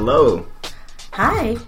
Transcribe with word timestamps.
Hello, 0.00 0.46
Hi, 1.12 1.58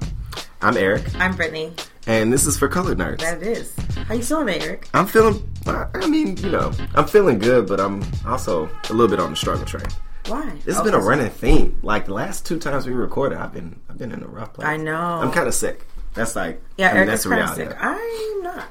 I'm 0.63 0.79
Eric, 0.79 1.03
I'm 1.17 1.37
Brittany. 1.37 1.75
and 2.07 2.33
this 2.33 2.47
is 2.47 2.57
for 2.59 2.67
Colored 2.67 2.97
Nerds. 2.97 3.19
That 3.19 3.43
it 3.43 3.47
is. 3.47 3.77
How 4.09 4.15
you 4.15 4.23
feeling, 4.23 4.49
Eric? 4.63 4.89
I'm 4.95 5.07
feeling, 5.07 5.47
I 5.67 6.07
mean, 6.09 6.39
you 6.39 6.49
know, 6.51 6.73
I'm 6.95 7.07
feeling 7.07 7.39
good, 7.39 7.67
but 7.69 7.79
I'm 7.79 8.03
also 8.27 8.71
a 8.89 8.93
little 8.95 9.09
bit 9.09 9.21
on 9.21 9.29
the 9.33 9.37
struggle 9.37 9.67
train. 9.67 9.85
Why? 10.29 10.49
This 10.65 10.77
has 10.77 10.79
Oh, 10.79 10.85
been 10.85 10.95
a 10.95 10.99
running 10.99 11.29
theme. 11.29 11.79
Like 11.83 12.07
the 12.07 12.15
last 12.15 12.47
two 12.47 12.59
times 12.59 12.87
we 12.87 12.95
recorded, 12.95 13.37
I've 13.37 13.53
been, 13.53 13.79
I've 13.91 13.99
been 13.99 14.13
in 14.13 14.23
a 14.23 14.27
rough 14.29 14.55
place. 14.55 14.67
I 14.67 14.79
know. 14.79 14.97
I'm 14.97 15.31
kind 15.31 15.47
of 15.47 15.53
sick. 15.53 15.87
That's 16.15 16.35
like, 16.35 16.63
Yeah, 16.79 16.87
I 16.87 16.91
mean, 16.93 16.97
Eric 17.01 17.09
that's 17.11 17.27
is 17.27 17.31
kind 17.31 17.43
of 17.43 17.55
sick. 17.55 17.77
I'm 17.79 18.43
not. 18.43 18.65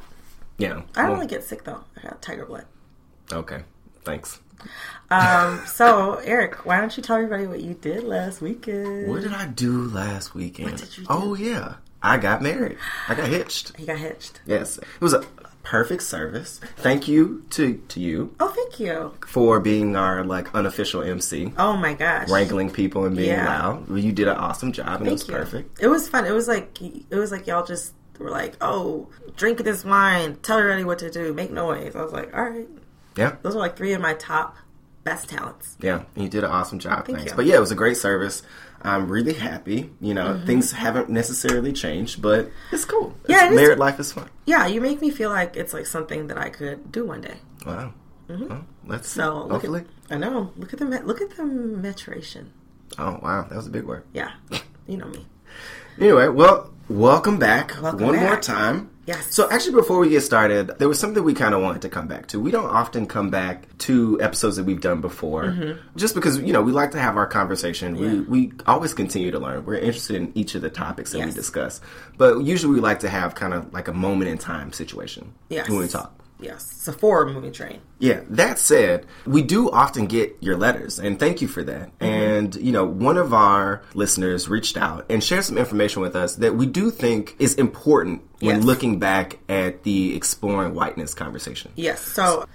Yeah. 0.58 0.70
I 0.70 0.74
don't 0.74 0.96
well, 0.96 1.14
really 1.14 1.28
get 1.28 1.44
sick 1.44 1.64
though. 1.66 1.84
I 2.00 2.02
got 2.02 2.20
tiger 2.24 2.48
blood. 2.48 2.66
Okay. 3.32 3.62
Thanks. 4.06 4.40
Um, 5.12 5.62
so 5.68 6.16
Eric, 6.24 6.66
why 6.66 6.80
don't 6.80 6.96
you 6.96 7.04
tell 7.04 7.18
everybody 7.18 7.46
what 7.48 7.62
you 7.62 7.74
did 7.74 8.04
last 8.04 8.42
weekend? 8.42 9.08
What 9.10 9.22
did 9.22 9.34
I 9.34 9.46
do 9.48 9.84
last 9.86 10.34
weekend? 10.34 10.72
What 10.72 10.80
did 10.80 10.98
you 10.98 11.04
do? 11.04 11.08
Oh 11.10 11.34
yeah, 11.36 11.76
I 12.02 12.18
got 12.18 12.42
married. 12.42 12.78
I 13.10 13.16
got 13.16 13.28
hitched. 13.28 13.76
He 13.78 13.86
got 13.86 13.98
hitched. 13.98 14.40
Yes, 14.46 14.78
it 14.78 14.86
was 15.02 15.14
a 15.14 15.24
perfect 15.64 16.02
service. 16.04 16.60
Thank 16.78 17.08
you 17.08 17.46
to 17.52 17.76
to 17.90 18.00
you 18.00 18.34
Oh, 18.40 18.48
thank 18.48 18.80
you. 18.80 19.14
for 19.28 19.60
being 19.60 19.96
our 19.96 20.24
like 20.24 20.54
unofficial 20.56 21.02
MC. 21.04 21.52
Oh 21.58 21.76
my 21.76 21.94
gosh. 21.94 22.30
wrangling 22.30 22.72
people 22.72 23.06
and 23.06 23.16
being 23.16 23.30
Yeah. 23.30 23.46
loud. 23.46 23.90
You 23.96 24.12
did 24.14 24.28
an 24.30 24.38
awesome 24.38 24.72
job, 24.72 25.02
and 25.02 25.08
it 25.08 25.12
was 25.12 25.28
you. 25.28 25.34
perfect. 25.34 25.82
It 25.82 25.88
was 25.88 26.08
fun. 26.08 26.26
It 26.26 26.32
was 26.32 26.48
like 26.48 26.80
it 26.82 27.16
was 27.16 27.32
like 27.32 27.48
y'all 27.48 27.66
just 27.66 27.94
were 28.18 28.30
like, 28.32 28.56
oh, 28.62 29.10
drink 29.36 29.58
this 29.64 29.84
wine, 29.84 30.38
tell 30.44 30.58
everybody 30.60 30.84
what 30.86 31.00
to 31.00 31.10
do, 31.10 31.34
make 31.34 31.52
noise. 31.52 31.96
I 31.96 32.02
was 32.04 32.14
like, 32.14 32.34
all 32.36 32.44
right. 32.50 32.68
Yeah, 33.18 33.36
Those 33.42 33.56
are 33.56 33.60
like 33.60 33.76
three 33.76 33.92
of 33.92 34.00
my 34.00 34.14
top 34.14 34.56
best 35.04 35.30
talents. 35.30 35.76
yeah, 35.82 36.04
you 36.16 36.30
did 36.30 36.44
an 36.44 36.52
awesome 36.52 36.80
job. 36.80 37.06
Thank 37.06 37.18
thanks. 37.20 37.32
you. 37.32 37.36
But 37.36 37.46
yeah, 37.46 37.56
it 37.56 37.60
was 37.60 37.72
a 37.72 37.76
great 37.76 37.98
service. 37.98 38.44
I'm 38.84 39.08
really 39.12 39.34
happy. 39.34 39.90
You 40.00 40.14
know, 40.14 40.34
Mm-hmm. 40.34 40.46
things 40.48 40.72
haven't 40.72 41.10
necessarily 41.10 41.72
changed, 41.74 42.22
but 42.22 42.50
it's 42.72 42.86
cool. 42.86 43.14
Yeah, 43.28 43.36
It's- 43.38 43.52
it 43.52 43.54
is- 43.54 43.60
married 43.62 43.78
life 43.80 44.00
is 44.00 44.12
fun. 44.12 44.30
Yeah, 44.46 44.66
you 44.68 44.82
make 44.82 45.02
me 45.02 45.10
feel 45.12 45.30
like 45.30 45.56
it's 45.56 45.74
like 45.74 45.86
something 45.86 46.28
that 46.28 46.38
I 46.38 46.50
could 46.50 46.92
do 46.92 47.06
one 47.06 47.22
day. 47.22 47.38
Wow. 47.66 47.94
Well, 48.28 48.66
let's 48.88 49.10
see. 49.10 49.20
Mm-hmm. 49.22 49.30
So 49.32 49.40
look 49.44 49.52
hopefully. 49.52 49.82
at, 50.10 50.16
I 50.16 50.18
know. 50.18 50.52
Look 50.58 50.74
at 50.74 50.80
the 50.80 50.86
look 50.86 51.22
at 51.22 51.32
the 51.36 51.44
maturation. 51.46 52.52
oh 52.98 53.20
wow, 53.22 53.44
that 53.50 53.56
was 53.56 53.68
a 53.68 53.70
big 53.70 53.84
word. 53.86 54.04
Yeah, 54.14 54.32
you 54.88 54.98
know 54.98 55.08
me. 55.08 55.26
Anyway, 56.00 56.30
well, 56.30 56.71
welcome 56.92 57.38
back 57.40 57.82
Welcome 57.82 58.06
one 58.08 58.16
more 58.18 58.38
time. 58.40 58.90
Yes. 59.08 59.34
So 59.34 59.50
actually, 59.50 59.74
before 59.74 59.98
we 60.00 60.10
get 60.10 60.22
started, 60.22 60.68
there 60.78 60.88
was 60.88 61.00
something 61.00 61.24
we 61.24 61.34
kind 61.34 61.56
of 61.56 61.62
wanted 61.62 61.82
to 61.82 61.90
come 61.90 62.08
back 62.08 62.28
to. 62.28 62.40
We 62.40 62.52
don't 62.52 62.70
often 62.70 63.08
come 63.08 63.30
back 63.32 63.66
to 63.80 64.22
episodes 64.22 64.58
that 64.58 64.64
we've 64.64 64.80
done 64.80 65.02
before, 65.02 65.78
just 65.96 66.14
because 66.14 66.38
you 66.40 66.54
know 66.54 66.62
we 66.62 66.72
like 66.72 66.92
to 66.92 67.00
have 67.00 67.18
our 67.18 67.26
conversation. 67.28 67.96
We 67.98 68.06
Mm-hmm. 68.08 68.16
Yeah. 68.22 68.30
we 68.30 68.52
always 68.68 68.94
continue 68.94 69.32
to 69.32 69.40
learn. 69.40 69.66
We're 69.66 69.76
interested 69.76 70.16
in 70.18 70.32
each 70.36 70.54
of 70.56 70.62
the 70.62 70.70
topics 70.70 71.12
that 71.12 71.26
we 71.26 71.32
discuss, 71.32 71.82
but 72.18 72.44
usually 72.44 72.74
we 72.76 72.80
like 72.80 73.00
to 73.00 73.10
have 73.10 73.34
kind 73.36 73.54
of 73.54 73.74
like 73.74 73.88
a 73.88 73.94
moment 73.94 74.30
in 74.30 74.38
time 74.38 74.72
situation 74.72 75.34
Yes. 75.50 75.68
when 75.70 75.80
we 75.80 75.88
talk. 75.88 76.14
Yes, 76.42 76.70
it's 76.72 76.88
a 76.88 76.94
forward 76.94 77.34
moving 77.34 77.52
train. 77.52 77.82
Yeah, 78.00 78.22
that 78.30 78.58
said, 78.58 79.06
we 79.26 79.44
do 79.44 79.70
often 79.70 80.08
get 80.08 80.36
your 80.42 80.58
letters, 80.58 80.98
and 81.00 81.20
thank 81.20 81.42
you 81.42 81.48
for 81.48 81.64
that. 81.64 81.98
Mm-hmm. 82.00 82.04
And, 82.06 82.56
you 82.56 82.72
know, 82.72 82.86
one 82.86 83.18
of 83.18 83.34
our 83.34 83.84
listeners 83.94 84.50
reached 84.50 84.76
out 84.76 85.06
and 85.10 85.24
shared 85.24 85.44
some 85.46 85.58
information 85.58 86.02
with 86.02 86.16
us 86.16 86.36
that 86.38 86.56
we 86.56 86.66
do 86.66 86.90
think 86.90 87.36
is 87.38 87.54
important 87.56 88.24
when 88.40 88.58
Yes. 88.58 88.66
looking 88.66 88.98
back 89.00 89.38
at 89.48 89.84
the 89.84 90.16
exploring 90.16 90.74
whiteness 90.74 91.14
conversation. 91.14 91.72
Yes. 91.76 92.02
So 92.02 92.46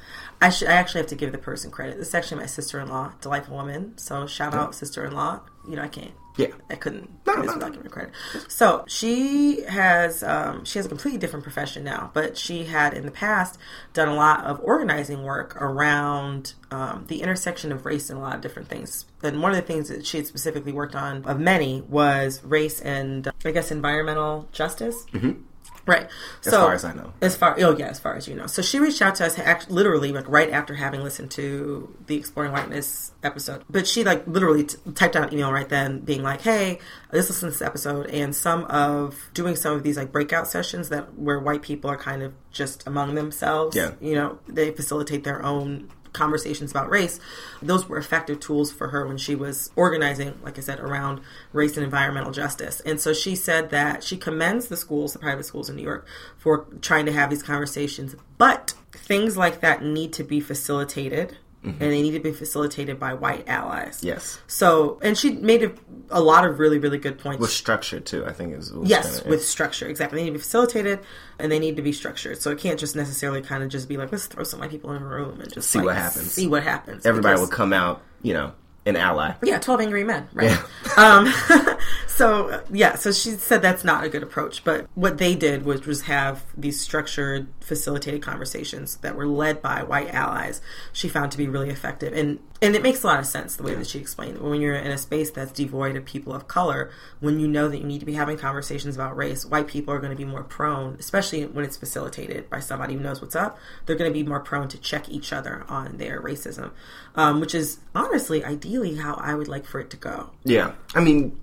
I 0.43 0.51
should 0.51 0.69
I 0.69 0.73
actually 0.73 1.03
have 1.03 1.11
to 1.11 1.15
give 1.15 1.31
the 1.31 1.39
person 1.39 1.71
credit. 1.71 1.97
This 1.99 2.09
is 2.09 2.15
actually 2.15 2.41
my 2.41 2.47
sister 2.47 2.81
in 2.81 2.89
law, 2.89 3.13
delightful 3.21 3.57
woman. 3.57 3.97
So 3.97 4.27
shout 4.27 4.53
out 4.53 4.75
sister 4.75 5.05
in 5.05 5.13
law. 5.13 5.41
You 5.69 5.77
know 5.77 5.83
I 5.83 5.89
can't. 5.89 6.11
Yeah. 6.37 6.49
I 6.69 6.75
couldn't 6.75 7.11
No, 7.27 7.35
no, 7.35 7.55
no. 7.55 7.71
credit. 7.89 8.13
So 8.49 8.85
she 8.87 9.63
has 9.63 10.23
um, 10.23 10.65
she 10.65 10.79
has 10.79 10.87
a 10.87 10.89
completely 10.89 11.19
different 11.19 11.43
profession 11.45 11.83
now, 11.83 12.11
but 12.13 12.37
she 12.37 12.65
had 12.65 12.95
in 12.95 13.07
the 13.07 13.11
past 13.11 13.59
done 13.95 14.09
a 14.09 14.15
lot 14.15 14.45
of 14.45 14.61
organizing 14.63 15.23
work 15.23 15.57
around 15.61 16.55
um, 16.71 17.05
the 17.09 17.23
intersection 17.23 17.73
of 17.73 17.87
race 17.87 18.11
and 18.11 18.19
a 18.19 18.23
lot 18.23 18.35
of 18.35 18.41
different 18.41 18.69
things. 18.69 19.07
And 19.23 19.43
one 19.43 19.53
of 19.53 19.57
the 19.57 19.63
things 19.63 19.89
that 19.89 20.07
she 20.07 20.19
had 20.19 20.27
specifically 20.27 20.73
worked 20.73 20.95
on, 20.95 21.25
of 21.25 21.41
many, 21.41 21.81
was 21.89 22.43
race 22.45 22.81
and 22.81 23.29
I 23.45 23.51
guess 23.51 23.71
environmental 23.71 24.49
justice. 24.53 25.07
Mm-hmm. 25.13 25.43
Right. 25.87 26.09
As 26.45 26.53
so, 26.53 26.63
far 26.63 26.75
as 26.75 26.85
I 26.85 26.93
know. 26.93 27.13
As 27.21 27.37
far 27.37 27.57
oh 27.61 27.77
yeah, 27.77 27.87
as 27.87 28.01
far 28.01 28.17
as 28.17 28.27
you 28.27 28.35
know. 28.35 28.47
So 28.47 28.61
she 28.61 28.79
reached 28.81 29.01
out 29.01 29.15
to 29.17 29.27
us 29.27 29.39
literally 29.71 30.13
like 30.13 30.29
right 30.29 30.51
after 30.51 30.75
having 30.75 31.03
listened 31.03 31.31
to 31.33 31.95
the 32.07 32.17
Exploring 32.17 32.53
Whiteness 32.53 33.13
episode. 33.23 33.63
But 33.71 33.87
she 33.87 34.03
like 34.03 34.27
literally 34.27 34.65
t- 34.65 34.77
typed 34.95 35.15
out 35.15 35.29
an 35.29 35.35
email 35.35 35.53
right 35.53 35.69
then 35.69 36.01
being 36.01 36.23
like, 36.23 36.43
"Hey, 36.43 36.81
I 37.13 37.17
just 37.17 37.31
listened 37.31 37.53
to 37.53 37.59
this 37.59 37.67
episode 37.67 38.07
and 38.11 38.35
some 38.35 38.65
of 38.65 39.31
doing 39.33 39.55
some 39.55 39.77
of 39.77 39.85
these 39.85 39.97
like 39.97 40.11
breakout 40.11 40.49
sessions 40.49 40.89
that 40.89 41.15
where 41.15 41.39
white 41.39 41.63
people 41.63 41.89
are 41.89 41.97
kind 41.97 42.23
of 42.23 42.35
just 42.51 42.87
among 42.87 43.15
themselves. 43.15 43.77
Yeah. 43.77 43.93
You 44.01 44.15
know, 44.15 44.39
they 44.49 44.73
facilitate 44.73 45.23
their 45.23 45.45
own 45.45 45.89
conversations 46.17 46.71
about 46.71 46.91
race, 46.91 47.21
those 47.63 47.89
were 47.89 47.99
effective 47.99 48.41
tools 48.41 48.73
for 48.73 48.89
her 48.89 49.07
when 49.07 49.19
she 49.19 49.35
was 49.35 49.71
organizing, 49.77 50.39
like 50.43 50.59
I 50.59 50.63
said, 50.63 50.81
around 50.81 51.21
race 51.53 51.77
and 51.77 51.85
environmental 51.85 52.33
justice. 52.33 52.81
And 52.81 53.01
so 53.01 53.13
she 53.13 53.37
said 53.37 53.71
that 53.71 54.03
she 54.03 54.17
commends 54.17 54.69
the 54.69 54.77
schools, 54.77 55.13
the 55.13 55.19
private 55.19 55.45
schools 55.45 55.69
in 55.69 55.77
New 55.77 55.83
York, 55.83 56.07
for 56.37 56.67
trying 56.81 57.07
to 57.07 57.13
have 57.13 57.31
these 57.31 57.43
conversations, 57.43 58.17
but 58.39 58.75
things 58.93 59.37
like 59.37 59.61
that 59.61 59.83
need 59.83 60.13
to 60.15 60.25
be 60.25 60.41
facilitated. 60.41 61.37
Mm-hmm. 61.67 61.83
And 61.83 61.93
they 61.93 62.01
need 62.01 62.13
to 62.13 62.21
be 62.21 62.33
facilitated 62.33 63.01
by 63.01 63.15
white 63.15 63.49
allies. 63.49 64.03
Yes. 64.03 64.39
So, 64.47 65.01
and 65.03 65.19
she 65.19 65.33
made 65.33 65.65
a, 65.65 65.73
a 66.11 66.21
lot 66.21 66.47
of 66.47 66.61
really, 66.61 66.79
really 66.79 66.99
good 66.99 67.19
points. 67.19 67.41
With 67.41 67.51
structure, 67.51 67.99
too, 67.99 68.25
I 68.25 68.33
think 68.33 68.55
is 68.55 68.73
was 68.73 68.89
Yes, 68.89 69.25
with 69.25 69.45
structure, 69.45 69.89
exactly. 69.89 70.19
They 70.19 70.25
need 70.25 70.31
to 70.31 70.39
be 70.39 70.43
facilitated 70.43 71.01
and 71.41 71.51
they 71.51 71.59
need 71.59 71.77
to 71.77 71.83
be 71.83 71.93
structured. 71.93 72.41
So 72.41 72.51
it 72.53 72.59
can't 72.59 72.79
just 72.79 72.95
necessarily 72.95 73.43
kind 73.43 73.65
of 73.65 73.69
just 73.69 73.89
be 73.89 73.97
like, 73.97 74.13
let's 74.13 74.27
throw 74.27 74.45
some 74.45 74.61
white 74.61 74.71
people 74.71 74.93
in 74.93 75.03
a 75.03 75.07
room 75.07 75.41
and 75.41 75.53
just 75.53 75.71
See 75.71 75.79
like, 75.79 75.87
what 75.87 75.97
happens. 75.97 76.33
See 76.33 76.47
what 76.47 76.63
happens. 76.63 77.05
everybody 77.05 77.39
will 77.41 77.49
come 77.49 77.73
out, 77.73 78.01
you 78.23 78.33
know, 78.33 78.53
an 78.87 78.97
ally. 78.97 79.35
Yeah, 79.43 79.59
twelve 79.59 79.81
angry 79.81 80.05
men, 80.05 80.29
right? 80.33 80.57
um, 80.97 81.33
so 82.07 82.63
yeah, 82.71 82.95
so 82.95 83.13
she 83.13 83.33
said 83.33 83.61
that's 83.61 83.85
not 83.85 84.05
a 84.05 84.09
good 84.09 84.23
approach. 84.23 84.65
But 84.65 84.87
what 84.95 85.19
they 85.19 85.35
did 85.35 85.65
was 85.65 85.85
was 85.85 86.03
have 86.03 86.45
these 86.57 86.81
structured, 86.81 87.49
facilitated 87.61 88.23
conversations 88.23 88.97
that 88.99 89.17
were 89.17 89.27
led 89.27 89.61
by 89.61 89.83
white 89.83 90.15
allies. 90.15 90.61
She 90.93 91.09
found 91.09 91.33
to 91.33 91.39
be 91.39 91.49
really 91.49 91.71
effective, 91.71 92.13
and 92.13 92.39
and 92.63 92.75
it 92.75 92.83
makes 92.83 93.03
a 93.03 93.07
lot 93.07 93.19
of 93.19 93.27
sense 93.27 93.57
the 93.57 93.63
way 93.63 93.75
that 93.75 93.87
she 93.87 93.99
explained 93.99 94.37
it. 94.37 94.43
When 94.43 94.61
you're 94.61 94.75
in 94.75 94.91
a 94.91 94.99
space 94.99 95.31
that's 95.31 95.53
devoid 95.53 95.97
of 95.97 96.05
people 96.05 96.33
of 96.33 96.49
color, 96.49 96.91
when 97.21 97.39
you 97.39 97.49
know 97.49 97.69
that 97.69 97.79
you 97.79 97.85
need 97.85 98.01
to 98.01 98.07
be 98.07 98.15
having 98.15 98.39
conversations 98.39 98.95
about 98.95 99.17
race, 99.17 99.45
white 99.45 99.67
people 99.67 99.93
are 99.93 99.99
going 99.99 100.11
to 100.11 100.17
be 100.17 100.25
more 100.25 100.43
prone, 100.43 100.97
especially 100.99 101.45
when 101.45 101.65
it's 101.65 101.77
facilitated 101.77 102.49
by 102.49 102.61
somebody 102.61 102.95
who 102.95 103.01
knows 103.01 103.21
what's 103.21 103.37
up. 103.37 103.59
They're 103.85 103.97
going 103.97 104.11
to 104.11 104.15
be 104.15 104.27
more 104.27 104.41
prone 104.41 104.69
to 104.69 104.79
check 104.79 105.09
each 105.09 105.33
other 105.33 105.65
on 105.69 105.99
their 105.99 106.21
racism, 106.21 106.71
um, 107.15 107.41
which 107.41 107.55
is 107.55 107.79
honestly, 107.95 108.45
ideally, 108.45 108.97
how 108.97 109.15
I 109.15 109.35
would 109.35 109.49
like 109.49 109.67
for 109.67 109.81
it 109.81 109.91
to 109.91 109.97
go. 109.97 110.31
Yeah. 110.45 110.73
I 110.95 111.01
mean, 111.01 111.39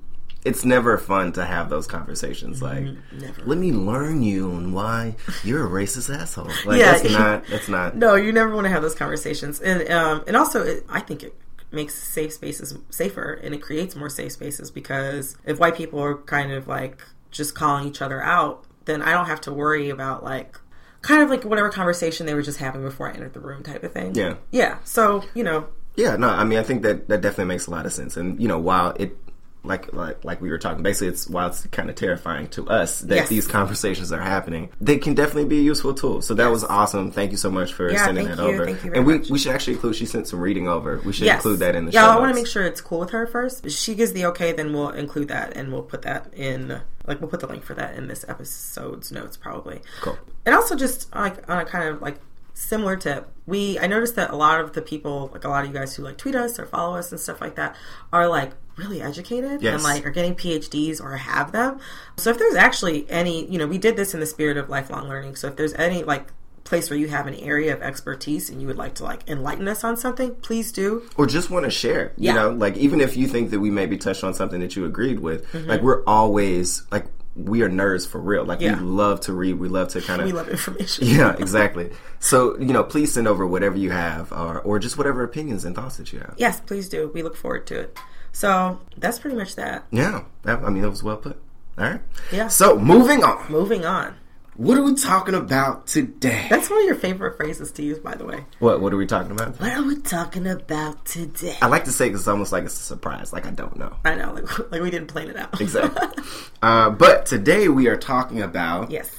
it's 0.46 0.66
never 0.66 0.98
fun 0.98 1.32
to 1.34 1.46
have 1.46 1.70
those 1.70 1.88
conversations. 1.88 2.62
Like, 2.62 2.86
never. 3.12 3.44
let 3.46 3.58
me 3.58 3.72
learn 3.72 4.22
you 4.24 4.52
on 4.52 4.74
why 4.74 5.16
you're 5.44 5.66
a 5.66 5.70
racist 5.70 6.14
asshole. 6.14 6.50
Like, 6.66 6.80
Yeah. 6.80 6.92
that's 6.94 7.10
not. 7.12 7.48
That's 7.48 7.70
not. 7.70 7.96
No, 7.96 8.16
you 8.16 8.32
never 8.32 8.54
want 8.54 8.66
to 8.66 8.70
have 8.70 8.82
those 8.82 8.96
conversations, 8.96 9.60
and 9.62 9.90
um, 9.92 10.24
and 10.28 10.36
also, 10.36 10.62
it, 10.64 10.86
I 10.90 11.00
think 11.00 11.24
it 11.24 11.36
makes 11.72 11.96
safe 11.96 12.34
spaces 12.34 12.76
safer, 12.90 13.34
and 13.44 13.54
it 13.56 13.62
creates 13.62 13.96
more 13.96 14.10
safe 14.10 14.32
spaces 14.34 14.70
because 14.70 15.38
if 15.46 15.60
white 15.60 15.76
people 15.76 16.00
are 16.00 16.18
kind 16.18 16.52
of 16.52 16.68
like 16.68 17.02
just 17.32 17.56
calling 17.56 17.88
each 17.88 18.02
other 18.02 18.22
out, 18.22 18.64
then 18.86 19.02
I 19.02 19.12
don't 19.12 19.26
have 19.28 19.42
to 19.42 19.52
worry 19.54 19.90
about 19.90 20.24
like 20.24 20.60
kind 21.02 21.24
of 21.24 21.30
like 21.30 21.44
whatever 21.46 21.70
conversation 21.70 22.26
they 22.28 22.34
were 22.34 22.42
just 22.44 22.60
having 22.60 22.82
before 22.82 23.10
I 23.10 23.14
entered 23.14 23.34
the 23.34 23.40
room, 23.40 23.64
type 23.64 23.84
of 23.84 23.92
thing. 23.92 24.14
Yeah. 24.16 24.36
yeah. 24.52 24.78
So 24.84 25.24
you 25.34 25.44
know, 25.44 25.68
Yeah, 25.96 26.16
no, 26.16 26.28
I 26.30 26.44
mean, 26.44 26.60
I 26.60 26.64
think 26.64 26.84
that 26.84 27.08
that 27.10 27.22
definitely 27.22 27.46
makes 27.46 27.66
a 27.68 27.72
lot 27.72 27.86
of 27.86 27.94
sense. 27.94 28.18
And 28.18 28.40
you 28.42 28.48
know, 28.48 28.60
while 28.60 28.92
it, 29.00 29.18
like, 29.64 29.94
like, 29.94 30.24
like 30.26 30.42
we 30.42 30.50
were 30.50 30.58
talking, 30.58 30.84
basically, 30.84 31.08
it's 31.08 31.28
while 31.30 31.48
it's 31.48 31.66
kind 31.68 31.90
of 31.90 31.96
terrifying 31.96 32.48
to 32.50 32.68
us 32.68 33.00
that 33.02 33.16
Yes. 33.16 33.30
these 33.30 33.48
conversations 33.48 34.12
are 34.12 34.20
happening, 34.22 34.70
they 34.82 34.98
can 34.98 35.14
definitely 35.14 35.46
be 35.46 35.60
a 35.60 35.62
useful 35.62 35.94
tool. 35.94 36.22
So 36.22 36.34
that 36.34 36.48
was 36.52 36.64
awesome. 36.66 37.12
Thank 37.12 37.32
you 37.32 37.38
so 37.38 37.50
much 37.50 37.74
for 37.74 37.90
Yeah, 37.90 38.06
sending 38.06 38.28
that 38.28 38.38
you. 38.38 38.44
over. 38.44 38.66
Thank 38.66 38.78
you 38.84 38.90
very 38.90 38.98
and 38.98 39.08
we 39.08 39.18
much. 39.20 39.30
we 39.30 39.40
should 39.40 39.54
actually 39.54 39.74
include. 39.74 39.96
She 39.96 40.06
sent 40.06 40.28
some 40.28 40.40
reading 40.42 40.68
over. 40.68 41.00
We 41.06 41.14
should 41.14 41.26
yes. 41.26 41.36
include 41.38 41.60
that 41.60 41.76
in 41.76 41.86
the 41.86 41.92
yeah. 41.92 42.02
show. 42.06 42.12
I 42.12 42.20
want 42.20 42.32
to 42.32 42.36
make 42.36 42.48
sure 42.48 42.64
it's 42.64 42.82
cool 42.82 43.00
with 43.00 43.12
her 43.12 43.26
first. 43.26 43.66
If 43.66 43.72
she 43.72 43.96
gives 43.96 44.12
the 44.14 44.26
okay, 44.28 44.52
then 44.52 44.74
we'll 44.74 44.90
include 44.90 45.30
that, 45.30 45.56
and 45.56 45.72
we'll 45.72 45.84
put 45.84 46.02
that 46.04 46.34
in. 46.34 46.82
Like 47.08 47.22
we'll 47.22 47.30
put 47.30 47.40
the 47.40 47.48
link 47.48 47.64
for 47.64 47.74
that 47.74 47.96
in 47.96 48.08
this 48.08 48.26
episode's 48.28 49.12
notes, 49.12 49.38
probably. 49.38 49.82
Cool. 50.02 50.18
And 50.46 50.54
also, 50.56 50.76
just 50.76 51.14
like 51.16 51.50
on 51.50 51.60
a 51.60 51.66
kind 51.66 51.88
of 51.90 52.02
like 52.02 52.18
similar 52.54 52.96
tip, 52.96 53.30
we 53.46 53.78
I 53.80 53.88
noticed 53.88 54.16
that 54.16 54.30
a 54.32 54.36
lot 54.36 54.62
of 54.62 54.74
the 54.74 54.82
people, 54.82 55.30
like 55.34 55.44
a 55.44 55.50
lot 55.50 55.64
of 55.66 55.72
you 55.72 55.78
guys 55.78 55.96
who 55.96 56.04
like 56.04 56.18
tweet 56.18 56.36
us 56.36 56.60
or 56.60 56.66
follow 56.66 56.96
us 56.98 57.12
and 57.12 57.20
stuff 57.20 57.42
like 57.42 57.56
that, 57.56 57.76
are 58.12 58.28
like 58.28 58.52
really 58.78 59.02
educated 59.02 59.62
Yes. 59.62 59.74
and 59.76 59.84
like 59.84 60.06
are 60.06 60.12
getting 60.12 60.36
PhDs 60.36 61.02
or 61.02 61.18
have 61.18 61.52
them. 61.52 61.80
So 62.18 62.30
if 62.32 62.38
there's 62.40 62.56
actually 62.56 63.10
any, 63.10 63.46
you 63.52 63.58
know, 63.60 63.68
we 63.68 63.78
did 63.78 63.96
this 63.96 64.14
in 64.14 64.20
the 64.20 64.26
spirit 64.26 64.58
of 64.58 64.70
lifelong 64.70 65.08
learning. 65.08 65.36
So 65.36 65.48
if 65.48 65.56
there's 65.56 65.74
any 65.74 66.04
like 66.04 66.32
place 66.64 66.90
where 66.90 66.98
you 66.98 67.08
have 67.10 67.28
an 67.28 67.36
area 67.36 67.74
of 67.76 67.82
expertise 67.82 68.50
and 68.50 68.62
you 68.62 68.68
would 68.68 68.78
like 68.78 68.96
to 68.96 69.04
like 69.04 69.28
enlighten 69.30 69.68
us 69.68 69.84
on 69.84 69.98
something, 69.98 70.34
please 70.36 70.72
do. 70.72 71.04
or 71.18 71.28
just 71.28 71.50
want 71.50 71.66
to 71.66 71.70
share. 71.72 72.14
You 72.18 72.34
know, 72.34 72.50
like 72.52 72.78
even 72.78 73.02
if 73.02 73.18
you 73.18 73.28
think 73.28 73.50
that 73.52 73.60
we 73.60 73.70
maybe 73.70 73.98
touched 73.98 74.24
on 74.24 74.34
something 74.34 74.60
that 74.62 74.76
you 74.76 74.86
agreed 74.86 75.20
with, 75.20 75.46
Mm-hmm. 75.52 75.70
like 75.70 75.82
we're 75.82 76.04
always 76.06 76.84
like 76.92 77.06
we 77.36 77.62
are 77.64 77.70
nerds 77.70 78.08
for 78.08 78.20
real. 78.22 78.46
Like 78.46 78.62
Yeah. 78.62 78.76
we 78.76 78.82
love 78.84 79.22
to 79.22 79.34
read. 79.34 79.54
We 79.56 79.68
love 79.68 79.88
to 79.90 80.02
kind 80.02 80.22
of 80.22 80.26
We 80.28 80.34
love 80.34 80.50
information. 80.50 81.08
Yeah, 81.08 81.36
exactly. 81.40 81.92
So 82.20 82.58
you 82.60 82.74
know, 82.74 82.84
please 82.84 83.12
send 83.14 83.28
over 83.28 83.46
whatever 83.48 83.78
you 83.78 83.92
have, 83.92 84.32
or 84.32 84.60
or 84.62 84.80
just 84.80 84.98
whatever 84.98 85.24
opinions 85.24 85.66
and 85.66 85.76
thoughts 85.76 85.98
that 85.98 86.14
you 86.14 86.20
have. 86.20 86.36
Yes, 86.38 86.60
please 86.62 86.90
do. 86.90 87.10
We 87.14 87.24
look 87.24 87.36
forward 87.36 87.66
to 87.68 87.80
it. 87.80 87.98
So 88.32 88.80
that's 88.98 89.20
pretty 89.20 89.36
much 89.38 89.56
that. 89.56 89.86
Yeah, 89.92 90.24
that, 90.44 90.64
I 90.64 90.70
mean 90.70 90.84
that 90.84 90.90
was 90.90 91.04
well 91.04 91.18
put. 91.18 91.42
All 91.78 91.86
right. 91.86 92.02
Yeah. 92.32 92.48
So 92.50 92.78
moving 92.78 93.24
on, 93.24 93.52
Moving 93.52 93.84
on. 93.86 94.16
What 94.56 94.78
are 94.78 94.84
we 94.84 94.94
talking 94.96 95.34
about 95.36 95.88
today? 95.88 96.48
That's 96.50 96.70
one 96.70 96.80
of 96.80 96.86
your 96.86 96.96
favorite 96.96 97.38
phrases 97.38 97.72
to 97.74 97.84
use, 97.84 98.00
by 98.00 98.16
the 98.16 98.26
way. 98.26 98.46
what 98.60 98.82
What 98.82 98.94
are 98.94 98.98
we 98.98 99.06
talking 99.08 99.32
about? 99.32 99.60
What 99.60 99.72
are 99.72 99.84
we 99.84 99.98
talking 99.98 100.48
about 100.48 101.06
today? 101.06 101.58
I 101.62 101.68
like 101.68 101.86
to 101.86 101.92
say 101.92 102.10
'cause 102.10 102.20
it's 102.22 102.28
almost 102.28 102.52
like 102.52 102.64
it's 102.66 102.80
a 102.80 102.84
surprise. 102.84 103.34
Like 103.34 103.46
I 103.46 103.52
don't 103.52 103.76
know 103.78 103.96
I 104.06 104.16
know, 104.16 104.34
like, 104.34 104.60
like 104.72 104.82
we 104.82 104.92
didn't 104.92 105.08
plan 105.08 105.30
it 105.30 105.38
out. 105.38 105.60
exactly. 105.60 106.24
uh, 106.62 106.90
but 106.92 107.26
today 107.26 107.68
we 107.68 107.88
are 107.88 107.98
talking 107.98 108.42
about 108.42 108.92
yes. 108.92 109.10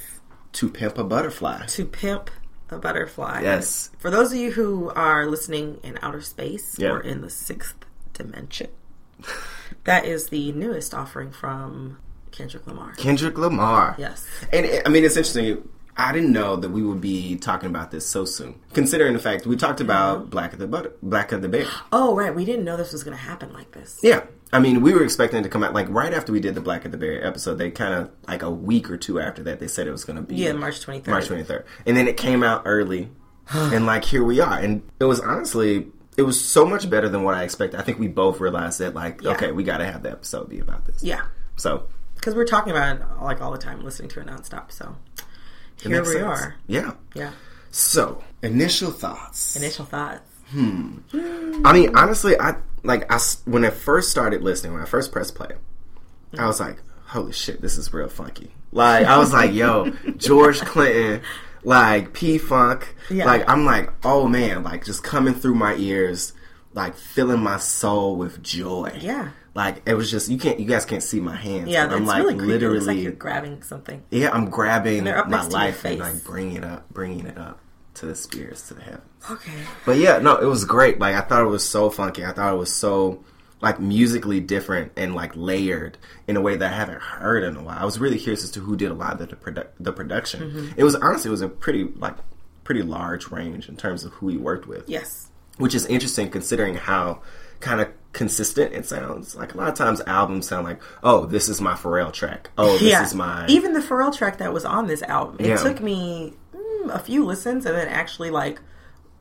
to 0.53 0.69
pimp 0.69 0.97
a 0.97 1.03
butterfly. 1.03 1.65
To 1.67 1.85
pimp 1.85 2.29
a 2.69 2.77
butterfly. 2.77 3.41
Yes. 3.43 3.89
For 3.99 4.09
those 4.09 4.31
of 4.31 4.37
you 4.37 4.51
who 4.51 4.89
are 4.91 5.27
listening 5.27 5.79
in 5.83 5.99
outer 6.01 6.21
space 6.21 6.77
Yeah. 6.79 6.89
or 6.91 6.99
in 7.01 7.21
the 7.21 7.29
sixth 7.29 7.75
dimension, 8.13 8.69
that 9.83 10.05
is 10.05 10.29
the 10.29 10.51
newest 10.53 10.93
offering 10.93 11.31
from 11.31 11.97
Kendrick 12.35 12.67
Lamar. 12.67 12.93
Kendrick 12.93 13.37
Lamar. 13.37 13.95
Yes. 13.97 14.25
And 14.51 14.65
it, 14.65 14.83
I 14.85 14.89
mean, 14.89 15.03
it's 15.05 15.15
interesting. 15.15 15.67
I 15.97 16.11
didn't 16.11 16.33
know 16.33 16.57
that 16.57 16.69
we 16.71 16.81
would 16.81 16.99
be 16.99 17.37
talking 17.37 17.69
about 17.69 17.91
this 17.91 18.05
so 18.05 18.25
soon, 18.25 18.59
considering 18.73 19.13
the 19.13 19.19
fact 19.19 19.45
we 19.45 19.55
talked 19.55 19.79
about 19.79 20.19
mm-hmm. 20.19 20.29
Black 20.29 20.51
of 20.51 20.59
the 20.59 20.67
Butter, 20.67 20.91
Black 21.01 21.31
of 21.31 21.41
the 21.41 21.47
Bear. 21.47 21.65
Oh, 21.93 22.13
right. 22.13 22.35
We 22.35 22.43
didn't 22.43 22.65
know 22.65 22.75
this 22.75 22.91
was 22.91 23.03
going 23.03 23.15
to 23.15 23.23
happen 23.23 23.53
like 23.53 23.71
this. 23.71 23.99
Yeah, 24.03 24.25
I 24.51 24.59
mean, 24.59 24.81
we 24.81 24.93
were 24.93 25.03
expecting 25.03 25.39
it 25.39 25.43
to 25.43 25.49
come 25.49 25.63
out 25.63 25.73
like 25.73 25.87
right 25.89 26.13
after 26.13 26.33
we 26.33 26.41
did 26.41 26.53
the 26.55 26.61
Blacker 26.61 26.89
the 26.89 26.97
Berry 26.97 27.23
episode. 27.23 27.55
They 27.55 27.71
kind 27.71 27.93
of 27.93 28.11
like 28.27 28.41
a 28.43 28.51
week 28.51 28.91
or 28.91 28.97
two 28.97 29.21
after 29.21 29.43
that, 29.43 29.59
they 29.59 29.69
said 29.69 29.87
it 29.87 29.91
was 29.91 30.03
going 30.03 30.17
to 30.17 30.21
be 30.21 30.35
Yeah, 30.35 30.51
March 30.51 30.85
23rd. 30.85 31.07
March 31.07 31.27
twenty 31.27 31.43
third, 31.43 31.65
and 31.85 31.95
then 31.95 32.07
it 32.09 32.17
came 32.17 32.43
out 32.43 32.63
early, 32.65 33.09
and 33.49 33.85
like 33.85 34.03
here 34.03 34.23
we 34.23 34.41
are, 34.41 34.59
and 34.59 34.83
it 34.99 35.05
was 35.05 35.19
honestly. 35.21 35.87
It 36.17 36.21
was 36.21 36.39
so 36.39 36.65
much 36.65 36.89
better 36.89 37.09
than 37.09 37.23
what 37.23 37.35
I 37.35 37.43
expected. 37.43 37.77
I 37.77 37.83
think 37.83 37.99
we 37.99 38.07
both 38.07 38.39
realized 38.39 38.79
that, 38.79 38.93
like, 38.93 39.21
Yeah. 39.21 39.31
okay, 39.31 39.51
we 39.51 39.65
got 39.65 39.79
to 39.79 39.85
have 39.85 40.01
the 40.01 40.11
episode 40.11 40.47
be 40.47 40.59
about 40.59 40.85
this. 40.85 41.03
Yeah. 41.03 41.23
So 41.57 41.87
Because 42.25 42.35
we're 42.35 42.47
talking 42.47 42.71
about 42.71 42.95
it 42.97 43.03
like 43.21 43.39
all 43.39 43.51
the 43.51 43.57
time, 43.59 43.83
listening 43.83 44.09
to 44.09 44.19
it 44.19 44.25
nonstop. 44.25 44.71
So 44.71 44.95
here 45.79 46.01
we 46.01 46.13
sense. 46.13 46.23
are. 46.23 46.55
Yeah. 46.65 46.93
Yeah. 47.13 47.33
So 47.69 48.23
initial 48.41 48.89
thoughts. 48.89 49.55
Initial 49.55 49.85
thoughts. 49.85 50.27
Hmm. 50.49 50.97
I 51.63 51.71
mean, 51.71 51.95
honestly, 51.95 52.35
I 52.39 52.55
like 52.81 53.11
I 53.13 53.19
when 53.45 53.63
I 53.63 53.69
first 53.69 54.09
started 54.09 54.41
listening, 54.41 54.73
when 54.73 54.81
I 54.81 54.85
first 54.85 55.11
pressed 55.11 55.35
play, 55.35 55.51
I 56.35 56.47
was 56.47 56.59
like, 56.59 56.81
"Holy 57.05 57.31
shit, 57.31 57.61
this 57.61 57.77
is 57.77 57.93
real 57.93 58.09
funky!" 58.09 58.49
Like 58.71 59.05
I 59.05 59.19
was 59.19 59.31
like, 59.31 59.53
"Yo, 59.53 59.91
George 60.17 60.61
Clinton, 60.61 61.21
like 61.63 62.13
P 62.13 62.39
Funk, 62.39 62.95
Yeah. 63.11 63.25
like 63.25 63.47
I'm 63.47 63.65
like, 63.65 63.93
oh 64.03 64.27
man, 64.27 64.63
like 64.63 64.83
just 64.83 65.03
coming 65.03 65.35
through 65.35 65.53
my 65.55 65.75
ears, 65.75 66.33
like 66.73 66.95
filling 66.95 67.41
my 67.41 67.57
soul 67.57 68.15
with 68.15 68.41
joy." 68.41 68.97
Yeah. 68.99 69.29
Like 69.55 69.81
it 69.85 69.93
was 69.93 70.11
just 70.11 70.29
you 70.29 70.37
can't 70.37 70.59
you 70.59 70.65
guys 70.65 70.83
can't 70.83 71.01
see 71.01 71.21
my 71.21 71.35
hands. 71.35 71.69
Yeah, 71.69 71.87
I'm 71.87 72.05
like 72.05 72.17
really 72.17 72.33
looks 72.33 72.41
like 72.41 72.47
literally 72.47 73.01
you're 73.01 73.11
grabbing 73.13 73.63
something. 73.63 74.03
yeah, 74.11 74.29
I'm 74.31 74.49
grabbing 74.49 75.05
my 75.05 75.47
life 75.47 75.85
and 75.85 75.99
like 75.99 76.23
bringing 76.25 76.57
it 76.57 76.65
up, 76.65 76.89
bringing 76.89 77.25
it 77.25 77.37
up 77.37 77.59
to 77.95 78.05
the 78.05 78.15
spirits, 78.15 78.67
to 78.67 78.73
the 78.73 78.81
heavens. 78.81 79.01
Okay. 79.31 79.53
But 79.85 79.97
yeah, 79.97 80.19
no, 80.19 80.35
it 80.35 80.45
was 80.45 80.65
great. 80.65 80.99
Like 80.99 81.15
I 81.15 81.21
thought 81.21 81.41
it 81.41 81.47
was 81.49 81.67
so 81.67 81.89
funky. 81.89 82.25
I 82.25 82.33
thought 82.33 82.53
it 82.53 82.57
was 82.57 82.73
so 82.75 83.23
like 83.61 83.79
musically 83.79 84.41
different 84.41 84.91
and 84.97 85.15
like 85.15 85.31
layered 85.35 85.97
in 86.27 86.35
a 86.35 86.41
way 86.41 86.57
that 86.57 86.73
I 86.73 86.75
haven't 86.75 87.01
heard 87.01 87.43
in 87.43 87.55
a 87.55 87.63
while. 87.63 87.77
I 87.79 87.85
was 87.85 87.97
really 87.97 88.19
curious 88.19 88.43
as 88.43 88.51
to 88.51 88.59
who 88.59 88.75
did 88.75 88.91
a 88.91 88.93
lot 88.93 89.19
of 89.19 89.29
the 89.29 89.35
produ- 89.37 89.69
the 89.79 89.93
production. 89.93 90.41
Mm-hmm. 90.41 90.67
It 90.75 90.83
was 90.83 90.95
honestly 90.95 91.29
it 91.29 91.31
was 91.31 91.41
a 91.41 91.47
pretty 91.47 91.85
like 91.95 92.15
pretty 92.65 92.81
large 92.81 93.29
range 93.31 93.69
in 93.69 93.77
terms 93.77 94.03
of 94.03 94.11
who 94.13 94.27
he 94.27 94.35
worked 94.35 94.67
with. 94.67 94.89
Yes. 94.89 95.29
Which 95.57 95.73
is 95.73 95.85
interesting 95.85 96.29
considering 96.29 96.75
how 96.75 97.21
kind 97.61 97.79
of 97.79 97.87
consistent 98.15 98.73
it 98.73 98.85
sounds. 98.87 99.35
Like 99.35 99.53
a 99.53 99.57
lot 99.57 99.67
of 99.67 99.75
times 99.75 100.01
albums 100.07 100.47
sound 100.47 100.65
like, 100.65 100.81
"Oh, 101.03 101.25
this 101.25 101.49
is 101.49 101.59
my 101.61 101.73
Pharrell 101.73 102.11
track. 102.11 102.49
Oh, 102.57 102.77
this 102.79 102.89
yeah. 102.91 103.03
is 103.03 103.13
my 103.13 103.45
Even 103.47 103.73
the 103.73 103.81
Pharrell 103.81 104.15
track 104.17 104.37
that 104.39 104.51
was 104.53 104.63
on 104.65 104.87
this 104.87 105.03
album, 105.03 105.35
it 105.39 105.47
Yeah. 105.47 105.57
took 105.57 105.81
me 105.81 106.33
mm, 106.55 106.89
a 106.95 106.97
few 106.99 107.25
listens 107.25 107.65
and 107.65 107.75
then 107.75 107.87
actually 107.89 108.31
like 108.31 108.59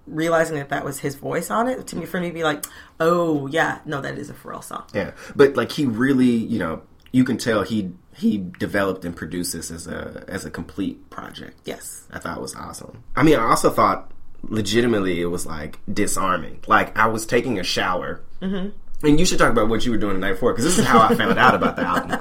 realizing 0.06 0.56
that 0.56 0.68
that 0.68 0.84
was 0.84 1.00
his 1.00 1.14
voice 1.16 1.50
on 1.50 1.66
it 1.68 1.86
to 1.88 1.96
me 1.96 2.06
for 2.06 2.20
me 2.20 2.28
to 2.28 2.34
be 2.34 2.44
like, 2.44 2.64
oh 3.00 3.46
yeah, 3.48 3.78
no, 3.84 4.00
that 4.00 4.16
is 4.16 4.30
a 4.30 4.34
Pharrell 4.34 4.62
song. 4.62 4.84
Yeah, 4.94 5.10
but 5.34 5.56
like 5.56 5.72
he 5.72 5.86
really, 5.86 6.26
you 6.26 6.58
know, 6.58 6.82
you 7.12 7.24
can 7.24 7.36
tell 7.36 7.62
he 7.62 7.92
he 8.14 8.38
developed 8.60 9.04
and 9.04 9.16
produced 9.16 9.52
this 9.54 9.70
as 9.72 9.86
a 9.88 10.24
as 10.28 10.44
a 10.44 10.50
complete 10.50 11.10
project. 11.10 11.58
Yes. 11.64 12.06
I 12.12 12.20
thought 12.20 12.36
it 12.38 12.42
was 12.42 12.54
awesome. 12.54 13.02
I 13.16 13.24
mean, 13.24 13.38
I 13.38 13.44
also 13.50 13.70
thought 13.70 14.10
legitimately 14.44 15.20
it 15.20 15.26
was 15.26 15.46
like 15.46 15.78
disarming. 15.92 16.60
Like 16.68 16.96
I 16.96 17.06
was 17.08 17.26
taking 17.26 17.58
a 17.58 17.64
shower. 17.64 18.20
Mm-hmm. 18.40 18.68
And 19.06 19.18
you 19.20 19.26
should 19.26 19.38
talk 19.38 19.50
about 19.50 19.68
what 19.68 19.84
you 19.84 19.90
were 19.92 19.98
doing 19.98 20.14
the 20.14 20.20
night 20.20 20.32
before 20.32 20.52
because 20.52 20.64
this 20.64 20.78
is 20.78 20.84
how 20.84 21.00
I 21.02 21.14
found 21.14 21.38
out 21.38 21.54
about 21.54 21.76
the 21.76 21.82
album. 21.86 22.20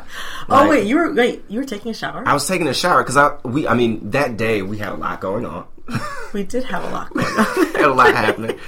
oh 0.50 0.70
wait, 0.70 0.86
you 0.88 0.96
were 0.98 1.14
wait, 1.14 1.44
you 1.50 1.60
were 1.60 1.66
taking 1.66 1.92
a 1.92 1.94
shower? 1.94 2.24
I 2.26 2.34
was 2.34 2.48
taking 2.48 2.68
a 2.68 2.74
shower 2.74 3.04
because 3.04 3.18
I 3.18 3.36
we 3.44 3.68
I 3.68 3.74
mean 3.74 4.12
that 4.12 4.38
day 4.38 4.62
we 4.62 4.78
had 4.78 4.90
a 4.94 4.96
lot 4.96 5.22
going 5.22 5.46
on. 5.46 5.66
we 6.34 6.44
did 6.44 6.64
have 6.66 6.84
a 6.84 6.90
lot 6.90 7.14
going 7.14 7.26
on. 7.26 7.46
had 7.74 7.86
a 7.86 7.94
lot 7.94 8.14
happening. 8.16 8.60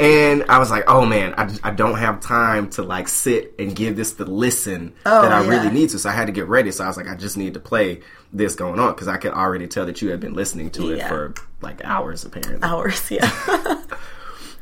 And 0.00 0.44
I 0.48 0.58
was 0.58 0.70
like, 0.70 0.84
oh 0.88 1.04
man, 1.06 1.34
I, 1.36 1.54
I 1.62 1.70
don't 1.70 1.96
have 1.98 2.20
time 2.20 2.70
to 2.70 2.82
like 2.82 3.06
sit 3.08 3.54
and 3.58 3.76
give 3.76 3.94
this 3.94 4.12
the 4.12 4.24
listen 4.24 4.94
Oh, 5.06 5.22
that 5.22 5.30
I 5.30 5.42
yeah. 5.42 5.48
really 5.48 5.70
need 5.70 5.90
to. 5.90 5.98
So 5.98 6.08
I 6.08 6.12
had 6.12 6.26
to 6.26 6.32
get 6.32 6.48
ready. 6.48 6.72
So 6.72 6.82
I 6.82 6.88
was 6.88 6.96
like, 6.96 7.08
I 7.08 7.14
just 7.14 7.36
need 7.36 7.54
to 7.54 7.60
play 7.60 8.00
this 8.32 8.54
going 8.56 8.80
on 8.80 8.94
because 8.94 9.06
I 9.06 9.16
could 9.18 9.32
already 9.32 9.68
tell 9.68 9.86
that 9.86 10.02
you 10.02 10.10
had 10.10 10.18
been 10.18 10.34
listening 10.34 10.70
to 10.70 10.90
it 10.92 10.98
Yeah. 10.98 11.08
for 11.08 11.34
like 11.60 11.84
hours 11.84 12.24
apparently. 12.24 12.66
Hours, 12.68 13.10
yeah. 13.10 13.30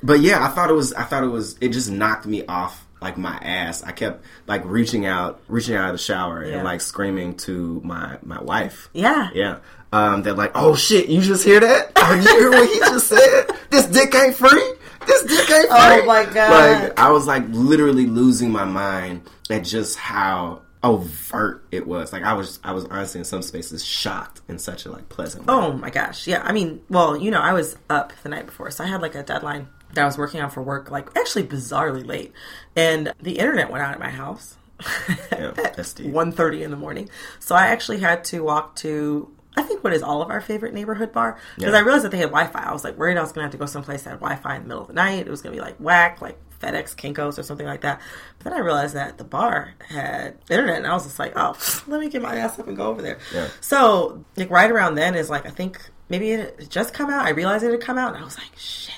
But 0.03 0.21
yeah, 0.21 0.43
I 0.45 0.49
thought 0.49 0.71
it 0.71 0.75
was, 0.75 0.95
I 0.95 1.03
thought 1.05 1.25
it 1.25 1.29
was, 1.29 1.57
it 1.61 1.69
just 1.71 1.91
knocked 1.91 2.25
me 2.25 2.45
off 2.47 2.87
like 3.01 3.17
my 3.19 3.37
ass. 3.39 3.83
I 3.83 3.93
kept 3.93 4.25
like 4.47 4.63
reaching 4.65 5.07
out, 5.07 5.41
reaching 5.49 5.75
out 5.77 5.87
of 5.89 5.93
the 5.95 5.99
shower 5.99 6.45
Yeah. 6.45 6.57
and 6.57 6.65
like 6.65 6.81
screaming 6.81 7.35
to 7.39 7.81
my, 7.85 8.19
my 8.23 8.41
wife. 8.43 8.89
yeah. 8.93 9.29
Yeah. 9.35 9.59
Um, 9.93 10.23
they're 10.23 10.35
like, 10.35 10.53
oh 10.55 10.77
shit, 10.77 11.09
you 11.09 11.21
just 11.21 11.45
hear 11.45 11.59
that? 11.61 11.93
Oh, 11.97 12.15
you 12.15 12.21
hear 12.23 12.51
what 12.51 12.69
he 12.69 12.79
just 12.79 13.09
said? 13.09 13.47
This 13.71 13.87
dick 13.87 14.15
ain't 14.15 14.37
free? 14.37 14.75
This 15.07 15.23
dick 15.23 15.51
ain't 15.51 15.67
free? 15.69 15.69
Oh, 15.71 16.05
my 16.07 16.25
God. 16.27 16.83
Like, 16.85 16.99
I 17.01 17.11
was 17.11 17.27
like 17.27 17.43
literally 17.49 18.07
losing 18.07 18.51
my 18.53 18.65
mind 18.65 19.23
at 19.51 19.65
just 19.65 19.99
how 19.99 20.63
overt 20.85 21.65
it 21.73 21.87
was. 21.87 22.13
Like, 22.13 22.23
I 22.23 22.35
was, 22.35 22.61
I 22.63 22.73
was 22.73 22.85
honestly 22.87 23.19
in 23.19 23.25
some 23.25 23.43
spaces 23.43 23.85
shocked 23.85 24.41
in 24.49 24.59
such 24.59 24.87
a 24.87 24.93
like 24.93 25.09
pleasant 25.09 25.47
way. 25.47 25.55
Oh 25.55 25.73
my 25.73 25.91
gosh. 25.91 26.27
Yeah. 26.27 26.43
I 26.45 26.53
mean, 26.53 26.81
well, 26.89 27.17
you 27.17 27.31
know, 27.33 27.41
I 27.41 27.53
was 27.53 27.77
up 27.89 28.13
the 28.23 28.29
night 28.29 28.47
before, 28.47 28.71
so 28.71 28.85
I 28.85 28.87
had 28.87 29.03
like 29.03 29.15
a 29.17 29.23
deadline 29.23 29.69
that 29.95 30.03
I 30.03 30.05
was 30.07 30.17
working 30.19 30.41
on 30.41 30.51
for 30.51 30.63
work, 30.63 30.91
like 30.91 31.09
actually 31.17 31.45
bizarrely 31.45 32.07
late. 32.07 32.33
And 32.77 33.13
the 33.21 33.39
internet 33.39 33.71
went 33.71 33.83
out 33.83 33.93
at 33.93 34.01
my 34.01 34.11
house. 34.11 34.57
Yeah, 35.33 35.51
that's 35.57 35.93
deep. 35.95 36.07
1.30 36.07 36.63
in 36.63 36.71
the 36.71 36.77
morning. 36.77 37.09
So 37.39 37.55
I 37.55 37.67
actually 37.69 37.99
had 38.01 38.25
to 38.25 38.43
walk 38.43 38.77
to, 38.77 39.31
I 39.57 39.63
think 39.63 39.83
what 39.85 39.93
is 39.93 40.03
all 40.03 40.23
of 40.23 40.31
our 40.31 40.41
favorite 40.41 40.73
neighborhood 40.75 41.13
bar. 41.13 41.39
Because 41.57 41.73
Yeah. 41.73 41.79
I 41.79 41.83
realized 41.83 42.05
that 42.05 42.13
they 42.13 42.19
had 42.19 42.31
Wi-Fi. 42.31 42.59
I 42.63 42.73
was 42.73 42.85
like 42.85 42.97
worried 42.97 43.19
I 43.19 43.21
was 43.21 43.33
going 43.33 43.41
to 43.43 43.47
have 43.47 43.53
to 43.53 43.59
go 43.59 43.67
someplace 43.67 44.03
that 44.05 44.11
had 44.11 44.21
Wi-Fi 44.21 44.57
in 44.57 44.63
the 44.63 44.69
middle 44.69 44.83
of 44.83 44.89
the 44.89 44.95
night. 44.95 45.27
It 45.27 45.31
was 45.31 45.43
going 45.43 45.55
to 45.55 45.61
be 45.61 45.65
like 45.65 45.77
whack, 45.79 46.21
like 46.23 46.39
FedEx, 46.63 46.95
Kinko's 46.95 47.39
or 47.39 47.43
something 47.43 47.67
like 47.67 47.81
that. 47.83 48.01
But 48.39 48.45
then 48.45 48.53
I 48.55 48.59
realized 48.63 48.95
that 48.95 49.19
the 49.19 49.25
bar 49.25 49.75
had 49.89 50.39
internet 50.49 50.77
and 50.77 50.87
I 50.87 50.95
was 50.95 51.05
just 51.05 51.19
like, 51.19 51.33
oh, 51.37 51.57
let 51.89 52.01
me 52.01 52.09
get 52.09 52.23
my 52.23 52.37
ass 52.37 52.59
up 52.59 52.69
and 52.69 52.77
go 52.77 52.87
over 52.89 53.03
there. 53.03 53.19
Yeah. 53.35 53.49
So 53.61 54.25
like 54.37 54.51
right 54.51 54.71
around 54.71 54.95
then 54.95 55.15
is 55.15 55.29
like, 55.29 55.47
I 55.47 55.51
think 55.51 55.81
maybe 56.09 56.31
it 56.31 56.59
had 56.59 56.71
just 56.71 56.95
come 56.95 57.11
out. 57.11 57.27
I 57.27 57.31
realized 57.31 57.65
it 57.65 57.71
had 57.73 57.81
come 57.83 57.99
out 57.99 58.15
and 58.15 58.23
I 58.23 58.25
was 58.25 58.39
like, 58.39 58.57
shit. 58.57 58.95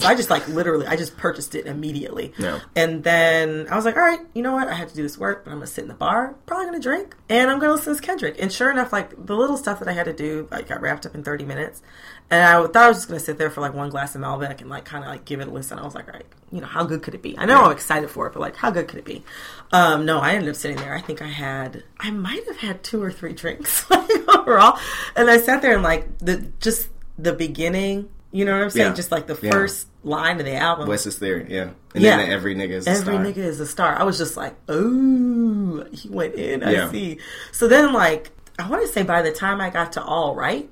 So 0.00 0.08
I 0.08 0.14
just 0.14 0.30
like 0.30 0.48
literally, 0.48 0.86
I 0.86 0.96
just 0.96 1.16
purchased 1.16 1.54
it 1.54 1.66
immediately. 1.66 2.32
Yeah. 2.38 2.60
And 2.74 3.04
then 3.04 3.66
I 3.70 3.76
was 3.76 3.84
like, 3.84 3.96
all 3.96 4.02
right, 4.02 4.20
you 4.34 4.42
know 4.42 4.52
what? 4.52 4.68
I 4.68 4.74
have 4.74 4.88
to 4.88 4.94
do 4.94 5.02
this 5.02 5.18
work, 5.18 5.44
but 5.44 5.50
I'm 5.50 5.58
gonna 5.58 5.66
sit 5.66 5.82
in 5.82 5.88
the 5.88 5.94
bar, 5.94 6.34
probably 6.46 6.66
gonna 6.66 6.80
drink, 6.80 7.14
and 7.28 7.50
I'm 7.50 7.58
gonna 7.58 7.72
listen 7.72 7.94
to 7.94 8.00
Kendrick. 8.00 8.36
And 8.40 8.50
sure 8.50 8.70
enough, 8.70 8.92
like 8.92 9.26
the 9.26 9.36
little 9.36 9.56
stuff 9.56 9.78
that 9.80 9.88
I 9.88 9.92
had 9.92 10.06
to 10.06 10.12
do, 10.12 10.48
like 10.50 10.68
got 10.68 10.80
wrapped 10.80 11.06
up 11.06 11.14
in 11.14 11.22
30 11.22 11.44
minutes. 11.44 11.82
And 12.30 12.42
I 12.42 12.62
thought 12.66 12.76
I 12.76 12.88
was 12.88 12.98
just 12.98 13.08
gonna 13.08 13.20
sit 13.20 13.38
there 13.38 13.50
for 13.50 13.60
like 13.60 13.74
one 13.74 13.90
glass 13.90 14.14
of 14.14 14.22
Malbec 14.22 14.60
and 14.60 14.70
like 14.70 14.84
kind 14.84 15.04
of 15.04 15.10
like 15.10 15.24
give 15.24 15.40
it 15.40 15.48
a 15.48 15.50
listen. 15.50 15.78
I 15.78 15.84
was 15.84 15.94
like, 15.94 16.08
all 16.08 16.14
right, 16.14 16.26
you 16.50 16.60
know, 16.60 16.66
how 16.66 16.84
good 16.84 17.02
could 17.02 17.14
it 17.14 17.22
be? 17.22 17.36
I 17.36 17.44
know 17.44 17.64
I'm 17.64 17.72
excited 17.72 18.08
for 18.10 18.26
it, 18.26 18.32
but 18.32 18.40
like, 18.40 18.56
how 18.56 18.70
good 18.70 18.88
could 18.88 19.00
it 19.00 19.04
be? 19.04 19.24
Um, 19.72 20.06
no, 20.06 20.18
I 20.18 20.32
ended 20.32 20.48
up 20.48 20.56
sitting 20.56 20.76
there. 20.76 20.94
I 20.94 21.00
think 21.00 21.20
I 21.20 21.28
had, 21.28 21.84
I 21.98 22.10
might 22.10 22.46
have 22.46 22.58
had 22.58 22.82
two 22.82 23.02
or 23.02 23.10
three 23.12 23.32
drinks 23.32 23.88
like, 23.90 24.08
overall, 24.28 24.78
and 25.16 25.28
I 25.28 25.38
sat 25.38 25.60
there 25.60 25.74
and 25.74 25.82
like 25.82 26.18
the 26.18 26.52
just 26.60 26.88
the 27.18 27.32
beginning. 27.32 28.08
You 28.32 28.44
know 28.44 28.52
what 28.52 28.62
I'm 28.62 28.70
saying? 28.70 28.88
Yeah. 28.90 28.94
Just 28.94 29.10
like 29.10 29.26
the 29.26 29.36
Yeah. 29.42 29.50
first 29.50 29.88
line 30.04 30.38
of 30.38 30.46
the 30.46 30.54
album. 30.54 30.88
Wesley's 30.88 31.18
theory, 31.18 31.46
yeah. 31.48 31.70
And 31.94 32.02
Yeah. 32.04 32.16
then 32.18 32.30
every 32.30 32.54
nigga 32.54 32.70
is 32.72 32.86
a 32.86 32.90
Every 32.90 33.14
star. 33.14 33.24
nigga 33.24 33.38
is 33.38 33.58
a 33.60 33.66
star. 33.66 33.96
I 33.98 34.04
was 34.04 34.18
just 34.18 34.36
like, 34.36 34.54
oh, 34.68 35.84
he 35.92 36.08
went 36.08 36.34
in. 36.34 36.62
I 36.62 36.72
Yeah. 36.72 36.90
see. 36.90 37.18
So 37.52 37.66
then, 37.68 37.92
like, 37.92 38.30
I 38.58 38.68
want 38.68 38.82
to 38.86 38.88
say 38.92 39.02
by 39.02 39.22
the 39.22 39.32
time 39.32 39.60
I 39.60 39.70
got 39.70 39.92
to 39.92 40.02
All 40.02 40.34
Right, 40.34 40.68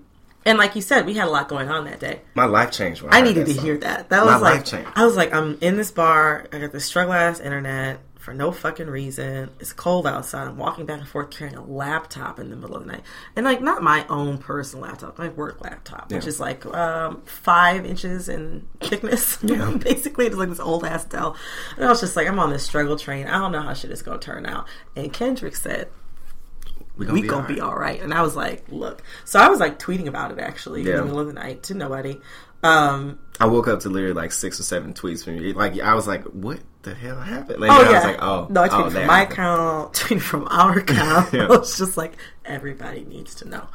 and 0.46 0.56
like 0.56 0.76
you 0.76 0.82
said, 0.82 1.04
we 1.04 1.14
had 1.14 1.26
a 1.26 1.30
lot 1.30 1.48
going 1.48 1.68
on 1.68 1.84
that 1.86 1.98
day. 1.98 2.20
My 2.34 2.44
life 2.44 2.70
changed. 2.70 3.02
When 3.02 3.12
I 3.12 3.18
heard 3.18 3.24
needed 3.26 3.46
to 3.46 3.54
song. 3.54 3.64
hear 3.64 3.76
that. 3.78 4.08
That 4.08 4.24
My 4.24 4.34
was 4.34 4.42
like, 4.42 4.54
life 4.54 4.64
changed. 4.64 4.90
I 4.94 5.04
was 5.04 5.16
like, 5.16 5.34
I'm 5.34 5.58
in 5.60 5.76
this 5.76 5.90
bar. 5.90 6.46
I 6.52 6.58
got 6.58 6.72
this 6.72 6.84
struggle 6.84 7.12
ass 7.12 7.40
internet 7.40 7.98
for 8.28 8.34
no 8.34 8.52
fucking 8.52 8.88
reason. 8.88 9.48
It's 9.58 9.72
cold 9.72 10.06
outside. 10.06 10.46
I'm 10.48 10.58
walking 10.58 10.84
back 10.84 10.98
and 10.98 11.08
forth 11.08 11.30
carrying 11.30 11.56
a 11.56 11.64
laptop 11.64 12.38
in 12.38 12.50
the 12.50 12.56
middle 12.56 12.76
of 12.76 12.84
the 12.84 12.92
night, 12.92 13.02
and 13.34 13.46
like 13.46 13.62
not 13.62 13.82
my 13.82 14.06
own 14.08 14.36
personal 14.36 14.84
laptop, 14.84 15.18
my 15.18 15.30
work 15.30 15.62
laptop, 15.62 16.12
which 16.12 16.24
Yeah. 16.24 16.28
is 16.28 16.38
like 16.38 16.66
um, 16.66 17.22
five 17.24 17.86
inches 17.86 18.28
in 18.28 18.66
thickness. 18.80 19.38
Yeah. 19.48 19.70
Basically, 19.82 20.26
it's 20.26 20.36
like 20.36 20.50
this 20.50 20.60
old 20.60 20.84
ass 20.84 21.04
Dell. 21.06 21.36
And 21.76 21.86
I 21.86 21.88
was 21.88 22.00
just 22.00 22.16
like, 22.16 22.28
I'm 22.28 22.38
on 22.38 22.50
this 22.50 22.64
struggle 22.64 22.98
train. 22.98 23.26
I 23.26 23.38
don't 23.38 23.50
know 23.52 23.62
how 23.62 23.72
shit 23.72 23.90
is 23.90 24.02
gonna 24.02 24.18
turn 24.18 24.44
out. 24.44 24.66
And 24.94 25.10
Kendrick 25.10 25.56
said, 25.56 25.88
We 26.98 27.06
we 27.06 27.22
gonna 27.22 27.48
be 27.48 27.60
all 27.62 27.76
right. 27.76 27.98
And 28.02 28.12
I 28.12 28.20
was 28.20 28.36
like, 28.36 28.64
look. 28.68 29.02
So 29.24 29.40
I 29.40 29.48
was 29.48 29.58
like 29.58 29.78
tweeting 29.78 30.06
about 30.06 30.32
it 30.32 30.38
actually 30.38 30.80
in 30.82 30.86
the 30.96 31.02
middle 31.04 31.20
of 31.20 31.28
the 31.28 31.32
night 31.32 31.62
to 31.64 31.74
nobody. 31.74 32.20
Um, 32.62 33.20
I 33.40 33.46
woke 33.46 33.68
up 33.68 33.80
to 33.80 33.88
literally 33.88 34.14
like 34.14 34.32
six 34.32 34.58
or 34.60 34.64
seven 34.64 34.92
tweets 34.92 35.24
from 35.24 35.36
you. 35.36 35.52
Like 35.54 35.78
I 35.80 35.94
was 35.94 36.06
like, 36.08 36.24
"What 36.24 36.58
the 36.82 36.94
hell 36.94 37.20
happened?" 37.20 37.60
Like, 37.60 37.70
oh 37.70 37.74
I 37.74 37.90
yeah. 37.90 37.94
was 37.96 38.04
like, 38.04 38.22
"Oh, 38.22 38.46
no, 38.50 38.62
I 38.62 38.66
oh, 38.66 38.70
tweeted 38.70 38.84
that 38.84 38.92
from 38.92 39.06
my 39.06 39.18
happened. 39.18 39.32
account, 39.32 39.92
tweeted 39.94 40.20
from 40.22 40.48
our 40.50 40.78
account. 40.84 41.32
Yeah. 41.32 41.42
I 41.44 41.46
was 41.48 41.76
just 41.78 41.96
like, 41.96 42.14
everybody 42.44 43.04
needs 43.04 43.34
to 43.36 43.48
know. 43.48 43.66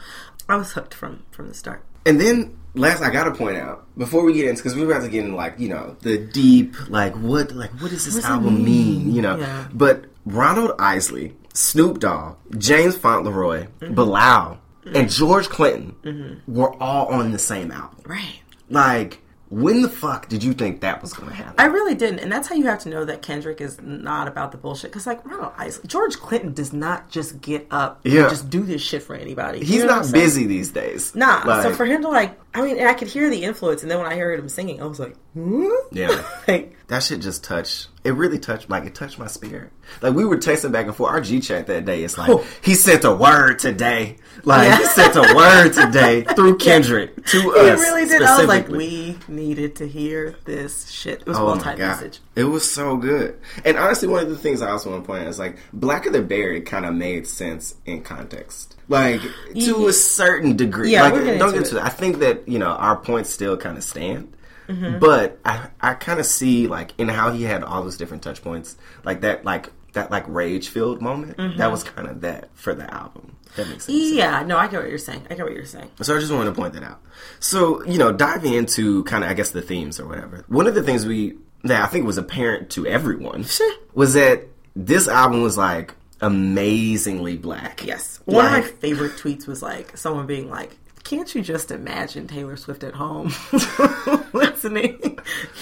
I 0.50 0.56
was 0.56 0.72
hooked 0.74 0.94
from 0.94 1.24
from 1.32 1.48
the 1.48 1.54
start. 1.54 1.84
And 2.06 2.20
then 2.20 2.58
last, 2.76 3.02
I 3.02 3.10
gotta 3.12 3.32
point 3.32 3.56
out 3.58 3.86
before 3.98 4.24
we 4.26 4.34
get 4.34 4.48
into 4.50 4.62
because 4.62 4.76
we 4.76 4.86
were 4.86 4.92
about 4.94 5.04
to 5.06 5.10
get 5.10 5.24
into 5.24 5.38
like 5.38 5.58
you 5.60 5.70
know 5.70 5.96
the 6.02 6.18
deep 6.18 6.76
like 6.90 7.14
what 7.16 7.52
like 7.54 7.72
what 7.82 7.92
does 7.92 8.06
this 8.06 8.16
What's 8.16 8.26
it 8.28 8.30
album 8.30 8.64
mean? 8.64 9.14
You 9.14 9.22
know, 9.22 9.38
Yeah. 9.38 9.68
but 9.74 10.06
Ronald 10.26 10.72
Isley, 10.80 11.36
Snoop 11.54 12.00
Dogg, 12.00 12.36
James 12.58 12.98
Fauntleroy, 12.98 13.68
Mm-hmm. 13.80 13.94
Bilal, 13.94 14.58
and 14.94 15.10
George 15.10 15.48
Clinton 15.50 16.42
were 16.48 16.74
all 16.82 17.08
on 17.08 17.32
the 17.32 17.40
same 17.40 17.72
album. 17.72 18.00
Right. 18.06 18.40
Like, 18.70 19.20
when 19.54 19.82
the 19.84 19.90
fuck 19.90 20.28
did 20.30 20.44
you 20.44 20.54
think 20.54 20.82
that 20.82 21.02
was 21.02 21.14
going 21.14 21.30
to 21.30 21.36
happen? 21.36 21.54
I 21.58 21.66
really 21.66 21.94
didn't, 21.96 22.20
and 22.20 22.32
that's 22.32 22.48
how 22.48 22.56
you 22.56 22.66
have 22.66 22.80
to 22.80 22.90
know 22.90 23.06
that 23.06 23.22
Kendrick 23.22 23.62
is 23.62 23.80
not 23.82 24.28
about 24.28 24.52
the 24.52 24.58
bullshit. 24.58 24.92
Because 24.92 25.06
like 25.06 25.24
Ronald 25.26 25.54
Isley, 25.58 25.88
George 25.88 26.18
Clinton 26.18 26.54
does 26.54 26.74
not 26.74 27.10
just 27.10 27.40
get 27.42 27.68
up 27.70 28.02
Yeah. 28.04 28.22
and 28.22 28.30
just 28.30 28.50
do 28.50 28.64
this 28.64 28.82
shit 28.82 29.04
for 29.04 29.16
anybody. 29.16 29.60
You 29.60 29.66
He's 29.66 29.84
not 29.84 30.12
busy 30.12 30.48
these 30.48 30.72
days. 30.72 31.14
Nah. 31.16 31.62
so 31.62 31.74
for 31.74 31.86
him 31.86 32.02
to 32.02 32.10
like, 32.10 32.40
I 32.56 32.62
mean, 32.62 32.84
I 32.84 32.94
could 32.94 33.08
hear 33.08 33.30
the 33.30 33.44
influence, 33.44 33.84
and 33.84 33.92
then 33.92 34.00
when 34.00 34.12
I 34.12 34.16
heard 34.18 34.40
him 34.40 34.50
singing, 34.50 34.82
I 34.82 34.86
was 34.86 35.00
like, 35.00 35.16
what? 35.34 35.88
Yeah. 35.92 36.24
like, 36.48 36.76
That 36.94 37.02
shit 37.02 37.22
just 37.22 37.44
touched. 37.44 37.88
It 38.04 38.12
really 38.14 38.38
touched. 38.38 38.70
Like 38.70 38.86
it 38.86 38.94
touched 38.94 39.18
my 39.18 39.26
spirit. 39.26 39.72
Like 40.04 40.14
we 40.14 40.26
were 40.26 40.38
texting 40.38 40.72
back 40.72 40.86
and 40.86 40.96
forth. 40.96 41.12
Our 41.12 41.22
G 41.22 41.40
chat 41.40 41.66
that 41.66 41.86
day. 41.86 42.04
It's 42.04 42.20
like 42.20 42.30
Oh. 42.30 42.46
he 42.62 42.76
sent 42.76 43.04
a 43.04 43.12
word 43.12 43.58
today. 43.58 44.18
Like 44.44 44.68
Yeah. 44.70 44.78
he 44.78 44.84
sent 44.86 45.16
a 45.16 45.34
word 45.36 45.70
today 45.74 46.22
through 46.36 46.58
Kendrick 46.60 47.16
to 47.26 47.42
he 47.42 47.48
us. 47.50 47.80
He 47.82 47.90
really 47.90 48.06
did. 48.08 48.22
I 48.22 48.38
was 48.38 48.48
like, 48.48 48.68
we 48.68 49.18
needed 49.28 49.78
to 49.78 49.88
hear 49.88 50.36
this 50.46 50.92
shit. 50.92 51.22
It 51.22 51.26
was 51.28 51.38
a 51.38 51.42
Oh 51.42 51.56
timed 51.58 51.80
god, 51.80 51.88
message. 52.02 52.20
it 52.36 52.44
was 52.44 52.70
so 52.72 52.96
good. 52.98 53.40
And 53.66 53.76
honestly, 53.76 54.08
one 54.08 54.22
of 54.22 54.30
the 54.30 54.38
things 54.38 54.62
I 54.62 54.70
also 54.70 54.92
want 54.92 55.04
to 55.04 55.08
point 55.08 55.24
out 55.24 55.30
is 55.30 55.40
like 55.40 55.58
Blacker 55.74 56.12
the 56.12 56.22
Berry 56.22 56.62
kind 56.62 56.86
of 56.86 56.94
made 56.94 57.26
sense 57.26 57.74
in 57.88 58.04
context, 58.04 58.76
like 58.88 59.22
to 59.56 59.88
a 59.88 59.94
certain 59.94 60.56
degree. 60.58 60.92
Yeah, 60.92 61.04
like, 61.10 61.14
don't 61.40 61.54
get 61.54 61.66
to 61.66 61.72
it. 61.72 61.74
that. 61.80 61.86
I 61.86 61.90
think 61.90 62.20
that 62.20 62.48
you 62.48 62.60
know 62.60 62.68
our 62.70 62.98
points 62.98 63.32
still 63.32 63.58
kind 63.58 63.78
of 63.80 63.84
stand. 63.84 64.33
Mm-hmm. 64.68 65.00
But 65.00 65.40
I, 65.44 65.68
I 65.82 65.94
kind 65.94 66.20
of 66.20 66.26
see 66.26 66.68
like 66.68 66.94
in 66.98 67.10
how 67.10 67.32
he 67.32 67.44
had 67.44 67.64
all 67.64 67.84
those 67.84 67.98
different 67.98 68.24
touch 68.24 68.42
points, 68.42 68.78
like 69.04 69.22
that, 69.22 69.44
like 69.46 69.72
that, 69.94 70.12
like 70.12 70.26
rage 70.28 70.70
filled 70.70 71.02
moment. 71.02 71.38
Mm-hmm. 71.38 71.58
That 71.58 71.72
was 71.72 71.84
kind 71.84 72.08
of 72.08 72.22
that 72.22 72.50
for 72.54 72.74
the 72.74 72.92
album. 72.94 73.36
That 73.56 73.70
makes 73.70 73.86
sense. 73.86 73.98
Yeah, 73.98 74.42
no, 74.44 74.58
I 74.58 74.68
get 74.68 74.82
what 74.82 74.90
you're 74.90 74.98
saying. 74.98 75.28
I 75.30 75.36
get 75.36 75.44
what 75.46 75.54
you're 75.54 75.66
saying. 75.66 75.92
So 76.02 76.16
I 76.16 76.20
just 76.20 76.32
wanted 76.32 76.50
to 76.50 76.56
point 76.60 76.74
that 76.74 76.84
out. 76.84 77.02
So, 77.40 77.86
you 77.86 78.00
know, 78.00 78.12
diving 78.12 78.54
into 78.54 79.04
kind 79.04 79.24
of, 79.24 79.30
I 79.30 79.34
guess, 79.36 79.52
the 79.52 79.62
themes 79.62 80.00
or 80.00 80.08
whatever. 80.08 80.44
One 80.48 80.66
of 80.66 80.74
the 80.74 80.82
things 80.82 81.06
we, 81.06 81.38
that 81.64 81.84
I 81.84 81.88
think 81.88 82.08
was 82.08 82.18
apparent 82.18 82.72
to 82.72 82.88
everyone 82.88 83.46
was 83.94 84.16
that 84.16 84.46
this 84.76 85.08
album 85.08 85.44
was 85.44 85.56
like 85.56 85.94
amazingly 86.20 87.38
black. 87.38 87.86
Yes. 87.86 88.20
One 88.26 88.46
of 88.46 88.52
my 88.52 88.62
favorite 88.62 89.14
tweets 89.14 89.46
was 89.46 89.62
like 89.62 89.98
someone 89.98 90.26
being 90.26 90.50
like, 90.50 90.76
can't 91.04 91.34
you 91.36 91.42
just 91.42 91.72
imagine 91.72 92.28
Taylor 92.28 92.56
Swift 92.58 92.84
at 92.84 92.94
home 92.94 93.34
listening 94.34 95.20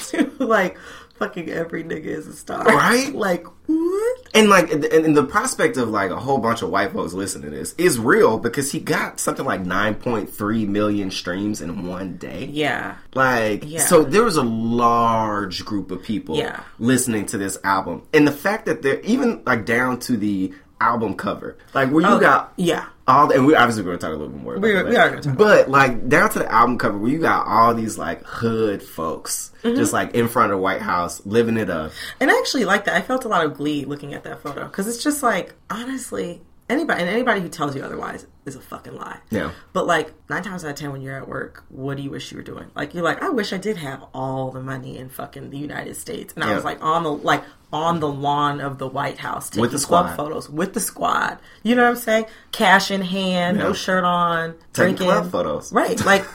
to 0.09 0.31
like 0.39 0.77
fucking 1.17 1.49
every 1.49 1.83
nigga 1.83 2.05
is 2.05 2.27
a 2.27 2.33
star? 2.33 2.63
Right? 2.63 3.13
Like, 3.13 3.45
what? 3.67 4.17
And 4.33 4.49
like, 4.49 4.71
and, 4.71 4.83
and 4.85 5.15
the 5.15 5.23
prospect 5.23 5.77
of 5.77 5.89
like 5.89 6.09
a 6.11 6.19
whole 6.19 6.37
bunch 6.39 6.61
of 6.61 6.69
white 6.69 6.91
folks 6.93 7.13
listening 7.13 7.51
to 7.51 7.55
this 7.57 7.73
is 7.77 7.99
real 7.99 8.37
because 8.39 8.71
he 8.71 8.79
got 8.79 9.19
something 9.19 9.45
like 9.45 9.63
9.3 9.63 10.67
million 10.67 11.11
streams 11.11 11.61
in 11.61 11.87
one 11.87 12.17
day. 12.17 12.45
Yeah. 12.45 12.95
Like, 13.13 13.63
Yeah. 13.65 13.81
so 13.81 14.03
there 14.03 14.23
was 14.23 14.35
a 14.37 14.43
large 14.43 15.65
group 15.65 15.91
of 15.91 16.01
people 16.03 16.37
Yeah. 16.37 16.61
listening 16.79 17.25
to 17.27 17.37
this 17.37 17.57
album. 17.63 18.03
And 18.13 18.27
the 18.27 18.31
fact 18.31 18.65
that 18.65 18.81
they're 18.81 19.01
even 19.01 19.43
like 19.45 19.65
down 19.65 19.99
to 20.01 20.17
the 20.17 20.53
album 20.81 21.13
cover, 21.15 21.57
like 21.73 21.89
where 21.91 22.01
you 22.01 22.07
Oh, 22.09 22.19
got 22.19 22.53
yeah. 22.57 22.87
all, 23.07 23.27
the, 23.27 23.35
and 23.35 23.45
we 23.45 23.55
obviously 23.55 23.83
going 23.83 23.97
to 23.97 24.01
talk 24.01 24.09
a 24.13 24.17
little 24.17 24.29
bit 24.29 24.41
more. 24.41 24.55
About 24.55 24.63
We- 24.63 24.89
we 24.91 24.95
are 24.97 25.09
gonna 25.09 25.21
talk 25.21 25.37
but 25.37 25.69
like 25.69 26.09
down 26.09 26.29
to 26.31 26.39
the 26.39 26.51
album 26.51 26.77
cover 26.77 26.97
where 26.97 27.11
you 27.11 27.19
got 27.19 27.45
all 27.47 27.73
these 27.73 27.97
like 27.97 28.23
hood 28.25 28.81
folks 28.83 29.49
Mm-hmm. 29.63 29.75
just 29.75 29.93
like 29.93 30.15
in 30.15 30.27
front 30.27 30.51
of 30.51 30.57
the 30.57 30.61
White 30.63 30.81
House 30.81 31.23
living 31.23 31.55
it 31.55 31.69
up. 31.69 31.91
And 32.19 32.31
I 32.31 32.37
actually 32.39 32.65
like 32.65 32.85
that. 32.85 32.95
I 32.95 33.01
felt 33.01 33.25
a 33.25 33.27
lot 33.27 33.45
of 33.45 33.53
glee 33.53 33.85
looking 33.85 34.15
at 34.15 34.23
that 34.23 34.41
photo 34.41 34.63
because 34.65 34.87
it's 34.87 35.03
just 35.03 35.21
like, 35.21 35.53
honestly, 35.69 36.41
anybody 36.71 37.01
and 37.01 37.09
anybody 37.09 37.41
who 37.41 37.49
tells 37.49 37.75
you 37.75 37.83
otherwise 37.83 38.25
is 38.45 38.55
a 38.55 38.61
fucking 38.61 38.95
lie. 38.95 39.17
Yeah. 39.29 39.51
But 39.73 39.85
like 39.85 40.13
nine 40.29 40.41
times 40.43 40.63
out 40.65 40.71
of 40.71 40.75
ten, 40.77 40.91
when 40.91 41.01
you're 41.01 41.15
at 41.17 41.27
work, 41.27 41.63
what 41.69 41.97
do 41.97 42.03
you 42.03 42.09
wish 42.09 42.31
you 42.31 42.37
were 42.37 42.43
doing? 42.43 42.67
Like 42.75 42.93
you're 42.93 43.03
like, 43.03 43.21
I 43.21 43.29
wish 43.29 43.53
I 43.53 43.57
did 43.57 43.77
have 43.77 44.03
all 44.13 44.51
the 44.51 44.61
money 44.61 44.97
in 44.97 45.09
fucking 45.09 45.49
the 45.49 45.57
United 45.57 45.95
States, 45.95 46.33
and 46.33 46.43
I 46.43 46.55
was 46.55 46.63
like 46.63 46.83
on 46.83 47.03
the 47.03 47.11
like 47.11 47.43
on 47.73 47.99
the 47.99 48.07
lawn 48.07 48.59
of 48.61 48.77
the 48.79 48.87
White 48.87 49.17
House 49.19 49.49
taking 49.49 49.61
With 49.61 49.71
the 49.71 49.77
club 49.79 50.07
squad. 50.07 50.15
photos 50.17 50.49
with 50.49 50.73
the 50.73 50.79
squad. 50.79 51.37
You 51.63 51.75
know 51.75 51.83
what 51.83 51.89
I'm 51.91 51.95
saying? 51.97 52.25
Cash 52.51 52.91
in 52.91 53.01
hand, 53.01 53.57
Yeah. 53.57 53.63
no 53.63 53.73
shirt 53.73 54.03
on, 54.03 54.53
Taking 54.73 54.95
drinking 54.95 55.07
club 55.07 55.31
photos. 55.31 55.71
Right? 55.71 56.03
Like, 56.05 56.25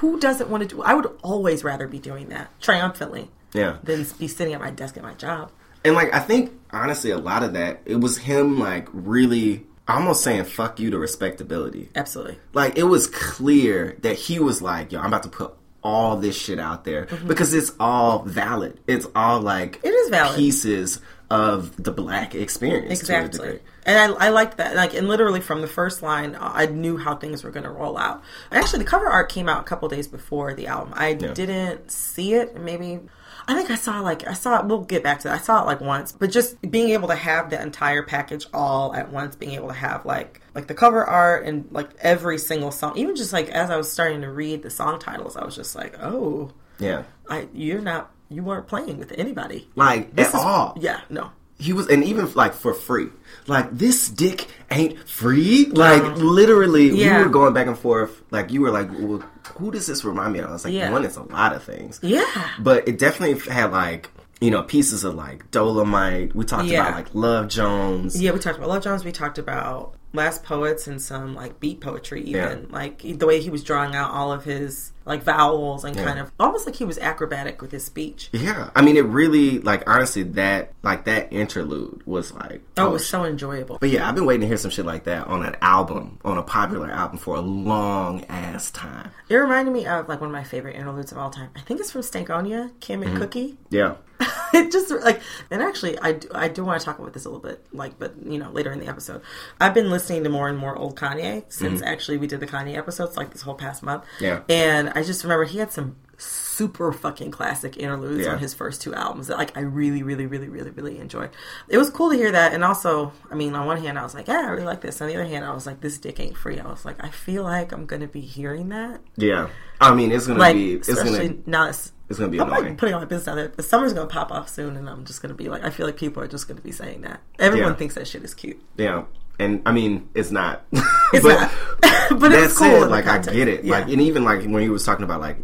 who 0.00 0.18
doesn't 0.18 0.48
want 0.50 0.62
to 0.62 0.68
do? 0.76 0.82
I 0.82 0.94
would 0.94 1.06
always 1.22 1.62
rather 1.62 1.86
be 1.86 1.98
doing 1.98 2.30
that 2.30 2.48
triumphantly 2.60 3.30
Yeah. 3.52 3.76
than 3.84 4.04
be 4.18 4.26
sitting 4.28 4.54
at 4.54 4.60
my 4.60 4.70
desk 4.70 4.96
at 4.96 5.02
my 5.02 5.14
job. 5.14 5.50
And 5.84 5.94
like 5.94 6.12
I 6.14 6.18
think 6.18 6.52
honestly 6.72 7.10
a 7.10 7.18
lot 7.18 7.42
of 7.42 7.52
that 7.54 7.80
it 7.86 7.96
was 8.00 8.18
him 8.18 8.58
like 8.58 8.88
really 8.92 9.66
almost 9.94 10.22
saying 10.22 10.44
fuck 10.44 10.78
you 10.80 10.90
to 10.90 10.98
respectability. 10.98 11.90
Absolutely. 11.94 12.38
like 12.52 12.76
it 12.78 12.84
was 12.84 13.06
clear 13.06 13.96
that 14.02 14.16
he 14.16 14.38
was 14.38 14.60
like, 14.62 14.92
yo, 14.92 15.00
I'm 15.00 15.06
about 15.06 15.22
to 15.24 15.28
put 15.28 15.54
all 15.82 16.16
this 16.18 16.36
shit 16.36 16.58
out 16.58 16.84
there 16.84 17.06
because 17.26 17.54
it's 17.54 17.72
all 17.80 18.22
valid. 18.22 18.78
It's 18.86 19.06
all 19.14 19.40
like 19.40 19.78
Mm-hmm. 19.78 19.86
It 19.86 19.90
is 19.90 20.08
valid. 20.10 20.36
pieces 20.36 21.00
of 21.30 21.82
the 21.82 21.92
black 21.92 22.34
experience. 22.34 23.00
Exactly. 23.00 23.60
And 23.86 24.12
I, 24.14 24.26
I 24.26 24.28
liked 24.30 24.56
that. 24.58 24.74
Like, 24.76 24.94
and 24.94 25.08
literally 25.08 25.40
from 25.40 25.62
the 25.62 25.68
first 25.68 26.02
line, 26.02 26.36
I 26.38 26.66
knew 26.66 26.96
how 26.98 27.14
things 27.16 27.42
were 27.44 27.50
going 27.50 27.64
to 27.64 27.70
roll 27.70 27.96
out. 27.96 28.22
Actually, 28.52 28.80
the 28.80 28.90
cover 28.90 29.06
art 29.06 29.30
came 29.30 29.48
out 29.48 29.60
a 29.60 29.64
couple 29.64 29.88
days 29.88 30.06
before 30.08 30.52
the 30.54 30.66
album. 30.66 30.92
I 30.96 31.14
didn't 31.14 31.90
see 31.90 32.34
it. 32.34 32.60
Maybe 32.60 33.00
I 33.48 33.54
think 33.54 33.70
I 33.70 33.74
saw 33.74 34.00
like 34.00 34.26
I 34.26 34.32
saw 34.34 34.60
it. 34.60 34.66
We'll 34.66 34.82
get 34.82 35.02
back 35.02 35.20
to 35.20 35.28
that. 35.28 35.34
I 35.34 35.38
saw 35.42 35.62
it 35.62 35.66
like 35.66 35.80
once, 35.80 36.12
but 36.12 36.30
just 36.30 36.60
being 36.70 36.90
able 36.90 37.08
to 37.08 37.14
have 37.14 37.50
the 37.50 37.60
entire 37.60 38.02
package 38.02 38.46
all 38.54 38.94
at 38.94 39.10
once, 39.12 39.36
being 39.36 39.52
able 39.52 39.68
to 39.68 39.74
have 39.74 40.04
like 40.06 40.40
like 40.54 40.66
the 40.66 40.74
cover 40.74 41.04
art 41.04 41.44
and 41.46 41.66
like 41.70 41.90
every 42.00 42.38
single 42.38 42.70
song, 42.70 42.96
even 42.96 43.16
just 43.16 43.32
like 43.32 43.48
as 43.50 43.70
I 43.70 43.76
was 43.76 43.90
starting 43.90 44.22
to 44.22 44.30
read 44.30 44.62
the 44.62 44.70
song 44.70 44.98
titles, 44.98 45.36
I 45.36 45.44
was 45.44 45.54
just 45.56 45.74
like, 45.76 45.96
oh, 46.00 46.52
Yeah. 46.78 47.02
I 47.28 47.48
you're 47.52 47.80
not 47.80 48.10
you 48.28 48.42
weren't 48.44 48.66
playing 48.68 48.98
with 48.98 49.12
anybody. 49.18 49.68
Like 49.74 50.14
This 50.14 50.28
at 50.34 50.38
is- 50.38 50.44
all. 50.44 50.76
Yeah, 50.80 51.00
no. 51.10 51.30
He 51.58 51.74
was, 51.74 51.88
and 51.88 52.02
even 52.04 52.32
like 52.32 52.54
for 52.54 52.72
free. 52.72 53.08
Like 53.46 53.70
this 53.76 54.08
dick 54.08 54.46
ain't 54.70 55.06
free. 55.06 55.66
Like 55.66 56.02
literally, 56.16 56.90
we 56.90 57.06
were 57.10 57.28
going 57.28 57.52
back 57.52 57.66
and 57.66 57.78
forth. 57.78 58.22
Like 58.30 58.50
you 58.50 58.62
were 58.62 58.70
like, 58.70 58.88
well, 58.90 59.22
who 59.50 59.70
does 59.70 59.86
this 59.86 60.04
remind 60.04 60.32
me 60.32 60.38
of? 60.40 60.48
I 60.48 60.52
was 60.52 60.64
like, 60.64 60.74
Yeah. 60.74 60.90
one, 60.90 61.04
it's 61.04 61.16
a 61.16 61.22
lot 61.22 61.54
of 61.54 61.62
things. 61.62 61.98
Yeah. 62.02 62.24
but 62.58 62.86
it 62.88 62.98
definitely 62.98 63.38
had 63.52 63.70
like 63.72 64.10
you 64.40 64.50
know 64.50 64.62
pieces 64.62 65.04
of 65.04 65.14
like 65.14 65.50
Dolomite. 65.50 66.34
We 66.34 66.44
talked 66.44 66.64
Yeah. 66.68 66.82
about 66.82 66.94
like 66.94 67.14
Love 67.14 67.48
Jones. 67.48 68.20
Yeah, 68.20 68.32
we 68.32 68.38
talked 68.38 68.56
about 68.58 68.68
Love 68.70 68.82
Jones. 68.82 69.04
We 69.04 69.12
talked 69.12 69.38
about 69.38 69.94
Last 70.12 70.42
Poets 70.44 70.86
and 70.86 71.00
some 71.00 71.34
like 71.34 71.60
beat 71.60 71.80
poetry, 71.80 72.22
even 72.22 72.40
Yeah. 72.40 72.56
like 72.70 73.02
the 73.18 73.26
way 73.26 73.40
he 73.40 73.50
was 73.50 73.62
drawing 73.62 73.94
out 73.94 74.10
all 74.10 74.32
of 74.32 74.44
his 74.44 74.92
like 75.06 75.22
vowels 75.22 75.84
and 75.84 75.96
Yeah. 75.96 76.04
kind 76.04 76.18
of 76.20 76.30
almost 76.38 76.66
like 76.66 76.76
he 76.76 76.84
was 76.84 76.98
acrobatic 76.98 77.62
with 77.62 77.72
his 77.72 77.84
speech. 77.84 78.28
Yeah, 78.32 78.70
I 78.76 78.82
mean, 78.82 78.96
it 78.96 79.04
really 79.06 79.58
like 79.60 79.88
honestly 79.88 80.22
that 80.22 80.72
like 80.82 81.04
that 81.06 81.32
interlude 81.32 82.02
was 82.06 82.32
like 82.32 82.62
Oh, 82.76 82.88
it 82.88 82.92
was 82.92 83.06
so 83.06 83.24
enjoyable. 83.24 83.78
But 83.80 83.90
yeah, 83.90 84.08
I've 84.08 84.14
been 84.14 84.26
waiting 84.26 84.42
to 84.42 84.46
hear 84.46 84.56
some 84.56 84.70
shit 84.70 84.84
like 84.86 85.04
that 85.04 85.26
on 85.26 85.44
an 85.44 85.56
album, 85.62 86.18
on 86.24 86.38
a 86.38 86.42
popular 86.42 86.90
album 86.90 87.18
for 87.18 87.36
a 87.36 87.40
long 87.40 88.24
ass 88.28 88.70
time. 88.70 89.10
It 89.28 89.36
reminded 89.36 89.72
me 89.72 89.86
of 89.86 90.08
like 90.08 90.20
one 90.20 90.28
of 90.30 90.32
my 90.34 90.44
favorite 90.44 90.76
interludes 90.76 91.12
of 91.12 91.18
all 91.18 91.30
time. 91.30 91.50
I 91.56 91.60
think 91.60 91.80
it's 91.80 91.90
from 91.90 92.02
Stankonia, 92.02 92.72
Kim 92.80 93.00
Mm-hmm. 93.00 93.10
and 93.10 93.18
Cookie. 93.18 93.56
Yeah. 93.70 93.94
it 94.52 94.70
just 94.70 94.90
like 94.90 95.22
and 95.50 95.62
actually 95.62 95.98
I 95.98 96.12
do, 96.12 96.28
I 96.34 96.48
do 96.48 96.62
want 96.62 96.78
to 96.78 96.84
talk 96.84 96.98
about 96.98 97.14
this 97.14 97.24
a 97.24 97.30
little 97.30 97.40
bit 97.42 97.64
like 97.72 97.98
but 97.98 98.14
you 98.22 98.38
know 98.38 98.50
later 98.50 98.70
in 98.70 98.78
the 98.78 98.86
episode 98.86 99.22
i've 99.58 99.72
been 99.72 99.88
listening 99.88 100.24
to 100.24 100.28
more 100.28 100.46
and 100.46 100.58
more 100.58 100.76
old 100.76 100.94
kanye 100.94 101.42
since 101.48 101.80
actually 101.80 102.18
we 102.18 102.26
did 102.26 102.38
the 102.40 102.46
kanye 102.46 102.76
episodes 102.76 103.16
like 103.16 103.30
this 103.30 103.40
whole 103.40 103.54
past 103.54 103.82
month 103.82 104.02
Mm-hmm. 104.18 104.24
Yeah. 104.24 104.40
and 104.50 104.89
i 104.96 105.02
just 105.02 105.22
remember 105.24 105.44
he 105.44 105.58
had 105.58 105.72
some 105.72 105.96
super 106.16 106.92
fucking 106.92 107.30
classic 107.30 107.78
interludes 107.78 108.26
Yeah. 108.26 108.32
on 108.32 108.38
his 108.38 108.52
first 108.52 108.82
two 108.82 108.94
albums 108.94 109.28
that 109.28 109.38
like 109.38 109.56
i 109.56 109.60
really 109.60 110.02
really 110.02 110.26
really 110.26 110.48
really 110.50 110.70
really 110.70 110.98
enjoyed 110.98 111.30
it 111.68 111.78
was 111.78 111.88
cool 111.88 112.10
to 112.10 112.16
hear 112.16 112.30
that 112.32 112.52
and 112.52 112.62
also 112.62 113.12
i 113.30 113.34
mean 113.34 113.54
on 113.54 113.66
one 113.66 113.78
hand 113.78 113.98
i 113.98 114.02
was 114.02 114.14
like 114.14 114.28
yeah 114.28 114.42
i 114.44 114.50
really 114.50 114.64
like 114.64 114.82
this 114.82 115.00
on 115.00 115.08
the 115.08 115.14
other 115.14 115.24
hand 115.24 115.44
i 115.46 115.52
was 115.54 115.64
like 115.66 115.80
this 115.80 115.96
dick 115.96 116.20
ain't 116.20 116.36
free 116.36 116.58
i 116.60 116.66
was 116.68 116.84
like 116.84 117.02
i 117.02 117.08
feel 117.08 117.42
like 117.44 117.72
i'm 117.72 117.86
gonna 117.86 118.06
be 118.06 118.20
hearing 118.20 118.68
that 118.68 119.00
Yeah. 119.16 119.48
I 119.82 119.94
mean, 119.94 120.12
it's 120.12 120.26
gonna 120.26 120.38
like 120.38 120.54
be, 120.56 120.74
it's 120.74 120.88
especially 120.90 121.28
gonna, 121.28 121.40
now 121.46 121.68
it's 121.70 121.92
it's 122.10 122.18
gonna 122.18 122.30
be 122.30 122.38
I'm 122.38 122.48
annoying. 122.48 122.64
like 122.64 122.76
putting 122.76 122.94
on 122.94 123.00
my 123.00 123.06
business 123.06 123.28
out 123.28 123.36
there. 123.36 123.48
The 123.48 123.62
summer's 123.62 123.94
gonna 123.94 124.08
pop 124.10 124.30
off 124.30 124.50
soon, 124.50 124.76
and 124.76 124.86
I'm 124.90 125.06
just 125.06 125.22
gonna 125.22 125.32
be 125.32 125.48
like, 125.48 125.64
I 125.64 125.70
feel 125.70 125.86
like 125.86 125.96
people 125.96 126.22
are 126.22 126.28
just 126.28 126.46
gonna 126.48 126.60
be 126.60 126.70
saying 126.70 127.00
that. 127.00 127.22
Everyone 127.38 127.70
Yeah. 127.70 127.76
thinks 127.76 127.94
that 127.94 128.06
shit 128.06 128.22
is 128.22 128.34
cute. 128.34 128.60
yeah. 128.76 129.04
And 129.40 129.62
I 129.66 129.72
mean, 129.72 130.08
it's 130.14 130.30
not. 130.30 130.64
It's 131.12 131.24
but 131.24 131.40
not, 131.40 131.50
but 132.20 132.28
that 132.28 132.44
it's 132.44 132.56
cool. 132.56 132.80
the 132.82 132.86
like 132.86 133.08
I 133.08 133.18
get 133.18 133.48
it. 133.48 133.64
Yeah. 133.64 133.72
Like, 133.80 133.88
and 133.88 134.00
even 134.00 134.22
like 134.22 134.44
when 134.44 134.62
he 134.62 134.68
was 134.68 134.84
talking 134.84 135.02
about 135.04 135.20
like 135.20 135.38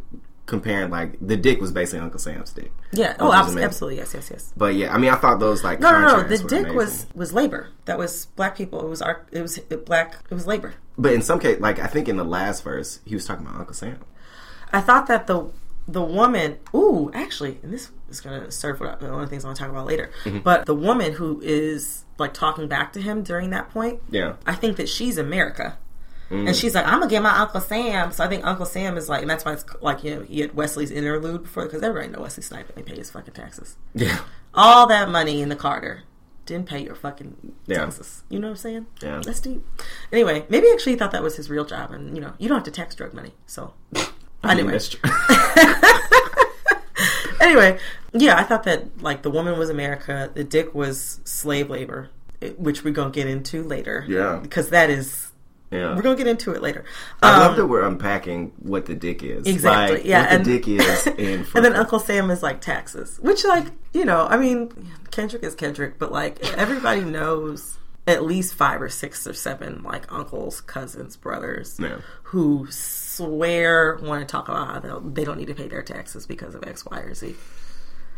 comparing, 0.47 0.91
like 0.91 1.17
the 1.21 1.37
dick 1.37 1.61
was 1.61 1.73
basically 1.73 1.99
Uncle 2.05 2.21
Sam's 2.21 2.53
dick. 2.53 2.71
yeah. 2.93 3.17
Oh, 3.19 3.27
was 3.31 3.35
abs- 3.49 3.57
absolutely. 3.57 3.99
Yes, 3.99 4.15
yes, 4.15 4.31
yes. 4.31 4.53
But 4.57 4.77
yeah, 4.77 4.95
I 4.95 4.99
mean, 4.99 5.11
I 5.11 5.17
thought 5.17 5.41
those 5.41 5.65
like 5.65 5.81
No, 5.81 5.91
no, 5.91 6.19
no. 6.19 6.23
The 6.23 6.39
dick 6.39 6.53
amazing. 6.61 6.77
was 6.77 7.07
was 7.17 7.33
labor. 7.33 7.71
That 7.87 7.99
was 7.99 8.27
black 8.37 8.57
people. 8.57 8.81
It 8.81 8.89
was 8.89 9.03
our. 9.03 9.27
It 9.33 9.43
was 9.43 9.59
black. 9.59 10.15
It 10.31 10.35
was 10.35 10.47
labor. 10.47 10.75
But 10.97 11.13
in 11.15 11.23
some 11.23 11.41
case, 11.41 11.59
like 11.59 11.81
I 11.81 11.89
think 11.89 12.09
in 12.09 12.17
the 12.17 12.25
last 12.25 12.63
verse, 12.63 13.01
he 13.05 13.15
was 13.17 13.27
talking 13.27 13.45
about 13.45 13.59
Uncle 13.59 13.75
Sam. 13.75 13.99
I 14.73 14.81
thought 14.83 15.09
that 15.09 15.27
the 15.27 15.51
the 15.89 16.03
woman. 16.03 16.59
Ooh, 16.73 17.11
actually, 17.13 17.59
and 17.65 17.73
this 17.73 17.91
is 18.09 18.21
gonna 18.21 18.51
serve 18.51 18.81
what 18.81 19.01
one 19.03 19.13
of 19.15 19.21
the 19.21 19.27
things 19.27 19.45
I 19.45 19.49
want 19.49 19.57
to 19.59 19.63
talk 19.63 19.71
about 19.71 19.87
later. 19.87 20.11
Mm-hmm. 20.25 20.39
But 20.41 20.67
the 20.67 20.75
woman 20.75 21.13
who 21.13 21.41
is 21.43 22.05
like 22.19 22.33
talking 22.35 22.69
back 22.69 22.93
to 22.95 23.01
him 23.03 23.23
during 23.23 23.51
that 23.51 23.71
point. 23.71 24.01
Yeah. 24.11 24.35
I 24.47 24.55
think 24.55 24.77
that 24.79 24.89
she's 24.89 25.19
America. 25.19 25.77
Mm. 26.31 26.49
And 26.49 26.57
she's 26.57 26.75
like, 26.75 26.87
I'm 26.87 26.99
gonna 26.99 27.11
get 27.11 27.23
my 27.23 27.39
Uncle 27.39 27.61
Sam. 27.61 28.11
So 28.11 28.25
I 28.25 28.29
think 28.29 28.45
Uncle 28.45 28.67
Sam 28.67 28.97
is 28.97 29.09
like, 29.09 29.21
and 29.23 29.31
that's 29.31 29.45
why 29.45 29.53
it's 29.53 29.65
like, 29.81 30.03
you 30.03 30.15
know, 30.17 30.23
he 30.23 30.41
had 30.41 30.55
Wesley's 30.55 30.91
interlude 30.91 31.43
before 31.45 31.65
because 31.67 31.83
everybody 31.83 32.13
know 32.13 32.23
Wesley 32.23 32.43
Snipes 32.43 32.71
and 32.71 32.79
they 32.79 32.91
pay 32.91 32.97
his 32.99 33.11
fucking 33.11 33.35
taxes. 33.35 33.77
Yeah. 33.95 34.19
All 34.55 34.87
that 34.89 35.09
money 35.09 35.41
in 35.41 35.51
the 35.51 35.57
Carter 35.57 36.03
didn't 36.47 36.67
pay 36.67 36.83
your 36.83 36.95
fucking 36.95 37.55
Yeah. 37.67 37.79
taxes. 37.85 38.25
You 38.29 38.39
know 38.41 38.49
what 38.49 38.53
I'm 38.53 38.57
saying? 38.57 38.87
Yeah. 39.03 39.21
That's 39.25 39.41
deep. 39.41 39.65
Anyway, 40.11 40.47
maybe 40.49 40.67
actually 40.73 40.93
he 40.93 40.99
thought 40.99 41.13
that 41.13 41.23
was 41.23 41.37
his 41.37 41.49
real 41.51 41.65
job, 41.65 41.93
and 41.93 42.17
you 42.17 42.21
know, 42.21 42.33
you 42.39 42.49
don't 42.49 42.57
have 42.57 42.65
to 42.65 42.71
tax 42.73 42.95
drug 42.97 43.15
money. 43.15 43.35
So 43.47 43.75
I 44.43 44.55
mean, 44.55 44.59
anyway, 44.67 44.73
that's 44.73 44.89
true. 44.89 45.01
anyway, 47.47 47.79
yeah, 48.13 48.39
I 48.39 48.43
thought 48.45 48.65
that 48.65 49.03
like 49.03 49.23
the 49.23 49.31
woman 49.31 49.59
was 49.59 49.71
America, 49.71 50.31
the 50.35 50.45
dick 50.45 50.75
was 50.75 51.21
slave 51.25 51.71
labor, 51.71 52.11
which 52.59 52.85
we're 52.85 52.93
gonna 52.93 53.11
get 53.11 53.27
into 53.27 53.63
later. 53.63 54.05
Yeah. 54.09 54.39
because 54.43 54.69
that 54.71 54.91
is 54.91 55.33
yeah. 55.71 55.95
we're 55.97 56.03
gonna 56.03 56.17
get 56.17 56.27
into 56.27 56.53
it 56.53 56.63
later. 56.63 56.85
I 57.23 57.35
Um, 57.35 57.41
love 57.41 57.57
that 57.57 57.67
we're 57.67 57.85
unpacking 57.87 58.53
what 58.59 58.87
the 58.87 58.95
dick 58.95 59.23
is. 59.23 59.47
Exactly. 59.47 59.97
Like, 59.99 60.07
yeah. 60.07 60.23
What 60.23 60.33
and, 60.33 60.45
the 60.45 60.59
dick 60.59 60.69
is 60.69 61.07
in 61.19 61.47
and 61.55 61.65
then 61.65 61.75
Uncle 61.75 61.99
Sam 61.99 62.31
is 62.31 62.43
like 62.43 62.61
taxes, 62.61 63.19
which 63.21 63.45
like 63.45 63.67
you 63.93 64.05
know, 64.05 64.27
I 64.29 64.37
mean, 64.37 64.71
Kendrick 65.11 65.43
is 65.43 65.55
Kendrick, 65.55 65.99
but 65.99 66.13
like 66.13 66.39
everybody 66.57 67.01
knows 67.03 67.79
at 68.09 68.25
least 68.25 68.55
five 68.55 68.81
or 68.81 68.89
six 68.89 69.27
or 69.27 69.33
seven 69.33 69.83
like 69.83 70.11
uncles, 70.13 70.61
cousins, 70.61 71.17
brothers 71.17 71.77
Yeah. 71.81 71.97
who 72.25 72.69
swear 73.17 73.99
want 74.03 74.27
to 74.27 74.31
talk 74.31 74.49
about 74.49 74.69
how 74.69 74.79
they'll- 74.81 75.01
don't 75.01 75.39
need 75.39 75.47
to 75.49 75.55
pay 75.55 75.69
their 75.69 75.83
taxes 75.83 76.27
because 76.27 76.55
of 76.55 76.63
X, 76.67 76.85
Y, 76.85 76.99
or 77.01 77.15
Z. 77.15 77.35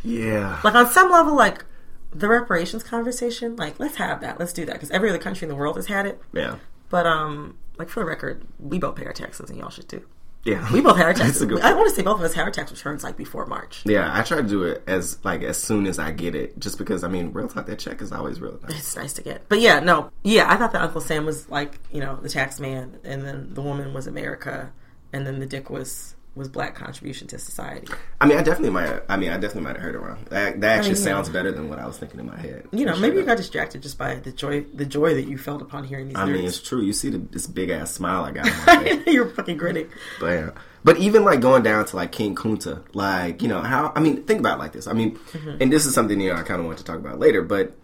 Yeah. 0.03 0.61
Like 0.65 0.75
on 0.75 0.91
some 0.91 1.11
level, 1.11 1.37
like 1.37 1.65
the 2.13 2.29
reparations 2.29 2.83
conversation, 2.83 3.57
like 3.57 3.79
let's 3.81 3.97
have 3.97 4.21
that, 4.21 4.39
let's 4.39 4.53
do 4.53 4.65
that 4.67 4.75
because 4.75 4.91
every 4.91 5.09
other 5.11 5.19
country 5.19 5.45
in 5.45 5.49
the 5.49 5.57
world 5.57 5.77
has 5.77 5.87
had 5.87 6.07
it. 6.07 6.21
Yeah. 6.33 6.57
But 6.91 7.07
um, 7.07 7.57
like 7.79 7.89
for 7.89 8.01
the 8.01 8.07
record, 8.07 8.45
we 8.59 8.79
both 8.79 8.97
pay 8.97 9.05
our 9.05 9.13
taxes, 9.13 9.51
and 9.51 9.59
y'all 9.59 9.71
should 9.71 9.89
too. 9.89 10.07
Yeah. 10.45 10.73
We 10.73 10.81
both 10.81 10.97
had 10.97 11.05
our 11.07 11.13
taxes. 11.23 11.43
I 11.43 11.75
want 11.75 11.89
to 11.91 11.95
say 11.95 12.03
both 12.03 12.19
of 12.21 12.25
us 12.25 12.33
had 12.33 12.43
our 12.45 12.51
tax 12.51 12.71
returns 12.71 13.03
like 13.05 13.17
before 13.17 13.45
March. 13.45 13.83
Yeah, 13.85 14.09
I 14.17 14.23
try 14.23 14.39
to 14.41 14.49
do 14.49 14.63
it 14.63 14.83
as 14.87 15.19
like 15.25 15.43
as 15.43 15.61
soon 15.61 15.85
as 15.87 15.99
I 15.99 16.13
get 16.13 16.35
it, 16.35 16.59
just 16.59 16.79
because 16.79 17.03
I 17.05 17.09
mean, 17.09 17.33
real 17.33 17.49
talk, 17.49 17.67
that 17.67 17.79
check 17.79 18.01
is 18.01 18.13
always 18.13 18.41
real 18.41 18.59
nice. 18.63 18.79
It's 18.79 18.97
nice 18.97 19.13
to 19.15 19.23
get. 19.23 19.47
But 19.49 19.61
yeah, 19.61 19.81
no. 19.81 20.11
Yeah, 20.23 20.51
I 20.51 20.57
thought 20.57 20.73
that 20.73 20.81
Uncle 20.81 21.01
Sam 21.03 21.27
was 21.27 21.49
like, 21.51 21.79
you 21.93 22.01
know, 22.01 22.17
the 22.17 22.29
tax 22.31 22.61
man 22.61 22.99
and 23.05 23.23
then 23.27 23.53
the 23.53 23.61
woman 23.61 23.93
was 23.93 24.07
America 24.07 24.73
and 25.13 25.27
then 25.27 25.39
the 25.39 25.47
dick 25.47 25.71
was 25.71 26.15
was 26.35 26.49
black 26.49 26.75
contribution 26.77 27.27
to 27.27 27.37
society. 27.39 27.89
I 28.21 28.27
mean, 28.27 28.39
I 28.39 28.43
definitely 28.43 28.71
might. 28.71 29.01
I 29.09 29.17
mean, 29.17 29.31
I 29.31 29.35
definitely 29.39 29.63
might 29.63 29.75
have 29.75 29.83
heard 29.83 29.97
it 29.97 29.99
wrong. 29.99 30.25
That, 30.31 30.61
that 30.61 30.79
actually 30.79 30.95
mean, 30.95 31.03
yeah. 31.03 31.09
sounds 31.09 31.29
better 31.29 31.51
than 31.51 31.69
what 31.69 31.81
I 31.81 31.87
was 31.87 31.99
thinking 31.99 32.21
in 32.21 32.27
my 32.27 32.37
head. 32.39 32.69
You 32.71 32.87
know, 32.87 32.95
maybe 32.95 33.15
sure. 33.15 33.21
you 33.21 33.27
got 33.27 33.39
distracted 33.39 33.83
just 33.83 33.99
by 33.99 34.17
the 34.17 34.31
joy 34.31 34.61
the 34.73 34.87
joy 34.87 35.15
that 35.15 35.25
you 35.27 35.37
felt 35.37 35.63
upon 35.63 35.83
hearing 35.85 36.07
these 36.09 36.17
I 36.17 36.27
mean, 36.27 36.45
it's 36.45 36.61
true. 36.61 36.81
You 36.81 36.93
see 36.93 37.11
the, 37.11 37.19
this 37.19 37.47
big 37.49 37.71
ass 37.71 37.91
smile 37.93 38.25
I 38.25 38.31
got 38.31 38.47
on 38.49 38.67
my 38.67 38.85
face. 39.05 39.07
You're 39.09 39.31
fucking 39.31 39.57
grinning. 39.57 39.89
But 40.21 40.27
yeah. 40.31 40.51
But 40.85 40.99
even 40.99 41.25
like 41.25 41.41
going 41.41 41.65
down 41.65 41.85
to 41.87 41.97
like 41.97 42.13
King 42.13 42.37
Kunta, 42.37 42.85
like, 42.95 43.43
you 43.43 43.49
know, 43.49 43.61
how 43.61 43.93
I 43.97 44.01
mean, 44.01 44.23
think 44.23 44.39
about 44.39 44.59
it 44.59 44.61
like 44.61 44.73
this. 44.73 44.87
I 44.87 44.93
mean, 44.93 45.17
Mm-hmm. 45.17 45.61
and 45.61 45.73
this 45.73 45.87
is 45.87 45.95
something, 45.95 46.21
you 46.21 46.31
know, 46.33 46.37
I 46.37 46.45
kinda 46.45 46.63
want 46.63 46.79
to 46.79 46.85
talk 46.85 46.97
about 46.99 47.19
later, 47.19 47.43
but 47.43 47.77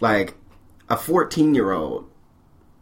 like 0.00 0.34
a 0.88 0.96
fourteen 0.96 1.54
year 1.54 1.72
old 1.72 2.10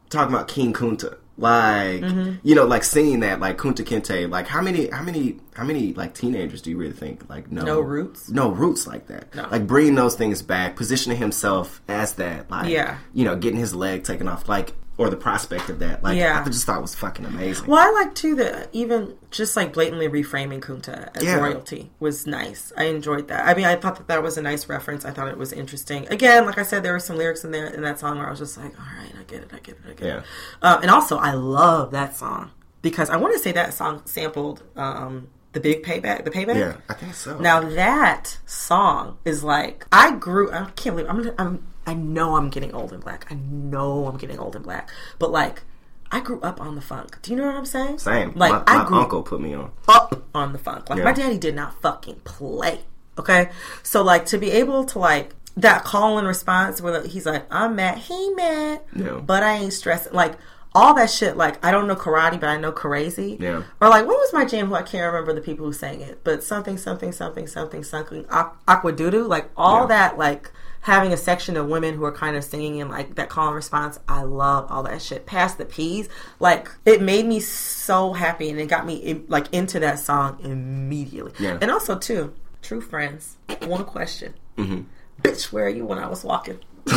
talking 0.09 0.33
about 0.33 0.47
King 0.47 0.73
Kunta. 0.73 1.19
Like 1.39 2.01
Mm-hmm. 2.01 2.33
you 2.43 2.55
know, 2.55 2.65
like 2.65 2.83
seeing 2.83 3.21
that 3.21 3.41
like 3.41 3.59
Kunta 3.59 3.85
Kinte, 3.85 4.31
like 4.31 4.47
how 4.47 4.63
many 4.63 4.89
how 4.89 5.03
many 5.03 5.39
how 5.55 5.65
many 5.65 5.93
like 5.93 6.15
teenagers 6.15 6.63
do 6.63 6.71
you 6.71 6.79
really 6.79 6.93
think 6.95 7.29
like 7.29 7.51
no 7.53 7.63
No 7.63 7.81
roots? 7.81 8.31
No 8.31 8.51
roots 8.51 8.87
like 8.87 9.07
that. 9.09 9.35
No. 9.35 9.47
Like 9.51 9.67
bringing 9.67 9.95
those 9.95 10.15
things 10.17 10.41
back, 10.43 10.77
positioning 10.77 11.19
himself 11.19 11.83
as 11.89 12.15
that, 12.15 12.51
like 12.51 12.71
Yeah. 12.71 12.99
you 13.13 13.25
know, 13.25 13.37
getting 13.37 13.59
his 13.61 13.75
leg 13.75 14.05
taken 14.05 14.29
off, 14.29 14.49
like 14.49 14.73
or 14.99 15.11
the 15.11 15.17
prospect 15.17 15.69
of 15.69 15.79
that. 15.81 16.03
Like 16.03 16.17
Yeah. 16.17 16.43
I 16.43 16.49
just 16.49 16.65
thought 16.65 16.79
it 16.79 16.83
was 16.83 16.95
fucking 16.95 17.27
amazing. 17.27 17.67
Well, 17.67 17.87
I 17.87 17.91
like 18.03 18.15
too 18.15 18.35
that 18.37 18.71
even 18.73 19.13
just 19.31 19.55
like 19.55 19.75
blatantly 19.75 20.09
reframing 20.09 20.61
Kunta 20.61 21.15
as 21.15 21.23
Yeah. 21.23 21.37
royalty 21.37 21.91
was 22.01 22.27
nice. 22.27 22.73
I 22.79 22.85
enjoyed 22.85 23.29
that. 23.29 23.47
I 23.47 23.53
mean, 23.53 23.67
I 23.67 23.77
thought 23.77 23.97
that 23.97 24.09
that 24.09 24.23
was 24.23 24.39
a 24.39 24.43
nice 24.43 24.71
reference. 24.71 25.05
I 25.05 25.11
thought 25.11 25.29
it 25.29 25.37
was 25.37 25.53
interesting. 25.53 26.09
Again, 26.09 26.47
like 26.47 26.57
I 26.57 26.63
said, 26.63 26.83
there 26.83 26.95
were 26.95 26.99
some 26.99 27.19
lyrics 27.19 27.45
in 27.45 27.51
there 27.51 27.67
in 27.67 27.83
that 27.83 27.99
song 27.99 28.17
where 28.17 28.27
I 28.27 28.31
was 28.31 28.39
just 28.39 28.57
like, 28.57 28.73
all 28.81 28.87
right, 28.99 29.13
get 29.27 29.43
it, 29.43 29.51
I 29.53 29.59
get 29.59 29.77
it, 29.77 29.81
I 29.89 29.93
get 29.95 30.07
Yeah. 30.07 30.19
it. 30.19 30.25
Uh, 30.63 30.79
and 30.83 30.91
also, 30.91 31.19
I 31.19 31.33
love 31.33 31.91
that 31.93 32.17
song 32.17 32.51
because 32.83 33.11
I 33.11 33.17
want 33.17 33.33
to 33.35 33.39
say 33.39 33.53
that 33.53 33.75
song 33.75 34.03
sampled 34.05 34.63
um, 34.77 35.29
the 35.53 35.61
big 35.61 35.83
payback, 35.83 36.25
the 36.25 36.31
payback. 36.31 36.57
Yeah, 36.57 36.77
I 36.89 36.95
think 36.95 37.15
so. 37.15 37.39
Now 37.39 37.61
that 37.61 38.39
song 38.47 39.19
is 39.25 39.43
like 39.43 39.87
I 39.93 40.13
grew. 40.13 40.51
I 40.53 40.71
can't 40.77 40.97
believe 40.97 41.09
I'm. 41.11 41.31
I'm. 41.39 41.67
I 41.89 41.95
know 41.95 42.37
I'm 42.37 42.51
getting 42.51 42.75
old 42.75 42.93
and 42.93 43.03
black. 43.03 43.27
I 43.31 43.35
know 43.35 44.07
I'm 44.07 44.17
getting 44.17 44.39
old 44.41 44.57
and 44.57 44.65
black. 44.65 44.91
But 45.21 45.31
like, 45.31 45.63
I 46.11 46.19
grew 46.21 46.41
up 46.41 46.61
on 46.61 46.75
the 46.75 46.81
funk. 46.81 47.23
Do 47.23 47.31
you 47.31 47.37
know 47.37 47.47
what 47.47 47.55
I'm 47.55 47.65
saying? 47.65 48.01
Same. 48.01 48.33
Like 48.35 48.51
my, 48.53 48.63
I 48.67 48.85
grew 48.85 48.99
uncle 48.99 49.23
put 49.23 49.41
me 49.41 49.55
on. 49.55 49.71
up 49.89 50.25
on 50.35 50.53
the 50.53 50.59
funk. 50.59 50.91
Like 50.91 50.99
Yeah. 50.99 51.05
my 51.05 51.13
daddy 51.13 51.39
did 51.39 51.55
not 51.55 51.81
fucking 51.81 52.17
play. 52.25 52.81
Okay, 53.19 53.49
so 53.83 54.03
like 54.03 54.27
to 54.27 54.37
be 54.37 54.51
able 54.51 54.85
to 54.85 54.99
like 54.99 55.35
that 55.57 55.85
call 55.85 56.19
and 56.19 56.27
response 56.27 56.81
where 56.81 57.03
he's 57.07 57.27
like, 57.27 57.47
I'm 57.51 57.77
mad, 57.77 57.99
he 57.99 58.31
mad, 58.35 58.81
Yeah. 58.95 59.21
but 59.25 59.43
I 59.43 59.55
ain't 59.55 59.73
stressed. 59.73 60.13
Like 60.13 60.35
all 60.75 60.93
that 60.95 61.09
shit. 61.11 61.37
Like 61.37 61.65
I 61.65 61.71
don't 61.71 61.87
know 61.87 61.97
karate, 61.97 62.39
but 62.39 62.49
I 62.51 62.59
know 62.59 62.73
crazy. 62.73 63.39
Yeah. 63.41 63.63
Or 63.81 63.89
like 63.89 64.07
what 64.07 64.19
was 64.19 64.33
my 64.35 64.45
jam? 64.45 64.67
Who 64.69 64.75
I 64.75 64.83
can't 64.83 65.07
remember 65.11 65.33
the 65.33 65.41
people 65.41 65.65
who 65.65 65.73
sang 65.73 66.01
it, 66.03 66.21
but 66.25 66.43
something, 66.45 66.77
something, 66.77 67.13
something, 67.13 67.47
something, 67.47 67.83
something. 67.83 68.25
Aqu- 68.25 68.53
Aqua 68.69 68.93
Doodoo. 68.93 69.27
Like 69.27 69.51
all 69.57 69.83
Yeah. 69.83 69.87
that. 69.87 70.19
Like 70.19 70.51
having 70.83 71.13
a 71.13 71.17
section 71.17 71.57
of 71.57 71.67
women 71.67 71.95
who 71.95 72.05
are 72.05 72.13
kind 72.13 72.37
of 72.37 72.45
singing 72.45 72.81
and 72.83 72.91
like 72.91 73.15
that 73.15 73.31
call 73.31 73.47
and 73.47 73.57
response. 73.57 73.99
I 74.07 74.23
love 74.23 74.71
all 74.71 74.83
that 74.83 75.01
shit. 75.01 75.25
Past 75.25 75.57
the 75.57 75.65
peas. 75.65 76.11
Like 76.39 76.69
it 76.85 77.01
made 77.01 77.25
me 77.25 77.41
so 77.41 78.13
happy 78.13 78.51
and 78.51 78.61
it 78.61 78.67
got 78.69 78.85
me 78.85 78.97
in- 78.97 79.25
like 79.29 79.47
into 79.55 79.81
that 79.81 79.99
song 79.99 80.39
immediately. 80.45 81.33
Yeah. 81.39 81.57
And 81.63 81.71
also 81.71 81.99
too, 81.99 82.35
true 82.61 82.83
friends. 82.83 83.37
One 83.63 83.85
question. 83.87 84.35
Mm-hmm. 84.59 84.83
Bitch, 85.31 85.53
where 85.53 85.67
are 85.67 85.69
you 85.71 85.85
when 85.87 85.99
I 85.99 86.09
was 86.09 86.25
walking? 86.25 86.59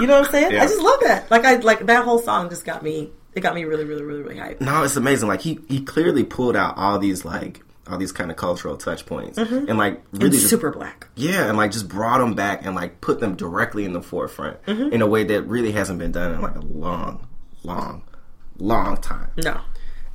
You 0.00 0.06
know 0.06 0.18
what 0.18 0.26
I'm 0.28 0.32
saying? 0.32 0.52
Yeah. 0.52 0.62
I 0.62 0.66
just 0.66 0.80
love 0.80 0.98
that. 1.02 1.30
Like 1.30 1.44
I 1.44 1.56
like 1.56 1.84
that 1.86 2.04
whole 2.04 2.18
song 2.18 2.48
just 2.48 2.64
got 2.64 2.82
me. 2.82 3.10
It 3.34 3.40
got 3.40 3.54
me 3.54 3.64
really, 3.64 3.84
really, 3.84 4.02
really, 4.02 4.22
really 4.22 4.36
hyped. 4.36 4.60
No, 4.62 4.82
it's 4.82 4.96
amazing. 4.96 5.28
Like 5.28 5.42
he 5.42 5.58
he 5.68 5.82
clearly 5.82 6.24
pulled 6.24 6.56
out 6.56 6.76
all 6.78 6.98
these 6.98 7.24
like 7.24 7.62
all 7.86 7.98
these 7.98 8.10
kind 8.10 8.30
of 8.30 8.36
cultural 8.38 8.76
touch 8.78 9.04
points 9.04 9.36
and 9.36 9.76
like 9.76 10.02
really 10.12 10.24
And 10.26 10.32
just, 10.32 10.48
super 10.48 10.70
black. 10.70 11.08
yeah, 11.16 11.46
and 11.48 11.56
like 11.58 11.70
just 11.70 11.86
brought 11.88 12.18
them 12.18 12.34
back 12.34 12.64
and 12.64 12.74
like 12.74 13.00
put 13.02 13.20
them 13.20 13.36
directly 13.36 13.84
in 13.84 13.92
the 13.92 14.00
forefront 14.00 14.62
Mm-hmm. 14.64 14.92
in 14.94 15.02
a 15.02 15.06
way 15.06 15.22
that 15.24 15.42
really 15.42 15.72
hasn't 15.72 15.98
been 15.98 16.12
done 16.12 16.32
in 16.34 16.40
like 16.40 16.56
a 16.56 16.60
long, 16.60 17.26
long, 17.62 18.02
long 18.58 18.96
time. 18.96 19.28
No. 19.44 19.60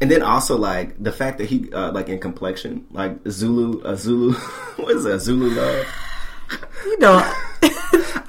And 0.01 0.09
then 0.09 0.23
also 0.23 0.57
like 0.57 1.01
the 1.01 1.11
fact 1.11 1.37
that 1.37 1.45
he 1.49 1.71
uh, 1.71 1.91
like 1.91 2.09
in 2.09 2.19
complexion, 2.19 2.85
like 2.91 3.19
Zulu, 3.29 3.83
uh, 3.83 3.95
Zulu, 3.95 4.33
what 4.77 4.95
is 4.95 5.03
that? 5.03 5.19
Zulu 5.19 5.49
love. 5.53 5.85
You 6.85 6.99
know, 6.99 7.17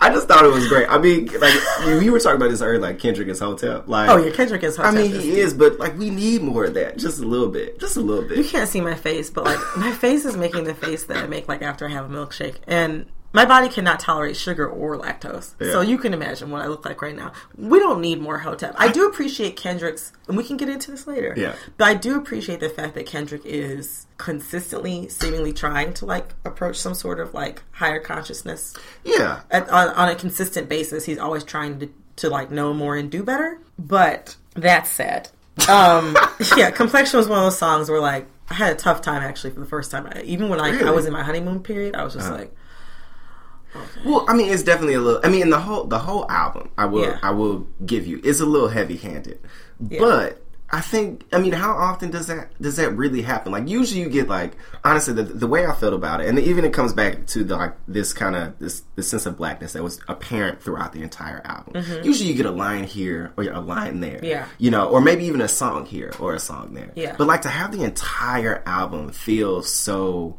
I 0.00 0.10
just 0.12 0.28
thought 0.28 0.44
it 0.44 0.52
was 0.52 0.66
great. 0.68 0.88
I 0.88 0.98
mean, 0.98 1.26
like 1.26 1.54
we 1.86 2.08
were 2.10 2.20
talking 2.20 2.36
about 2.36 2.50
this 2.50 2.62
earlier, 2.62 2.80
like 2.80 2.98
Kendrick 2.98 3.28
is 3.28 3.38
Hotep. 3.40 3.88
Like, 3.88 4.08
oh 4.08 4.16
yeah, 4.16 4.30
Kendrick 4.32 4.62
is. 4.62 4.78
I 4.78 4.90
mean, 4.90 5.10
he 5.10 5.40
is, 5.40 5.52
but 5.52 5.78
like 5.78 5.96
we 5.98 6.10
need 6.10 6.42
more 6.42 6.64
of 6.64 6.74
that, 6.74 6.96
just 6.96 7.20
a 7.20 7.26
little 7.26 7.48
bit, 7.48 7.78
just 7.78 7.96
a 7.96 8.00
little 8.00 8.26
bit. 8.26 8.38
you 8.38 8.44
can't 8.44 8.68
see 8.68 8.80
my 8.80 8.94
face, 8.94 9.30
but 9.30 9.44
like 9.44 9.58
my 9.76 9.92
face 9.92 10.24
is 10.24 10.36
making 10.36 10.64
the 10.64 10.74
face 10.74 11.04
that 11.04 11.18
I 11.18 11.26
make 11.26 11.48
like 11.48 11.62
after 11.62 11.86
I 11.86 11.90
have 11.90 12.10
a 12.10 12.14
milkshake, 12.14 12.56
and 12.66 13.06
my 13.36 13.44
body 13.44 13.68
cannot 13.68 14.00
tolerate 14.00 14.34
sugar 14.34 14.66
or 14.66 14.96
lactose. 14.96 15.52
So 15.62 15.82
you 15.82 15.98
can 15.98 16.14
imagine 16.14 16.50
what 16.50 16.62
I 16.62 16.68
look 16.68 16.86
like 16.86 17.02
right 17.02 17.14
now. 17.14 17.32
We 17.54 17.78
don't 17.78 18.00
need 18.00 18.18
more 18.18 18.38
Hotep. 18.38 18.74
I 18.78 18.90
do 18.90 19.06
appreciate 19.06 19.56
Kendrick's, 19.56 20.10
and 20.26 20.38
we 20.38 20.42
can 20.42 20.56
get 20.56 20.70
into 20.70 20.90
this 20.90 21.06
later. 21.06 21.34
Yeah. 21.36 21.54
but 21.76 21.86
I 21.86 21.92
do 21.92 22.16
appreciate 22.16 22.60
the 22.60 22.70
fact 22.70 22.94
that 22.94 23.04
Kendrick 23.04 23.42
is 23.44 24.06
consistently, 24.16 25.10
seemingly 25.10 25.52
trying 25.52 25.92
to 25.94 26.06
like 26.06 26.34
approach 26.46 26.78
some 26.78 26.94
sort 26.94 27.20
of 27.20 27.34
like 27.34 27.62
higher 27.72 28.00
consciousness 28.00 28.74
Yeah, 29.04 29.40
at, 29.50 29.68
on, 29.68 29.90
on 29.90 30.08
a 30.08 30.14
consistent 30.14 30.70
basis. 30.70 31.04
He's 31.04 31.18
always 31.18 31.44
trying 31.44 31.78
to, 31.80 31.90
to 32.16 32.30
like 32.30 32.50
know 32.50 32.72
more 32.72 32.96
and 32.96 33.10
do 33.10 33.22
better. 33.22 33.58
But 33.78 34.36
that 34.54 34.86
said, 34.86 35.28
um, 35.68 36.16
yeah, 36.56 36.70
Complexion 36.70 37.18
was 37.18 37.28
one 37.28 37.40
of 37.40 37.44
those 37.44 37.58
songs 37.58 37.90
where 37.90 38.00
like 38.00 38.28
I 38.48 38.54
had 38.54 38.72
a 38.72 38.76
tough 38.76 39.02
time 39.02 39.22
actually 39.22 39.50
for 39.50 39.60
the 39.60 39.66
first 39.66 39.90
time. 39.90 40.06
I, 40.10 40.22
even 40.22 40.48
when 40.48 40.58
I, 40.58 40.88
I 40.88 40.90
was 40.90 41.04
in 41.04 41.12
my 41.12 41.22
honeymoon 41.22 41.62
period, 41.62 41.94
I 41.94 42.02
was 42.02 42.14
just 42.14 42.30
like, 42.30 42.50
Well, 44.04 44.24
I 44.28 44.34
mean, 44.34 44.52
it's 44.52 44.62
definitely 44.62 44.94
a 44.94 45.00
little. 45.00 45.20
I 45.24 45.28
mean, 45.28 45.50
the 45.50 45.58
whole 45.60 45.84
the 45.84 45.98
whole 45.98 46.30
album, 46.30 46.70
I 46.78 46.86
will 46.86 47.02
Yeah. 47.02 47.18
I 47.22 47.30
will 47.30 47.66
give 47.84 48.06
you, 48.06 48.20
is 48.24 48.40
a 48.40 48.46
little 48.46 48.68
heavy 48.68 48.96
handed, 48.96 49.38
but. 49.80 50.42
I 50.68 50.80
think 50.80 51.24
I 51.32 51.38
mean 51.38 51.52
how 51.52 51.74
often 51.76 52.10
does 52.10 52.26
that 52.26 52.50
does 52.60 52.74
that 52.74 52.90
really 52.96 53.22
happen? 53.22 53.52
Like 53.52 53.68
usually 53.68 54.00
you 54.00 54.08
get 54.08 54.26
like 54.28 54.56
honestly 54.82 55.14
the, 55.14 55.22
the 55.22 55.46
way 55.46 55.64
I 55.64 55.72
felt 55.72 55.94
about 55.94 56.20
it, 56.20 56.26
and 56.26 56.36
even 56.40 56.64
it 56.64 56.72
comes 56.72 56.92
back 56.92 57.24
to 57.28 57.44
the 57.44 57.56
like 57.56 57.74
this 57.86 58.12
kind 58.12 58.34
of 58.34 58.58
this 58.58 58.82
this 58.96 59.08
sense 59.08 59.26
of 59.26 59.36
blackness 59.36 59.74
that 59.74 59.84
was 59.84 60.00
apparent 60.08 60.60
throughout 60.60 60.92
the 60.92 61.02
entire 61.02 61.40
album. 61.44 61.84
Usually 62.02 62.28
you 62.30 62.34
get 62.34 62.46
a 62.46 62.50
line 62.50 62.82
here 62.82 63.32
or 63.36 63.44
a 63.44 63.60
line 63.60 64.00
there, 64.00 64.16
Mm-hmm. 64.16 64.24
Yeah. 64.24 64.48
you 64.58 64.72
know, 64.72 64.88
or 64.88 65.00
maybe 65.00 65.24
even 65.26 65.40
a 65.40 65.46
song 65.46 65.86
here 65.86 66.12
or 66.18 66.34
a 66.34 66.40
song 66.40 66.74
there. 66.74 66.90
Yeah. 66.96 67.14
But 67.16 67.28
like 67.28 67.42
to 67.42 67.48
have 67.48 67.70
the 67.70 67.84
entire 67.84 68.64
album 68.66 69.12
feel 69.12 69.62
so 69.62 70.36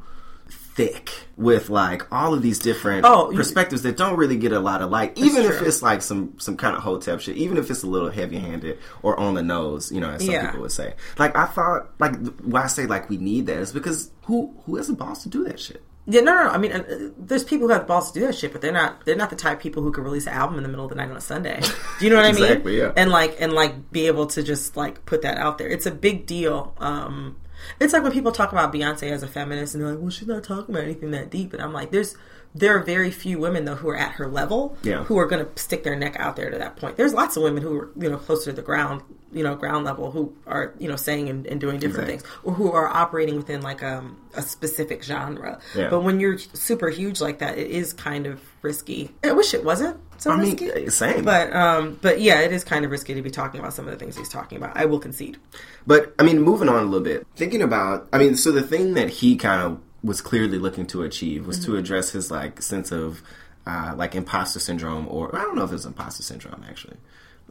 thick 0.77 1.11
with 1.35 1.69
like 1.69 2.07
all 2.13 2.33
of 2.33 2.41
these 2.41 2.59
different 2.59 3.03
Oh, 3.05 3.31
perspectives 3.35 3.81
that 3.81 3.97
don't 3.97 4.15
really 4.15 4.37
get 4.37 4.51
a 4.53 4.59
lot 4.59 4.81
of 4.81 4.89
light, 4.91 5.17
even 5.17 5.41
if 5.43 5.57
true. 5.57 5.67
it's 5.67 5.81
like 5.81 6.01
some 6.01 6.35
some 6.37 6.55
kind 6.55 6.75
of 6.77 6.83
hotep 6.83 7.19
shit, 7.19 7.35
even 7.35 7.57
if 7.57 7.69
it's 7.69 7.83
a 7.83 7.87
little 7.87 8.09
heavy 8.11 8.37
handed 8.37 8.77
or 9.03 9.19
on 9.19 9.33
the 9.33 9.43
nose, 9.43 9.91
you 9.91 9.99
know, 9.99 10.11
as 10.11 10.23
some 10.23 10.31
Yeah. 10.33 10.45
people 10.45 10.61
would 10.61 10.71
say. 10.71 10.93
Like 11.17 11.35
I 11.35 11.45
thought, 11.45 11.89
like 11.99 12.15
why 12.43 12.63
I 12.63 12.67
say 12.67 12.85
like 12.85 13.09
we 13.09 13.17
need 13.17 13.47
that 13.47 13.57
is 13.57 13.73
because 13.73 14.11
who 14.23 14.53
who 14.65 14.77
has 14.77 14.87
the 14.87 14.93
balls 14.93 15.23
to 15.23 15.29
do 15.29 15.43
that 15.45 15.59
shit? 15.59 15.81
yeah, 16.09 16.21
no, 16.21 16.33
no, 16.33 16.43
no. 16.45 16.49
I 16.51 16.57
mean, 16.57 16.71
uh, 16.71 17.09
there's 17.17 17.43
people 17.43 17.67
who 17.67 17.73
have 17.73 17.81
the 17.81 17.87
balls 17.87 18.11
to 18.13 18.19
do 18.21 18.25
that 18.27 18.35
shit, 18.35 18.53
but 18.53 18.61
they're 18.61 18.71
not. 18.71 19.03
They're 19.05 19.17
not 19.17 19.29
the 19.29 19.35
type 19.35 19.57
of 19.57 19.63
people 19.63 19.83
who 19.83 19.91
can 19.91 20.05
release 20.05 20.25
an 20.25 20.31
album 20.33 20.55
in 20.57 20.63
the 20.63 20.69
middle 20.69 20.85
of 20.85 20.89
the 20.89 20.95
night 20.95 21.09
on 21.11 21.17
a 21.17 21.21
Sunday. 21.21 21.59
Do 21.99 22.05
you 22.05 22.09
know 22.09 22.15
what 22.15 22.23
I 22.25 22.31
mean? 22.31 22.43
Exactly, 22.43 22.77
yeah. 22.77 22.93
And 22.95 23.09
like, 23.11 23.35
and 23.41 23.51
like, 23.51 23.91
be 23.91 24.07
able 24.07 24.27
to 24.27 24.41
just 24.41 24.77
like 24.77 25.05
put 25.05 25.23
that 25.23 25.37
out 25.37 25.57
there. 25.57 25.67
It's 25.67 25.85
a 25.85 25.91
big 25.91 26.25
deal. 26.25 26.73
Um, 26.77 27.35
it's 27.79 27.93
like 27.93 28.03
when 28.03 28.11
people 28.11 28.31
talk 28.31 28.51
about 28.51 28.73
Beyonce 28.73 29.11
as 29.11 29.23
a 29.23 29.27
feminist, 29.27 29.73
and 29.75 29.83
they're 29.83 29.91
like, 29.91 30.01
"Well, 30.01 30.09
she's 30.09 30.27
not 30.27 30.43
talking 30.43 30.73
about 30.73 30.83
anything 30.83 31.11
that 31.11 31.29
deep." 31.29 31.53
And 31.53 31.61
I'm 31.61 31.73
like, 31.73 31.91
"There's." 31.91 32.15
There 32.57 32.75
are 32.77 32.83
very 32.83 33.11
few 33.11 33.37
women 33.39 33.65
though 33.65 33.75
who 33.75 33.89
are 33.89 33.95
at 33.97 34.13
her 34.13 34.27
level, 34.27 34.77
Yeah. 34.83 35.03
who 35.03 35.17
are 35.19 35.25
going 35.25 35.45
to 35.45 35.61
stick 35.61 35.83
their 35.83 35.95
neck 35.95 36.15
out 36.19 36.35
there 36.35 36.49
to 36.49 36.57
that 36.57 36.75
point. 36.77 36.97
There's 36.97 37.13
lots 37.13 37.37
of 37.37 37.43
women 37.43 37.61
who 37.63 37.75
are 37.77 37.89
you 37.99 38.09
know 38.09 38.17
closer 38.17 38.51
to 38.51 38.55
the 38.55 38.61
ground, 38.61 39.01
you 39.31 39.43
know, 39.43 39.55
ground 39.55 39.85
level, 39.85 40.11
who 40.11 40.33
are 40.47 40.73
you 40.79 40.87
know 40.87 40.95
saying 40.95 41.29
and, 41.29 41.45
and 41.47 41.59
doing 41.59 41.79
different 41.79 42.09
Exactly. 42.09 42.29
things, 42.31 42.43
or 42.45 42.53
who 42.53 42.71
are 42.71 42.87
operating 42.87 43.35
within 43.35 43.61
like 43.61 43.83
um, 43.83 44.17
a 44.35 44.41
specific 44.41 45.03
genre. 45.03 45.59
Yeah. 45.75 45.89
But 45.89 46.01
when 46.01 46.19
you're 46.19 46.37
super 46.37 46.89
huge 46.89 47.21
like 47.21 47.39
that, 47.39 47.57
it 47.57 47.69
is 47.69 47.93
kind 47.93 48.25
of 48.25 48.41
risky. 48.61 49.11
I 49.23 49.31
wish 49.33 49.53
it 49.53 49.63
wasn't 49.63 49.99
so 50.19 50.31
I 50.31 50.37
mean, 50.37 50.55
risky. 50.57 50.89
same. 50.89 51.23
But 51.25 51.53
um, 51.55 51.99
but 52.01 52.19
yeah, 52.21 52.39
it 52.41 52.51
is 52.51 52.63
kind 52.63 52.85
of 52.85 52.91
risky 52.91 53.13
to 53.13 53.21
be 53.21 53.29
talking 53.29 53.59
about 53.59 53.73
some 53.73 53.85
of 53.85 53.91
the 53.91 53.97
things 53.97 54.17
he's 54.17 54.29
talking 54.29 54.57
about. 54.57 54.75
I 54.75 54.85
will 54.85 54.99
concede. 54.99 55.37
But 55.85 56.13
I 56.17 56.23
mean, 56.23 56.41
moving 56.41 56.69
on 56.69 56.81
a 56.81 56.85
little 56.85 57.01
bit, 57.05 57.27
thinking 57.35 57.61
about, 57.61 58.07
I 58.11 58.17
mean, 58.17 58.35
so 58.35 58.51
the 58.51 58.63
thing 58.63 58.95
that 58.95 59.09
he 59.09 59.35
kind 59.35 59.61
of 59.61 59.79
was 60.07 60.21
clearly 60.21 60.57
looking 60.57 60.87
to 60.87 61.03
achieve 61.03 61.45
was 61.45 61.59
Mm-hmm. 61.59 61.73
to 61.73 61.77
address 61.77 62.11
his 62.11 62.31
like 62.31 62.61
sense 62.61 62.91
of 62.91 63.21
uh, 63.65 63.93
like 63.97 64.15
imposter 64.15 64.59
syndrome, 64.59 65.07
or 65.09 65.35
I 65.35 65.41
don't 65.41 65.55
know 65.55 65.65
if 65.65 65.71
it's 65.73 65.85
imposter 65.85 66.23
syndrome 66.23 66.63
actually. 66.67 66.97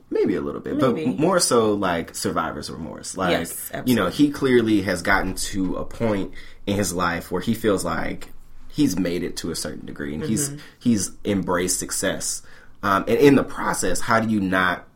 Maybe 0.09 0.35
a 0.37 0.40
little 0.40 0.61
bit, 0.61 0.77
Maybe. 0.77 1.05
but 1.07 1.19
more 1.19 1.40
so 1.40 1.75
like 1.75 2.14
survivor's 2.14 2.71
remorse. 2.71 3.16
Like, 3.16 3.31
Yes, 3.33 3.73
you 3.87 3.95
know, 3.97 4.09
he 4.09 4.31
clearly 4.31 4.83
has 4.83 5.03
gotten 5.03 5.35
to 5.53 5.77
a 5.77 5.85
point 5.85 6.33
in 6.66 6.77
his 6.77 6.92
life 6.95 7.31
where 7.33 7.42
he 7.42 7.55
feels 7.55 7.85
like 7.85 8.33
he's 8.69 8.97
made 8.97 9.23
it 9.25 9.37
to 9.38 9.51
a 9.51 9.57
certain 9.57 9.85
degree 9.85 10.14
and 10.14 10.23
he's 10.23 10.49
Mm-hmm. 10.51 10.59
he's 10.79 11.11
embraced 11.25 11.79
success. 11.81 12.42
Um, 12.83 13.05
and 13.09 13.19
in 13.19 13.35
the 13.35 13.42
process, 13.45 14.01
how 14.01 14.21
do 14.21 14.29
you 14.29 14.40
not 14.40 14.87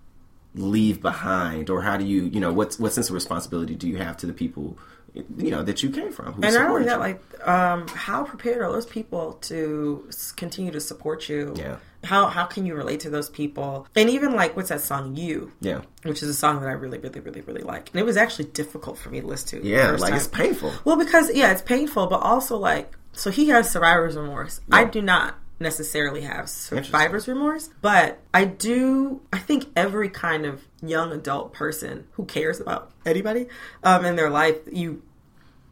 leave 0.54 1.00
behind 1.00 1.70
or 1.70 1.82
how 1.82 1.96
do 1.96 2.04
you 2.04 2.22
you 2.24 2.40
know 2.40 2.52
what 2.52 2.74
what 2.76 2.92
sense 2.92 3.08
of 3.08 3.14
responsibility 3.14 3.74
do 3.76 3.86
you 3.88 3.96
have 3.98 4.16
to 4.16 4.26
the 4.26 4.32
people 4.32 4.76
you 5.14 5.50
know 5.50 5.62
that 5.62 5.82
you 5.82 5.90
came 5.90 6.12
from 6.12 6.34
And 6.42 6.54
not 6.54 6.70
only 6.70 6.84
that, 6.84 6.94
you? 6.94 6.98
like, 7.00 7.48
um, 7.48 7.86
how 7.88 8.24
prepared 8.24 8.60
are 8.62 8.70
those 8.72 8.86
people 8.86 9.34
to 9.42 10.08
continue 10.36 10.70
to 10.72 10.80
support 10.80 11.28
you? 11.28 11.54
Yeah. 11.56 11.76
How 12.04 12.26
how 12.28 12.46
can 12.46 12.64
you 12.66 12.74
relate 12.74 13.00
to 13.00 13.10
those 13.10 13.28
people? 13.28 13.86
And 13.96 14.08
even 14.10 14.34
like, 14.34 14.56
what's 14.56 14.68
that 14.70 14.80
song? 14.80 15.16
You. 15.16 15.52
yeah 15.60 15.82
Which 16.04 16.22
is 16.22 16.28
a 16.28 16.34
song 16.34 16.60
that 16.60 16.68
I 16.68 16.72
really, 16.72 16.98
really, 16.98 17.20
really, 17.20 17.40
really 17.42 17.62
like. 17.62 17.90
And 17.92 18.00
it 18.00 18.04
was 18.04 18.16
actually 18.16 18.46
difficult 18.46 18.96
for 18.98 19.10
me 19.10 19.20
to 19.20 19.26
listen 19.26 19.60
to. 19.60 19.66
yeah 19.68 19.90
like 19.90 20.10
time. 20.10 20.14
it's 20.14 20.28
painful 20.28 20.72
Well, 20.84 20.96
because 20.96 21.34
yeah, 21.34 21.50
it's 21.52 21.62
painful, 21.62 22.06
but 22.06 22.20
also 22.20 22.56
like, 22.56 22.96
so 23.12 23.30
he 23.30 23.48
has 23.48 23.70
survivor's 23.70 24.16
remorse. 24.16 24.60
I 24.70 24.84
do 24.84 25.02
not 25.02 25.34
necessarily 25.60 26.22
have 26.22 26.48
survivor's 26.48 27.28
remorse, 27.28 27.68
but 27.82 28.18
I 28.32 28.46
do. 28.46 29.20
I 29.32 29.38
think 29.38 29.66
every 29.76 30.08
kind 30.08 30.46
of 30.46 30.62
young 30.82 31.12
adult 31.12 31.52
person 31.52 32.06
who 32.12 32.24
cares 32.24 32.60
about 32.60 32.90
anybody 33.04 33.46
um, 33.84 34.04
in 34.04 34.16
their 34.16 34.30
life, 34.30 34.56
you 34.72 35.02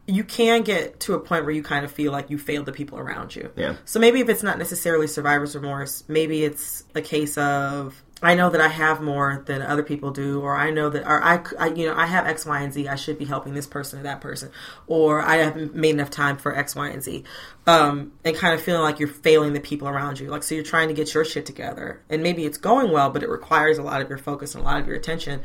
you 0.06 0.24
can 0.24 0.62
get 0.62 1.00
to 1.00 1.14
a 1.14 1.20
point 1.20 1.44
where 1.44 1.54
you 1.54 1.62
kind 1.62 1.84
of 1.84 1.92
feel 1.92 2.12
like 2.12 2.30
you 2.30 2.38
failed 2.38 2.64
the 2.64 2.72
people 2.72 2.98
around 2.98 3.36
you. 3.36 3.50
Yeah. 3.56 3.76
So 3.84 4.00
maybe 4.00 4.20
if 4.20 4.28
it's 4.30 4.42
not 4.42 4.56
necessarily 4.56 5.06
survivor's 5.06 5.54
remorse, 5.54 6.02
maybe 6.08 6.44
it's 6.44 6.84
a 6.94 7.02
case 7.02 7.36
of 7.36 8.02
I 8.20 8.34
know 8.34 8.50
that 8.50 8.60
I 8.60 8.66
have 8.68 9.00
more 9.00 9.44
than 9.46 9.62
other 9.62 9.84
people 9.84 10.10
do, 10.10 10.40
or 10.40 10.56
I 10.56 10.70
know 10.70 10.90
that, 10.90 11.06
or 11.06 11.22
I, 11.22 11.40
I, 11.56 11.68
you 11.68 11.86
know, 11.86 11.94
I 11.94 12.06
have 12.06 12.26
X, 12.26 12.44
Y, 12.44 12.60
and 12.60 12.72
Z. 12.72 12.88
I 12.88 12.96
should 12.96 13.16
be 13.16 13.24
helping 13.24 13.54
this 13.54 13.66
person 13.66 14.00
or 14.00 14.02
that 14.02 14.20
person, 14.20 14.50
or 14.88 15.22
I 15.22 15.36
haven't 15.36 15.76
made 15.76 15.90
enough 15.90 16.10
time 16.10 16.36
for 16.36 16.56
X, 16.56 16.74
Y, 16.74 16.88
and 16.88 17.02
Z, 17.02 17.22
um, 17.68 18.12
and 18.24 18.36
kind 18.36 18.54
of 18.54 18.60
feeling 18.60 18.82
like 18.82 18.98
you're 18.98 19.08
failing 19.08 19.52
the 19.52 19.60
people 19.60 19.86
around 19.86 20.18
you. 20.18 20.30
Like 20.30 20.42
so, 20.42 20.56
you're 20.56 20.64
trying 20.64 20.88
to 20.88 20.94
get 20.94 21.14
your 21.14 21.24
shit 21.24 21.46
together, 21.46 22.02
and 22.10 22.22
maybe 22.22 22.44
it's 22.44 22.58
going 22.58 22.90
well, 22.90 23.10
but 23.10 23.22
it 23.22 23.28
requires 23.28 23.78
a 23.78 23.82
lot 23.82 24.02
of 24.02 24.08
your 24.08 24.18
focus 24.18 24.56
and 24.56 24.64
a 24.64 24.66
lot 24.66 24.80
of 24.80 24.88
your 24.88 24.96
attention. 24.96 25.40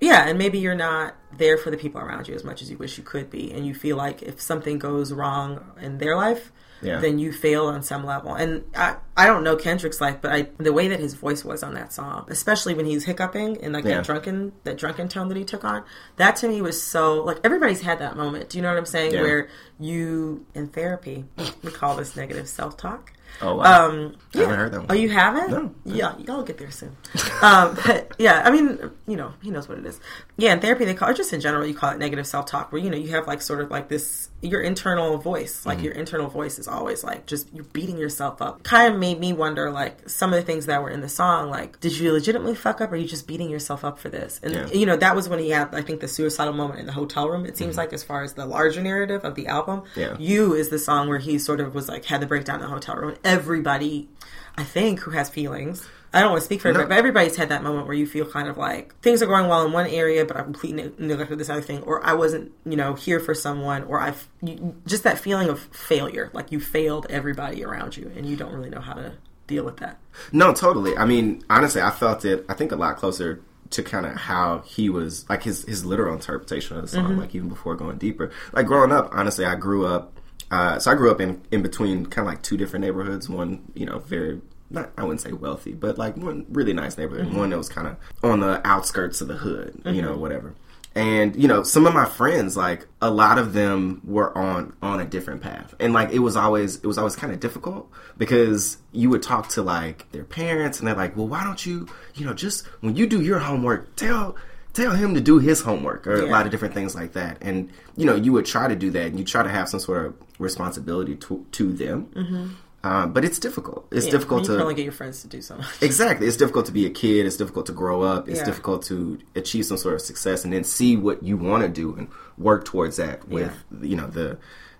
Yeah, 0.00 0.28
and 0.28 0.38
maybe 0.38 0.58
you're 0.58 0.74
not 0.74 1.16
there 1.36 1.56
for 1.56 1.70
the 1.70 1.76
people 1.76 2.00
around 2.00 2.28
you 2.28 2.34
as 2.34 2.44
much 2.44 2.60
as 2.62 2.70
you 2.70 2.76
wish 2.76 2.98
you 2.98 3.04
could 3.04 3.30
be, 3.30 3.52
and 3.52 3.66
you 3.66 3.74
feel 3.74 3.96
like 3.96 4.22
if 4.22 4.40
something 4.40 4.78
goes 4.78 5.12
wrong 5.12 5.72
in 5.80 5.98
their 5.98 6.16
life, 6.16 6.52
Yeah. 6.82 6.98
then 7.00 7.18
you 7.18 7.32
fail 7.32 7.66
on 7.66 7.82
some 7.82 8.04
level. 8.04 8.34
And 8.34 8.64
I, 8.74 8.96
I 9.16 9.26
don't 9.26 9.44
know 9.44 9.56
Kendrick's 9.56 10.00
life, 10.00 10.18
but 10.20 10.32
I, 10.32 10.48
the 10.58 10.72
way 10.72 10.88
that 10.88 10.98
his 11.00 11.14
voice 11.14 11.44
was 11.44 11.62
on 11.62 11.74
that 11.74 11.92
song, 11.92 12.26
especially 12.28 12.74
when 12.74 12.86
he's 12.86 13.04
hiccuping 13.04 13.62
and 13.62 13.72
like 13.72 13.84
Yeah. 13.84 13.96
that 13.98 14.04
drunken, 14.04 14.52
that 14.64 14.78
drunken 14.78 15.08
tone 15.08 15.28
that 15.28 15.36
he 15.36 15.44
took 15.44 15.64
on, 15.64 15.84
that 16.16 16.36
to 16.36 16.48
me 16.48 16.60
was 16.60 16.82
so 16.82 17.22
like 17.22 17.38
everybody's 17.44 17.82
had 17.82 17.98
that 18.00 18.16
moment. 18.16 18.48
Do 18.50 18.58
you 18.58 18.62
know 18.62 18.70
what 18.70 18.78
I'm 18.78 18.86
saying? 18.86 19.12
Yeah. 19.12 19.22
Where 19.22 19.48
you 19.78 20.44
in 20.54 20.68
therapy, 20.68 21.24
we 21.62 21.70
call 21.70 21.96
this 21.96 22.16
negative 22.16 22.48
self 22.48 22.76
talk. 22.76 23.12
Oh, 23.40 23.56
wow. 23.56 23.88
Um, 23.88 24.16
I 24.34 24.38
haven't 24.38 24.58
heard 24.58 24.72
that 24.72 24.78
one. 24.80 24.86
Oh, 24.90 24.94
you 24.94 25.08
haven't? 25.08 25.50
No. 25.50 25.74
Yeah, 25.84 26.16
y'all 26.18 26.42
get 26.42 26.58
there 26.58 26.70
soon. 26.70 26.96
um, 27.42 27.76
but 27.84 28.12
yeah, 28.18 28.42
I 28.44 28.50
mean, 28.50 28.78
you 29.06 29.16
know, 29.16 29.32
he 29.42 29.50
knows 29.50 29.68
what 29.68 29.78
it 29.78 29.86
is. 29.86 29.98
Yeah, 30.36 30.52
in 30.52 30.60
therapy, 30.60 30.84
they 30.84 30.94
call 30.94 31.10
it 31.10 31.16
just 31.16 31.32
in 31.32 31.40
general, 31.40 31.66
you 31.66 31.74
call 31.74 31.90
it 31.90 31.98
negative 31.98 32.26
self 32.26 32.46
talk, 32.46 32.72
where 32.72 32.80
you 32.80 32.88
know 32.90 32.96
you 32.96 33.08
have 33.10 33.26
like 33.26 33.42
sort 33.42 33.60
of 33.60 33.70
like 33.70 33.88
this 33.88 34.28
your 34.40 34.60
internal 34.60 35.18
voice, 35.18 35.64
like 35.66 35.78
Mm-hmm. 35.78 35.84
your 35.84 35.94
internal 35.94 36.28
voice 36.28 36.58
is 36.58 36.66
always 36.68 37.02
like 37.04 37.26
just 37.26 37.52
you're 37.52 37.64
beating 37.64 37.96
yourself 37.98 38.40
up. 38.42 38.62
Kind 38.62 38.92
of 38.94 38.98
made 39.00 39.18
me 39.20 39.32
wonder 39.32 39.70
like 39.70 40.08
some 40.08 40.32
of 40.32 40.36
the 40.40 40.44
things 40.46 40.66
that 40.66 40.82
were 40.82 40.90
in 40.90 41.00
the 41.00 41.08
song, 41.08 41.50
like 41.50 41.78
did 41.80 41.96
you 41.96 42.12
legitimately 42.12 42.54
fuck 42.54 42.80
up, 42.80 42.90
or 42.90 42.94
are 42.94 42.98
you 42.98 43.06
just 43.08 43.26
beating 43.26 43.50
yourself 43.50 43.84
up 43.84 43.98
for 43.98 44.08
this? 44.08 44.40
And 44.42 44.54
Yeah. 44.54 44.66
you 44.68 44.86
know 44.86 44.96
that 44.96 45.14
was 45.16 45.28
when 45.28 45.38
he 45.40 45.50
had 45.50 45.74
I 45.74 45.82
think 45.82 46.00
the 46.00 46.08
suicidal 46.08 46.54
moment 46.54 46.80
in 46.80 46.86
the 46.86 46.92
hotel 46.92 47.28
room. 47.28 47.44
It 47.44 47.56
seems 47.56 47.76
like 47.76 47.92
as 47.92 48.02
far 48.02 48.22
as 48.22 48.34
the 48.34 48.46
larger 48.46 48.82
narrative 48.82 49.24
of 49.24 49.34
the 49.34 49.46
album, 49.48 49.80
Mm-hmm. 49.94 50.00
Yeah. 50.00 50.16
you 50.18 50.54
is 50.54 50.68
the 50.70 50.78
song 50.78 51.08
where 51.08 51.18
he 51.18 51.38
sort 51.38 51.60
of 51.60 51.74
was 51.74 51.88
like 51.88 52.04
had 52.06 52.20
the 52.20 52.26
breakdown 52.26 52.56
in 52.56 52.62
the 52.62 52.68
hotel 52.68 52.96
room. 52.96 53.16
Everybody, 53.24 54.08
I 54.56 54.64
think, 54.64 55.00
who 55.00 55.12
has 55.12 55.30
feelings. 55.30 55.86
I 56.14 56.20
don't 56.20 56.30
want 56.30 56.42
to 56.42 56.44
speak 56.44 56.60
for 56.60 56.68
everybody, 56.68 56.90
but 56.90 56.98
everybody's 56.98 57.36
had 57.36 57.48
that 57.48 57.62
moment 57.62 57.86
where 57.86 57.96
you 57.96 58.06
feel 58.06 58.26
kind 58.26 58.46
of 58.46 58.58
like 58.58 58.94
things 59.00 59.22
are 59.22 59.26
going 59.26 59.48
well 59.48 59.64
in 59.64 59.72
one 59.72 59.86
area, 59.86 60.26
but 60.26 60.36
I'm 60.36 60.44
completely 60.44 60.92
neglected 60.98 61.38
this 61.38 61.48
other 61.48 61.62
thing, 61.62 61.82
or 61.84 62.04
I 62.04 62.12
wasn't, 62.12 62.52
you 62.66 62.76
know, 62.76 62.92
here 62.92 63.18
for 63.18 63.32
someone, 63.34 63.84
or 63.84 63.98
I've 63.98 64.28
you, 64.42 64.76
just 64.86 65.04
that 65.04 65.18
feeling 65.18 65.48
of 65.48 65.60
failure, 65.60 66.28
like 66.34 66.52
you 66.52 66.60
failed 66.60 67.06
everybody 67.08 67.64
around 67.64 67.96
you, 67.96 68.12
and 68.14 68.26
you 68.26 68.36
don't 68.36 68.52
really 68.52 68.68
know 68.68 68.80
how 68.80 68.92
to 68.92 69.14
deal 69.46 69.64
with 69.64 69.78
that. 69.78 69.98
No, 70.32 70.52
totally. 70.52 70.94
I 70.98 71.06
mean, 71.06 71.44
honestly, 71.48 71.80
I 71.80 71.90
felt 71.90 72.26
it. 72.26 72.44
I 72.46 72.54
think 72.54 72.72
a 72.72 72.76
lot 72.76 72.98
closer 72.98 73.40
to 73.70 73.82
kind 73.82 74.04
of 74.04 74.14
how 74.14 74.58
he 74.66 74.90
was, 74.90 75.26
like 75.30 75.44
his 75.44 75.64
his 75.64 75.82
literal 75.82 76.12
interpretation 76.12 76.76
of 76.76 76.82
the 76.82 76.88
song, 76.88 77.06
mm-hmm. 77.06 77.20
like 77.20 77.34
even 77.34 77.48
before 77.48 77.74
going 77.74 77.96
deeper. 77.96 78.30
Like 78.52 78.66
growing 78.66 78.92
up, 78.92 79.08
honestly, 79.12 79.46
I 79.46 79.54
grew 79.54 79.86
up. 79.86 80.18
Uh, 80.52 80.78
so 80.78 80.90
I 80.90 80.94
grew 80.94 81.10
up 81.10 81.20
in 81.20 81.40
in 81.50 81.62
between 81.62 82.04
kind 82.06 82.28
of 82.28 82.32
like 82.32 82.42
two 82.42 82.58
different 82.58 82.84
neighborhoods. 82.84 83.28
One, 83.28 83.72
you 83.74 83.86
know, 83.86 83.98
very 84.00 84.40
not 84.68 84.90
I 84.98 85.02
wouldn't 85.02 85.22
say 85.22 85.32
wealthy, 85.32 85.72
but 85.72 85.96
like 85.96 86.16
one 86.16 86.44
really 86.50 86.74
nice 86.74 86.98
neighborhood. 86.98 87.26
and 87.26 87.36
One 87.36 87.50
that 87.50 87.58
was 87.58 87.70
kind 87.70 87.88
of 87.88 87.96
on 88.22 88.40
the 88.40 88.64
outskirts 88.66 89.22
of 89.22 89.28
the 89.28 89.36
hood, 89.36 89.80
you 89.86 90.02
know, 90.02 90.14
whatever. 90.16 90.54
And 90.94 91.34
you 91.36 91.48
know, 91.48 91.62
some 91.62 91.86
of 91.86 91.94
my 91.94 92.04
friends, 92.04 92.54
like 92.54 92.86
a 93.00 93.10
lot 93.10 93.38
of 93.38 93.54
them, 93.54 94.02
were 94.04 94.36
on 94.36 94.74
on 94.82 95.00
a 95.00 95.06
different 95.06 95.40
path, 95.40 95.74
and 95.80 95.94
like 95.94 96.10
it 96.10 96.18
was 96.18 96.36
always 96.36 96.76
it 96.76 96.86
was 96.86 96.98
always 96.98 97.16
kind 97.16 97.32
of 97.32 97.40
difficult 97.40 97.90
because 98.18 98.76
you 98.92 99.08
would 99.08 99.22
talk 99.22 99.48
to 99.50 99.62
like 99.62 100.10
their 100.12 100.24
parents, 100.24 100.78
and 100.78 100.86
they're 100.86 100.94
like, 100.94 101.16
"Well, 101.16 101.28
why 101.28 101.44
don't 101.44 101.64
you, 101.64 101.88
you 102.14 102.26
know, 102.26 102.34
just 102.34 102.66
when 102.82 102.94
you 102.94 103.06
do 103.06 103.22
your 103.22 103.38
homework, 103.38 103.96
tell 103.96 104.36
tell 104.72 104.92
him 104.92 105.14
to 105.14 105.20
do 105.20 105.38
his 105.38 105.60
homework," 105.60 106.06
or 106.06 106.14
a 106.22 106.26
lot 106.26 106.44
of 106.46 106.50
different 106.52 106.74
things 106.74 106.94
like 106.94 107.12
that. 107.12 107.38
And 107.40 107.70
you 107.96 108.06
know, 108.06 108.14
you 108.14 108.32
would 108.32 108.46
try 108.46 108.68
to 108.68 108.76
do 108.76 108.90
that, 108.90 109.06
and 109.06 109.18
you 109.18 109.24
try 109.24 109.42
to 109.42 109.48
have 109.48 109.68
some 109.68 109.80
sort 109.80 110.06
of 110.06 110.14
responsibility 110.38 111.16
to 111.16 111.46
to 111.52 111.72
them. 111.72 112.06
Mm-hmm. 112.14 112.46
Um, 112.84 113.12
but 113.12 113.24
it's 113.24 113.38
difficult. 113.38 113.86
It's 113.92 114.06
Yeah, 114.06 114.10
difficult 114.12 114.40
you 114.42 114.46
to 114.48 114.52
can 114.54 114.62
only 114.62 114.74
get 114.74 114.82
your 114.82 114.92
friends 114.92 115.22
to 115.22 115.28
do 115.28 115.40
so 115.40 115.56
much. 115.56 115.66
Exactly. 115.82 116.26
It's 116.26 116.36
difficult 116.36 116.66
to 116.66 116.72
be 116.72 116.84
a 116.84 116.90
kid. 116.90 117.26
It's 117.26 117.36
difficult 117.36 117.66
to 117.66 117.72
grow 117.72 118.02
up. 118.02 118.28
It's 118.28 118.40
Yeah. 118.40 118.44
difficult 118.44 118.82
to 118.86 119.18
achieve 119.36 119.66
some 119.66 119.76
sort 119.76 119.94
of 119.94 120.00
success 120.00 120.42
and 120.42 120.52
then 120.52 120.64
see 120.64 120.96
what 120.96 121.22
you 121.22 121.36
want 121.36 121.62
to 121.62 121.68
do 121.68 121.94
and 121.94 122.08
work 122.36 122.64
towards 122.64 122.96
that 122.96 123.28
with 123.28 123.52
you 123.80 123.94
know 123.94 124.08
the 124.08 124.36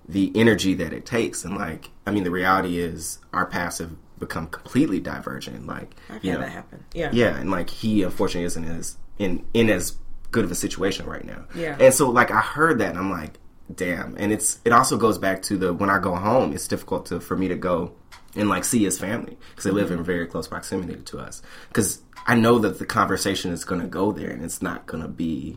the 0.09 0.33
energy 0.35 0.75
that 0.75 0.93
it 0.93 1.07
takes. 1.07 1.45
And 1.45 1.57
like, 1.57 1.91
I 2.05 2.11
mean, 2.11 2.25
the 2.25 2.33
reality 2.33 2.79
is 2.81 3.21
our 3.33 3.47
paths 3.47 3.79
have 3.79 3.93
become 4.19 4.49
completely 4.49 4.99
divergent. 4.99 5.69
Like, 5.69 5.95
I've 6.11 6.25
you 6.25 6.33
had 6.33 6.41
know, 6.41 6.47
that 6.47 6.53
happen. 6.53 6.85
Yeah. 6.95 7.11
yeah, 7.13 7.37
and 7.37 7.53
like 7.53 7.71
he 7.71 8.03
unfortunately 8.03 8.47
isn't 8.47 8.65
as 8.65 8.97
in 9.23 9.45
in 9.55 9.71
as 9.71 9.97
good 10.31 10.45
of 10.45 10.51
a 10.51 10.55
situation 10.55 11.07
right 11.07 11.25
now. 11.25 11.45
Yeah. 11.55 11.77
And 11.79 11.93
so 11.95 12.11
like 12.11 12.31
I 12.31 12.41
heard 12.41 12.79
that 12.79 12.91
and 12.91 12.99
I'm 12.99 13.11
like, 13.11 13.39
damn. 13.75 14.17
And 14.17 14.33
it's 14.33 14.61
it 14.65 14.73
also 14.73 14.97
goes 14.97 15.19
back 15.19 15.43
to 15.43 15.57
the 15.57 15.73
when 15.73 15.91
I 15.91 15.99
go 15.99 16.15
home, 16.15 16.53
it's 16.53 16.67
difficult 16.69 17.07
to 17.07 17.21
for 17.21 17.37
me 17.37 17.49
to 17.49 17.57
go 17.57 17.93
and 18.35 18.49
like 18.49 18.65
see 18.65 18.83
his 18.85 18.99
family 18.99 19.37
because 19.51 19.65
they 19.65 19.71
live 19.71 19.89
Mm-hmm. 19.91 19.99
in 19.99 20.05
very 20.05 20.27
close 20.27 20.49
proximity 20.49 20.97
to 20.97 21.19
us. 21.19 21.43
Because 21.69 22.01
I 22.27 22.35
know 22.35 22.59
that 22.61 22.79
the 22.79 22.87
conversation 22.87 23.53
is 23.53 23.65
going 23.65 23.81
to 23.81 23.87
go 23.87 24.13
there 24.13 24.31
and 24.31 24.45
it's 24.45 24.63
not 24.63 24.87
going 24.87 25.03
to 25.03 25.09
be 25.09 25.57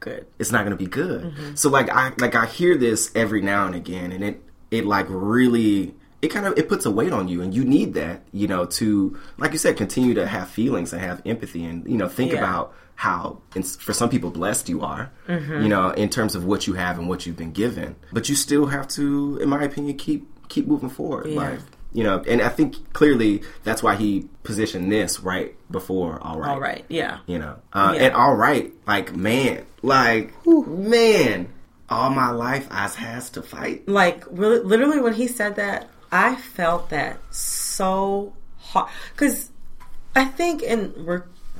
Good. 0.00 0.26
it's 0.38 0.52
not 0.52 0.60
going 0.64 0.70
to 0.70 0.76
be 0.76 0.86
good. 0.86 1.24
Mm-hmm. 1.24 1.54
So 1.56 1.70
like 1.70 1.90
I 1.90 2.12
like 2.18 2.34
I 2.34 2.46
hear 2.46 2.76
this 2.76 3.10
every 3.16 3.40
now 3.42 3.66
and 3.66 3.74
again, 3.74 4.12
and 4.12 4.22
it 4.24 4.42
it 4.70 4.84
like 4.84 5.06
really 5.08 5.94
it 6.22 6.28
kind 6.28 6.46
of 6.46 6.58
it 6.58 6.68
puts 6.68 6.84
a 6.86 6.90
weight 6.90 7.12
on 7.12 7.28
you, 7.28 7.42
and 7.42 7.54
you 7.54 7.64
need 7.64 7.94
that 7.94 8.22
you 8.32 8.46
know 8.48 8.64
to 8.66 9.16
like 9.38 9.52
you 9.52 9.58
said 9.58 9.76
continue 9.76 10.14
to 10.14 10.26
have 10.26 10.48
feelings 10.48 10.92
and 10.92 11.00
have 11.02 11.22
empathy, 11.26 11.64
and 11.64 11.86
you 11.88 11.96
know 11.96 12.08
think 12.08 12.32
Yeah. 12.32 12.38
about 12.38 12.74
how 12.96 13.40
and 13.54 13.64
for 13.64 13.92
some 13.92 14.08
people 14.10 14.30
blessed 14.30 14.68
you 14.68 14.82
are, 14.82 15.10
Mm-hmm. 15.28 15.62
you 15.62 15.68
know 15.68 15.90
in 15.90 16.08
terms 16.08 16.34
of 16.34 16.44
what 16.44 16.66
you 16.66 16.72
have 16.74 16.98
and 16.98 17.08
what 17.08 17.26
you've 17.26 17.36
been 17.36 17.52
given, 17.52 17.94
but 18.12 18.28
you 18.28 18.34
still 18.34 18.66
have 18.66 18.88
to, 18.88 19.38
in 19.40 19.48
my 19.48 19.62
opinion, 19.62 19.96
keep 19.96 20.26
keep 20.48 20.66
moving 20.66 20.90
forward. 20.90 21.26
Yeah. 21.28 21.36
Like 21.40 21.60
you 21.92 22.04
know, 22.04 22.22
and 22.28 22.42
I 22.42 22.50
think 22.50 22.92
clearly 22.92 23.42
that's 23.64 23.82
why 23.82 23.94
he 23.96 24.28
positioned 24.42 24.92
this 24.92 25.20
right 25.20 25.54
before 25.70 26.18
all 26.20 26.38
right 26.38 26.50
All 26.50 26.60
right. 26.60 26.84
Yeah. 26.88 27.18
you 27.26 27.38
know 27.38 27.56
uh, 27.72 27.92
Yeah. 27.94 28.02
and 28.06 28.14
all 28.14 28.34
right 28.34 28.72
like 28.86 29.14
man 29.16 29.64
like 29.82 30.34
man 30.46 31.48
all 31.90 32.10
my 32.10 32.30
life 32.30 32.66
i 32.70 32.86
has 32.88 33.30
to 33.30 33.42
fight 33.42 33.88
like 33.88 34.24
really, 34.30 34.60
literally 34.60 35.00
when 35.00 35.14
he 35.14 35.26
said 35.26 35.56
that 35.56 35.88
i 36.10 36.34
felt 36.34 36.90
that 36.90 37.18
so 37.34 38.32
hard 38.58 38.90
because 39.12 39.50
i 40.14 40.24
think 40.24 40.62
in 40.62 40.92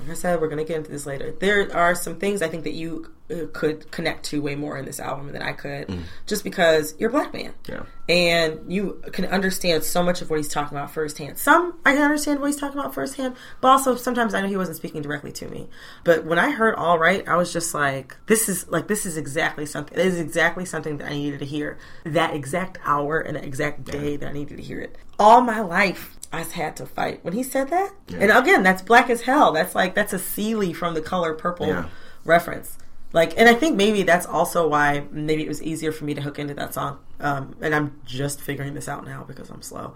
like 0.01 0.11
i 0.11 0.15
said 0.15 0.41
we're 0.41 0.49
gonna 0.49 0.65
get 0.65 0.77
into 0.77 0.91
this 0.91 1.07
later 1.07 1.33
there 1.41 1.75
are 1.77 1.95
some 1.95 2.17
things 2.19 2.43
i 2.43 2.49
think 2.49 2.65
that 2.65 2.75
you 2.75 3.11
uh, 3.31 3.47
could 3.53 3.91
connect 3.91 4.25
to 4.25 4.41
way 4.41 4.55
more 4.55 4.79
in 4.79 4.85
this 4.87 4.99
album 5.01 5.33
than 5.33 5.43
i 5.43 5.53
could 5.53 5.87
just 6.27 6.45
because 6.45 6.95
you're 6.99 7.11
a 7.11 7.13
black 7.13 7.33
man 7.35 7.53
Yeah. 7.69 7.83
and 8.09 8.73
you 8.73 9.03
can 9.13 9.27
understand 9.27 9.85
so 9.85 10.03
much 10.03 10.23
of 10.23 10.31
what 10.31 10.37
he's 10.39 10.49
talking 10.49 10.77
about 10.79 10.91
firsthand. 10.91 11.37
Some 11.39 11.79
I 11.85 11.93
can 11.93 12.03
understand 12.03 12.41
what 12.41 12.47
he's 12.47 12.57
talking 12.57 12.79
about 12.79 12.95
firsthand, 12.95 13.37
but 13.61 13.69
also 13.69 13.97
sometimes 13.97 14.33
I 14.35 14.41
know 14.41 14.49
he 14.49 14.57
wasn't 14.57 14.79
speaking 14.79 15.03
directly 15.03 15.31
to 15.33 15.49
me. 15.49 15.69
But 16.05 16.25
when 16.25 16.39
I 16.39 16.51
heard 16.51 16.75
"All 16.77 16.99
Right," 16.99 17.27
I 17.29 17.37
was 17.37 17.53
just 17.53 17.75
like, 17.75 18.17
"This 18.27 18.49
is 18.49 18.67
like 18.69 18.89
this 18.89 19.05
is 19.05 19.17
exactly 19.19 19.67
something. 19.67 19.97
This 19.97 20.15
is 20.15 20.21
exactly 20.21 20.65
something 20.65 20.97
that 20.99 21.07
I 21.07 21.15
needed 21.15 21.41
to 21.41 21.45
hear 21.47 21.79
that 22.05 22.35
exact 22.35 22.79
hour 22.85 23.21
and 23.21 23.37
that 23.37 23.45
exact 23.45 23.85
day 23.85 24.17
that 24.17 24.29
I 24.29 24.33
needed 24.33 24.57
to 24.57 24.63
hear 24.63 24.81
it. 24.81 24.97
All 25.19 25.41
my 25.43 25.61
life." 25.61 26.15
I've 26.33 26.53
had 26.53 26.77
to 26.77 26.87
fight 26.87 27.25
when 27.25 27.33
he 27.35 27.43
said 27.43 27.71
that, 27.71 27.93
and 28.13 28.31
again, 28.31 28.63
that's 28.63 28.83
black 28.83 29.09
as 29.09 29.23
hell. 29.23 29.53
That's 29.53 29.75
like 29.75 29.95
that's 29.95 30.13
a 30.13 30.19
Celie 30.19 30.73
from 30.75 30.95
the 30.95 31.01
color 31.01 31.35
purple 31.35 31.67
Yeah. 31.69 31.87
reference. 32.25 32.77
Like, 33.15 33.33
and 33.39 33.49
I 33.49 33.55
think 33.55 33.77
maybe 33.77 34.03
that's 34.03 34.27
also 34.27 34.69
why 34.69 35.05
maybe 35.11 35.43
it 35.43 35.49
was 35.49 35.63
easier 35.63 35.93
for 35.93 36.05
me 36.05 36.13
to 36.13 36.21
hook 36.21 36.39
into 36.39 36.53
that 36.55 36.75
song. 36.75 36.99
Um, 37.21 37.57
and 37.63 37.75
I'm 37.75 37.99
just 38.05 38.39
figuring 38.43 38.75
this 38.75 38.87
out 38.87 39.07
now 39.07 39.25
because 39.27 39.49
I'm 39.49 39.63
slow. 39.63 39.95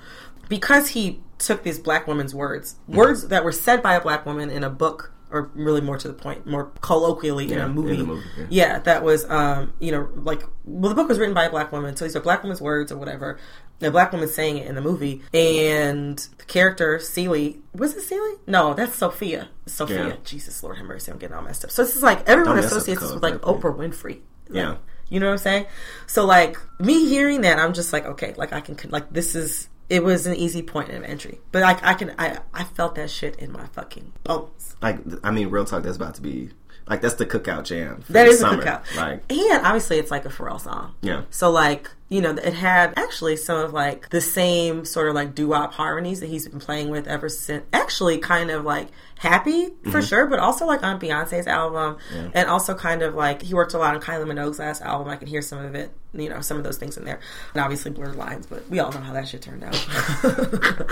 Because 0.49 0.89
he 0.89 1.21
took 1.39 1.63
these 1.63 1.79
black 1.79 2.07
women's 2.07 2.35
words, 2.35 2.77
words 2.89 3.29
that 3.29 3.45
were 3.45 3.53
said 3.53 3.83
by 3.83 3.95
a 3.97 4.01
black 4.01 4.25
woman 4.25 4.49
in 4.49 4.65
a 4.65 4.71
book, 4.71 5.13
or 5.31 5.51
really 5.55 5.83
more 5.83 5.99
to 5.99 6.09
the 6.09 6.15
point, 6.15 6.47
more 6.47 6.73
colloquially 6.81 7.45
in 7.45 7.51
Yeah, 7.59 7.65
a 7.65 7.67
in 7.67 7.73
movie. 7.75 7.97
the 7.97 8.05
movie, 8.05 8.25
yeah. 8.39 8.47
yeah, 8.49 8.79
that 8.81 9.03
was, 9.03 9.29
um, 9.31 9.75
you 9.79 9.93
know, 9.93 10.09
like, 10.15 10.43
well, 10.65 10.89
the 10.89 10.95
book 10.95 11.09
was 11.09 11.19
written 11.19 11.35
by 11.35 11.45
a 11.45 11.51
black 11.51 11.71
woman, 11.71 11.95
so 11.97 12.07
these 12.07 12.17
are 12.17 12.21
black 12.21 12.43
women's 12.43 12.61
words 12.63 12.91
or 12.91 12.97
whatever. 12.97 13.39
A 13.81 13.91
black 13.91 14.13
woman 14.13 14.29
saying 14.29 14.59
it 14.59 14.67
in 14.67 14.75
the 14.77 14.81
movie, 14.81 15.23
and 15.35 16.17
the 16.39 16.45
character 16.45 17.01
Celie 17.01 17.61
was 17.75 17.97
it 17.97 18.03
Celie? 18.03 18.35
No, 18.47 18.75
that's 18.75 18.95
Sophia. 18.95 19.49
Sophia. 19.67 20.09
Yeah. 20.09 20.17
Jesus 20.25 20.63
Lord 20.63 20.77
have 20.77 20.87
mercy, 20.87 21.11
I'm 21.11 21.19
getting 21.19 21.35
all 21.35 21.43
messed 21.43 21.65
up. 21.65 21.71
So 21.73 21.83
this 21.85 21.97
is 21.97 22.03
like 22.03 22.29
everyone 22.29 22.57
Don't 22.57 22.65
associates 22.65 23.01
the 23.01 23.07
this 23.07 23.15
with 23.15 23.23
like 23.23 23.35
right? 23.35 23.43
Oprah 23.43 23.77
Winfrey. 23.77 24.21
Like, 24.49 24.57
Yeah. 24.57 24.77
You 25.09 25.21
know 25.21 25.27
what 25.27 25.33
I'm 25.33 25.39
saying? 25.39 25.67
So 26.07 26.25
like 26.25 26.57
me 26.79 27.09
hearing 27.09 27.41
that, 27.43 27.59
I'm 27.59 27.73
just 27.75 27.93
like, 27.93 28.07
okay, 28.07 28.35
like 28.37 28.53
I 28.53 28.61
can 28.61 28.77
like 28.91 29.13
this 29.13 29.35
is 29.35 29.69
it 29.89 30.03
was 30.03 30.27
an 30.27 30.35
easy 30.37 30.63
point 30.63 30.89
of 30.91 31.03
entry, 31.03 31.39
but 31.51 31.61
like 31.63 31.83
I 31.85 31.95
can 31.95 32.15
I 32.19 32.39
I 32.55 32.65
felt 32.65 32.95
that 32.95 33.11
shit 33.11 33.37
in 33.37 33.53
my 33.53 33.67
fucking 33.67 34.13
bones. 34.25 34.77
like 34.81 34.99
i 35.23 35.31
mean 35.31 35.49
real 35.51 35.65
talk 35.67 35.83
that's 35.83 35.97
about 35.97 36.15
to 36.15 36.23
be 36.23 36.51
like 36.93 37.01
that's 37.01 37.15
the 37.15 37.27
cookout 37.27 37.65
jam 37.65 38.05
That 38.11 38.29
is 38.29 38.43
a 38.43 38.49
cookout, 38.49 38.83
like 38.97 39.23
and 39.33 39.67
obviously 39.67 39.99
it's 39.99 40.11
like 40.11 40.27
a 40.27 40.29
Pharrell 40.29 40.61
song. 40.61 40.95
Yeah. 41.01 41.23
So 41.31 41.51
like 41.51 41.91
you 42.11 42.21
know 42.21 42.33
it 42.33 42.53
had 42.53 42.93
actually 42.97 43.37
some 43.37 43.59
of 43.59 43.73
like 43.73 44.11
the 44.11 44.21
same 44.21 44.85
sort 44.85 45.09
of 45.09 45.15
like 45.15 45.35
doo 45.35 45.49
wop 45.49 45.73
harmonies 45.73 46.21
that 46.21 46.27
he's 46.27 46.47
been 46.47 46.61
playing 46.61 46.91
with 46.91 47.09
ever 47.09 47.31
since. 47.31 47.65
Actually, 47.73 48.19
kind 48.19 48.51
of 48.51 48.65
like 48.65 48.89
happy 49.23 49.67
for 49.85 49.99
Mm-hmm. 49.99 50.01
sure, 50.01 50.27
but 50.27 50.39
also 50.41 50.67
like 50.67 50.83
on 50.83 50.99
Beyonce's 50.99 51.47
album, 51.47 51.97
and 52.35 52.49
also 52.49 52.75
kind 52.75 53.03
of 53.03 53.15
like 53.15 53.41
he 53.43 53.55
worked 53.55 53.73
a 53.75 53.79
lot 53.79 53.95
on 53.95 54.01
Kylie 54.01 54.27
Minogue's 54.27 54.59
last 54.59 54.83
album. 54.83 55.09
I 55.09 55.17
can 55.17 55.29
hear 55.29 55.41
some 55.43 55.65
of 55.65 55.75
it, 55.75 55.91
you 56.13 56.29
know, 56.29 56.41
some 56.41 56.57
of 56.59 56.65
those 56.65 56.77
things 56.77 56.97
in 56.97 57.05
there, 57.05 57.21
and 57.55 57.63
obviously 57.63 57.91
blurred 57.93 58.17
lines. 58.17 58.47
But 58.47 58.69
we 58.69 58.81
all 58.81 58.91
know 58.93 59.01
how 59.01 59.13
that 59.13 59.29
shit 59.29 59.43
turned 59.43 59.65
out. 59.65 59.77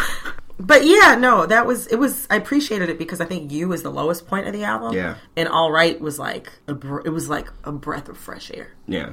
But 0.62 0.84
yeah, 0.84 1.14
no, 1.18 1.46
that 1.46 1.64
was 1.66 1.86
it. 1.86 1.96
Was 1.96 2.26
I 2.28 2.36
appreciated 2.36 2.90
it 2.90 2.98
because 2.98 3.18
I 3.22 3.24
think 3.24 3.50
"You" 3.50 3.72
is 3.72 3.82
the 3.82 3.88
lowest 3.90 4.26
point 4.26 4.46
of 4.46 4.52
the 4.52 4.64
album. 4.64 4.92
Yeah. 4.94 5.14
and 5.34 5.48
"All 5.48 5.72
Right" 5.72 5.98
was 5.98 6.18
like 6.18 6.52
a 6.68 6.74
br- 6.74 7.00
it 7.02 7.08
was 7.08 7.30
like 7.30 7.48
a 7.64 7.72
breath 7.72 8.10
of 8.10 8.18
fresh 8.18 8.50
air. 8.52 8.68
yeah 8.86 9.12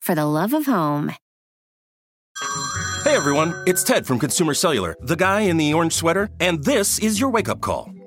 for 0.00 0.14
the 0.14 0.26
love 0.26 0.52
of 0.52 0.66
home. 0.66 1.12
Hey 3.04 3.16
everyone, 3.16 3.54
it's 3.66 3.82
Ted 3.82 4.06
from 4.06 4.18
Consumer 4.18 4.54
Cellular, 4.54 4.94
the 5.00 5.16
guy 5.16 5.42
in 5.42 5.56
the 5.56 5.72
orange 5.72 5.94
sweater, 5.94 6.28
and 6.40 6.62
this 6.64 6.98
is 6.98 7.18
your 7.18 7.30
wake 7.30 7.48
up 7.48 7.60
call. 7.60 7.90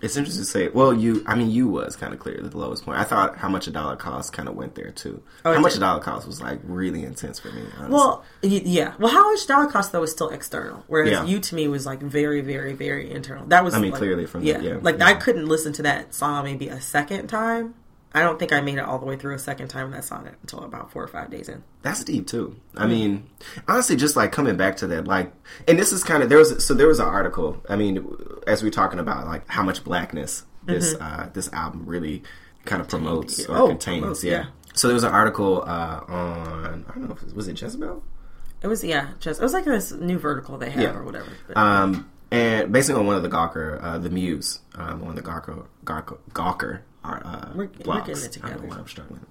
it's 0.00 0.16
interesting 0.16 0.44
to 0.44 0.48
say. 0.48 0.68
Well, 0.68 0.92
you, 0.94 1.22
I 1.26 1.34
mean, 1.34 1.50
you 1.50 1.68
was 1.68 1.96
kind 1.96 2.12
of 2.12 2.20
clear 2.20 2.36
at 2.42 2.50
the 2.50 2.56
lowest 2.58 2.84
point. 2.84 2.98
I 2.98 3.04
thought 3.04 3.36
how 3.36 3.48
much 3.48 3.66
a 3.66 3.70
dollar 3.70 3.96
cost 3.96 4.32
kind 4.32 4.48
of 4.48 4.54
went 4.54 4.74
there 4.74 4.90
too. 4.90 5.22
Oh, 5.44 5.54
how 5.54 5.60
much 5.60 5.72
did. 5.72 5.78
a 5.78 5.80
dollar 5.80 6.00
cost 6.00 6.26
was 6.26 6.40
like 6.40 6.60
really 6.64 7.04
intense 7.04 7.38
for 7.38 7.48
me. 7.48 7.62
Honestly. 7.76 7.88
Well, 7.94 8.24
yeah. 8.42 8.94
Well, 8.98 9.12
how 9.12 9.30
much 9.32 9.46
dollar 9.46 9.66
cost 9.66 9.92
though 9.92 10.00
was 10.00 10.12
still 10.12 10.30
external, 10.30 10.84
whereas 10.86 11.10
Yeah. 11.10 11.24
you 11.24 11.40
to 11.40 11.54
me 11.54 11.68
was 11.68 11.86
like 11.86 12.00
very, 12.00 12.40
very, 12.40 12.72
very 12.74 13.10
internal. 13.10 13.46
That 13.46 13.64
was, 13.64 13.74
I 13.74 13.80
mean, 13.80 13.90
like- 13.90 13.98
clearly 13.98 14.26
from 14.26 14.40
the- 14.42 14.46
yeah, 14.48 14.60
yeah, 14.60 14.78
like 14.80 14.98
yeah. 14.98 15.06
I 15.06 15.14
couldn't 15.14 15.46
listen 15.46 15.72
to 15.74 15.82
that 15.82 16.14
song 16.14 16.44
maybe 16.44 16.68
a 16.68 16.80
second 16.80 17.26
time. 17.28 17.74
I 18.14 18.22
don't 18.22 18.38
think 18.38 18.52
I 18.52 18.60
made 18.62 18.78
it 18.78 18.84
all 18.84 18.98
the 18.98 19.04
way 19.06 19.16
through 19.16 19.34
a 19.34 19.38
second 19.38 19.68
time 19.68 19.90
that 19.90 20.04
song 20.04 20.28
until 20.42 20.60
about 20.64 20.90
four 20.90 21.02
or 21.04 21.08
five 21.08 21.30
days 21.30 21.48
in. 21.48 21.62
That's 21.82 22.02
deep 22.04 22.26
too. 22.26 22.56
I 22.76 22.86
mean, 22.86 23.28
honestly, 23.68 23.96
just 23.96 24.16
like 24.16 24.32
coming 24.32 24.56
back 24.56 24.76
to 24.78 24.86
that, 24.88 25.06
like, 25.06 25.30
and 25.66 25.78
this 25.78 25.92
is 25.92 26.02
kind 26.04 26.22
of 26.22 26.28
there 26.30 26.38
was 26.38 26.64
so 26.64 26.72
there 26.74 26.86
was 26.88 27.00
an 27.00 27.06
article. 27.06 27.62
I 27.68 27.76
mean, 27.76 28.06
as 28.46 28.62
we're 28.62 28.70
talking 28.70 28.98
about 28.98 29.26
like 29.26 29.46
how 29.48 29.62
much 29.62 29.84
blackness 29.84 30.44
this 30.64 30.94
uh, 30.94 31.28
this 31.34 31.52
album 31.52 31.84
really 31.86 32.22
kind 32.64 32.80
of 32.80 32.88
promotes 32.88 33.44
or 33.46 33.56
Oh, 33.56 33.68
contains. 33.68 34.00
promotes, 34.00 34.24
yeah. 34.24 34.32
yeah. 34.32 34.44
So 34.74 34.88
there 34.88 34.94
was 34.94 35.04
an 35.04 35.12
article 35.12 35.62
uh, 35.62 36.00
on 36.08 36.86
I 36.88 36.92
don't 36.94 37.08
know 37.08 37.14
if 37.14 37.22
it, 37.22 37.34
was 37.34 37.46
it 37.48 37.60
Jezebel. 37.60 38.02
It 38.62 38.66
was 38.68 38.82
yeah, 38.82 39.10
just 39.20 39.38
it 39.40 39.42
was 39.42 39.52
like 39.52 39.64
this 39.64 39.92
new 39.92 40.18
vertical 40.18 40.56
they 40.58 40.70
have 40.70 40.82
Yeah. 40.82 40.94
or 40.96 41.04
whatever. 41.04 41.30
But, 41.46 41.56
Um, 41.56 42.10
and 42.30 42.72
basically 42.72 43.00
on 43.00 43.06
one 43.06 43.16
of 43.16 43.22
the 43.22 43.28
Gawker, 43.30 43.82
uh, 43.82 43.98
the 43.98 44.10
Muse, 44.10 44.60
um, 44.74 45.02
on 45.04 45.14
the 45.14 45.22
Gawker, 45.22 45.66
Gawker, 45.84 46.18
Gawker 46.32 46.80
uh, 47.04 47.52
We're- 47.54 47.68
we're 47.84 48.00
getting 48.00 48.24
it 48.24 48.38
I 48.42 48.48
don't 48.50 48.62
know 48.62 48.68
why 48.68 48.76
I'm 48.76 48.88
struggling. 48.88 49.20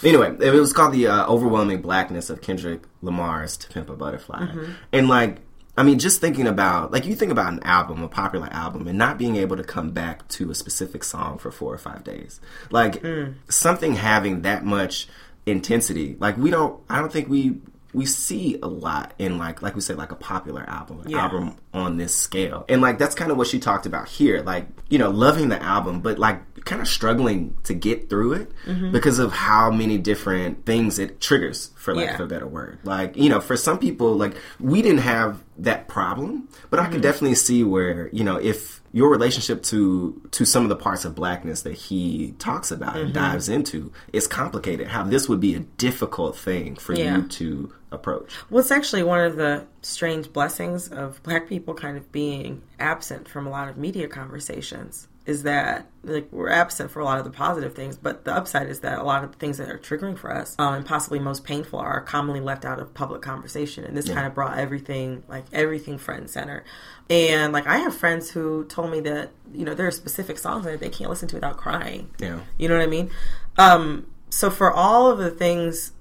that. 0.00 0.06
Anyway, 0.08 0.36
it 0.40 0.52
was 0.54 0.72
called 0.72 0.92
the 0.94 1.08
uh, 1.08 1.26
overwhelming 1.26 1.82
blackness 1.82 2.30
of 2.30 2.40
Kendrick 2.40 2.82
Lamar's 3.02 3.56
"To 3.58 3.68
Pimp 3.68 3.90
a 3.90 3.96
Butterfly," 3.96 4.40
Mm-hmm. 4.46 4.72
and 4.92 5.08
like. 5.08 5.38
I 5.76 5.84
mean, 5.84 6.00
just 6.00 6.20
thinking 6.20 6.48
about 6.48 6.90
like 6.90 7.06
you 7.06 7.14
think 7.14 7.30
about 7.30 7.52
an 7.52 7.62
album, 7.62 8.02
a 8.02 8.08
popular 8.08 8.48
album, 8.50 8.88
and 8.88 8.98
not 8.98 9.16
being 9.16 9.36
able 9.36 9.56
to 9.56 9.62
come 9.62 9.92
back 9.92 10.26
to 10.30 10.50
a 10.50 10.54
specific 10.56 11.04
song 11.04 11.38
for 11.38 11.52
four 11.52 11.72
or 11.72 11.78
five 11.78 12.02
days, 12.02 12.40
like 12.72 13.00
Mm. 13.00 13.34
something 13.48 13.94
having 13.94 14.42
that 14.42 14.64
much 14.64 15.06
intensity. 15.46 16.16
Like 16.18 16.36
we 16.36 16.50
don't, 16.50 16.80
I 16.90 16.98
don't 16.98 17.12
think 17.12 17.28
we 17.28 17.58
we 17.94 18.04
see 18.04 18.58
a 18.62 18.66
lot 18.68 19.14
in 19.18 19.38
like 19.38 19.62
like 19.62 19.74
we 19.74 19.80
say 19.80 19.94
like 19.94 20.12
a 20.12 20.16
popular 20.16 20.62
album, 20.68 21.02
Yeah. 21.06 21.22
album 21.24 21.56
on 21.72 21.96
this 21.96 22.14
scale, 22.14 22.64
and 22.68 22.82
like 22.82 22.98
that's 22.98 23.14
kind 23.14 23.30
of 23.30 23.38
what 23.38 23.46
she 23.46 23.58
talked 23.58 23.86
about 23.86 24.08
here. 24.08 24.42
Like 24.42 24.66
you 24.88 24.98
know, 24.98 25.10
loving 25.10 25.48
the 25.48 25.62
album, 25.62 26.00
but 26.00 26.18
like 26.18 26.42
kind 26.64 26.82
of 26.82 26.88
struggling 26.88 27.56
to 27.64 27.72
get 27.72 28.10
through 28.10 28.32
it 28.34 28.52
Mm-hmm. 28.66 28.92
because 28.92 29.18
of 29.18 29.32
how 29.32 29.70
many 29.70 29.96
different 29.96 30.66
things 30.66 30.98
it 30.98 31.18
triggers, 31.20 31.70
for 31.76 31.94
lack 31.94 32.08
Yeah. 32.08 32.14
of 32.16 32.20
a 32.20 32.26
better 32.26 32.46
word. 32.46 32.78
Like 32.84 33.16
you 33.16 33.30
know, 33.30 33.40
for 33.40 33.56
some 33.56 33.78
people, 33.78 34.14
like 34.16 34.36
we 34.60 34.82
didn't 34.82 35.00
have 35.00 35.42
that 35.58 35.88
problem, 35.88 36.48
but 36.70 36.78
Mm-hmm. 36.78 36.88
I 36.88 36.92
can 36.92 37.00
definitely 37.00 37.36
see 37.36 37.64
where 37.64 38.08
you 38.12 38.22
know 38.24 38.36
if 38.36 38.82
your 38.92 39.08
relationship 39.10 39.62
to 39.64 40.20
to 40.32 40.44
some 40.44 40.62
of 40.62 40.68
the 40.68 40.76
parts 40.76 41.04
of 41.06 41.14
blackness 41.14 41.62
that 41.62 41.74
he 41.74 42.34
talks 42.38 42.70
about 42.70 42.96
Mm-hmm. 42.96 43.04
and 43.06 43.14
dives 43.14 43.48
into 43.48 43.92
is 44.12 44.26
complicated. 44.26 44.88
How 44.88 45.04
this 45.04 45.26
would 45.28 45.40
be 45.40 45.54
a 45.54 45.60
difficult 45.60 46.36
thing 46.36 46.76
for 46.76 46.92
Yeah. 46.94 47.16
you 47.16 47.22
to 47.28 47.72
approach. 47.90 48.32
Well, 48.50 48.60
it's 48.60 48.70
actually 48.70 49.02
one 49.02 49.20
of 49.20 49.36
the 49.36 49.66
strange 49.82 50.32
blessings 50.32 50.88
of 50.88 51.22
black 51.22 51.48
people 51.48 51.74
kind 51.74 51.96
of 51.96 52.10
being 52.12 52.62
absent 52.78 53.28
from 53.28 53.46
a 53.46 53.50
lot 53.50 53.68
of 53.68 53.76
media 53.76 54.08
conversations 54.08 55.08
is 55.28 55.42
that 55.42 55.86
like 56.04 56.26
we're 56.32 56.48
absent 56.48 56.90
for 56.90 57.00
a 57.00 57.04
lot 57.04 57.18
of 57.18 57.24
the 57.24 57.30
positive 57.30 57.74
things, 57.74 57.98
but 57.98 58.24
the 58.24 58.34
upside 58.34 58.66
is 58.66 58.80
that 58.80 58.98
a 58.98 59.02
lot 59.02 59.22
of 59.22 59.30
the 59.30 59.36
things 59.36 59.58
that 59.58 59.68
are 59.68 59.76
triggering 59.76 60.16
for 60.16 60.34
us 60.34 60.56
um, 60.58 60.72
and 60.72 60.86
possibly 60.86 61.18
most 61.18 61.44
painful 61.44 61.78
are 61.78 62.00
commonly 62.00 62.40
left 62.40 62.64
out 62.64 62.80
of 62.80 62.94
public 62.94 63.20
conversation. 63.20 63.84
And 63.84 63.94
this 63.94 64.08
kind 64.08 64.26
of 64.26 64.34
brought 64.34 64.56
everything, 64.56 65.22
like 65.28 65.44
everything, 65.52 65.98
front 65.98 66.20
and 66.20 66.30
center. 66.30 66.64
And 67.10 67.52
like 67.52 67.66
I 67.66 67.76
have 67.76 67.94
friends 67.94 68.30
who 68.30 68.64
told 68.64 68.90
me 68.90 69.00
that 69.00 69.30
you 69.52 69.66
know 69.66 69.74
there 69.74 69.86
are 69.86 69.90
specific 69.90 70.38
songs 70.38 70.64
that 70.64 70.80
they 70.80 70.88
can't 70.88 71.10
listen 71.10 71.28
to 71.28 71.36
without 71.36 71.58
crying. 71.58 72.08
Yeah. 72.18 72.40
You 72.56 72.68
know 72.68 72.78
what 72.78 72.84
I 72.84 72.90
mean? 72.90 73.10
Um, 73.58 74.06
so 74.30 74.48
for 74.48 74.72
all 74.72 75.10
of 75.10 75.18
the 75.18 75.30
things, 75.30 75.92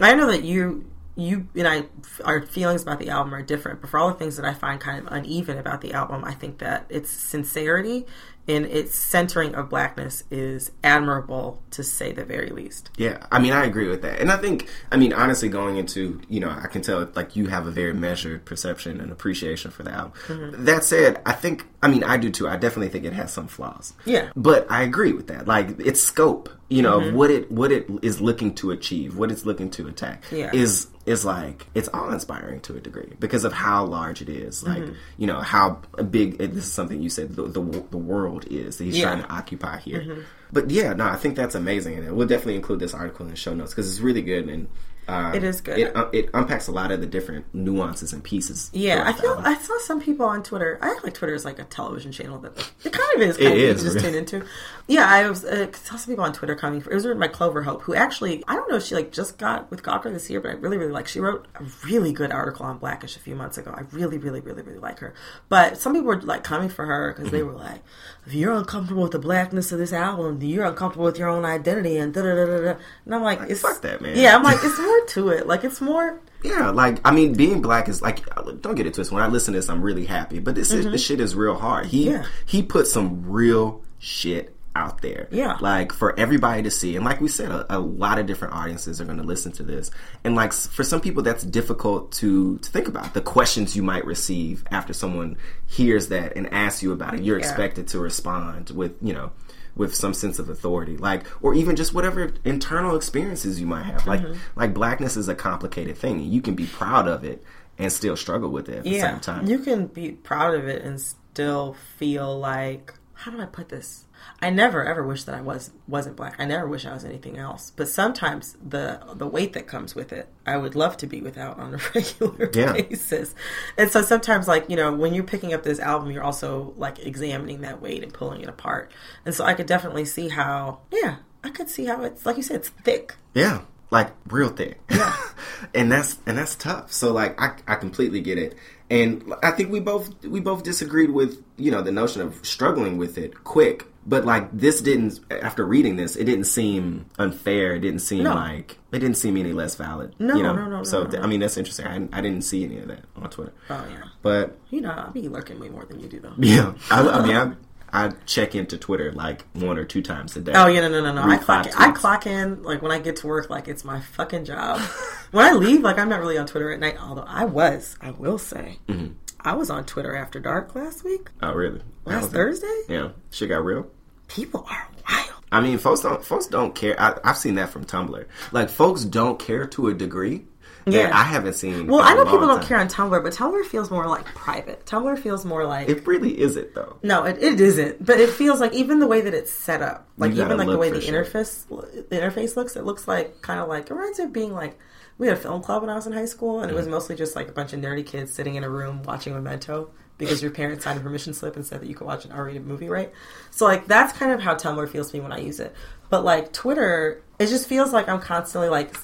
I 0.00 0.14
know 0.14 0.26
that 0.28 0.42
you 0.42 0.90
you 1.20 1.48
and 1.54 1.68
I 1.68 1.84
our 2.24 2.42
feelings 2.42 2.82
about 2.82 2.98
the 2.98 3.10
album 3.10 3.34
are 3.34 3.42
different, 3.42 3.80
but 3.80 3.90
for 3.90 3.98
all 3.98 4.08
the 4.08 4.14
things 4.14 4.36
that 4.36 4.44
I 4.44 4.54
find 4.54 4.80
kind 4.80 5.06
of 5.06 5.12
uneven 5.12 5.58
about 5.58 5.80
the 5.80 5.92
album, 5.92 6.24
I 6.24 6.32
think 6.32 6.58
that 6.58 6.86
its 6.88 7.10
sincerity 7.10 8.06
and 8.48 8.66
its 8.66 8.96
centering 8.96 9.54
of 9.54 9.68
blackness 9.68 10.24
is 10.30 10.72
admirable 10.82 11.62
to 11.70 11.84
say 11.84 12.10
the 12.10 12.24
very 12.24 12.50
least. 12.50 12.90
Yeah, 12.96 13.24
I 13.30 13.38
mean, 13.38 13.52
I 13.52 13.64
agree 13.64 13.88
with 13.88 14.02
that, 14.02 14.20
and 14.20 14.32
I 14.32 14.38
think, 14.38 14.68
I 14.90 14.96
mean, 14.96 15.12
honestly, 15.12 15.48
going 15.48 15.76
into, 15.76 16.20
you 16.28 16.40
know, 16.40 16.50
I 16.50 16.66
can 16.66 16.82
tell 16.82 17.08
like 17.14 17.36
you 17.36 17.46
have 17.48 17.66
a 17.66 17.70
very 17.70 17.94
measured 17.94 18.44
perception 18.44 19.00
and 19.00 19.12
appreciation 19.12 19.70
for 19.70 19.82
the 19.82 19.92
album. 19.92 20.12
Mm-hmm. 20.26 20.64
That 20.64 20.84
said, 20.84 21.20
I 21.26 21.32
think, 21.32 21.66
I 21.82 21.88
mean, 21.88 22.02
I 22.02 22.16
do 22.16 22.30
too. 22.30 22.48
I 22.48 22.56
definitely 22.56 22.88
think 22.88 23.04
it 23.04 23.12
has 23.12 23.32
some 23.32 23.46
flaws. 23.46 23.94
Yeah. 24.04 24.30
but 24.34 24.66
I 24.70 24.82
agree 24.82 25.12
with 25.12 25.28
that. 25.28 25.46
Like 25.46 25.78
its 25.78 26.00
scope 26.00 26.48
you 26.70 26.80
know, 26.82 27.00
of 27.00 27.12
what 27.14 27.30
it 27.30 27.50
what 27.50 27.70
it 27.72 27.86
is 28.00 28.20
looking 28.20 28.54
to 28.54 28.70
achieve, 28.70 29.16
what 29.16 29.30
it's 29.30 29.44
looking 29.44 29.70
to 29.72 29.88
attack, 29.88 30.24
Yeah. 30.32 30.50
is 30.54 30.86
is 31.04 31.24
like 31.24 31.66
it's 31.74 31.88
all 31.92 32.10
inspiring 32.12 32.60
to 32.60 32.76
a 32.76 32.80
degree 32.80 33.12
because 33.18 33.44
of 33.44 33.52
how 33.52 33.84
large 33.84 34.22
it 34.22 34.28
is. 34.28 34.62
Like 34.62 34.78
Mm-hmm. 34.82 34.92
you 35.18 35.26
know 35.26 35.40
how 35.40 35.80
big 36.10 36.38
this 36.38 36.64
is 36.64 36.72
something 36.72 37.02
you 37.02 37.10
said 37.10 37.34
the 37.36 37.42
the, 37.42 37.60
the 37.90 37.98
world 37.98 38.46
is 38.50 38.78
that 38.78 38.84
he's 38.84 38.96
Yeah. 38.98 39.06
Mm-hmm. 39.06 39.20
trying 39.20 39.28
to 39.28 39.34
occupy 39.34 39.78
here. 39.78 40.24
But 40.52 40.70
yeah, 40.70 40.92
no, 40.94 41.04
I 41.06 41.16
think 41.16 41.36
that's 41.36 41.54
amazing, 41.54 41.98
and 41.98 42.16
we'll 42.16 42.26
definitely 42.26 42.56
include 42.56 42.80
this 42.80 42.94
article 42.94 43.24
in 43.26 43.30
the 43.30 43.36
show 43.36 43.52
notes 43.54 43.72
because 43.72 43.90
it's 43.90 44.00
really 44.00 44.22
good 44.22 44.48
and. 44.48 44.68
Uh, 45.10 45.32
It 45.34 45.44
is 45.44 45.60
good. 45.60 45.78
It, 45.78 45.96
uh, 45.96 46.08
it 46.12 46.30
unpacks 46.34 46.68
a 46.68 46.72
lot 46.72 46.90
of 46.92 47.00
the 47.00 47.06
different 47.06 47.46
nuances 47.54 48.12
and 48.12 48.22
pieces. 48.22 48.70
Yeah, 48.72 49.02
I 49.06 49.12
feel. 49.12 49.36
I 49.44 49.54
saw 49.56 49.78
some 49.80 50.00
people 50.00 50.26
on 50.26 50.42
Twitter. 50.42 50.78
I 50.82 50.90
act 50.90 51.04
like 51.04 51.14
Twitter 51.14 51.34
is 51.34 51.44
like 51.44 51.58
a 51.58 51.64
television 51.64 52.12
channel 52.12 52.38
that 52.40 52.52
it 52.84 52.92
kind 52.92 53.14
of 53.16 53.22
is. 53.22 53.36
It 53.38 53.42
Kind 53.44 53.54
of 53.54 53.60
is, 53.60 53.82
just 53.82 54.00
tune 54.00 54.14
into. 54.14 54.44
Yeah, 54.86 55.06
I 55.08 55.28
was 55.28 55.44
uh, 55.44 55.70
saw 55.72 55.96
some 55.96 56.12
people 56.12 56.24
on 56.24 56.32
Twitter 56.32 56.54
coming. 56.56 56.80
For, 56.80 56.90
it 56.90 56.94
was 56.94 57.06
my 57.16 57.28
Clover 57.28 57.62
Hope, 57.62 57.82
who 57.82 57.94
actually 57.94 58.42
I 58.48 58.54
don't 58.54 58.70
know 58.70 58.76
if 58.76 58.84
she 58.84 58.94
like 58.94 59.12
just 59.12 59.38
got 59.38 59.70
with 59.70 59.82
Gawker 59.82 60.12
this 60.12 60.28
year, 60.30 60.40
but 60.40 60.50
I 60.50 60.54
really 60.54 60.76
really 60.78 60.92
like. 60.92 61.08
She 61.08 61.20
wrote 61.20 61.46
a 61.54 61.64
really 61.86 62.12
good 62.12 62.32
article 62.32 62.66
on 62.66 62.78
Blackish 62.78 63.16
a 63.16 63.20
few 63.20 63.34
months 63.36 63.56
ago. 63.58 63.72
I 63.76 63.82
really 63.92 64.18
really 64.18 64.40
really 64.40 64.62
really 64.62 64.78
like 64.78 64.98
her. 65.00 65.14
But 65.48 65.76
some 65.78 65.92
people 65.92 66.08
were 66.08 66.20
like 66.20 66.44
coming 66.44 66.68
for 66.68 66.86
her 66.86 67.12
because 67.12 67.28
Mm-hmm. 67.30 67.36
they 67.36 67.42
were 67.42 67.52
like, 67.52 67.82
if 68.26 68.34
you're 68.34 68.52
uncomfortable 68.52 69.02
with 69.02 69.12
the 69.12 69.18
blackness 69.18 69.70
of 69.72 69.78
this 69.78 69.92
album, 69.92 70.40
you're 70.42 70.64
uncomfortable 70.64 71.04
with 71.04 71.18
your 71.18 71.28
own 71.28 71.44
identity 71.44 71.96
and 71.98 72.12
da 72.12 72.22
da 72.22 72.34
da 72.34 72.44
da. 72.46 72.60
da. 72.72 72.74
And 73.04 73.14
I'm 73.14 73.22
like, 73.22 73.40
it's 73.48 73.60
fuck 73.60 73.80
that, 73.82 74.00
man. 74.00 74.16
Yeah, 74.18 74.34
I'm 74.36 74.42
like, 74.42 74.58
it's 74.62 74.78
more 74.78 74.99
to 75.08 75.28
it. 75.30 75.46
Like 75.46 75.64
it's 75.64 75.80
more. 75.80 76.20
Yeah, 76.42 76.70
like 76.70 77.00
I 77.04 77.10
mean, 77.10 77.34
being 77.34 77.60
black 77.60 77.88
is 77.88 78.00
like 78.00 78.24
don't 78.62 78.74
get 78.74 78.86
it 78.86 78.94
twisted. 78.94 79.14
When 79.14 79.22
I 79.22 79.26
listen 79.28 79.52
to 79.54 79.58
this, 79.58 79.68
I'm 79.68 79.82
really 79.82 80.06
happy, 80.06 80.38
but 80.38 80.54
this 80.54 80.70
is, 80.70 80.86
this 80.86 81.04
shit 81.04 81.20
is 81.20 81.34
real 81.34 81.56
hard. 81.56 81.86
He 81.86 82.06
Mm-hmm. 82.06 82.22
Yeah. 82.22 82.26
he 82.46 82.62
put 82.62 82.86
some 82.86 83.28
real 83.30 83.82
shit 83.98 84.54
out 84.76 85.02
there. 85.02 85.26
Yeah. 85.32 85.58
like 85.60 85.92
for 85.92 86.18
everybody 86.18 86.62
to 86.62 86.70
see, 86.70 86.94
and 86.96 87.04
like 87.04 87.20
we 87.20 87.28
said, 87.28 87.50
a, 87.50 87.76
a 87.76 87.78
lot 87.78 88.18
of 88.18 88.26
different 88.26 88.54
audiences 88.54 89.00
are 89.00 89.04
going 89.04 89.18
to 89.18 89.24
listen 89.24 89.50
to 89.52 89.62
this, 89.64 89.90
and 90.24 90.34
like 90.36 90.52
for 90.54 90.84
some 90.84 91.00
people, 91.00 91.22
that's 91.22 91.42
difficult 91.42 92.12
to 92.12 92.56
to 92.58 92.70
think 92.70 92.88
about 92.88 93.12
the 93.12 93.20
questions 93.20 93.76
you 93.76 93.82
might 93.82 94.06
receive 94.06 94.64
after 94.70 94.92
someone 94.94 95.36
hears 95.66 96.08
that 96.08 96.36
and 96.36 96.50
asks 96.54 96.82
you 96.82 96.92
about 96.92 97.14
it. 97.14 97.22
You're 97.22 97.38
expected 97.38 97.88
to 97.88 97.98
respond 97.98 98.70
with 98.70 98.92
you 99.02 99.12
know 99.12 99.32
with 99.76 99.94
some 99.94 100.12
sense 100.14 100.38
of 100.38 100.48
authority 100.48 100.96
like 100.96 101.24
or 101.42 101.54
even 101.54 101.76
just 101.76 101.94
whatever 101.94 102.32
internal 102.44 102.96
experiences 102.96 103.60
you 103.60 103.66
might 103.66 103.84
have 103.84 104.06
like 104.06 104.20
Mm-hmm. 104.20 104.38
like 104.60 104.74
blackness 104.74 105.16
is 105.16 105.28
a 105.28 105.34
complicated 105.34 105.96
thing 105.96 106.16
and 106.20 106.32
you 106.32 106.42
can 106.42 106.54
be 106.54 106.66
proud 106.66 107.08
of 107.08 107.24
it 107.24 107.42
and 107.78 107.92
still 107.92 108.16
struggle 108.16 108.50
with 108.50 108.68
it 108.68 108.78
at 108.78 108.84
the 108.84 108.90
same 109.00 109.20
time 109.20 109.46
you 109.46 109.58
can 109.58 109.86
be 109.86 110.12
proud 110.12 110.54
of 110.54 110.68
it 110.68 110.82
and 110.82 111.00
still 111.00 111.74
feel 111.96 112.38
like 112.38 112.94
how 113.14 113.30
do 113.30 113.38
I 113.40 113.44
put 113.46 113.68
this? 113.68 114.04
I 114.42 114.50
never 114.50 114.84
ever 114.84 115.06
wish 115.06 115.24
that 115.24 115.34
I 115.34 115.40
was 115.40 115.70
wasn't 115.86 116.16
black. 116.16 116.36
I 116.38 116.44
never 116.46 116.66
wish 116.66 116.86
I 116.86 116.92
was 116.94 117.04
anything 117.04 117.36
else. 117.38 117.72
But 117.76 117.88
sometimes 117.88 118.56
the 118.66 119.00
the 119.14 119.26
weight 119.26 119.52
that 119.52 119.66
comes 119.66 119.94
with 119.94 120.12
it, 120.12 120.28
I 120.46 120.56
would 120.56 120.74
love 120.74 120.96
to 120.98 121.06
be 121.06 121.20
without 121.20 121.58
on 121.58 121.74
a 121.74 121.78
regular 121.94 122.50
Yeah. 122.54 122.72
basis. 122.72 123.34
And 123.76 123.90
so 123.90 124.02
sometimes, 124.02 124.48
like 124.48 124.68
you 124.70 124.76
know, 124.76 124.92
when 124.94 125.12
you're 125.14 125.24
picking 125.24 125.52
up 125.54 125.62
this 125.62 125.78
album, 125.80 126.10
you're 126.10 126.22
also 126.24 126.72
like 126.76 126.98
examining 127.04 127.60
that 127.62 127.82
weight 127.82 128.02
and 128.02 128.12
pulling 128.14 128.40
it 128.40 128.48
apart. 128.48 128.92
And 129.24 129.34
so 129.34 129.44
I 129.44 129.54
could 129.54 129.66
definitely 129.66 130.04
see 130.06 130.28
how, 130.28 130.80
yeah, 130.92 131.16
I 131.44 131.50
could 131.50 131.68
see 131.68 131.84
how 131.86 132.02
it's 132.02 132.24
like 132.24 132.36
you 132.36 132.42
said, 132.42 132.56
it's 132.56 132.68
thick. 132.70 133.14
yeah 133.34 133.62
like 133.92 134.12
real 134.28 134.50
thick 134.50 134.78
yeah 134.88 135.16
and 135.74 135.90
that's 135.90 136.18
and 136.24 136.38
that's 136.38 136.54
tough 136.54 136.92
so 136.92 137.12
like 137.12 137.34
I, 137.42 137.56
I 137.66 137.74
completely 137.74 138.20
get 138.20 138.38
it 138.38 138.54
and 138.88 139.34
i 139.42 139.50
think 139.50 139.72
we 139.72 139.80
both 139.80 140.24
we 140.24 140.38
both 140.38 140.62
disagreed 140.62 141.10
with 141.10 141.42
you 141.56 141.72
know 141.72 141.82
the 141.82 141.90
notion 141.90 142.22
of 142.22 142.38
struggling 142.46 142.98
with 142.98 143.18
it 143.18 143.42
quick 143.42 143.86
but 144.06 144.24
like 144.24 144.50
this 144.52 144.80
didn't 144.80 145.20
after 145.30 145.64
reading 145.64 145.96
this 145.96 146.16
it 146.16 146.24
didn't 146.24 146.44
seem 146.44 147.06
unfair. 147.18 147.74
It 147.74 147.80
didn't 147.80 148.00
seem 148.00 148.24
No. 148.24 148.34
like 148.34 148.78
it 148.92 148.98
didn't 149.00 149.16
seem 149.18 149.36
any 149.36 149.52
less 149.52 149.74
valid 149.76 150.14
No, 150.18 150.34
you 150.36 150.42
know? 150.42 150.54
no, 150.54 150.64
no, 150.64 150.78
no, 150.78 150.82
so 150.84 151.04
no, 151.04 151.20
i 151.20 151.26
mean 151.26 151.40
that's 151.40 151.56
interesting. 151.56 151.86
I, 151.86 152.18
I 152.18 152.20
didn't 152.20 152.42
see 152.42 152.64
any 152.64 152.78
of 152.78 152.88
that 152.88 153.04
on 153.16 153.28
twitter. 153.30 153.52
Oh 153.68 153.86
yeah, 153.90 154.02
but 154.22 154.58
you 154.70 154.80
know, 154.80 154.90
I'll 154.90 155.10
be 155.12 155.28
lurking 155.28 155.60
way 155.60 155.68
more 155.68 155.84
than 155.84 156.00
you 156.00 156.08
do 156.08 156.20
though. 156.20 156.32
Yeah, 156.38 156.72
I, 156.90 157.00
I 157.08 157.26
mean, 157.26 157.56
I, 157.92 158.10
check 158.26 158.54
into 158.54 158.78
Twitter 158.78 159.12
like 159.12 159.44
one 159.54 159.78
or 159.78 159.84
two 159.84 160.02
times 160.02 160.36
a 160.36 160.40
day. 160.40 160.52
Oh 160.54 160.66
yeah, 160.66 160.80
no, 160.80 160.88
no, 160.88 161.00
no, 161.02 161.12
no. 161.12 161.22
I 161.22 161.36
clock 161.38 161.66
in, 161.66 161.72
I 161.76 161.90
clock 161.92 162.26
in 162.26 162.62
like 162.62 162.82
when 162.82 162.92
I 162.92 162.98
get 162.98 163.16
to 163.16 163.26
work, 163.26 163.50
like 163.50 163.68
it's 163.68 163.84
my 163.84 164.00
fucking 164.00 164.44
job. 164.44 164.80
when 165.30 165.44
I 165.44 165.52
leave, 165.52 165.80
like 165.82 165.98
I'm 165.98 166.08
not 166.08 166.20
really 166.20 166.38
on 166.38 166.46
Twitter 166.46 166.72
at 166.72 166.80
night. 166.80 166.96
Although 167.00 167.24
I 167.26 167.44
was, 167.44 167.96
I 168.00 168.10
will 168.12 168.38
say, 168.38 168.78
Mm-hmm. 168.88 169.14
I 169.42 169.54
was 169.54 169.70
on 169.70 169.86
Twitter 169.86 170.14
after 170.14 170.38
dark 170.38 170.74
last 170.74 171.02
week, 171.04 171.30
Oh, 171.42 171.52
really? 171.54 171.80
Last? 172.04 172.30
Thursday. 172.30 172.82
Yeah, 172.88 173.10
shit 173.30 173.48
got 173.48 173.64
real. 173.64 173.86
People 174.28 174.66
are 174.70 174.88
wild. 175.08 175.30
I 175.50 175.60
mean, 175.60 175.78
folks 175.78 176.00
don't 176.02 176.24
folks 176.24 176.46
don't 176.46 176.74
care. 176.74 177.00
I, 177.00 177.18
I've 177.24 177.38
seen 177.38 177.54
that 177.56 177.70
from 177.70 177.84
Tumblr. 177.84 178.24
Like, 178.52 178.68
folks 178.68 179.04
don't 179.04 179.38
care 179.38 179.66
to 179.68 179.88
a 179.88 179.94
degree 179.94 180.44
Yeah. 180.86 181.10
I 181.12 181.22
haven't 181.24 181.54
seen. 181.54 181.86
Well, 181.86 182.00
I 182.00 182.14
know 182.14 182.24
people 182.24 182.46
don't 182.46 182.62
care 182.62 182.78
on 182.78 182.88
Tumblr, 182.88 183.22
but 183.22 183.32
Tumblr 183.32 183.64
feels 183.66 183.90
more 183.90 184.06
like 184.06 184.24
private. 184.26 184.86
Tumblr 184.86 185.18
feels 185.18 185.44
more 185.44 185.64
like 185.66 185.88
It 185.88 186.06
really 186.06 186.40
isn't 186.40 186.74
though. 186.74 186.96
No, 187.02 187.24
it, 187.24 187.42
it 187.42 187.60
isn't. 187.60 188.04
But 188.04 188.18
it 188.20 188.30
feels 188.30 188.60
like 188.60 188.72
even 188.72 188.98
the 188.98 189.06
way 189.06 189.20
that 189.20 189.34
it's 189.34 189.50
set 189.52 189.82
up, 189.82 190.08
like 190.16 190.32
even 190.32 190.56
like 190.56 190.68
the 190.68 190.78
way 190.78 190.90
the 190.90 191.00
shit. 191.00 191.14
interface 191.14 191.66
the 191.68 192.16
interface 192.16 192.56
looks, 192.56 192.76
it 192.76 192.84
looks 192.84 193.06
like 193.06 193.42
kind 193.42 193.60
of 193.60 193.68
like 193.68 193.90
it 193.90 193.94
reminds 193.94 194.18
me 194.18 194.24
of 194.24 194.32
being 194.32 194.52
like 194.54 194.78
we 195.18 195.26
had 195.26 195.36
a 195.36 195.40
film 195.40 195.62
club 195.62 195.82
when 195.82 195.90
I 195.90 195.94
was 195.94 196.06
in 196.06 196.14
high 196.14 196.24
school, 196.24 196.60
and 196.60 196.70
it 196.70 196.74
was 196.74 196.86
Mm. 196.86 196.92
mostly 196.92 197.14
just 197.14 197.36
like 197.36 197.48
a 197.48 197.52
bunch 197.52 197.74
of 197.74 197.80
nerdy 197.80 198.06
kids 198.06 198.32
sitting 198.32 198.54
in 198.54 198.64
a 198.64 198.70
room 198.70 199.02
watching 199.02 199.34
Memento 199.34 199.90
because 200.16 200.40
your 200.42 200.50
parents 200.50 200.84
signed 200.84 200.98
a 200.98 201.02
permission 201.02 201.34
slip 201.34 201.56
and 201.56 201.64
said 201.66 201.80
that 201.82 201.88
you 201.88 201.94
could 201.94 202.06
watch 202.06 202.24
an 202.24 202.32
R-rated 202.32 202.66
movie, 202.66 202.88
right? 202.88 203.12
So 203.50 203.66
like 203.66 203.86
that's 203.86 204.16
kind 204.16 204.32
of 204.32 204.40
how 204.40 204.54
Tumblr 204.54 204.88
feels 204.88 205.10
to 205.10 205.16
me 205.18 205.20
when 205.22 205.32
I 205.32 205.40
use 205.40 205.60
it. 205.60 205.74
But 206.08 206.24
like 206.24 206.52
Twitter, 206.54 207.22
it 207.38 207.46
just 207.48 207.68
feels 207.68 207.92
like 207.92 208.08
I'm 208.08 208.20
constantly 208.20 208.70
like. 208.70 208.96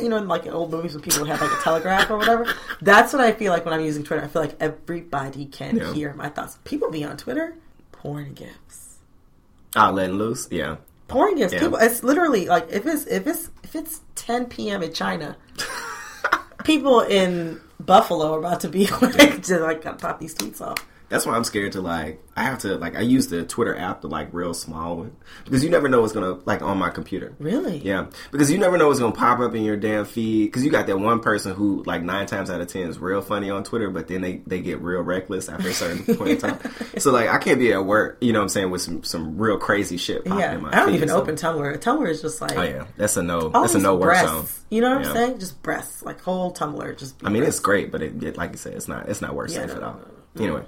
You 0.00 0.08
know, 0.08 0.16
in 0.16 0.28
like 0.28 0.46
in 0.46 0.52
old 0.52 0.70
movies 0.70 0.94
when 0.94 1.02
people 1.02 1.20
would 1.22 1.28
have 1.28 1.40
like 1.40 1.50
a 1.50 1.62
telegraph 1.62 2.08
or 2.10 2.18
whatever. 2.18 2.46
That's 2.80 3.12
what 3.12 3.20
I 3.20 3.32
feel 3.32 3.52
like 3.52 3.64
when 3.64 3.74
I'm 3.74 3.84
using 3.84 4.04
Twitter. 4.04 4.22
I 4.22 4.28
feel 4.28 4.42
like 4.42 4.56
everybody 4.60 5.46
can 5.46 5.76
Yeah. 5.76 5.92
hear 5.92 6.14
my 6.14 6.28
thoughts. 6.28 6.58
People 6.64 6.88
be 6.90 7.02
on 7.04 7.16
Twitter 7.16 7.54
pouring 7.90 8.34
gifts, 8.34 8.98
Ah, 9.74 9.90
letting 9.90 10.16
loose. 10.16 10.46
Yeah, 10.52 10.76
pouring 11.08 11.34
gifts. 11.36 11.52
Yeah. 11.52 11.60
People, 11.60 11.78
it's 11.78 12.04
literally 12.04 12.46
like 12.46 12.68
if 12.70 12.86
it's 12.86 13.06
if 13.06 13.26
it's 13.26 13.50
if 13.64 13.74
it's 13.74 14.00
10 14.14 14.46
p.m. 14.46 14.82
in 14.84 14.92
China, 14.92 15.36
people 16.64 17.00
in 17.00 17.60
Buffalo 17.80 18.34
are 18.34 18.38
about 18.38 18.60
to 18.60 18.68
be 18.68 18.86
like 19.02 19.42
to 19.44 19.58
like 19.58 19.82
pop 19.98 20.20
these 20.20 20.34
tweets 20.34 20.60
off. 20.60 20.78
That's 21.08 21.24
why 21.26 21.34
I'm 21.34 21.44
scared 21.44 21.72
to 21.72 21.80
like. 21.80 22.22
I 22.36 22.42
have 22.44 22.58
to 22.60 22.76
like. 22.76 22.94
I 22.96 23.00
use 23.00 23.26
the 23.28 23.44
Twitter 23.44 23.76
app, 23.76 24.00
the 24.02 24.08
like 24.08 24.28
real 24.32 24.54
small 24.54 24.96
one, 24.98 25.16
because 25.44 25.64
you 25.64 25.70
never 25.70 25.88
know 25.88 26.00
what's 26.02 26.12
gonna 26.12 26.38
like 26.44 26.62
on 26.62 26.78
my 26.78 26.90
computer. 26.90 27.34
Really? 27.40 27.78
Yeah, 27.78 28.06
because 28.30 28.50
you 28.50 28.58
never 28.58 28.78
know 28.78 28.86
what's 28.88 29.00
gonna 29.00 29.12
pop 29.14 29.40
up 29.40 29.54
in 29.54 29.62
your 29.64 29.76
damn 29.76 30.04
feed. 30.04 30.46
Because 30.46 30.64
you 30.64 30.70
got 30.70 30.86
that 30.86 30.98
one 31.00 31.18
person 31.20 31.54
who, 31.54 31.82
like, 31.84 32.02
nine 32.02 32.26
times 32.26 32.48
out 32.50 32.60
of 32.60 32.68
ten 32.68 32.88
is 32.88 32.98
real 32.98 33.22
funny 33.22 33.50
on 33.50 33.64
Twitter, 33.64 33.90
but 33.90 34.06
then 34.06 34.20
they 34.20 34.36
they 34.46 34.60
get 34.60 34.80
real 34.80 35.00
reckless 35.00 35.48
after 35.48 35.68
a 35.68 35.72
certain 35.72 36.04
point 36.16 36.30
in 36.30 36.38
time. 36.38 36.58
So 36.98 37.10
like, 37.10 37.28
I 37.28 37.38
can't 37.38 37.58
be 37.58 37.72
at 37.72 37.84
work, 37.84 38.18
you 38.20 38.32
know 38.32 38.38
what 38.38 38.44
I'm 38.44 38.48
saying, 38.50 38.70
with 38.70 38.82
some 38.82 39.02
some 39.02 39.36
real 39.38 39.58
crazy 39.58 39.96
shit 39.96 40.24
popping 40.24 40.38
Yeah, 40.40 40.54
in 40.54 40.62
my 40.62 40.68
I 40.72 40.76
don't 40.76 40.88
feed, 40.90 40.94
even 40.96 41.08
so- 41.08 41.20
open 41.20 41.34
Tumblr. 41.34 41.78
Tumblr 41.78 42.08
is 42.08 42.22
just 42.22 42.40
like 42.40 42.56
Oh 42.56 42.62
yeah, 42.62 42.86
that's 42.96 43.16
a 43.16 43.22
no. 43.22 43.48
That's 43.48 43.74
a 43.74 43.78
no 43.80 43.96
work 43.96 44.16
zone. 44.16 44.46
You 44.70 44.82
know 44.82 44.94
what 44.96 45.02
Yeah. 45.04 45.10
I'm 45.10 45.16
saying? 45.16 45.38
Just 45.40 45.60
breasts, 45.62 46.02
like 46.04 46.20
whole 46.20 46.52
Tumblr. 46.52 46.96
Just 46.98 47.16
I 47.24 47.30
mean, 47.30 47.42
it's 47.42 47.58
great, 47.58 47.90
but 47.90 48.00
it, 48.02 48.22
it 48.22 48.36
like 48.36 48.52
you 48.52 48.58
said, 48.58 48.74
it's 48.74 48.86
not 48.86 49.08
it's 49.08 49.20
not 49.22 49.34
work 49.34 49.48
Yeah, 49.50 49.62
safe 49.62 49.68
no, 49.70 49.74
at 49.74 49.80
no, 49.80 49.86
all. 49.88 49.94
no, 49.94 50.04
Anyway, 50.40 50.64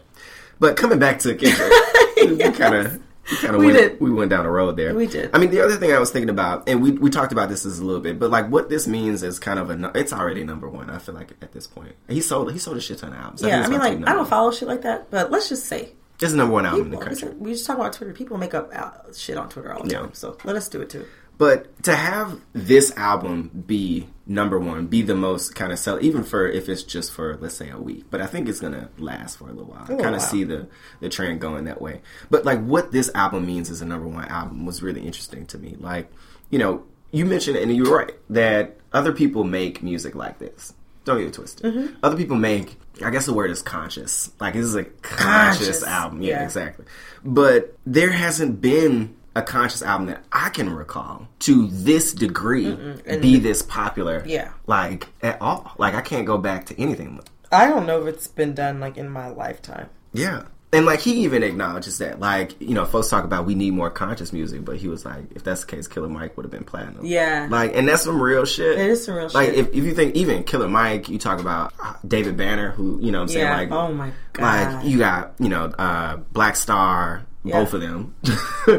but 0.58 0.76
coming 0.76 0.98
back 0.98 1.18
to 1.20 1.34
Kendrick, 1.34 1.72
we 2.16 2.38
kind 2.52 2.74
of. 2.74 3.02
We 3.30 3.36
kind 3.36 3.54
of 3.54 3.60
We 3.60 3.66
went, 3.66 3.78
did. 3.78 4.00
we 4.00 4.10
went 4.10 4.30
down 4.30 4.42
the 4.44 4.50
road 4.50 4.76
there. 4.76 4.92
We 4.92 5.06
did. 5.06 5.30
I 5.32 5.38
mean, 5.38 5.50
the 5.50 5.60
other 5.60 5.76
thing 5.76 5.92
I 5.92 6.00
was 6.00 6.10
thinking 6.10 6.30
about, 6.30 6.68
and 6.68 6.82
we 6.82 6.90
we 6.92 7.10
talked 7.10 7.30
about 7.30 7.48
this 7.48 7.64
a 7.64 7.68
little 7.68 8.00
bit, 8.00 8.18
but 8.18 8.28
like 8.30 8.48
what 8.48 8.68
this 8.68 8.88
means 8.88 9.22
is 9.22 9.38
kind 9.38 9.58
of 9.60 9.70
a. 9.70 9.92
It's 9.94 10.12
already 10.12 10.42
number 10.42 10.68
one. 10.68 10.90
I 10.90 10.98
feel 10.98 11.14
like 11.14 11.30
at 11.40 11.52
this 11.52 11.66
point, 11.68 11.94
he 12.08 12.20
sold 12.22 12.50
he 12.52 12.58
sold 12.58 12.76
a 12.78 12.80
shit 12.80 12.98
ton 12.98 13.12
of 13.12 13.18
albums. 13.20 13.42
yeah. 13.42 13.62
think 13.62 13.66
I 13.80 13.90
mean, 13.90 14.00
like 14.00 14.08
I 14.08 14.12
don't 14.12 14.22
one. 14.22 14.26
follow 14.26 14.50
shit 14.50 14.66
like 14.66 14.82
that, 14.82 15.10
but 15.12 15.30
let's 15.30 15.48
just 15.48 15.66
say 15.66 15.92
It's 16.20 16.32
the 16.32 16.38
number 16.38 16.54
one 16.54 16.66
album 16.66 16.86
in 16.86 16.90
the 16.90 16.96
country. 16.98 17.28
we 17.38 17.52
just 17.52 17.66
talk 17.66 17.78
about 17.78 17.92
Twitter. 17.92 18.12
People 18.12 18.36
make 18.36 18.54
up 18.54 18.72
shit 19.14 19.36
on 19.36 19.48
Twitter 19.48 19.72
all 19.72 19.84
the 19.84 19.90
Yeah. 19.92 19.98
time, 20.00 20.14
so 20.14 20.36
let 20.44 20.56
us 20.56 20.68
do 20.68 20.80
it 20.80 20.90
too. 20.90 21.04
But 21.38 21.80
to 21.84 21.94
have 21.94 22.40
this 22.52 22.90
album 22.96 23.50
be 23.66 24.08
number 24.30 24.60
one, 24.60 24.86
be 24.86 25.02
the 25.02 25.14
most 25.14 25.56
kind 25.56 25.72
of 25.72 25.78
sell, 25.78 25.98
even 26.00 26.22
for 26.22 26.46
if 26.48 26.68
it's 26.68 26.84
just 26.84 27.12
for 27.12 27.36
let's 27.40 27.56
say 27.56 27.68
a 27.68 27.76
week. 27.78 28.04
But 28.10 28.20
I 28.22 28.26
think 28.26 28.48
it's 28.48 28.60
gonna 28.60 28.88
last 28.96 29.36
for 29.38 29.44
a 29.44 29.52
little 29.52 29.64
while. 29.72 29.84
I 29.88 30.00
kind 30.00 30.14
of 30.14 30.22
see 30.22 30.44
the 30.44 30.68
the 31.00 31.08
trend 31.08 31.40
going 31.40 31.64
that 31.64 31.82
way. 31.82 32.00
But 32.30 32.44
like 32.44 32.62
what 32.64 32.92
this 32.92 33.10
album 33.14 33.44
means 33.46 33.68
as 33.70 33.82
a 33.82 33.84
number 33.86 34.06
one 34.06 34.26
album 34.28 34.64
was 34.64 34.82
really 34.82 35.02
interesting 35.02 35.46
to 35.46 35.58
me. 35.58 35.76
Like 35.78 36.10
you 36.50 36.58
know, 36.58 36.84
you 37.10 37.26
mentioned 37.26 37.56
and 37.56 37.74
you're 37.76 37.94
right 37.94 38.14
that 38.30 38.76
other 38.92 39.12
people 39.12 39.42
make 39.44 39.82
music 39.82 40.14
like 40.14 40.38
this. 40.38 40.72
Don't 41.04 41.18
get 41.18 41.28
it 41.28 41.34
twisted. 41.34 41.74
Mm-hmm. 41.74 41.94
Other 42.02 42.16
people 42.16 42.36
make. 42.36 42.76
I 43.02 43.08
guess 43.10 43.24
the 43.26 43.32
word 43.32 43.50
is 43.50 43.62
conscious. 43.62 44.30
Like 44.38 44.52
this 44.54 44.64
is 44.66 44.74
a 44.76 44.84
conscious, 44.84 45.66
Conscious. 45.66 45.82
album. 45.84 46.22
Yeah, 46.22 46.36
Yeah. 46.40 46.44
exactly. 46.44 46.84
But 47.24 47.74
there 47.86 48.10
hasn't 48.10 48.60
been 48.60 49.16
a 49.36 49.42
conscious 49.42 49.82
album 49.82 50.08
that 50.08 50.24
I 50.32 50.48
can 50.48 50.70
recall 50.74 51.28
to 51.40 51.68
this 51.68 52.12
degree 52.12 52.76
be 53.20 53.38
this 53.38 53.62
popular. 53.62 54.22
Yeah. 54.26 54.50
Like 54.66 55.08
at 55.22 55.40
all. 55.40 55.72
Like 55.78 55.94
I 55.94 56.00
can't 56.00 56.26
go 56.26 56.38
back 56.38 56.66
to 56.66 56.80
anything. 56.80 57.20
I 57.52 57.66
don't 57.68 57.86
know 57.86 58.02
if 58.06 58.14
it's 58.14 58.26
been 58.26 58.54
done 58.54 58.80
like 58.80 58.96
in 58.96 59.08
my 59.08 59.28
lifetime. 59.28 59.88
Yeah. 60.12 60.42
And 60.72 60.86
like 60.86 61.00
he 61.00 61.24
even 61.24 61.42
acknowledges 61.42 61.98
that, 61.98 62.20
like 62.20 62.60
you 62.60 62.74
know, 62.74 62.84
folks 62.84 63.08
talk 63.08 63.24
about 63.24 63.44
we 63.44 63.56
need 63.56 63.72
more 63.72 63.90
conscious 63.90 64.32
music, 64.32 64.64
but 64.64 64.76
he 64.76 64.86
was 64.86 65.04
like, 65.04 65.24
if 65.34 65.42
that's 65.42 65.62
the 65.62 65.66
case, 65.66 65.88
Killer 65.88 66.08
Mike 66.08 66.36
would 66.36 66.44
have 66.44 66.52
been 66.52 66.62
platinum. 66.62 67.04
Yeah. 67.04 67.48
like, 67.50 67.74
and 67.74 67.88
that's 67.88 68.02
some 68.04 68.22
real 68.22 68.44
shit. 68.44 68.78
It 68.78 68.88
is 68.88 69.04
some 69.04 69.16
real 69.16 69.28
like, 69.34 69.48
shit. 69.48 69.58
if, 69.58 69.68
if 69.70 69.84
you 69.84 69.94
think 69.94 70.14
even 70.14 70.44
Killer 70.44 70.68
Mike, 70.68 71.08
you 71.08 71.18
talk 71.18 71.40
about 71.40 71.72
uh, 71.82 71.94
David 72.06 72.36
Banner, 72.36 72.70
who 72.70 73.00
you 73.00 73.10
know, 73.10 73.18
what 73.18 73.22
I'm 73.22 73.28
saying 73.30 73.46
Yeah. 73.46 73.56
like, 73.56 73.70
Oh 73.72 73.92
my 73.92 74.12
like 74.38 74.84
you 74.84 74.98
got 74.98 75.34
you 75.40 75.48
know, 75.48 75.64
uh, 75.76 76.18
Black 76.32 76.54
Star, 76.54 77.24
Yeah. 77.42 77.60
both 77.60 77.72
of 77.72 77.80
them, 77.80 78.14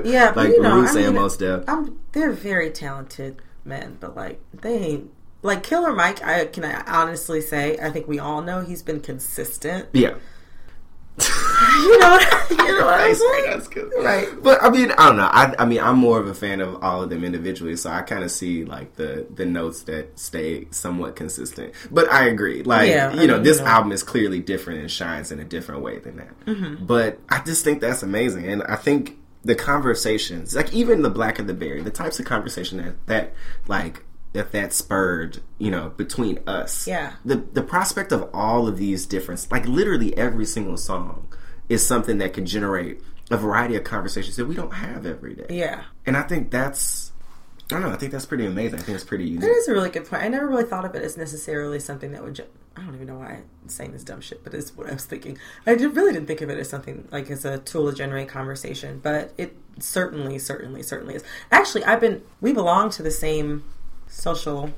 Yeah, 0.05 0.33
like 0.35 0.49
you 0.49 0.61
know, 0.61 0.81
Roots 0.81 0.95
I 0.95 1.01
and 1.01 1.15
Mos 1.15 1.35
Def. 1.37 1.63
I'm, 1.67 1.97
they're 2.11 2.31
very 2.31 2.69
talented 2.69 3.41
men, 3.65 3.97
but 3.99 4.15
like 4.15 4.39
they 4.53 4.77
ain't 4.77 5.11
like 5.41 5.63
Killer 5.63 5.93
Mike. 5.93 6.23
I 6.23 6.45
can 6.45 6.63
I 6.65 6.83
honestly 6.85 7.41
say 7.41 7.77
I 7.79 7.89
think 7.89 8.07
we 8.07 8.19
all 8.19 8.41
know 8.41 8.61
he's 8.61 8.83
been 8.83 8.99
consistent. 8.99 9.87
Yeah. 9.93 10.13
You 11.21 11.99
know, 11.99 12.19
you 12.49 12.79
know 12.79 12.85
what 12.85 12.99
I'm 12.99 13.15
saying? 13.15 13.43
That's 13.47 13.67
good. 13.67 13.91
Right. 13.99 14.27
But 14.41 14.61
I 14.63 14.69
mean, 14.69 14.91
I 14.91 15.07
don't 15.07 15.17
know. 15.17 15.29
I, 15.31 15.53
I 15.59 15.65
mean, 15.65 15.79
I'm 15.79 15.97
more 15.97 16.19
of 16.19 16.27
a 16.27 16.33
fan 16.33 16.61
of 16.61 16.83
all 16.83 17.03
of 17.03 17.09
them 17.09 17.23
individually, 17.23 17.75
so 17.75 17.89
I 17.89 18.01
kind 18.01 18.23
of 18.23 18.31
see 18.31 18.65
like 18.65 18.95
the 18.95 19.25
the 19.33 19.45
notes 19.45 19.83
that 19.83 20.17
stay 20.19 20.67
somewhat 20.71 21.15
consistent. 21.15 21.73
But 21.89 22.11
I 22.11 22.27
agree. 22.27 22.63
Like, 22.63 22.89
Yeah, 22.89 23.13
you 23.13 23.27
know, 23.27 23.35
mean, 23.35 23.43
this 23.43 23.59
you 23.59 23.65
know. 23.65 23.71
album 23.71 23.91
is 23.91 24.03
clearly 24.03 24.39
different 24.39 24.81
and 24.81 24.91
shines 24.91 25.31
in 25.31 25.39
a 25.39 25.45
different 25.45 25.81
way 25.81 25.99
than 25.99 26.17
that. 26.17 26.45
Mm-hmm. 26.45 26.85
But 26.85 27.19
I 27.29 27.39
just 27.43 27.63
think 27.63 27.81
that's 27.81 28.03
amazing, 28.03 28.47
and 28.47 28.63
I 28.63 28.75
think 28.75 29.17
the 29.43 29.55
conversations, 29.55 30.55
like 30.55 30.71
even 30.73 31.01
the 31.01 31.09
Blacker 31.09 31.43
the 31.43 31.53
Berry, 31.53 31.81
the 31.81 31.91
types 31.91 32.19
of 32.19 32.25
conversation 32.25 32.77
that 32.77 33.07
that 33.07 33.33
like 33.67 34.03
that 34.33 34.51
that 34.51 34.73
spurred, 34.73 35.41
you 35.57 35.71
know, 35.71 35.89
between 35.97 36.39
us. 36.47 36.87
Yeah. 36.87 37.13
The 37.25 37.35
the 37.35 37.63
prospect 37.63 38.11
of 38.11 38.29
all 38.33 38.67
of 38.67 38.77
these 38.77 39.05
different, 39.05 39.45
like 39.51 39.67
literally 39.67 40.15
every 40.17 40.45
single 40.45 40.77
song, 40.77 41.27
is 41.69 41.85
something 41.85 42.17
that 42.19 42.33
can 42.33 42.45
generate 42.45 43.01
a 43.29 43.37
variety 43.37 43.75
of 43.75 43.83
conversations 43.83 44.35
that 44.35 44.45
we 44.45 44.55
don't 44.55 44.73
have 44.73 45.05
every 45.05 45.33
day. 45.33 45.45
Yeah. 45.49 45.83
And 46.05 46.17
I 46.17 46.23
think 46.23 46.51
that's, 46.51 47.13
I 47.71 47.75
don't 47.75 47.83
know, 47.83 47.91
I 47.91 47.95
think 47.95 48.11
that's 48.11 48.25
pretty 48.25 48.45
amazing. 48.45 48.79
I 48.79 48.81
think 48.81 48.95
it's 48.95 49.05
pretty 49.05 49.25
unique. 49.25 49.41
That 49.41 49.51
is 49.51 49.67
a 49.69 49.73
really 49.73 49.89
good 49.89 50.05
point. 50.05 50.23
I 50.23 50.27
never 50.27 50.47
really 50.47 50.65
thought 50.65 50.83
of 50.83 50.93
it 50.95 51.01
as 51.01 51.15
necessarily 51.17 51.79
something 51.79 52.11
that 52.11 52.23
would. 52.23 52.35
Ju- 52.35 52.47
I 52.75 52.81
don't 52.81 52.95
even 52.95 53.07
know 53.07 53.17
why 53.17 53.41
I'm 53.63 53.69
saying 53.69 53.91
this 53.91 54.03
dumb 54.03 54.21
shit, 54.21 54.43
but 54.43 54.53
it's 54.53 54.75
what 54.75 54.89
I 54.89 54.93
was 54.93 55.05
thinking. 55.05 55.37
I 55.65 55.75
did, 55.75 55.95
really 55.95 56.13
didn't 56.13 56.27
think 56.27 56.41
of 56.41 56.49
it 56.49 56.57
as 56.57 56.69
something 56.69 57.07
like 57.11 57.29
as 57.29 57.43
a 57.43 57.57
tool 57.59 57.89
to 57.89 57.95
generate 57.95 58.29
conversation, 58.29 58.99
but 59.03 59.33
it 59.37 59.57
certainly, 59.79 60.39
certainly, 60.39 60.81
certainly 60.83 61.15
is. 61.15 61.23
Actually, 61.51 61.85
I've 61.85 61.99
been. 61.99 62.21
We 62.39 62.53
belong 62.53 62.89
to 62.91 63.03
the 63.03 63.11
same 63.11 63.63
social 64.11 64.69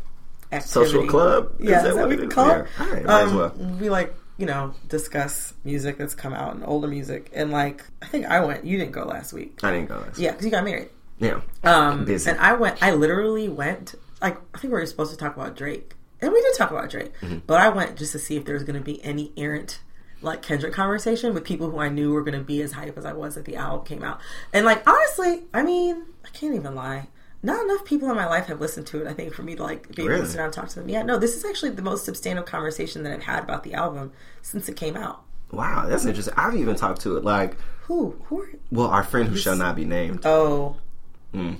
activity. 0.52 0.68
Social 0.92 1.08
club? 1.08 1.56
Is 1.60 1.70
Yeah, 1.70 1.82
that 1.84 1.96
what 1.96 2.10
we 2.10 2.18
is? 2.18 2.34
call 2.34 2.50
it? 2.52 2.68
Yeah. 2.80 2.86
All 2.86 2.92
right, 2.94 3.06
might 3.06 3.22
as 3.24 3.32
Um, 3.32 3.38
well. 3.38 3.54
We 3.80 3.90
like 3.90 4.16
you 4.38 4.46
know 4.46 4.74
discuss 4.88 5.54
music 5.64 5.98
that's 5.98 6.16
come 6.16 6.34
out 6.34 6.56
and 6.56 6.64
older 6.66 6.88
music, 6.88 7.30
and 7.34 7.52
like 7.52 7.84
I 8.02 8.06
think 8.08 8.26
I 8.26 8.44
went. 8.46 8.66
You 8.66 8.78
didn't 8.78 8.94
go 8.94 9.04
last 9.06 9.34
week. 9.34 9.60
I 9.64 9.72
didn't 9.72 9.90
go 9.90 9.96
last. 9.98 10.18
Yeah, 10.20 10.32
because 10.32 10.46
you 10.46 10.52
got 10.52 10.64
married. 10.64 10.90
Yeah. 11.20 11.42
Um, 11.64 12.06
Busy. 12.06 12.30
and 12.30 12.40
I 12.40 12.54
went. 12.54 12.82
I 12.82 12.92
literally 12.92 13.50
went. 13.50 13.96
Like 14.22 14.38
I 14.56 14.58
think 14.60 14.74
we 14.74 14.80
were 14.80 14.86
supposed 14.86 15.12
to 15.12 15.18
talk 15.18 15.36
about 15.36 15.56
Drake, 15.56 15.94
and 16.22 16.32
we 16.32 16.42
did 16.42 16.56
talk 16.58 16.72
about 16.72 16.90
Drake. 16.90 17.12
Mm-hmm. 17.22 17.40
But 17.48 17.60
I 17.62 17.70
went 17.70 17.98
just 17.98 18.12
to 18.14 18.20
see 18.20 18.36
if 18.38 18.46
there 18.46 18.54
was 18.56 18.64
going 18.64 18.78
to 18.80 18.84
be 18.84 19.04
any 19.04 19.32
errant 19.38 19.80
like 20.22 20.42
Kendrick 20.42 20.72
conversation 20.74 21.34
with 21.34 21.44
people 21.44 21.70
who 21.70 21.80
I 21.80 21.90
knew 21.90 22.14
were 22.14 22.24
going 22.24 22.38
to 22.38 22.44
be 22.46 22.62
as 22.62 22.72
hype 22.72 22.98
as 22.98 23.04
I 23.04 23.12
was 23.12 23.36
that 23.36 23.44
the 23.44 23.58
album 23.58 23.86
came 23.86 24.04
out. 24.04 24.20
And 24.54 24.66
like 24.66 24.88
honestly, 24.88 25.44
I 25.54 25.64
mean, 25.64 26.06
I 26.26 26.30
can't 26.30 26.56
even 26.56 26.76
lie. 26.76 27.08
Not 27.46 27.62
enough 27.66 27.84
people 27.84 28.10
in 28.10 28.16
my 28.16 28.26
life 28.26 28.46
have 28.46 28.62
listened 28.62 28.88
to 28.88 29.02
it. 29.02 29.08
I 29.08 29.14
think 29.14 29.34
for 29.34 29.44
me 29.44 29.56
to 29.56 29.64
like 29.64 29.94
be 29.96 30.04
able 30.04 30.20
to 30.20 30.26
sit 30.26 30.38
down 30.38 30.46
and 30.46 30.54
talk 30.54 30.70
to 30.70 30.76
them. 30.80 30.88
Yeah, 30.90 31.04
no, 31.04 31.18
this 31.18 31.36
is 31.36 31.44
actually 31.44 31.72
the 31.72 31.82
most 31.82 32.06
substantial 32.06 32.44
conversation 32.44 33.04
that 33.04 33.12
I've 33.14 33.24
had 33.24 33.44
about 33.44 33.64
the 33.64 33.74
album 33.74 34.14
since 34.42 34.70
it 34.70 34.76
came 34.78 34.96
out. 34.96 35.22
Wow, 35.52 35.86
that's 35.88 36.06
interesting. 36.06 36.34
I've 36.38 36.56
even 36.56 36.76
talked 36.76 37.02
to 37.02 37.18
it. 37.18 37.24
Like, 37.24 37.58
Who? 37.84 38.16
Who? 38.26 38.42
Are, 38.42 38.50
well, 38.72 38.88
our 38.88 39.04
friend 39.04 39.28
who 39.30 39.36
shall 39.36 39.56
not 39.58 39.76
be 39.76 39.86
named. 39.86 40.26
oh, 40.26 40.78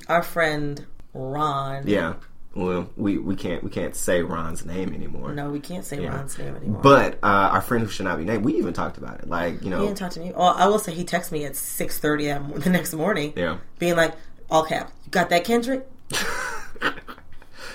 our 0.08 0.24
friend 0.24 0.86
Ron. 1.14 1.84
Yeah. 1.86 2.14
Well, 2.56 2.90
we, 2.96 3.18
we 3.18 3.36
can't 3.36 3.64
we 3.64 3.72
can't 3.72 3.96
say 3.96 4.22
Ron's 4.22 4.64
name 4.64 4.94
anymore. 4.94 5.34
No, 5.34 5.50
we 5.50 5.60
can't 5.60 5.84
say 5.84 6.06
Ron's 6.06 6.38
name 6.38 6.56
anymore. 6.56 6.82
But 6.82 7.16
uh, 7.16 7.50
our 7.52 7.62
friend 7.62 7.84
who 7.84 7.90
should 7.90 8.06
not 8.06 8.20
be 8.20 8.26
named, 8.26 8.46
we 8.46 8.54
even 8.58 8.74
talked 8.74 8.98
about 9.00 9.20
it. 9.22 9.28
Like, 9.28 9.64
you 9.64 9.72
know, 9.72 9.80
He 9.80 9.88
didn't 9.88 9.98
talk 9.98 10.12
to 10.12 10.20
me. 10.20 10.32
Well, 10.36 10.54
I 10.56 10.68
will 10.68 10.78
say 10.78 10.94
he 10.94 11.04
texted 11.04 11.32
me 11.32 11.46
at 11.46 11.56
six 11.56 11.98
thirty 11.98 12.28
a.m. 12.28 12.52
the 12.60 12.70
next 12.70 12.94
morning. 12.94 13.34
Yeah. 13.36 13.58
being 13.80 13.96
like, 13.96 14.14
"All 14.54 14.64
cap, 14.64 14.92
you 15.04 15.12
got 15.12 15.30
that, 15.30 15.44
Kendrick?" 15.44 15.86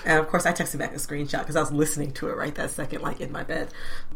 and 0.05 0.17
of 0.19 0.27
course, 0.27 0.45
I 0.45 0.53
texted 0.53 0.79
back 0.79 0.91
a 0.93 0.95
screenshot 0.95 1.39
because 1.39 1.55
I 1.55 1.59
was 1.59 1.71
listening 1.71 2.13
to 2.13 2.29
it 2.29 2.37
right 2.37 2.55
that 2.55 2.71
second, 2.71 3.01
like 3.01 3.21
in 3.21 3.31
my 3.31 3.43
bed. 3.43 3.69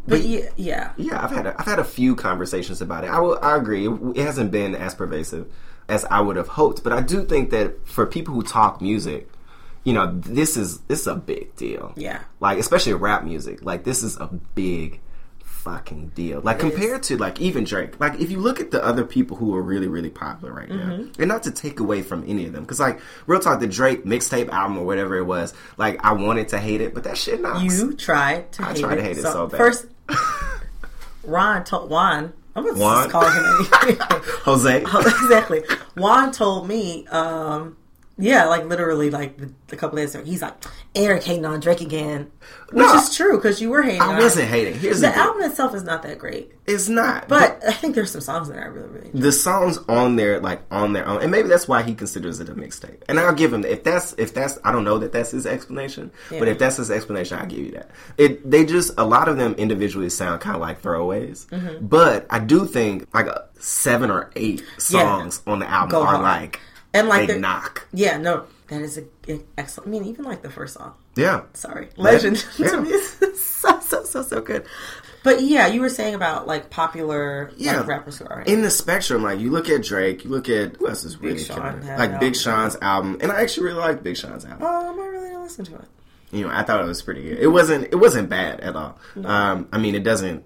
But 0.07 0.21
yeah, 0.21 0.49
yeah, 0.55 0.93
Yeah, 0.97 1.23
I've 1.23 1.31
had 1.31 1.45
a, 1.45 1.59
I've 1.59 1.65
had 1.65 1.79
a 1.79 1.83
few 1.83 2.15
conversations 2.15 2.81
about 2.81 3.03
it. 3.03 3.11
I 3.11 3.19
will, 3.19 3.37
I 3.41 3.57
agree. 3.57 3.87
It, 3.87 3.91
it 4.15 4.25
hasn't 4.25 4.51
been 4.51 4.75
as 4.75 4.95
pervasive 4.95 5.51
as 5.87 6.05
I 6.05 6.21
would 6.21 6.37
have 6.37 6.47
hoped, 6.47 6.83
but 6.83 6.93
I 6.93 7.01
do 7.01 7.23
think 7.25 7.49
that 7.51 7.87
for 7.87 8.05
people 8.05 8.33
who 8.33 8.43
talk 8.43 8.81
music, 8.81 9.29
you 9.83 9.93
know, 9.93 10.11
this 10.13 10.55
is 10.55 10.79
this 10.81 11.01
is 11.01 11.07
a 11.07 11.15
big 11.15 11.55
deal. 11.55 11.93
Yeah. 11.97 12.21
like 12.39 12.57
especially 12.57 12.93
rap 12.93 13.23
music. 13.23 13.63
Like 13.63 13.83
this 13.83 14.03
is 14.03 14.17
a 14.17 14.27
big 14.55 15.01
fucking 15.63 16.11
deal. 16.15 16.41
Like 16.41 16.59
compared 16.59 17.03
to 17.03 17.17
like 17.17 17.39
even 17.39 17.63
Drake. 17.63 17.99
Like 17.99 18.19
if 18.19 18.29
you 18.29 18.39
look 18.39 18.59
at 18.59 18.71
the 18.71 18.83
other 18.83 19.05
people 19.05 19.37
who 19.37 19.55
are 19.55 19.61
really 19.61 19.87
really 19.87 20.09
popular 20.09 20.53
right 20.53 20.69
now, 20.69 20.75
Mm-hmm. 20.75 21.21
and 21.21 21.27
not 21.29 21.43
to 21.43 21.51
take 21.51 21.79
away 21.79 22.01
from 22.03 22.23
any 22.27 22.45
of 22.45 22.51
them, 22.53 22.63
because 22.63 22.79
like 22.79 22.99
real 23.27 23.39
talk, 23.39 23.59
the 23.59 23.67
Drake 23.67 24.03
mixtape 24.05 24.49
album 24.49 24.77
or 24.77 24.85
whatever 24.85 25.15
it 25.17 25.23
was, 25.25 25.53
like 25.77 26.03
I 26.03 26.11
wanted 26.13 26.49
to 26.49 26.59
hate 26.59 26.81
it, 26.81 26.93
but 26.93 27.05
that 27.05 27.17
shit 27.17 27.41
knocks. 27.41 27.63
you 27.63 27.93
tried 27.93 28.51
to. 28.53 28.63
I 28.63 28.73
hate 28.73 28.79
tried 28.81 28.93
it. 28.93 28.95
to 28.97 29.03
hate 29.03 29.17
it 29.17 29.21
so 29.23 29.47
bad. 29.47 29.57
First, 29.57 29.85
Ron 31.23 31.63
told 31.63 31.89
Juan. 31.89 32.33
I'm 32.55 32.63
gonna 32.65 32.77
Juan? 32.79 33.09
just 33.09 33.11
call 33.11 33.29
him. 33.29 33.97
Jose. 34.43 34.81
exactly. 35.23 35.63
Juan 35.95 36.31
told 36.31 36.67
me, 36.67 37.07
um, 37.07 37.77
yeah, 38.17 38.45
like 38.45 38.65
literally, 38.65 39.09
like 39.09 39.37
the, 39.37 39.51
a 39.71 39.75
couple 39.75 39.97
days 39.97 40.13
ago, 40.13 40.23
he's 40.23 40.41
like, 40.41 40.53
Eric 40.95 41.23
hating 41.23 41.45
on 41.45 41.59
Drake 41.59 41.81
again, 41.81 42.31
which 42.71 42.85
No. 42.85 42.93
is 42.95 43.15
true 43.15 43.37
because 43.37 43.59
you 43.59 43.69
were 43.71 43.81
hating. 43.81 44.01
I 44.01 44.13
on 44.13 44.17
wasn't 44.17 44.45
it. 44.45 44.49
hating. 44.51 44.79
Here's 44.79 45.01
the 45.01 45.07
the 45.07 45.17
album 45.17 45.41
itself 45.43 45.73
is 45.73 45.83
not 45.83 46.03
that 46.03 46.19
great, 46.19 46.53
It's 46.67 46.87
not. 46.87 47.27
but 47.27 47.59
I 47.67 47.73
think 47.73 47.95
there's 47.95 48.11
some 48.11 48.21
songs 48.21 48.49
that 48.49 48.57
I 48.59 48.65
really, 48.65 48.87
really 48.89 49.07
enjoy. 49.07 49.19
the 49.19 49.31
songs 49.31 49.79
on 49.89 50.15
there 50.15 50.39
like 50.39 50.61
on 50.69 50.93
their 50.93 51.07
own 51.07 51.21
and 51.23 51.31
maybe 51.31 51.47
that's 51.47 51.67
why 51.67 51.81
he 51.81 51.95
considers 51.95 52.39
it 52.39 52.49
a 52.49 52.53
mixtape 52.55 53.01
and 53.09 53.19
i'll 53.19 53.33
give 53.33 53.51
him 53.51 53.65
if 53.65 53.83
that's 53.83 54.13
if 54.17 54.33
that's 54.33 54.57
i 54.63 54.71
don't 54.71 54.83
know 54.83 54.97
that 54.99 55.11
that's 55.11 55.31
his 55.31 55.45
explanation 55.45 56.09
but 56.29 56.47
if 56.47 56.57
that's 56.59 56.77
his 56.77 56.89
explanation 56.91 57.37
i'll 57.39 57.45
give 57.45 57.59
you 57.59 57.71
that 57.71 57.89
it 58.17 58.49
they 58.49 58.65
just 58.65 58.91
a 58.97 59.03
lot 59.05 59.27
of 59.27 59.37
them 59.37 59.53
individually 59.55 60.09
sound 60.09 60.39
kind 60.41 60.55
of 60.55 60.61
like 60.61 60.81
throwaways 60.81 61.45
Mm-hmm. 61.47 61.85
but 61.85 62.25
i 62.29 62.39
do 62.39 62.65
think 62.65 63.07
like 63.13 63.27
seven 63.59 64.09
or 64.11 64.31
eight 64.35 64.63
songs 64.77 65.41
on 65.47 65.59
the 65.59 65.69
album 65.69 65.89
Go 65.91 66.01
are 66.03 66.05
hard. 66.17 66.21
like 66.21 66.59
And 66.93 67.07
like 67.07 67.27
they 67.27 67.33
the- 67.35 67.39
knock 67.39 67.87
Yeah, 67.93 68.17
no, 68.17 68.45
that 68.67 68.81
is 68.81 68.97
a, 68.97 69.03
a 69.31 69.41
excellent. 69.57 69.87
I 69.87 69.91
mean, 69.91 70.05
even 70.05 70.25
like 70.25 70.41
the 70.41 70.49
first 70.51 70.75
song. 70.75 70.93
yeah 71.15 71.41
Sorry, 71.53 71.89
legend 71.97 72.45
Yeah. 72.57 72.67
to 72.69 72.81
me 72.81 72.89
is 72.89 73.43
so 73.43 73.79
so 73.79 74.03
so 74.03 74.21
so 74.23 74.41
good. 74.41 74.65
But 75.23 75.41
yeah, 75.41 75.67
you 75.67 75.79
were 75.81 75.89
saying 75.89 76.15
about 76.15 76.47
like 76.47 76.69
popular 76.69 77.51
yeah, 77.55 77.77
like, 77.77 77.87
rappers 77.87 78.17
who 78.17 78.25
are 78.27 78.41
in 78.41 78.61
the 78.61 78.69
spectrum. 78.69 79.23
Like 79.23 79.39
you 79.39 79.51
look 79.51 79.69
at 79.69 79.83
Drake, 79.83 80.23
you 80.25 80.29
look 80.29 80.49
at 80.49 80.75
who 80.77 80.87
else 80.89 81.03
is 81.05 81.17
really 81.17 81.39
Sean 81.41 81.81
like 81.97 82.19
Big. 82.19 82.35
Sean's 82.35 82.75
album, 82.81 83.17
and 83.21 83.31
I 83.31 83.41
actually 83.41 83.67
really 83.67 83.79
like 83.79 84.03
Big 84.03 84.17
Sean's 84.17 84.43
album. 84.45 84.65
Um, 84.67 84.99
I 84.99 85.05
really 85.05 85.27
didn't 85.29 85.43
listen 85.43 85.65
to 85.65 85.75
it. 85.75 85.85
you 86.31 86.45
know, 86.45 86.51
I 86.53 86.63
thought 86.63 86.81
it 86.81 86.85
was 86.87 87.01
pretty 87.01 87.23
good. 87.23 87.39
It 87.39 87.47
wasn't 87.47 87.85
it 87.85 87.95
wasn't 87.95 88.29
bad 88.29 88.59
at 88.59 88.75
all. 88.75 88.99
Um, 89.23 89.69
I 89.71 89.77
mean, 89.77 89.95
it 89.95 90.03
doesn't 90.03 90.43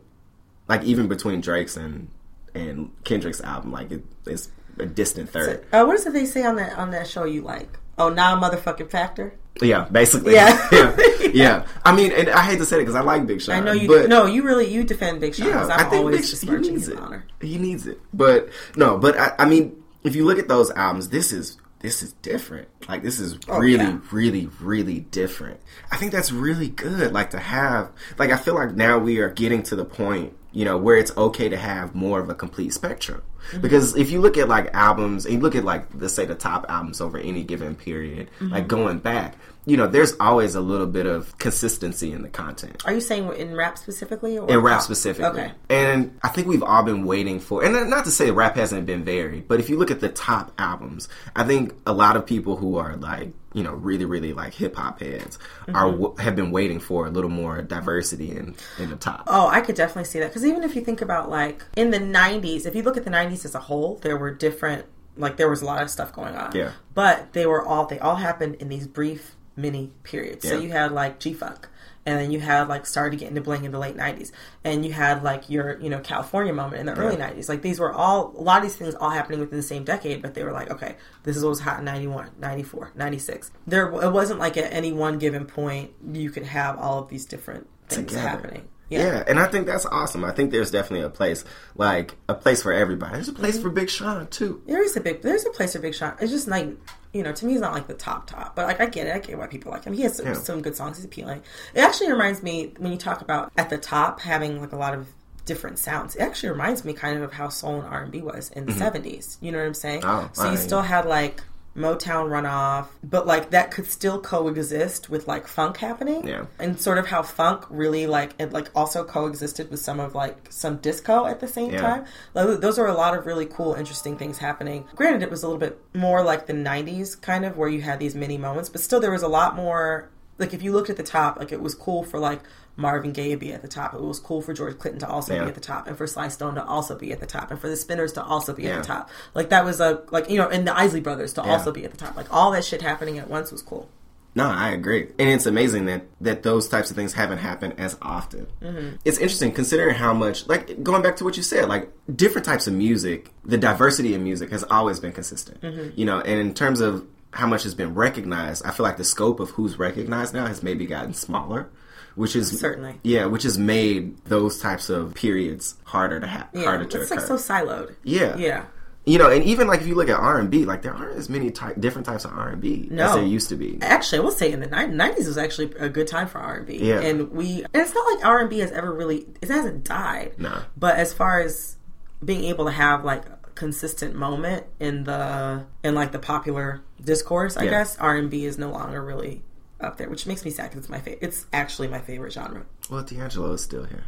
like 0.70 0.84
even 0.84 1.08
between 1.08 1.42
Drake's 1.42 1.76
and 1.76 2.10
and 2.54 2.92
Kendrick's 3.04 3.42
album, 3.42 3.72
like 3.72 3.92
it, 3.92 4.04
it's 4.28 4.50
a 4.80 4.86
distant 4.86 5.30
third. 5.30 5.66
Uh, 5.72 5.84
what 5.86 5.96
is 5.96 6.06
it 6.06 6.14
they 6.14 6.26
say 6.26 6.44
on 6.44 6.56
that 6.58 6.78
on 6.78 6.92
that 6.92 7.08
show 7.08 7.24
you 7.26 7.42
like? 7.42 7.80
Oh, 7.98 8.10
now 8.10 8.40
motherfucking 8.40 8.92
factor. 8.92 9.34
yeah, 9.62 9.88
basically. 9.92 10.34
Yeah. 10.34 10.68
yeah, 10.72 10.96
yeah. 11.34 11.66
I 11.84 11.96
mean, 11.96 12.12
and 12.12 12.30
I 12.30 12.44
hate 12.44 12.60
to 12.60 12.66
say 12.66 12.76
it 12.78 12.80
because 12.82 12.94
I 12.96 13.02
like 13.02 13.26
Big 13.26 13.42
Sean. 13.42 13.56
I 13.56 13.60
know 13.60 13.72
you. 13.72 13.88
but, 13.88 14.08
no, 14.08 14.26
you 14.28 14.44
really 14.44 14.72
you 14.72 14.84
defend 14.84 15.20
Big 15.20 15.34
Sean. 15.34 15.48
Yeah, 15.48 15.54
'cause 15.54 15.70
I 15.70 15.76
I'm 15.78 15.90
think 15.90 16.00
always 16.02 16.44
Big, 16.46 16.50
he 16.64 16.70
needs 16.72 16.88
it. 16.88 16.98
honor. 17.00 17.26
He 17.42 17.58
needs 17.58 17.88
it. 17.88 18.00
But 18.14 18.50
no, 18.76 18.98
but 19.00 19.18
I, 19.18 19.34
I 19.40 19.46
mean, 19.46 19.76
if 20.04 20.16
you 20.16 20.26
look 20.26 20.38
at 20.38 20.48
those 20.48 20.70
albums, 20.72 21.10
this 21.10 21.32
is 21.34 21.58
this 21.80 22.04
is 22.04 22.14
different. 22.22 22.68
Like 22.88 23.02
this 23.02 23.20
is 23.20 23.38
really, 23.48 23.84
Oh, 23.84 23.90
yeah. 23.90 24.00
really, 24.12 24.48
really 24.62 25.00
different. 25.00 25.60
I 25.92 25.98
think 25.98 26.12
that's 26.12 26.32
really 26.32 26.70
good. 26.70 27.14
Like 27.14 27.32
to 27.32 27.40
have, 27.40 27.90
like 28.20 28.30
I 28.32 28.38
feel 28.38 28.54
like 28.56 28.76
now 28.76 29.00
we 29.00 29.18
are 29.20 29.30
getting 29.30 29.64
to 29.64 29.76
the 29.76 29.86
point, 29.86 30.34
you 30.58 30.66
know, 30.66 30.76
where 30.76 30.98
it's 30.98 31.16
okay 31.16 31.48
to 31.50 31.56
have 31.56 31.94
more 31.94 32.20
of 32.20 32.30
a 32.32 32.34
complete 32.34 32.74
spectrum. 32.74 33.22
Mm-hmm. 33.52 33.62
Because 33.62 33.96
if 33.96 34.10
you 34.10 34.20
look 34.20 34.38
at 34.40 34.48
like 34.50 34.74
albums, 34.74 35.26
and 35.26 35.36
you 35.36 35.40
look 35.40 35.54
at 35.54 35.64
like 35.64 35.86
let's 35.94 36.16
say 36.16 36.26
the 36.26 36.34
top 36.34 36.66
albums 36.68 37.00
over 37.00 37.20
any 37.20 37.44
given 37.44 37.76
period, 37.76 38.32
Mm-hmm. 38.40 38.54
like 38.54 38.68
going 38.68 38.98
back, 38.98 39.36
you 39.68 39.76
know, 39.76 39.86
there's 39.86 40.14
always 40.20 40.56
a 40.56 40.62
little 40.62 40.88
bit 40.88 41.06
of 41.06 41.38
consistency 41.40 42.14
in 42.14 42.22
the 42.22 42.30
content 42.30 42.82
Are 42.86 42.94
you 42.94 43.02
saying 43.02 43.32
in 43.34 43.54
rap 43.54 43.78
specifically? 43.78 44.38
Or 44.38 44.50
in 44.50 44.60
rap 44.62 44.82
specifically. 44.82 45.42
Okay. 45.42 45.52
And 45.70 46.18
I 46.24 46.30
think 46.30 46.48
we've 46.48 46.64
all 46.64 46.84
been 46.84 47.06
waiting 47.06 47.42
for, 47.42 47.64
and 47.66 47.90
not 47.90 48.06
to 48.06 48.12
say 48.12 48.32
rap 48.32 48.56
hasn't 48.56 48.86
been 48.86 49.04
varied, 49.04 49.48
but 49.50 49.60
if 49.60 49.70
you 49.70 49.78
look 49.78 49.92
at 49.92 50.00
the 50.00 50.08
top 50.10 50.54
albums, 50.58 51.10
I 51.36 51.44
think 51.44 51.74
a 51.86 51.92
lot 51.94 52.16
of 52.16 52.26
people 52.26 52.56
who 52.56 52.78
are 52.78 52.96
like, 52.96 53.34
you 53.54 53.64
know 53.64 53.74
really 53.74 54.06
really 54.06 54.34
like 54.34 54.54
hip 54.54 54.76
hop 54.76 55.00
heads 55.02 55.40
Mm-hmm. 55.68 55.76
are 55.76 56.22
have 56.22 56.36
been 56.36 56.52
waiting 56.52 56.80
for 56.80 57.08
a 57.08 57.10
little 57.10 57.30
more 57.30 57.62
diversity 57.62 58.30
in 58.32 58.56
in 58.78 58.90
the 58.90 58.96
top. 58.96 59.24
Oh, 59.28 59.48
I 59.48 59.62
could 59.62 59.76
definitely 59.76 60.04
see 60.06 60.20
that 60.20 60.28
because 60.28 60.46
even 60.46 60.64
if 60.64 60.76
you 60.76 60.82
think 60.82 61.02
about 61.02 61.30
like 61.30 61.64
in 61.76 61.90
the 61.92 61.98
'90s, 62.00 62.66
if 62.66 62.76
you 62.76 62.84
look 62.84 62.98
at 62.98 63.04
the 63.04 63.10
'90s 63.10 63.46
as 63.46 63.56
a 63.56 63.60
whole, 63.60 63.96
there 64.04 64.16
were 64.18 64.32
different 64.32 64.86
like 65.18 65.38
there 65.38 65.50
was 65.50 65.62
a 65.62 65.66
lot 65.66 65.82
of 65.82 65.90
stuff 65.90 66.14
going 66.14 66.36
on. 66.36 66.52
Yeah. 66.56 66.72
but 66.94 67.34
they 67.34 67.46
were 67.48 67.66
all 67.66 67.86
they 67.88 68.00
all 68.00 68.16
happened 68.18 68.56
in 68.56 68.70
these 68.70 68.86
brief 68.86 69.36
mini 69.58 69.92
periods. 70.04 70.48
So 70.48 70.58
you 70.60 70.70
had 70.72 70.92
like 70.94 71.20
G 71.20 71.34
Funk. 71.34 71.68
And 72.06 72.18
then 72.18 72.32
you 72.32 72.40
had 72.40 72.70
like 72.70 72.86
started 72.86 73.12
to 73.12 73.18
get 73.18 73.28
into 73.28 73.42
bling 73.42 73.66
in 73.66 73.74
the 73.74 73.80
late 73.80 73.98
'90s, 73.98 74.32
and 74.64 74.86
you 74.86 74.94
had 74.94 75.24
like 75.24 75.50
your 75.50 75.78
you 75.82 75.90
know 75.90 76.00
California 76.00 76.54
moment 76.54 76.80
in 76.80 76.86
the 76.86 76.94
early 76.96 77.18
'90s. 77.18 77.50
Like 77.50 77.62
these 77.64 77.82
were 77.82 77.92
all 77.92 78.34
a 78.38 78.42
lot 78.42 78.60
of 78.60 78.64
these 78.64 78.78
things 78.78 78.96
all 78.96 79.10
happening 79.10 79.42
within 79.42 79.58
the 79.58 79.62
same 79.64 79.84
decade, 79.84 80.22
but 80.22 80.34
they 80.34 80.46
were 80.46 80.54
like, 80.54 80.72
okay, 80.72 80.96
this 81.24 81.36
is 81.36 81.44
what 81.44 81.50
was 81.50 81.60
hot 81.60 81.80
in 81.80 81.84
'91, 81.86 82.30
'94, 82.40 82.94
'96. 82.96 83.52
There, 83.68 83.92
it 83.92 84.12
wasn't 84.14 84.40
like 84.40 84.56
at 84.56 84.72
any 84.72 84.94
one 84.94 85.20
given 85.20 85.44
point 85.46 85.92
you 86.14 86.30
could 86.30 86.44
have 86.44 86.78
all 86.80 87.00
of 87.00 87.10
these 87.10 87.26
different 87.26 87.68
things 87.90 88.08
Together. 88.14 88.26
happening. 88.30 88.68
Yeah. 88.90 89.26
and 89.28 89.38
I 89.38 89.48
think 89.48 89.66
that's 89.68 89.86
awesome. 89.86 90.24
I 90.24 90.32
think 90.32 90.52
there's 90.52 90.72
definitely 90.72 91.06
a 91.06 91.10
place, 91.10 91.44
like 91.76 92.16
a 92.30 92.34
place 92.36 92.64
for 92.64 92.72
everybody. 92.72 93.16
There's 93.16 93.28
a 93.28 93.34
place 93.34 93.56
Mm-hmm. 93.56 93.64
for 93.64 93.70
Big 93.72 93.90
Sean 93.90 94.28
too. 94.28 94.62
There 94.66 94.82
is 94.82 94.96
a 94.96 95.02
big, 95.02 95.24
there's 95.24 95.46
a 95.46 95.50
place 95.50 95.74
for 95.74 95.80
Big 95.80 95.94
Sean. 95.94 96.16
It's 96.22 96.32
just 96.32 96.48
like, 96.48 96.70
you 97.18 97.24
know, 97.24 97.32
to 97.34 97.46
me, 97.46 97.54
he's 97.54 97.62
not 97.62 97.74
like 97.74 97.88
the 97.88 97.94
top 97.96 98.28
top, 98.28 98.56
but 98.56 98.68
like 98.68 98.80
I 98.80 98.86
get 98.86 99.08
it. 99.08 99.16
I 99.16 99.20
get 99.20 99.38
why 99.38 99.48
people 99.48 99.72
like 99.72 99.84
him. 99.84 99.94
He 99.94 100.04
has 100.04 100.16
some, 100.18 100.28
Yeah. 100.28 100.34
some 100.34 100.62
good 100.62 100.76
songs. 100.76 100.98
He's 100.98 101.06
appealing. 101.06 101.42
It 101.74 101.80
actually 101.80 102.12
reminds 102.12 102.44
me 102.44 102.74
when 102.78 102.92
you 102.92 102.98
talk 102.98 103.22
about 103.22 103.52
at 103.58 103.70
the 103.70 103.78
top 103.78 104.20
having 104.22 104.62
like 104.62 104.72
a 104.72 104.78
lot 104.78 104.94
of 104.94 105.08
different 105.46 105.80
sounds. 105.80 106.16
It 106.16 106.22
actually 106.22 106.50
reminds 106.50 106.84
me 106.86 106.94
kind 106.94 107.18
of 107.18 107.24
of 107.24 107.34
how 107.34 107.50
soul 107.50 107.80
and 107.82 107.88
R 107.88 108.04
and 108.04 108.12
B 108.12 108.22
was 108.22 108.50
in 108.52 108.66
the 108.66 108.72
'70s. 108.74 109.38
You 109.42 109.52
know 109.52 109.58
what 109.60 109.68
I'm 109.68 109.74
saying? 109.74 110.02
Mm-hmm. 110.02 110.26
Oh, 110.26 110.30
so 110.34 110.52
you 110.52 110.58
still 110.58 110.82
had 110.82 111.06
like 111.06 111.42
Motown 111.78 112.28
runoff, 112.30 112.88
but 113.04 113.28
like 113.28 113.52
that 113.52 113.70
could 113.70 113.86
still 113.86 114.20
coexist 114.20 115.10
with 115.10 115.28
like 115.28 115.48
funk 115.48 115.78
happening. 115.78 116.28
Yeah. 116.28 116.46
And 116.60 116.80
sort 116.80 116.98
of 116.98 117.06
how 117.08 117.22
funk 117.22 117.66
really 117.70 118.08
like 118.08 118.34
it 118.40 118.52
like 118.52 118.70
also 118.76 119.04
coexisted 119.04 119.70
with 119.70 119.80
some 119.80 120.00
of 120.00 120.16
like 120.16 120.48
some 120.50 120.78
disco 120.78 121.26
at 121.28 121.40
the 121.40 121.48
same 121.48 121.72
Yeah. 121.72 121.82
time. 121.82 122.06
Like, 122.34 122.60
those 122.62 122.80
are 122.80 122.88
a 122.88 122.94
lot 122.96 123.16
of 123.16 123.26
really 123.28 123.46
cool, 123.46 123.76
interesting 123.76 124.18
things 124.18 124.40
happening. 124.40 124.86
Granted, 124.96 125.22
it 125.22 125.30
was 125.30 125.44
a 125.44 125.48
little 125.48 125.60
bit 125.60 125.80
more 125.94 126.24
like 126.24 126.48
the 126.48 126.54
'90s 126.54 127.20
kind 127.22 127.46
of 127.46 127.56
where 127.58 127.70
you 127.70 127.82
had 127.82 128.00
these 128.00 128.16
mini 128.16 128.38
moments, 128.38 128.70
but 128.70 128.82
still 128.82 129.00
there 129.00 129.12
was 129.12 129.24
a 129.24 129.28
lot 129.28 129.56
more. 129.56 130.10
Like 130.40 130.54
if 130.54 130.62
you 130.64 130.72
looked 130.72 130.90
at 130.90 130.98
the 130.98 131.04
top, 131.04 131.38
like 131.38 131.52
it 131.52 131.62
was 131.62 131.76
cool 131.76 132.04
for 132.04 132.20
like 132.20 132.42
Marvin 132.78 133.12
Gaye 133.12 133.36
be 133.36 133.52
at 133.52 133.62
the 133.62 133.68
top. 133.68 133.94
It 133.94 134.02
was 134.02 134.20
cool 134.20 134.42
for 134.42 134.54
George 134.54 134.78
Clinton 134.78 135.00
to 135.02 135.10
also 135.10 135.34
Yeah. 135.34 135.44
be 135.44 135.50
at 135.50 135.56
the 135.56 135.62
top, 135.62 135.88
and 135.88 135.98
for 135.98 136.08
Sly 136.08 136.30
Stone 136.30 136.56
to 136.56 136.64
also 136.64 136.96
be 136.96 137.12
at 137.12 137.20
the 137.20 137.26
top, 137.26 137.52
and 137.52 137.60
for 137.60 137.68
the 137.68 137.76
Spinners 137.76 138.14
to 138.14 138.24
also 138.24 138.54
be 138.54 138.64
Yeah. 138.64 138.76
at 138.78 138.84
the 138.84 138.88
top. 138.88 139.10
Like 139.34 139.50
that 139.50 139.66
was 139.66 139.80
a 139.82 140.02
like 140.12 140.30
you 140.30 140.38
know, 140.38 140.48
and 140.48 140.66
the 140.68 140.78
Isley 140.78 141.02
Brothers 141.02 141.34
to 141.34 141.42
also 141.42 141.72
be 141.72 141.84
at 141.84 141.92
the 141.92 141.98
top. 141.98 142.16
Like 142.16 142.28
all 142.32 142.52
that 142.52 142.64
shit 142.64 142.82
happening 142.82 143.18
at 143.18 143.30
once 143.30 143.52
was 143.52 143.62
cool. 143.62 143.90
No, 144.36 144.48
I 144.48 144.70
agree, 144.70 145.08
and 145.18 145.30
it's 145.30 145.48
amazing 145.48 145.86
that 145.88 146.04
that 146.22 146.44
those 146.44 146.68
types 146.68 146.92
of 146.92 146.96
things 146.96 147.14
haven't 147.14 147.40
happened 147.40 147.74
as 147.80 147.98
often. 148.04 148.46
Mm-hmm. 148.62 148.98
It's 149.04 149.18
interesting 149.18 149.52
considering 149.52 149.96
how 149.96 150.14
much, 150.14 150.48
like 150.48 150.84
going 150.84 151.02
back 151.02 151.16
to 151.16 151.24
what 151.24 151.38
you 151.38 151.42
said, 151.44 151.68
like 151.68 151.92
different 152.16 152.46
types 152.46 152.68
of 152.68 152.74
music, 152.74 153.32
the 153.44 153.58
diversity 153.58 154.14
in 154.14 154.24
music 154.24 154.52
has 154.52 154.64
always 154.70 155.00
been 155.00 155.12
consistent. 155.12 155.60
Mm-hmm. 155.62 155.90
You 155.96 156.06
know, 156.06 156.20
and 156.20 156.40
in 156.40 156.54
terms 156.54 156.82
of 156.82 157.04
how 157.32 157.48
much 157.48 157.64
has 157.64 157.74
been 157.74 157.96
recognized, 157.96 158.64
I 158.64 158.70
feel 158.70 158.84
like 158.84 158.98
the 158.98 159.04
scope 159.04 159.40
of 159.40 159.50
who's 159.52 159.80
recognized 159.80 160.36
now 160.36 160.46
has 160.46 160.62
maybe 160.62 160.86
gotten 160.86 161.16
smaller. 161.16 161.70
Which 162.18 162.36
is 162.36 162.60
Certainly. 162.60 163.00
yeah, 163.04 163.28
which 163.28 163.44
has 163.44 163.58
made 163.58 164.18
those 164.26 164.60
types 164.60 164.90
of 164.90 165.14
periods 165.14 165.76
harder 165.86 166.20
to 166.20 166.28
have, 166.28 166.50
Yeah, 166.54 166.64
harder 166.66 166.84
to 166.86 167.02
it's 167.02 167.10
occur. 167.12 167.20
like 167.22 167.28
so 167.28 167.36
siloed. 167.38 167.96
Yeah. 168.04 168.36
yeah. 168.38 168.66
you 169.06 169.18
know, 169.18 169.30
and 169.32 169.42
even 169.46 169.68
like 169.68 169.80
if 169.82 169.88
you 169.88 169.96
look 169.96 170.10
at 170.10 170.20
R 170.20 170.38
and 170.40 170.50
B, 170.50 170.66
like 170.66 170.82
there 170.82 170.94
aren't 170.94 171.16
as 171.16 171.30
many 171.30 171.52
ty- 171.52 171.76
different 171.80 172.06
types 172.08 172.26
of 172.26 172.32
R 172.34 172.50
and 172.50 172.60
B 172.62 172.88
No. 172.92 173.06
as 173.06 173.14
there 173.16 173.24
used 173.24 173.50
to 173.50 173.56
be. 173.56 173.78
Actually, 173.82 174.18
I 174.18 174.22
will 174.22 174.32
say 174.32 174.52
in 174.52 174.60
the 174.60 174.68
nineties 174.68 175.28
was 175.28 175.38
actually 175.38 175.72
a 175.78 175.88
good 175.90 176.08
time 176.08 176.28
for 176.28 176.40
R 176.40 176.56
and 176.58 176.66
B. 176.68 176.78
Yeah. 176.82 177.00
and 177.02 177.32
we 177.32 177.64
and 177.74 177.84
it's 177.84 177.94
not 177.94 178.14
like 178.16 178.26
R 178.26 178.40
and 178.42 178.50
B 178.50 178.60
has 178.60 178.72
ever 178.72 178.92
really 178.92 179.28
it 179.42 179.50
hasn't 179.50 179.84
died. 179.86 180.34
No. 180.40 180.60
but 180.76 180.98
as 180.98 181.14
far 181.14 181.40
as 181.40 181.78
being 182.26 182.46
able 182.46 182.66
to 182.66 182.72
have 182.72 183.06
like 183.06 183.26
a 183.28 183.38
consistent 183.54 184.16
moment 184.16 184.66
in 184.80 185.04
the 185.04 185.66
in 185.84 185.94
like 185.96 186.12
the 186.12 186.20
popular 186.20 186.82
discourse, 187.00 187.56
I 187.58 187.66
Yeah. 187.66 187.70
guess 187.70 187.96
R 188.00 188.16
and 188.18 188.30
B 188.30 188.44
is 188.46 188.58
no 188.58 188.72
longer 188.72 189.02
really 189.04 189.44
up 189.80 189.98
there, 189.98 190.10
which 190.10 190.26
makes 190.26 190.44
me 190.46 190.52
sad 190.52 190.64
because 190.70 190.80
it's 190.80 190.90
my 190.90 191.00
favorite. 191.00 191.20
It's 191.22 191.46
actually 191.54 191.88
my 191.88 192.00
favorite 192.00 192.34
genre. 192.34 192.66
Well, 192.90 193.04
D'Angelo 193.04 193.52
is 193.54 193.64
still 193.64 193.84
here. 193.86 194.04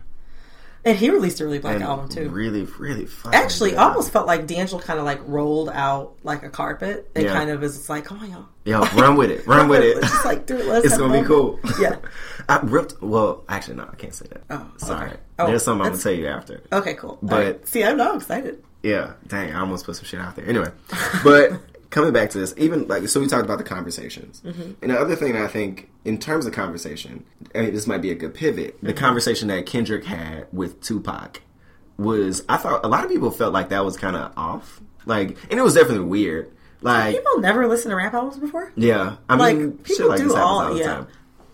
And 0.86 0.98
he 0.98 1.10
released 1.10 1.42
a 1.42 1.44
really 1.46 1.60
black 1.60 1.76
And 1.76 1.84
album 1.84 2.08
too. 2.08 2.30
Really, 2.30 2.64
really 2.64 3.06
fun. 3.06 3.34
Actually, 3.34 3.72
good. 3.72 3.80
almost 3.80 4.12
felt 4.12 4.26
like 4.28 4.48
D'Angelo 4.48 4.82
kind 4.82 4.98
of 4.98 5.04
like 5.04 5.20
rolled 5.28 5.70
out 5.70 6.16
like 6.24 6.44
a 6.44 6.50
carpet 6.50 7.12
and 7.16 7.26
Yeah. 7.26 7.34
kind 7.34 7.50
of 7.50 7.62
is 7.64 7.90
like, 7.90 8.06
come 8.06 8.20
on, 8.20 8.32
y'all. 8.32 8.46
Yo, 8.64 8.80
run 8.98 9.18
with 9.18 9.30
it. 9.30 9.46
Run 9.46 9.68
with 9.68 9.84
it. 9.84 10.00
Just 10.02 10.24
like 10.24 10.46
do 10.46 10.56
it. 10.58 10.66
Let's 10.68 10.86
it's 10.86 10.98
gonna 10.98 11.22
be 11.22 11.28
cool. 11.28 11.60
Yeah. 11.82 11.98
I 12.50 12.60
ripped. 12.64 13.02
Well, 13.02 13.44
actually, 13.50 13.76
no, 13.76 13.90
I 13.92 13.96
can't 13.96 14.14
say 14.14 14.28
that. 14.30 14.44
Oh, 14.50 14.72
sorry. 14.78 15.10
okay. 15.10 15.20
Oh, 15.38 15.48
There's 15.48 15.64
something 15.64 15.86
I'm 15.86 15.92
gonna 15.92 16.02
tell 16.02 16.14
you 16.14 16.28
after. 16.28 16.62
Okay, 16.72 16.94
cool. 16.94 17.20
But- 17.22 17.36
right. 17.46 17.68
see, 17.68 17.84
I'm 17.84 17.98
now 17.98 18.16
excited. 18.16 18.64
Yeah, 18.82 19.16
dang, 19.28 19.52
I 19.54 19.60
almost 19.60 19.86
put 19.86 19.98
some 19.98 20.06
shit 20.06 20.22
out 20.22 20.38
there. 20.38 20.46
Anyway, 20.48 20.72
but 21.26 21.52
coming 21.90 22.14
back 22.14 22.30
to 22.32 22.38
this, 22.40 22.54
even 22.58 22.88
like, 22.88 23.08
so 23.08 23.20
we 23.20 23.28
talked 23.28 23.46
about 23.46 23.58
the 23.58 23.64
conversations. 23.64 24.42
Mm-hmm. 24.46 24.72
And 24.82 24.92
the 24.92 25.00
other 25.00 25.16
thing 25.16 25.36
I 25.36 25.48
think, 25.48 25.90
in 26.06 26.18
terms 26.20 26.46
of 26.46 26.54
conversation, 26.54 27.26
I 27.56 27.62
mean, 27.62 27.74
this 27.74 27.88
might 27.88 28.02
be 28.02 28.12
a 28.12 28.16
good 28.16 28.34
pivot. 28.34 28.78
The 28.82 28.90
Mm-hmm. 28.94 28.98
conversation 29.00 29.48
that 29.50 29.66
Kendrick 29.66 30.06
had 30.06 30.48
with 30.54 30.82
Tupac 30.82 31.42
was, 31.98 32.44
I 32.48 32.58
thought, 32.58 32.86
a 32.86 32.88
lot 32.88 33.04
of 33.04 33.10
people 33.10 33.32
felt 33.32 33.54
like 33.54 33.70
that 33.70 33.84
was 33.84 33.98
kind 33.98 34.16
of 34.16 34.32
off. 34.38 34.82
Like, 35.06 35.38
and 35.50 35.60
it 35.60 35.64
was 35.64 35.74
definitely 35.74 36.06
weird. 36.06 36.52
Like, 36.82 37.16
People 37.18 37.40
never 37.40 37.68
listen 37.68 37.90
to 37.90 37.96
rap 37.98 38.14
albums 38.14 38.38
before. 38.38 38.72
yeah, 38.76 39.18
I 39.28 39.36
Like 39.36 39.58
mean, 39.58 39.72
people 39.80 40.10
like 40.10 40.20
do 40.20 40.34
all, 40.36 40.62
all 40.62 40.74
the 40.74 40.80
yeah. 40.80 40.86
time. 40.86 41.08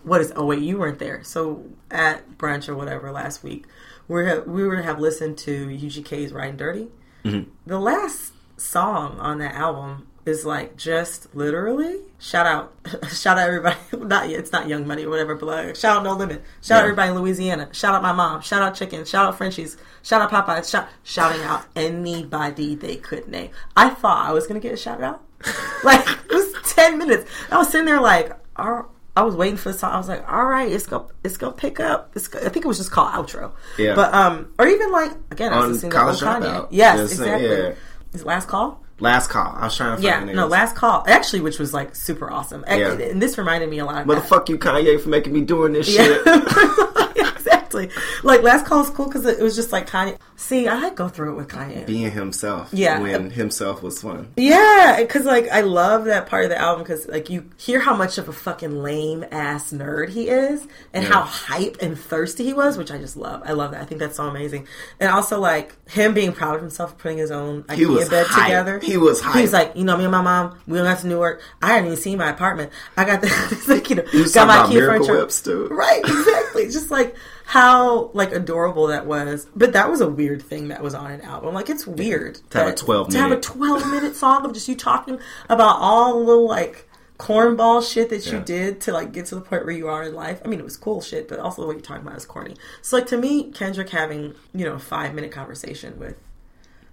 What 0.04 0.20
is? 0.20 0.32
Oh 0.36 0.44
wait, 0.46 0.60
you 0.60 0.78
weren't 0.78 1.00
there. 1.00 1.24
So 1.24 1.64
at 1.90 2.38
brunch 2.38 2.68
or 2.68 2.76
whatever 2.76 3.10
last 3.10 3.42
week, 3.42 3.64
we 4.06 4.22
we 4.22 4.64
were 4.64 4.76
to 4.76 4.82
have 4.84 5.00
listened 5.00 5.36
to 5.38 5.66
UGK's 5.66 6.32
"Riding 6.32 6.56
Dirty." 6.56 6.88
Mm-hmm. 7.24 7.50
The 7.66 7.80
last 7.80 8.32
song 8.56 9.18
on 9.18 9.38
that 9.38 9.56
album 9.56 10.06
is 10.26 10.44
like 10.44 10.76
just 10.76 11.34
literally 11.34 12.00
shout 12.18 12.46
out, 12.46 12.74
shout 13.12 13.38
out 13.38 13.46
everybody. 13.48 13.76
Not 13.96 14.28
it's 14.28 14.52
not 14.52 14.68
Young 14.68 14.86
Money 14.86 15.04
or 15.04 15.10
whatever, 15.10 15.34
but 15.36 15.46
like, 15.46 15.76
shout 15.76 15.98
out 15.98 16.02
No 16.02 16.14
Limit. 16.14 16.42
Shout 16.60 16.78
out 16.78 16.82
everybody 16.84 17.10
in 17.10 17.16
Louisiana. 17.16 17.68
Shout 17.72 17.94
out 17.94 18.02
my 18.02 18.12
mom. 18.12 18.40
Shout 18.42 18.60
out 18.60 18.74
Chicken. 18.74 19.04
Shout 19.04 19.26
out 19.26 19.38
Frenchies. 19.38 19.76
Shout 20.02 20.20
out 20.20 20.30
Popeyes. 20.30 20.68
Shout 20.68 20.88
shouting 21.04 21.42
out 21.42 21.64
anybody 21.76 22.74
they 22.74 22.96
could 22.96 23.28
name. 23.28 23.50
I 23.76 23.90
thought 23.90 24.28
I 24.28 24.32
was 24.32 24.46
gonna 24.46 24.60
get 24.60 24.74
a 24.74 24.76
shout 24.76 25.02
out. 25.02 25.22
like 25.84 26.06
it 26.06 26.32
was 26.32 26.52
ten 26.74 26.98
minutes. 26.98 27.30
I 27.50 27.58
was 27.58 27.70
sitting 27.70 27.86
there 27.86 28.00
like, 28.00 28.32
all 28.56 28.90
I 29.16 29.22
was 29.22 29.34
waiting 29.34 29.56
for 29.56 29.72
the 29.72 29.78
song. 29.78 29.92
I 29.92 29.96
was 29.96 30.08
like, 30.08 30.30
all 30.30 30.44
right, 30.44 30.70
it's 30.70 30.86
gonna 30.86 31.06
it's 31.24 31.36
gonna 31.36 31.54
pick 31.54 31.80
up. 31.80 32.12
It's 32.16 32.28
go, 32.28 32.38
I 32.40 32.48
think 32.50 32.64
it 32.64 32.68
was 32.68 32.78
just 32.78 32.90
called 32.90 33.12
outro. 33.12 33.52
Yeah. 33.78 33.94
But 33.94 34.12
um, 34.12 34.52
or 34.58 34.66
even 34.66 34.90
like 34.92 35.12
again, 35.30 35.52
I 35.52 35.56
was 35.56 35.64
On 35.64 35.72
listening 35.72 35.92
to 35.92 35.98
Kanye. 35.98 36.68
Yes, 36.70 36.98
Yes, 36.98 37.12
exactly. 37.12 37.48
yeah. 37.48 37.74
His 38.12 38.24
last 38.24 38.48
call. 38.48 38.82
Last 38.98 39.28
call. 39.28 39.54
I 39.54 39.64
was 39.64 39.76
trying 39.76 39.90
to 39.90 39.96
find 39.96 40.04
Yeah, 40.04 40.24
the 40.24 40.32
no, 40.32 40.46
last 40.46 40.74
call. 40.74 41.04
Actually, 41.06 41.40
which 41.42 41.58
was 41.58 41.74
like 41.74 41.94
super 41.94 42.30
awesome. 42.30 42.64
And- 42.66 42.80
Yeah. 42.80 42.92
And 43.10 43.20
this 43.20 43.36
reminded 43.36 43.68
me 43.68 43.78
a 43.78 43.84
lot 43.84 44.00
of 44.00 44.06
the 44.06 44.14
that. 44.14 44.28
you, 44.48 44.56
Kanye, 44.58 44.98
for 45.00 45.10
making 45.10 45.32
me 45.34 45.42
doing 45.42 45.72
this 45.74 45.88
Yeah. 45.94 46.04
shit? 46.04 46.26
exactly. 47.16 47.65
Like 47.74 48.42
last 48.42 48.66
call 48.66 48.82
is 48.82 48.90
cool 48.90 49.06
because 49.06 49.26
it 49.26 49.40
was 49.40 49.56
just 49.56 49.72
like 49.72 49.88
Kanye. 49.88 50.18
See, 50.36 50.68
I 50.68 50.90
go 50.90 51.08
through 51.08 51.32
it 51.32 51.36
with 51.36 51.48
Kanye. 51.48 51.86
Being 51.86 52.10
himself. 52.10 52.68
Yeah. 52.72 53.00
When 53.00 53.30
himself 53.30 53.82
was 53.82 54.02
fun. 54.02 54.32
Yeah, 54.36 54.96
because 55.00 55.24
like 55.24 55.48
I 55.48 55.62
love 55.62 56.04
that 56.06 56.26
part 56.26 56.44
of 56.44 56.50
the 56.50 56.58
album 56.58 56.82
because 56.82 57.08
like 57.08 57.30
you 57.30 57.50
hear 57.56 57.80
how 57.80 57.96
much 57.96 58.18
of 58.18 58.28
a 58.28 58.32
fucking 58.32 58.82
lame 58.82 59.24
ass 59.30 59.72
nerd 59.72 60.10
he 60.10 60.28
is 60.28 60.66
and 60.92 61.04
how 61.04 61.22
hype 61.22 61.78
and 61.80 61.98
thirsty 61.98 62.44
he 62.44 62.52
was, 62.52 62.76
which 62.76 62.90
I 62.90 62.98
just 62.98 63.16
love. 63.16 63.42
I 63.44 63.52
love 63.52 63.70
that. 63.72 63.80
I 63.80 63.84
think 63.84 64.00
that's 64.00 64.16
so 64.16 64.24
amazing. 64.24 64.66
And 65.00 65.10
also 65.10 65.40
like 65.40 65.74
him 65.88 66.14
being 66.14 66.32
proud 66.32 66.56
of 66.56 66.60
himself 66.60 66.98
putting 66.98 67.18
his 67.18 67.30
own 67.30 67.64
was 67.68 68.08
bed 68.08 68.26
hype. 68.26 68.46
together. 68.46 68.80
He 68.80 68.96
was 68.96 69.22
He 69.32 69.42
was 69.42 69.52
like, 69.52 69.76
you 69.76 69.84
know, 69.84 69.96
me 69.96 70.04
and 70.04 70.12
my 70.12 70.22
mom, 70.22 70.58
we 70.66 70.74
went 70.74 70.86
out 70.86 70.98
to 71.00 71.06
Newark. 71.06 71.40
I 71.62 71.68
hadn't 71.68 71.86
even 71.86 71.98
seen 71.98 72.18
my 72.18 72.30
apartment. 72.30 72.72
I 72.96 73.04
got 73.04 73.20
the 73.20 73.64
like, 73.68 73.88
you 73.90 73.96
know, 73.96 74.04
got 74.32 74.48
my 74.48 74.68
key 74.68 74.80
furniture. 74.80 75.18
Whips, 75.18 75.42
too. 75.42 75.68
Right, 75.68 76.00
exactly. 76.04 76.64
just 76.66 76.90
like 76.90 77.16
how 77.46 78.10
like 78.12 78.32
adorable 78.32 78.88
that 78.88 79.06
was. 79.06 79.46
But 79.54 79.72
that 79.72 79.88
was 79.90 80.00
a 80.00 80.08
weird 80.08 80.42
thing 80.42 80.68
that 80.68 80.82
was 80.82 80.94
on 80.94 81.10
an 81.10 81.20
album. 81.22 81.54
Like 81.54 81.70
it's 81.70 81.86
weird 81.86 82.40
To 82.50 82.58
have 82.58 82.66
a 82.66 82.70
that- 82.70 82.76
12 82.76 83.08
to 83.10 83.18
have 83.18 83.32
a 83.32 83.40
12 83.40 83.86
minute 83.90 84.16
song 84.16 84.44
of 84.44 84.52
just 84.52 84.68
you 84.68 84.74
talking 84.74 85.18
about 85.48 85.76
all 85.78 86.14
the 86.18 86.24
little 86.24 86.48
like 86.48 86.88
cornball 87.18 87.88
shit 87.88 88.10
that 88.10 88.26
you 88.26 88.38
Yeah. 88.38 88.44
did 88.44 88.80
to 88.82 88.92
like 88.92 89.12
get 89.12 89.26
to 89.26 89.36
the 89.36 89.40
point 89.40 89.64
where 89.64 89.74
you 89.74 89.88
are 89.88 90.02
in 90.02 90.14
life. 90.14 90.40
I 90.44 90.48
mean, 90.48 90.58
it 90.58 90.64
was 90.64 90.76
cool 90.76 91.00
shit, 91.00 91.28
but 91.28 91.38
also 91.38 91.62
the 91.62 91.68
way 91.68 91.74
you're 91.76 91.82
talking 91.82 92.04
about 92.06 92.18
is 92.18 92.26
corny. 92.26 92.56
So 92.82 92.96
like 92.96 93.06
to 93.06 93.16
me, 93.16 93.50
Kendrick 93.52 93.90
having 93.90 94.34
you 94.52 94.64
know 94.64 94.74
a 94.74 94.78
five 94.78 95.14
minute 95.14 95.30
conversation 95.30 95.98
with 95.98 96.16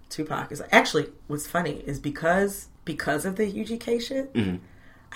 Tupac 0.09 0.51
is 0.51 0.61
actually 0.71 1.07
what's 1.27 1.47
funny 1.47 1.83
is 1.87 1.99
because 1.99 2.67
because 2.85 3.25
of 3.25 3.37
the 3.37 3.51
UGK 3.51 3.99
shit. 3.99 4.31
Mm-hmm. 4.33 4.57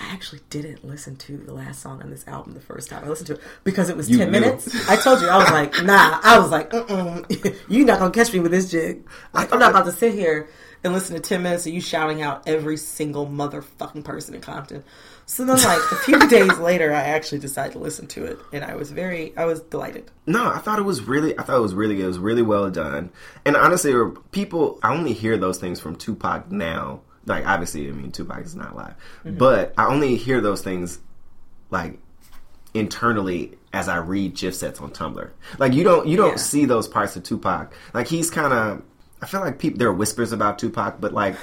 I 0.00 0.12
actually 0.12 0.40
didn't 0.50 0.84
listen 0.84 1.16
to 1.16 1.36
the 1.36 1.52
last 1.52 1.82
song 1.82 2.00
on 2.02 2.10
this 2.10 2.26
album 2.28 2.54
the 2.54 2.60
first 2.60 2.88
time 2.88 3.04
I 3.04 3.08
listened 3.08 3.26
to 3.28 3.34
it 3.34 3.40
because 3.64 3.88
it 3.90 3.96
was 3.96 4.08
You 4.08 4.18
10 4.18 4.30
knew. 4.30 4.40
minutes. 4.40 4.88
I 4.88 4.96
told 4.96 5.20
you, 5.20 5.28
I 5.28 5.36
was 5.38 5.50
like, 5.50 5.82
nah. 5.84 6.20
I 6.22 6.38
was 6.38 6.50
like, 6.50 6.70
mm 6.70 7.56
you're 7.68 7.84
not 7.86 7.98
going 7.98 8.12
to 8.12 8.16
catch 8.18 8.32
me 8.32 8.38
with 8.40 8.52
this 8.52 8.70
jig. 8.70 9.04
Like, 9.32 9.52
I'm 9.52 9.58
not 9.58 9.70
about 9.70 9.86
to 9.86 9.92
sit 9.92 10.14
here 10.14 10.48
and 10.84 10.92
listen 10.92 11.16
to 11.16 11.20
10 11.20 11.42
minutes 11.42 11.66
of 11.66 11.72
you 11.72 11.80
shouting 11.80 12.22
out 12.22 12.46
every 12.46 12.76
single 12.76 13.26
motherfucking 13.26 14.04
person 14.04 14.34
in 14.36 14.40
Compton. 14.40 14.84
So 15.26 15.44
then, 15.44 15.56
like, 15.56 15.80
a 15.90 15.96
few 15.96 16.28
days 16.28 16.56
later, 16.58 16.92
I 16.94 17.00
actually 17.02 17.40
decided 17.40 17.72
to 17.72 17.78
listen 17.80 18.06
to 18.08 18.24
it, 18.24 18.38
and 18.52 18.64
I 18.64 18.76
was 18.76 18.92
very, 18.92 19.36
I 19.36 19.44
was 19.46 19.60
delighted. 19.62 20.10
No, 20.26 20.46
I 20.46 20.58
thought 20.58 20.78
it 20.78 20.82
was 20.82 21.02
really, 21.02 21.36
I 21.38 21.42
thought 21.42 21.56
it 21.56 21.60
was 21.62 21.74
really 21.74 21.96
good. 21.96 22.04
It 22.04 22.08
was 22.08 22.18
really 22.20 22.42
well 22.42 22.70
done. 22.70 23.10
And 23.44 23.56
honestly, 23.56 23.92
people, 24.30 24.78
I 24.82 24.94
only 24.94 25.12
hear 25.12 25.36
those 25.36 25.58
things 25.58 25.80
from 25.80 25.96
Tupac 25.96 26.50
now. 26.52 27.00
Like, 27.28 27.46
obviously, 27.46 27.88
I 27.88 27.92
mean, 27.92 28.10
Tupac 28.12 28.44
is 28.44 28.56
not 28.56 28.74
live, 28.76 28.94
Mm-hmm. 29.24 29.36
but 29.38 29.74
I 29.78 29.86
only 29.86 30.16
hear 30.16 30.40
those 30.40 30.62
things 30.62 30.98
like 31.70 31.98
internally 32.74 33.56
as 33.72 33.88
I 33.88 33.96
read 33.98 34.34
GIF 34.34 34.54
sets 34.54 34.80
on 34.80 34.90
Tumblr. 34.90 35.30
Like, 35.58 35.72
you 35.74 35.84
don't, 35.84 36.06
you 36.06 36.16
don't 36.16 36.30
Yeah. 36.32 36.36
see 36.36 36.64
those 36.64 36.88
parts 36.88 37.16
of 37.16 37.22
Tupac. 37.22 37.72
Like, 37.94 38.06
he's 38.08 38.30
kind 38.30 38.52
of, 38.52 38.82
I 39.22 39.26
feel 39.26 39.40
like 39.40 39.58
people, 39.58 39.78
there 39.78 39.88
are 39.88 39.92
whispers 39.92 40.32
about 40.32 40.58
Tupac, 40.58 41.00
but 41.00 41.12
like, 41.12 41.36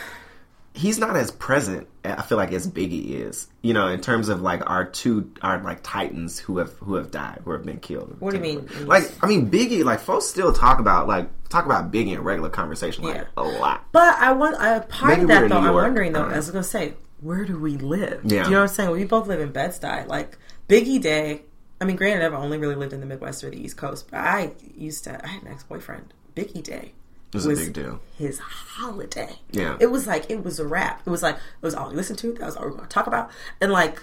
he's 0.74 0.98
not 0.98 1.16
as 1.16 1.32
present 1.32 1.88
I 2.06 2.22
feel 2.22 2.38
like 2.38 2.52
as 2.52 2.68
Biggie 2.68 3.12
is. 3.12 3.48
You 3.62 3.74
know, 3.74 3.88
in 3.88 4.02
terms 4.02 4.30
of 4.30 4.42
like 4.42 4.68
our 4.70 4.86
two 4.86 5.32
our 5.42 5.62
like 5.64 5.80
titans 5.84 6.40
who 6.40 6.58
have 6.60 6.74
who 6.74 6.96
have 6.96 7.12
died, 7.12 7.42
who 7.44 7.52
have 7.52 7.66
been 7.66 7.80
killed. 7.80 8.16
What 8.20 8.32
do 8.32 8.38
you 8.38 8.44
mean? 8.44 8.70
Like 8.86 9.04
I 9.24 9.28
mean 9.28 9.50
Biggie, 9.50 9.84
like 9.84 10.00
folks 10.00 10.26
still 10.26 10.54
talk 10.54 10.80
about 10.80 11.08
like 11.08 11.30
talk 11.50 11.66
about 11.66 11.92
Biggie 11.92 12.14
in 12.14 12.22
regular 12.24 12.50
conversation 12.50 13.04
like 13.04 13.16
Yeah. 13.16 13.24
a 13.38 13.44
lot. 13.44 13.86
But 13.92 14.16
I 14.18 14.32
want 14.34 14.56
a 14.56 14.86
part 14.88 15.12
Maybe 15.12 15.22
of 15.24 15.28
that 15.30 15.50
though. 15.50 15.58
I'm 15.58 15.74
wondering 15.74 16.14
though. 16.14 16.24
I 16.26 16.34
I 16.34 16.38
was 16.38 16.52
gonna 16.52 16.64
say, 16.64 16.94
where 17.22 17.46
do 17.46 17.58
we 17.60 17.78
live? 17.78 18.22
Yeah. 18.24 18.44
Do 18.44 18.50
you 18.50 18.56
know 18.56 18.62
what 18.62 18.70
I'm 18.70 18.76
saying? 18.76 18.92
We 18.92 19.04
both 19.06 19.28
live 19.28 19.40
in 19.40 19.52
Bed 19.52 19.72
Stuy. 19.72 20.08
Like 20.08 20.38
Biggie 20.70 21.02
Day. 21.02 21.42
I 21.82 21.86
mean, 21.86 21.96
granted, 21.98 22.26
I've 22.26 22.34
only 22.34 22.58
really 22.58 22.76
lived 22.76 22.94
in 22.94 23.00
the 23.02 23.06
Midwest 23.06 23.44
or 23.44 23.50
the 23.50 23.62
East 23.62 23.76
Coast, 23.78 24.08
but 24.10 24.20
I 24.20 24.54
used 24.76 25.04
to. 25.06 25.24
I 25.24 25.28
had 25.28 25.42
an 25.44 25.50
ex 25.50 25.64
boyfriend. 25.64 26.14
Biggie 26.36 26.64
Day 26.64 26.94
was 27.36 27.46
a 27.46 27.56
big 27.56 27.74
deal. 27.74 28.00
His 28.18 28.40
holiday. 28.40 29.40
Yeah. 29.52 29.78
It 29.80 29.88
was 29.88 30.08
like 30.08 30.30
it 30.30 30.44
was 30.44 30.60
a 30.60 30.68
wrap. 30.68 31.02
It 31.06 31.10
was 31.10 31.22
like 31.24 31.36
it 31.36 31.42
was 31.62 31.76
all 31.76 31.90
we 31.90 31.96
listened 31.96 32.20
to. 32.20 32.34
That 32.34 32.46
was 32.46 32.56
all 32.56 32.64
we 32.66 32.72
were 32.72 32.78
going 32.78 32.88
to 32.90 32.94
talk 32.94 33.08
about. 33.08 33.30
And 33.62 33.72
like, 33.72 34.02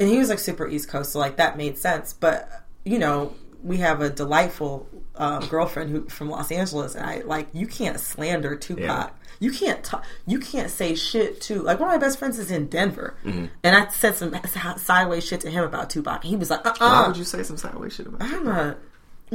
and 0.00 0.08
he 0.08 0.18
was 0.18 0.28
like 0.28 0.38
super 0.38 0.68
East 0.68 0.88
Coast, 0.88 1.12
so 1.12 1.18
like 1.18 1.36
that 1.36 1.56
made 1.56 1.78
sense. 1.78 2.12
But 2.12 2.48
you 2.84 2.98
know, 2.98 3.34
we 3.62 3.78
have 3.78 4.00
a 4.00 4.10
delightful 4.10 4.88
um, 5.16 5.46
girlfriend 5.48 5.90
who 5.90 6.08
from 6.08 6.28
Los 6.30 6.50
Angeles, 6.50 6.94
and 6.94 7.06
I 7.06 7.20
like 7.20 7.48
you 7.52 7.66
can't 7.66 7.98
slander 8.00 8.56
Tupac. 8.56 8.84
Yeah. 8.84 9.10
You 9.40 9.50
can't 9.50 9.82
talk. 9.82 10.04
You 10.26 10.38
can't 10.38 10.70
say 10.70 10.94
shit 10.94 11.40
to 11.42 11.60
like 11.60 11.80
one 11.80 11.88
of 11.88 11.94
my 11.94 11.98
best 11.98 12.18
friends 12.18 12.38
is 12.38 12.50
in 12.50 12.66
Denver, 12.68 13.16
Mm-hmm. 13.24 13.46
and 13.64 13.76
I 13.76 13.88
said 13.88 14.14
some 14.14 14.34
sideways 14.78 15.26
shit 15.26 15.40
to 15.40 15.50
him 15.50 15.64
about 15.64 15.90
Tupac. 15.90 16.22
And 16.22 16.30
he 16.30 16.36
was 16.36 16.50
like, 16.50 16.64
"Uh, 16.64 16.72
Why 16.78 16.86
uh 16.86 17.08
would 17.08 17.16
you 17.16 17.24
say 17.24 17.42
some 17.42 17.56
sideways 17.56 17.94
shit 17.94 18.06
about? 18.06 18.22
I'm 18.22 18.46
a. 18.46 18.76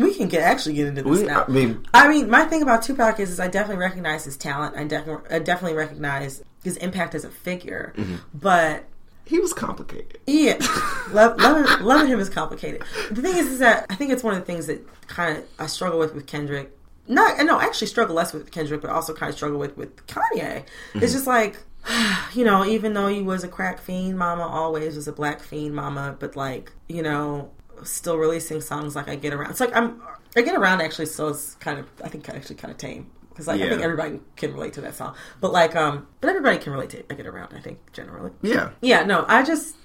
We 0.04 0.14
can 0.14 0.28
get 0.28 0.42
actually 0.42 0.76
get 0.76 0.88
into 0.88 1.04
this 1.04 1.20
We- 1.22 1.26
now. 1.28 1.46
I 1.48 1.52
mean- 1.52 1.86
I 1.94 2.08
mean, 2.08 2.30
my 2.30 2.46
thing 2.46 2.62
about 2.62 2.84
Tupac 2.84 3.20
is, 3.20 3.30
is 3.32 3.40
I 3.40 3.48
definitely 3.48 3.82
recognize 3.82 4.24
his 4.26 4.38
talent. 4.38 4.76
I 4.78 4.84
definitely, 4.86 5.30
I 5.36 5.40
definitely 5.40 5.78
recognize 5.78 6.42
his 6.64 6.78
impact 6.78 7.16
as 7.16 7.24
a 7.26 7.30
figure. 7.30 7.94
Mm-hmm. 7.98 8.16
But 8.34 8.86
He 9.26 9.40
was 9.40 9.54
complicated. 9.54 10.18
yeah, 10.28 10.58
love, 11.12 11.40
loving, 11.40 11.86
loving 11.86 12.08
him 12.08 12.20
is 12.20 12.30
complicated. 12.30 12.84
The 13.12 13.22
thing 13.22 13.38
is, 13.38 13.48
is 13.48 13.60
that 13.60 13.86
I 13.90 13.96
think 13.96 14.12
it's 14.12 14.24
one 14.24 14.34
of 14.34 14.40
the 14.40 14.46
things 14.46 14.68
that 14.68 14.82
kind 15.08 15.38
of 15.38 15.44
I 15.60 15.68
struggle 15.68 16.00
with 16.00 16.14
with 16.16 16.26
Kendrick. 16.28 16.76
Not, 17.08 17.44
no, 17.44 17.58
I 17.58 17.64
actually 17.64 17.88
struggle 17.88 18.16
less 18.16 18.34
with 18.34 18.52
Kendrick, 18.52 18.82
but 18.82 18.92
also 18.92 19.14
kind 19.16 19.30
of 19.32 19.36
struggle 19.36 19.58
with 19.60 19.76
with 19.78 19.96
Kanye. 20.08 20.64
It's 20.94 21.14
just 21.14 21.26
like, 21.28 21.58
you 22.34 22.46
know, 22.46 22.64
even 22.66 22.94
though 22.94 23.08
he 23.08 23.22
was 23.22 23.44
a 23.44 23.48
crack 23.48 23.80
fiend, 23.80 24.18
Mama 24.18 24.44
always 24.44 24.96
was 24.96 25.08
a 25.08 25.12
black 25.12 25.42
fiend, 25.42 25.74
Mama. 25.76 26.16
But 26.20 26.36
like, 26.36 26.72
you 26.88 27.02
know, 27.02 27.50
still 27.84 28.18
releasing 28.18 28.62
songs 28.62 28.96
like 28.96 29.10
I 29.10 29.16
Get 29.16 29.34
Around. 29.34 29.52
It's 29.52 29.60
like 29.60 29.76
I'm, 29.76 30.02
I 30.36 30.42
Get 30.42 30.56
Around 30.56 30.82
actually 30.82 31.08
still 31.08 31.30
is 31.30 31.56
kind 31.60 31.80
of, 31.80 31.88
I 32.04 32.10
think 32.10 32.28
actually 32.30 32.56
kind 32.56 32.72
of 32.72 32.78
tame. 32.78 33.10
Because 33.30 33.48
like, 33.48 33.62
I 33.62 33.70
think 33.70 33.82
everybody 33.82 34.20
can 34.36 34.54
relate 34.54 34.74
to 34.74 34.82
that 34.82 34.96
song, 34.96 35.16
but 35.40 35.54
like, 35.54 35.74
um, 35.76 36.08
but 36.20 36.30
everybody 36.30 36.58
can 36.58 36.74
relate 36.74 36.90
to 36.90 37.04
I 37.10 37.16
Get 37.16 37.26
Around. 37.26 37.54
I 37.56 37.62
think 37.62 37.80
generally. 37.94 38.32
Yeah. 38.42 38.72
Yeah, 38.82 39.04
no, 39.04 39.24
I 39.28 39.44
just 39.44 39.76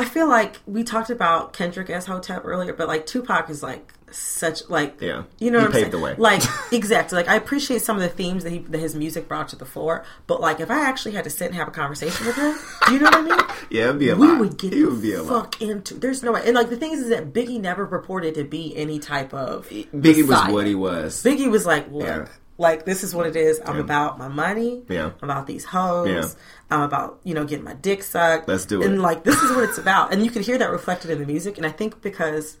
I 0.00 0.04
feel 0.04 0.28
like 0.28 0.60
we 0.66 0.82
talked 0.82 1.10
about 1.10 1.52
Kendrick 1.52 1.90
as 1.90 2.06
Hotep 2.06 2.42
earlier, 2.44 2.72
but 2.72 2.88
like 2.88 3.04
Tupac 3.06 3.50
is 3.50 3.62
like 3.62 3.92
such 4.12 4.68
like 4.68 5.00
Yeah. 5.00 5.24
you 5.38 5.50
know 5.50 5.58
He 5.60 5.64
what 5.64 5.66
I'm 5.66 5.72
paved 5.72 5.82
saying? 5.84 5.90
the 5.90 5.98
way. 5.98 6.14
Like 6.16 6.42
exactly. 6.72 7.16
Like 7.16 7.28
I 7.28 7.34
appreciate 7.36 7.82
some 7.82 7.96
of 7.96 8.02
the 8.02 8.08
themes 8.08 8.44
that 8.44 8.50
he 8.50 8.58
that 8.58 8.78
his 8.78 8.94
music 8.94 9.28
brought 9.28 9.48
to 9.48 9.56
the 9.56 9.64
fore, 9.64 10.04
but 10.26 10.40
like 10.40 10.60
if 10.60 10.70
I 10.70 10.80
actually 10.86 11.12
had 11.12 11.24
to 11.24 11.30
sit 11.30 11.46
and 11.46 11.54
have 11.54 11.68
a 11.68 11.72
conversation 11.72 12.26
with 12.26 12.36
him, 12.36 12.54
do 12.86 12.92
you 12.94 12.98
know 13.00 13.06
what 13.06 13.14
I 13.14 13.22
mean? 13.22 13.38
Yeah, 13.70 13.84
it'd 13.84 13.98
be 14.00 14.08
a 14.08 14.16
we 14.16 14.26
lot. 14.26 14.40
would 14.40 14.58
get 14.58 14.72
would 14.74 15.00
be 15.02 15.14
a 15.14 15.22
lot. 15.22 15.44
fuck 15.54 15.62
into. 15.62 15.94
There's 15.94 16.22
no 16.24 16.32
way. 16.32 16.42
And 16.44 16.54
like 16.54 16.70
the 16.70 16.76
thing 16.76 16.92
is, 16.92 17.00
is 17.02 17.10
that 17.10 17.32
Biggie 17.32 17.60
never 17.60 17.86
purported 17.86 18.34
to 18.34 18.42
be 18.44 18.76
any 18.76 18.98
type 18.98 19.32
of 19.32 19.68
Biggie 19.68 20.26
was 20.26 20.52
what 20.52 20.66
he 20.66 20.74
was. 20.74 21.22
Biggie 21.22 21.48
was 21.50 21.66
like, 21.66 21.88
look, 21.92 22.04
Yeah. 22.06 22.26
like 22.58 22.84
this 22.84 23.04
is 23.04 23.14
what 23.14 23.26
it 23.28 23.36
is. 23.36 23.60
I'm 23.64 23.78
about 23.78 24.18
my 24.18 24.26
money. 24.26 24.82
Yeah. 24.88 25.12
I'm 25.22 25.30
about 25.30 25.46
these 25.46 25.64
hoes. 25.66 26.08
Yeah. 26.08 26.26
I'm 26.72 26.82
about 26.82 27.20
you 27.24 27.34
know 27.34 27.44
getting 27.44 27.64
my 27.64 27.74
dick 27.74 28.02
sucked. 28.02 28.48
Let's 28.48 28.64
do 28.64 28.80
it 28.82 28.86
And 28.86 29.00
like 29.02 29.22
this 29.24 29.40
is 29.40 29.50
what 29.52 29.64
it's 29.64 29.78
about, 29.78 30.12
and 30.12 30.24
you 30.24 30.30
can 30.32 30.42
hear 30.42 30.58
that 30.58 30.70
reflected 30.70 31.10
in 31.12 31.18
the 31.20 31.26
music. 31.26 31.56
And 31.56 31.64
I 31.66 31.70
think 31.70 32.00
because 32.02 32.56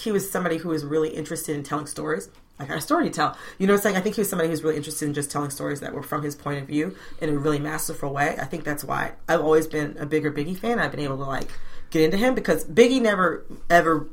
he 0.00 0.12
was 0.12 0.30
somebody 0.30 0.56
who 0.56 0.68
was 0.68 0.84
really 0.84 1.10
interested 1.10 1.54
in 1.56 1.62
telling 1.62 1.86
stories. 1.86 2.28
Like 2.58 2.68
a 2.68 2.80
story 2.80 3.04
to 3.04 3.10
tell, 3.10 3.38
you 3.58 3.72
I'm 3.72 3.78
saying? 3.78 3.96
I 3.96 4.00
think 4.00 4.16
he 4.16 4.20
was 4.20 4.28
somebody 4.28 4.48
who 4.48 4.50
was 4.50 4.62
really 4.62 4.76
interested 4.76 5.06
in 5.06 5.14
just 5.14 5.30
telling 5.30 5.48
stories 5.48 5.80
that 5.80 5.94
were 5.94 6.02
from 6.02 6.22
his 6.22 6.36
point 6.36 6.60
of 6.60 6.66
view 6.68 6.94
in 7.18 7.30
a 7.30 7.38
really 7.38 7.58
masterful 7.58 8.12
way. 8.12 8.36
I 8.38 8.44
think 8.44 8.64
that's 8.64 8.84
why 8.84 9.12
I've 9.26 9.40
always 9.40 9.66
been 9.66 9.96
a 9.98 10.04
bigger 10.04 10.30
Biggie 10.30 10.58
fan. 10.58 10.78
I've 10.78 10.90
been 10.90 11.00
able 11.00 11.16
to 11.16 11.24
like 11.24 11.48
get 11.88 12.02
into 12.02 12.18
him 12.18 12.34
because 12.34 12.64
Biggie 12.66 13.00
never 13.00 13.46
ever 13.70 14.08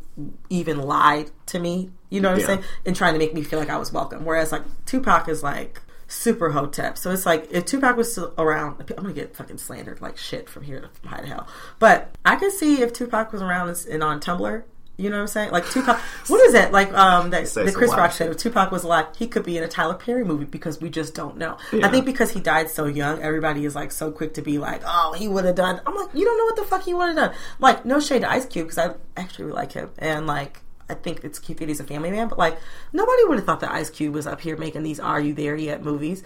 even 0.49 0.77
lied 0.81 1.29
to 1.47 1.59
me. 1.59 1.91
You 2.09 2.21
know 2.21 2.31
what 2.31 2.39
Yeah. 2.39 2.43
I'm 2.45 2.47
saying? 2.61 2.69
And 2.85 2.95
trying 2.95 3.13
to 3.13 3.19
make 3.19 3.33
me 3.33 3.43
feel 3.43 3.59
like 3.59 3.69
I 3.69 3.77
was 3.77 3.91
welcome. 3.91 4.23
Whereas 4.23 4.53
like 4.53 4.63
Tupac 4.85 5.27
is 5.27 5.43
like 5.43 5.81
super 6.07 6.51
hotep. 6.51 6.97
So 6.97 7.11
it's 7.11 7.25
like 7.25 7.49
if 7.51 7.65
Tupac 7.65 7.97
was 7.97 8.09
still 8.13 8.33
around, 8.38 8.77
I'm 8.79 9.03
gonna 9.03 9.11
get 9.13 9.35
fucking 9.35 9.57
slandered 9.57 9.99
like 9.99 10.17
shit 10.17 10.47
from 10.47 10.63
here 10.63 10.79
to 11.03 11.07
high 11.09 11.19
to 11.19 11.27
hell. 11.27 11.47
But 11.79 12.15
I 12.25 12.38
could 12.38 12.53
see 12.53 12.81
if 12.81 12.93
Tupac 12.93 13.33
was 13.33 13.41
around 13.41 13.75
and 13.89 14.01
on 14.01 14.21
Tumblr. 14.21 14.63
You 14.97 15.11
know 15.11 15.17
what 15.17 15.21
I'm 15.21 15.27
saying? 15.27 15.51
Like 15.51 15.69
Tupac, 15.69 15.99
what 16.27 16.41
is 16.45 16.53
that? 16.53 16.71
Like 16.71 16.91
um, 16.93 17.29
that 17.29 17.45
the 17.45 17.71
Chris 17.71 17.91
Rock 17.93 18.11
said. 18.11 18.31
If 18.31 18.37
Tupac 18.37 18.71
was 18.71 18.83
alive, 18.83 19.05
he 19.15 19.27
could 19.27 19.43
be 19.43 19.55
in 19.55 19.63
a 19.63 19.67
Tyler 19.67 19.93
Perry 19.93 20.25
movie 20.25 20.45
because 20.45 20.81
we 20.81 20.89
just 20.89 21.13
don't 21.13 21.37
know. 21.37 21.57
I 21.71 21.87
think 21.89 22.05
because 22.05 22.31
he 22.31 22.39
died 22.39 22.71
so 22.71 22.85
young, 22.85 23.21
everybody 23.21 23.63
is 23.65 23.75
like 23.75 23.91
so 23.91 24.11
quick 24.11 24.33
to 24.35 24.41
be 24.41 24.57
like, 24.57 24.81
"Oh, 24.85 25.13
he 25.15 25.27
would 25.27 25.45
have 25.45 25.55
done." 25.55 25.79
I'm 25.85 25.93
like, 25.95 26.09
you 26.15 26.25
don't 26.25 26.37
know 26.37 26.45
what 26.45 26.55
the 26.55 26.63
fuck 26.63 26.83
he 26.83 26.95
would 26.95 27.07
have 27.09 27.15
done. 27.15 27.33
Like, 27.59 27.85
no 27.85 27.99
shade 27.99 28.21
to 28.23 28.29
Ice 28.31 28.47
Cube 28.47 28.67
because 28.67 28.79
I 28.79 28.95
actually 29.15 29.45
really 29.45 29.57
like 29.57 29.71
him 29.73 29.91
and 29.99 30.25
like 30.25 30.61
I 30.89 30.93
think 30.93 31.23
it's 31.23 31.37
cute 31.37 31.57
that 31.59 31.67
he's 31.67 31.79
a 31.81 31.83
family 31.83 32.09
man, 32.09 32.27
but 32.29 32.39
like 32.39 32.57
nobody 32.93 33.23
would 33.25 33.37
have 33.37 33.45
thought 33.45 33.59
that 33.59 33.71
Ice 33.71 33.89
Cube 33.91 34.15
was 34.15 34.25
up 34.25 34.41
here 34.41 34.57
making 34.57 34.81
these 34.83 34.99
"Are 34.99 35.19
You 35.19 35.33
There 35.35 35.55
Yet" 35.55 35.83
movies. 35.83 36.23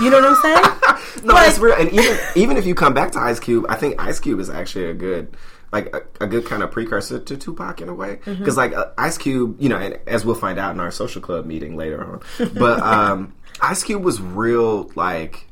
You 0.00 0.10
know 0.10 0.20
what 0.20 0.30
I'm 0.30 0.42
saying? 0.42 0.78
No, 1.24 1.34
Like- 1.34 1.48
it's 1.50 1.58
real. 1.58 1.74
And 1.74 1.90
even 1.92 2.18
even 2.36 2.56
if 2.56 2.66
you 2.66 2.74
come 2.76 2.94
back 2.94 3.10
to 3.12 3.18
Ice 3.18 3.40
Cube, 3.40 3.66
I 3.68 3.74
think 3.76 4.00
Ice 4.00 4.20
Cube 4.20 4.38
is 4.38 4.48
actually 4.48 4.86
a 4.86 4.94
good 4.94 5.36
like 5.72 5.94
a, 5.94 6.02
a 6.24 6.26
good 6.26 6.44
kind 6.46 6.62
of 6.62 6.70
precursor 6.70 7.18
to 7.18 7.36
Tupac 7.36 7.80
in 7.80 7.88
a 7.88 7.94
way 7.94 8.16
Mm-hmm. 8.24 8.38
because 8.38 8.56
like 8.56 8.72
uh, 8.74 8.86
Ice 8.98 9.16
Cube, 9.18 9.56
you 9.58 9.68
know, 9.68 9.76
and 9.78 9.98
as 10.06 10.24
we'll 10.24 10.34
find 10.34 10.58
out 10.58 10.72
in 10.74 10.80
our 10.80 10.90
social 10.90 11.20
club 11.22 11.46
meeting 11.46 11.76
later 11.76 12.04
on, 12.04 12.20
but 12.54 12.80
um, 12.82 13.34
Ice 13.60 13.82
Cube 13.82 14.02
was 14.04 14.20
real 14.20 14.90
like. 14.94 15.46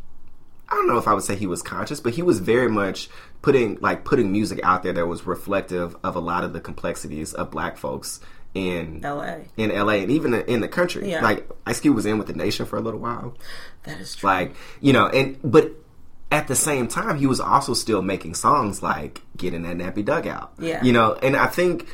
I 0.73 0.77
don't 0.77 0.87
know 0.87 0.99
if 0.99 1.09
I 1.09 1.15
would 1.15 1.25
say 1.25 1.35
he 1.35 1.49
was 1.49 1.63
conscious, 1.63 1.99
but 1.99 2.15
he 2.15 2.23
was 2.23 2.39
very 2.39 2.69
much 2.69 3.09
putting 3.43 3.77
like 3.81 4.05
putting 4.05 4.31
music 4.31 4.61
out 4.63 4.85
there 4.85 4.93
that 4.93 5.05
was 5.05 5.27
reflective 5.27 5.97
of 6.05 6.15
a 6.15 6.21
lot 6.21 6.45
of 6.45 6.53
the 6.53 6.61
complexities 6.61 7.35
of 7.35 7.51
black 7.51 7.77
folks 7.77 8.21
in 8.55 9.05
L.A. 9.05 9.47
in 9.57 9.71
LA 9.71 9.95
and 9.95 10.13
even 10.13 10.33
in 10.35 10.61
the 10.61 10.69
country. 10.69 11.11
Yeah. 11.11 11.23
Like 11.25 11.49
Ice 11.67 11.81
Cube 11.81 11.97
was 11.97 12.07
in 12.07 12.19
with 12.19 12.29
the 12.29 12.35
Nation 12.35 12.67
for 12.67 12.77
a 12.77 12.81
little 12.81 13.01
while. 13.01 13.35
That 13.83 14.01
is 14.01 14.15
true. 14.15 14.29
Like, 14.31 14.55
you 14.81 14.93
know, 14.93 15.09
and 15.09 15.39
but 15.43 15.73
at 16.31 16.47
the 16.49 16.55
same 16.55 16.87
time 16.89 17.17
he 17.19 17.27
was 17.27 17.41
also 17.41 17.75
still 17.75 18.03
making 18.03 18.35
songs 18.35 18.83
like 18.83 19.23
Get 19.37 19.55
in 19.55 19.63
that 19.63 19.77
nappy 19.77 20.05
dugout. 20.05 20.53
Yeah. 20.59 20.83
You 20.85 20.93
know, 20.93 21.15
and 21.15 21.35
I 21.37 21.47
think 21.47 21.89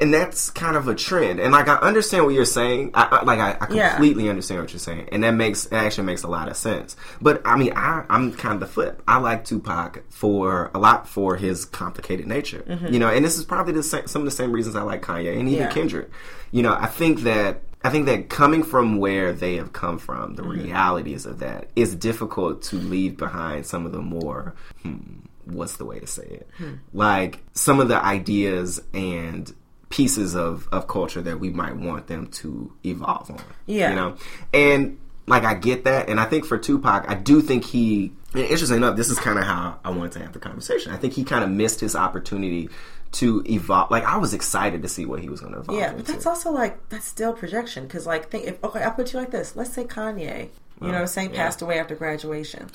and 0.00 0.12
that's 0.12 0.50
kind 0.50 0.76
of 0.76 0.88
a 0.88 0.94
trend. 0.96 1.38
And 1.38 1.52
like 1.52 1.68
I 1.68 1.76
understand 1.76 2.24
what 2.24 2.34
you're 2.34 2.44
saying. 2.44 2.90
I, 2.94 3.20
I 3.20 3.24
like 3.24 3.38
I, 3.38 3.56
I 3.60 3.72
Yeah. 3.72 3.90
completely 3.90 4.28
understand 4.28 4.60
what 4.60 4.72
you're 4.72 4.80
saying. 4.80 5.08
And 5.12 5.22
that 5.22 5.30
makes 5.30 5.66
it 5.66 5.74
actually 5.74 6.04
makes 6.06 6.24
a 6.24 6.28
lot 6.28 6.48
of 6.48 6.56
sense. 6.56 6.96
But 7.20 7.40
I 7.44 7.56
mean 7.56 7.72
I 7.76 8.04
I'm 8.10 8.32
kind 8.32 8.54
of 8.54 8.60
the 8.60 8.66
flip. 8.66 9.00
I 9.06 9.18
like 9.18 9.44
Tupac 9.44 10.02
for 10.10 10.72
a 10.74 10.78
lot 10.80 11.08
for 11.08 11.36
his 11.36 11.64
complicated 11.64 12.26
nature. 12.26 12.64
You 12.90 12.98
know, 12.98 13.08
and 13.08 13.24
this 13.24 13.38
is 13.38 13.44
probably 13.44 13.72
the 13.74 13.82
same, 13.84 14.08
some 14.08 14.22
of 14.22 14.26
the 14.26 14.32
same 14.32 14.50
reasons 14.50 14.74
I 14.74 14.82
like 14.82 15.02
Kanye 15.02 15.38
and 15.38 15.48
even 15.48 15.52
Mm-hmm. 15.52 15.60
Yeah. 15.62 15.68
Kendrick. 15.72 16.10
You 16.50 16.62
know, 16.64 16.74
I 16.74 16.86
think 16.86 17.20
that 17.20 17.62
I 17.84 17.90
think 17.90 18.06
that 18.06 18.28
coming 18.28 18.62
from 18.62 18.98
where 18.98 19.32
they 19.32 19.56
have 19.56 19.72
come 19.72 19.98
from, 19.98 20.36
the 20.36 20.44
realities 20.44 21.26
of 21.26 21.40
that, 21.40 21.70
it's 21.74 21.94
difficult 21.94 22.62
to 22.64 22.76
leave 22.76 23.16
behind 23.16 23.66
some 23.66 23.86
of 23.86 23.92
the 23.92 24.02
more 24.02 24.54
hmm, 24.82 24.96
what's 25.44 25.76
the 25.76 25.84
way 25.84 25.98
to 25.98 26.06
say 26.06 26.22
it? 26.22 26.48
Like 26.92 27.40
some 27.52 27.80
of 27.80 27.88
the 27.88 28.02
ideas 28.02 28.80
and 28.94 29.52
pieces 29.88 30.34
of, 30.34 30.68
of 30.72 30.88
culture 30.88 31.20
that 31.20 31.38
we 31.38 31.50
might 31.50 31.76
want 31.76 32.06
them 32.06 32.26
to 32.28 32.72
evolve 32.84 33.30
on. 33.30 33.42
Yeah. 33.66 33.90
You 33.90 33.96
know? 33.96 34.16
And 34.52 34.98
like 35.26 35.44
I 35.44 35.54
get 35.54 35.84
that 35.84 36.08
and 36.08 36.18
I 36.18 36.24
think 36.24 36.44
for 36.44 36.58
Tupac, 36.58 37.08
I 37.08 37.14
do 37.14 37.42
think 37.42 37.64
he 37.64 38.12
And 38.34 38.44
interesting 38.44 38.78
enough, 38.78 38.96
this 38.96 39.10
is 39.10 39.18
kind 39.18 39.38
of 39.38 39.44
how 39.44 39.78
I 39.84 39.90
wanted 39.90 40.12
to 40.12 40.18
have 40.20 40.32
the 40.32 40.38
conversation. 40.38 40.92
I 40.92 40.96
think 40.96 41.12
he 41.12 41.24
kind 41.24 41.44
of 41.44 41.50
missed 41.50 41.80
his 41.80 41.94
opportunity 41.94 42.70
to 43.12 43.42
evolve. 43.46 43.90
Like 43.90 44.04
I 44.04 44.16
was 44.16 44.34
excited 44.34 44.82
to 44.82 44.88
see 44.88 45.04
what 45.04 45.20
he 45.20 45.28
was 45.28 45.40
going 45.40 45.52
to 45.52 45.60
evolve. 45.60 45.78
Yeah, 45.78 45.90
into. 45.90 45.98
but 45.98 46.06
that's 46.06 46.26
also 46.26 46.50
like 46.50 46.88
that's 46.88 47.06
still 47.06 47.32
projection 47.32 47.84
because 47.84 48.06
like 48.06 48.30
think 48.30 48.46
if 48.46 48.64
okay, 48.64 48.82
I'll 48.82 48.92
put 48.92 49.12
you 49.12 49.20
like 49.20 49.30
this. 49.30 49.54
Let's 49.54 49.72
say 49.72 49.84
Kanye, 49.84 50.48
you 50.80 50.88
know 50.88 50.94
what 50.94 51.00
I'm 51.02 51.06
saying, 51.06 51.30
passed 51.32 51.62
away 51.62 51.78
after 51.78 51.94
graduation. 51.94 52.68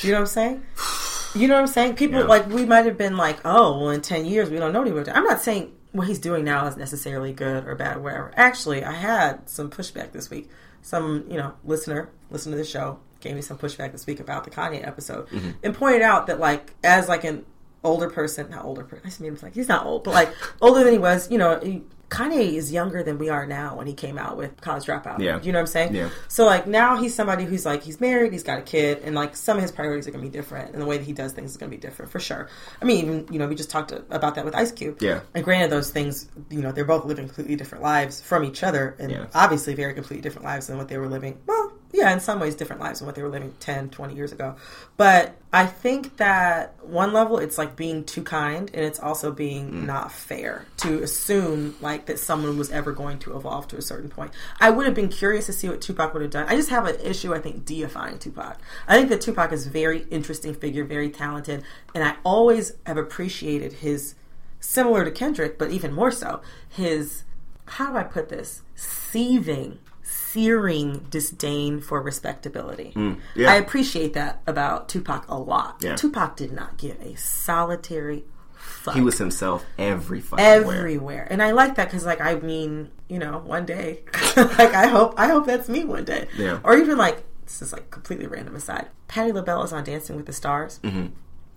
Do 0.00 0.06
you 0.08 0.12
know 0.12 0.20
what 0.20 0.22
I'm 0.22 0.26
saying? 0.26 0.62
You 1.34 1.48
know 1.48 1.54
what 1.54 1.60
I'm 1.60 1.66
saying? 1.66 1.96
People 1.96 2.20
Yeah. 2.20 2.26
like 2.26 2.48
we 2.48 2.64
might 2.64 2.86
have 2.86 2.96
been 2.96 3.16
like, 3.16 3.38
oh, 3.44 3.78
well, 3.78 3.90
in 3.90 4.00
ten 4.00 4.24
years 4.24 4.50
we 4.50 4.58
don't 4.58 4.72
know 4.72 4.80
what 4.80 4.88
he 4.88 4.92
would 4.92 5.04
do. 5.04 5.12
I'm 5.12 5.24
not 5.24 5.40
saying 5.40 5.72
what 5.92 6.08
he's 6.08 6.18
doing 6.18 6.44
now 6.44 6.66
is 6.66 6.76
necessarily 6.76 7.32
good 7.32 7.66
or 7.66 7.74
bad 7.74 7.98
or 7.98 8.00
whatever. 8.00 8.32
Actually, 8.36 8.84
I 8.84 8.92
had 8.92 9.48
some 9.48 9.70
pushback 9.70 10.12
this 10.12 10.30
week. 10.30 10.50
Some 10.82 11.24
you 11.28 11.36
know 11.36 11.54
listener 11.64 12.08
listen 12.30 12.52
to 12.52 12.58
the 12.58 12.64
show 12.64 12.98
gave 13.20 13.34
me 13.34 13.42
some 13.42 13.58
pushback 13.58 13.92
this 13.92 14.06
week 14.06 14.20
about 14.20 14.44
the 14.44 14.50
Kanye 14.50 14.86
episode 14.86 15.28
mm-hmm. 15.28 15.50
and 15.62 15.74
pointed 15.74 16.02
out 16.02 16.26
that 16.26 16.40
like 16.40 16.74
as 16.82 17.08
like 17.08 17.24
an 17.24 17.44
older 17.84 18.10
person, 18.10 18.50
not 18.50 18.64
older 18.64 18.82
person. 18.84 19.06
I 19.06 19.24
him 19.28 19.38
like 19.42 19.54
he's 19.54 19.68
not 19.68 19.86
old, 19.86 20.04
but 20.04 20.14
like 20.14 20.32
older 20.60 20.82
than 20.82 20.92
he 20.92 20.98
was. 20.98 21.30
You 21.30 21.38
know, 21.38 21.60
he, 21.60 21.82
Kanye 22.10 22.52
is 22.52 22.70
younger 22.70 23.02
than 23.02 23.18
we 23.18 23.28
are 23.28 23.44
now 23.46 23.76
when 23.76 23.86
he 23.86 23.92
came 23.94 24.18
out 24.18 24.36
with 24.36 24.60
College 24.60 24.84
Dropout. 24.84 25.18
Yeah. 25.18 25.40
you 25.40 25.50
know 25.52 25.58
what 25.58 25.62
I'm 25.62 25.66
saying? 25.66 25.94
Yeah. 25.94 26.10
So 26.28 26.44
like 26.46 26.66
now 26.66 26.96
he's 26.96 27.14
somebody 27.14 27.44
who's 27.44 27.66
like 27.66 27.82
he's 27.82 28.00
married, 28.00 28.32
he's 28.32 28.42
got 28.44 28.58
a 28.58 28.62
kid, 28.62 28.98
and 29.04 29.14
like 29.14 29.34
some 29.36 29.56
of 29.56 29.62
his 29.62 29.72
priorities 29.72 30.06
are 30.06 30.10
gonna 30.12 30.22
be 30.22 30.28
different, 30.30 30.72
and 30.72 30.80
the 30.80 30.86
way 30.86 30.96
that 30.98 31.04
he 31.04 31.12
does 31.12 31.32
things 31.32 31.50
is 31.50 31.56
gonna 31.56 31.70
be 31.70 31.76
different 31.76 32.12
for 32.12 32.20
sure. 32.20 32.48
I 32.80 32.84
mean, 32.84 32.98
even 33.04 33.26
you 33.32 33.38
know 33.38 33.46
we 33.48 33.54
just 33.54 33.70
talked 33.70 33.90
about 33.92 34.34
that 34.36 34.44
with 34.44 34.54
Ice 34.54 34.70
Cube. 34.70 34.98
Yeah. 35.02 35.20
And 35.34 35.42
granted, 35.44 35.70
those 35.70 35.90
things 35.90 36.28
you 36.50 36.60
know 36.62 36.72
they're 36.72 36.84
both 36.84 37.04
living 37.04 37.26
completely 37.26 37.56
different 37.56 37.82
lives 37.82 38.20
from 38.20 38.44
each 38.44 38.62
other, 38.62 38.96
and 38.98 39.10
Yeah. 39.10 39.26
obviously 39.34 39.74
very 39.74 39.94
completely 39.94 40.22
different 40.22 40.44
lives 40.44 40.66
than 40.68 40.76
what 40.78 40.88
they 40.88 40.98
were 40.98 41.08
living. 41.08 41.38
Well, 41.46 41.72
yeah, 41.94 42.12
in 42.12 42.18
some 42.18 42.40
ways 42.40 42.56
different 42.56 42.82
lives 42.82 42.98
than 42.98 43.06
what 43.06 43.14
they 43.14 43.22
were 43.22 43.28
living 43.28 43.54
10, 43.60 43.90
20 43.90 44.14
years 44.16 44.32
ago. 44.32 44.56
But 44.96 45.36
I 45.52 45.64
think 45.66 46.16
that 46.16 46.74
one 46.82 47.12
level 47.12 47.38
it's 47.38 47.56
like 47.56 47.76
being 47.76 48.02
too 48.02 48.24
kind 48.24 48.68
and 48.74 48.84
it's 48.84 48.98
also 48.98 49.30
being 49.30 49.70
Mm. 49.70 49.86
not 49.86 50.10
fair 50.10 50.66
to 50.78 51.02
assume 51.04 51.76
like 51.80 52.06
that 52.06 52.18
someone 52.18 52.58
was 52.58 52.72
ever 52.72 52.90
going 52.90 53.20
to 53.20 53.36
evolve 53.36 53.68
to 53.68 53.76
a 53.76 53.82
certain 53.82 54.10
point. 54.10 54.32
I 54.60 54.70
would 54.70 54.86
have 54.86 54.94
been 54.94 55.08
curious 55.08 55.46
to 55.46 55.52
see 55.52 55.68
what 55.68 55.80
Tupac 55.80 56.12
would 56.12 56.22
have 56.22 56.32
done. 56.32 56.46
I 56.48 56.56
just 56.56 56.70
have 56.70 56.86
an 56.86 56.98
issue 57.00 57.32
I 57.32 57.38
think 57.38 57.64
deifying 57.64 58.18
Tupac. 58.18 58.58
I 58.88 58.96
think 58.96 59.08
that 59.10 59.20
Tupac 59.20 59.52
is 59.52 59.66
a 59.68 59.70
very 59.70 60.00
interesting 60.10 60.52
figure, 60.52 60.82
very 60.84 61.10
talented, 61.10 61.62
and 61.94 62.02
I 62.02 62.16
always 62.24 62.72
have 62.86 62.96
appreciated 62.96 63.72
his 63.74 64.16
similar 64.58 65.04
to 65.04 65.10
Kendrick, 65.12 65.58
but 65.58 65.70
even 65.70 65.92
more 65.92 66.10
so, 66.10 66.40
his 66.68 67.22
how 67.66 67.90
do 67.92 67.96
I 67.96 68.02
put 68.02 68.28
this? 68.30 68.62
Seething, 68.74 69.78
searing 70.34 70.98
disdain 71.10 71.80
for 71.80 72.02
respectability. 72.02 72.92
Mm, 72.96 73.20
yeah. 73.36 73.52
I 73.52 73.56
appreciate 73.56 74.14
that 74.14 74.42
about 74.48 74.88
Tupac 74.88 75.26
a 75.28 75.38
lot. 75.38 75.76
Yeah. 75.80 75.94
Tupac 75.94 76.36
did 76.36 76.52
not 76.52 76.76
give 76.76 77.00
a 77.00 77.14
solitary 77.16 78.24
fuck. 78.56 78.94
he 78.94 79.00
was 79.00 79.16
himself 79.18 79.64
every 79.78 80.20
where. 80.20 80.40
everywhere, 80.40 81.26
and 81.30 81.40
I 81.40 81.52
like 81.52 81.76
that 81.76 81.84
because, 81.86 82.04
like, 82.04 82.20
I 82.20 82.34
mean, 82.34 82.90
you 83.08 83.18
know, 83.20 83.38
one 83.38 83.64
day, 83.64 84.02
like, 84.36 84.74
I 84.74 84.88
hope, 84.88 85.14
I 85.16 85.28
hope 85.28 85.46
that's 85.46 85.68
me 85.68 85.84
one 85.84 86.04
day, 86.04 86.26
Yeah. 86.36 86.58
or 86.64 86.76
even 86.76 86.98
like 86.98 87.22
this 87.44 87.62
is 87.62 87.72
like 87.72 87.90
completely 87.90 88.26
random 88.26 88.56
aside. 88.56 88.88
Patti 89.06 89.30
LaBelle 89.32 89.62
is 89.62 89.72
on 89.72 89.84
Dancing 89.84 90.16
with 90.16 90.26
the 90.26 90.32
Stars. 90.32 90.80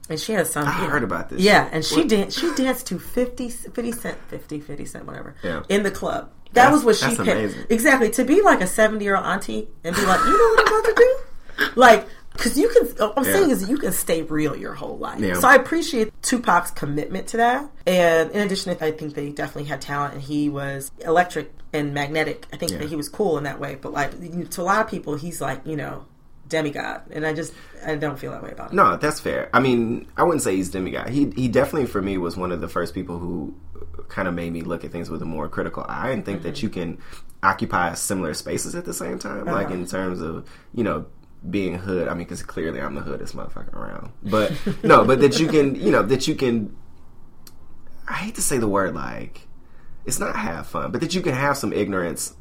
And 0.10 0.18
she 0.18 0.32
has 0.34 0.50
some. 0.50 0.66
Mm-hmm. 0.66 0.84
I 0.84 0.88
heard 0.88 1.04
about 1.04 1.28
this. 1.30 1.42
Yeah, 1.42 1.68
and 1.70 1.84
she 1.84 2.06
danced. 2.06 2.40
She 2.40 2.54
danced 2.56 2.88
to 2.88 2.98
50, 3.00 3.50
50 3.50 3.92
cent, 3.92 4.18
50, 4.30 4.62
50 4.62 4.86
cent, 4.86 5.06
whatever. 5.06 5.36
Yeah. 5.44 5.64
In 5.68 5.84
the 5.84 5.92
club. 5.92 6.32
That 6.54 6.72
That's- 6.72 6.74
was 6.74 6.84
what 6.86 6.96
she 6.96 7.08
picked. 7.16 7.20
amazing. 7.30 7.66
Exactly. 7.70 8.10
To 8.12 8.24
be 8.24 8.42
like 8.42 8.62
a 8.62 8.68
seventy 8.68 9.06
year 9.06 9.16
old 9.16 9.26
auntie 9.26 9.68
and 9.84 9.96
be 9.96 10.02
like, 10.06 10.20
you 10.26 10.32
know 10.32 10.50
what 10.56 10.60
I'm 10.60 10.68
about 10.68 10.86
to 10.86 10.94
do? 10.96 11.66
Like, 11.76 12.08
because 12.34 12.58
you 12.58 12.70
can. 12.70 12.86
What 12.98 13.14
I'm 13.18 13.24
Yeah. 13.26 13.32
saying 13.34 13.50
is 13.50 13.70
you 13.70 13.78
can 13.78 13.92
stay 13.92 14.22
real 14.22 14.56
your 14.56 14.74
whole 14.74 14.98
life. 14.98 15.20
Yeah. 15.20 15.40
So 15.40 15.48
I 15.48 15.56
appreciate 15.56 16.12
Tupac's 16.22 16.72
commitment 16.72 17.28
to 17.28 17.38
that. 17.38 17.70
And 17.88 18.32
in 18.32 18.42
addition, 18.42 18.76
I 18.80 18.92
think 18.92 19.16
that 19.16 19.22
he 19.22 19.32
definitely 19.32 19.66
had 19.66 19.82
talent 19.82 20.14
and 20.14 20.22
he 20.22 20.48
was 20.50 20.92
electric 21.04 21.52
and 21.74 21.94
magnetic. 21.94 22.46
I 22.54 22.58
think 22.58 22.72
Yeah. 22.74 22.78
that 22.80 22.90
he 22.90 22.96
was 22.96 23.10
cool 23.10 23.38
in 23.38 23.44
that 23.46 23.60
way. 23.60 23.78
But 23.82 23.92
like 23.94 24.12
to 24.52 24.62
a 24.62 24.64
lot 24.64 24.82
of 24.82 24.88
people, 24.90 25.16
he's 25.16 25.42
like 25.42 25.62
you 25.66 25.76
know 25.76 26.06
demigod, 26.48 27.02
and 27.12 27.26
I 27.26 27.34
just 27.34 27.54
I 27.86 27.96
don't 27.96 28.18
feel 28.18 28.32
that 28.32 28.42
way 28.44 28.52
about 28.52 28.70
him. 28.72 28.78
No, 28.78 28.96
that's 28.98 29.20
fair. 29.20 29.50
I 29.54 29.60
mean, 29.60 30.08
I 30.16 30.24
wouldn't 30.24 30.42
say 30.44 30.56
he's 30.56 30.70
demigod. 30.70 31.10
He 31.10 31.32
he 31.36 31.48
definitely 31.48 31.88
for 31.88 32.02
me 32.02 32.18
was 32.18 32.38
one 32.38 32.52
of 32.52 32.62
the 32.62 32.68
first 32.70 32.94
people 32.94 33.18
who 33.20 33.54
kind 34.08 34.28
of 34.28 34.34
made 34.34 34.52
me 34.54 34.62
look 34.62 34.84
at 34.86 34.92
things 34.92 35.10
with 35.10 35.22
a 35.22 35.26
more 35.26 35.48
critical 35.50 35.86
eye 35.88 36.12
and 36.12 36.24
think 36.26 36.40
Mm-hmm. 36.40 36.48
that 36.48 36.64
you 36.64 36.70
can 36.70 36.98
occupy 37.44 37.94
similar 37.94 38.34
spaces 38.34 38.76
at 38.76 38.86
the 38.86 38.94
same 38.94 39.20
time, 39.20 39.48
Uh-huh. 39.48 39.52
like 39.58 39.70
in 39.72 39.86
terms 39.86 40.22
of 40.22 40.48
you 40.74 40.84
know 40.84 41.06
being 41.50 41.76
hood. 41.78 42.08
I 42.08 42.12
mean, 42.14 42.26
because 42.26 42.42
clearly 42.44 42.82
I'm 42.82 42.96
the 42.96 43.02
hoodest 43.02 43.36
motherfucker 43.36 43.74
around, 43.74 44.12
but 44.24 44.52
no, 44.84 45.06
but 45.06 45.20
that 45.22 45.40
you 45.40 45.48
can 45.56 45.76
you 45.76 45.92
know 45.92 46.04
that 46.04 46.28
you 46.28 46.36
can. 46.36 46.76
I 48.08 48.14
hate 48.14 48.36
to 48.36 48.42
say 48.42 48.58
the 48.58 48.68
word 48.68 48.96
like 48.96 49.48
it's 50.06 50.20
not 50.20 50.36
have 50.36 50.68
fun, 50.68 50.92
but 50.92 51.02
that 51.02 51.14
you 51.14 51.22
can 51.22 51.34
have 51.34 51.58
some 51.58 51.74
ignorance 51.74 52.34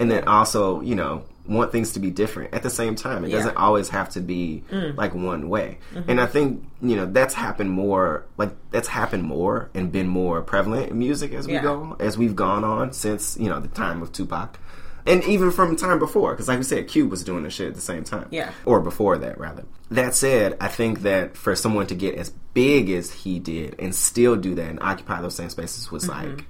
and 0.00 0.10
then 0.10 0.24
also, 0.26 0.80
you 0.80 0.96
know, 0.96 1.24
want 1.46 1.72
things 1.72 1.92
to 1.92 2.00
be 2.00 2.10
different 2.10 2.54
at 2.54 2.62
the 2.62 2.70
same 2.70 2.94
time. 2.94 3.24
It 3.24 3.30
Yeah. 3.30 3.38
doesn't 3.38 3.56
always 3.56 3.88
have 3.88 4.10
to 4.10 4.20
be 4.20 4.62
like 4.96 5.14
one 5.14 5.48
way. 5.48 5.78
And 6.06 6.20
I 6.20 6.26
think, 6.26 6.64
you 6.80 6.94
know, 6.96 7.06
that's 7.06 7.34
happened 7.34 7.70
more 7.70 8.24
like 8.38 8.50
that's 8.70 8.88
happened 8.88 9.24
more 9.24 9.68
and 9.74 9.90
been 9.90 10.06
more 10.08 10.40
prevalent 10.42 10.90
in 10.90 10.98
music 10.98 11.32
as 11.34 11.46
we 11.46 11.54
Yeah. 11.54 11.62
go 11.62 11.96
as 11.98 12.16
we've 12.16 12.36
gone 12.36 12.62
on 12.64 12.92
since, 12.92 13.36
you 13.40 13.48
know, 13.48 13.58
the 13.60 13.68
time 13.68 14.02
of 14.02 14.12
Tupac. 14.12 14.58
And 15.04 15.24
even 15.24 15.50
from 15.50 15.74
time 15.74 15.98
before, 15.98 16.30
because 16.30 16.46
like 16.46 16.58
we 16.58 16.62
said, 16.64 16.86
Cube 16.86 17.10
was 17.10 17.24
doing 17.24 17.42
this 17.42 17.54
shit 17.54 17.66
at 17.66 17.74
the 17.74 17.80
same 17.80 18.04
time. 18.04 18.28
Yeah. 18.30 18.50
Or 18.64 18.80
before 18.80 19.18
that, 19.18 19.36
rather. 19.40 19.64
That 19.90 20.14
said, 20.14 20.56
I 20.60 20.68
think 20.68 21.02
that 21.02 21.36
for 21.36 21.56
someone 21.56 21.88
to 21.88 21.96
get 21.96 22.14
as 22.14 22.30
big 22.54 22.88
as 22.88 23.10
he 23.10 23.40
did 23.40 23.74
and 23.80 23.92
still 23.92 24.36
do 24.36 24.54
that 24.54 24.68
and 24.70 24.78
occupy 24.80 25.20
those 25.20 25.34
same 25.34 25.48
spaces 25.50 25.90
was 25.90 26.06
Mm-hmm. 26.06 26.28
like 26.36 26.44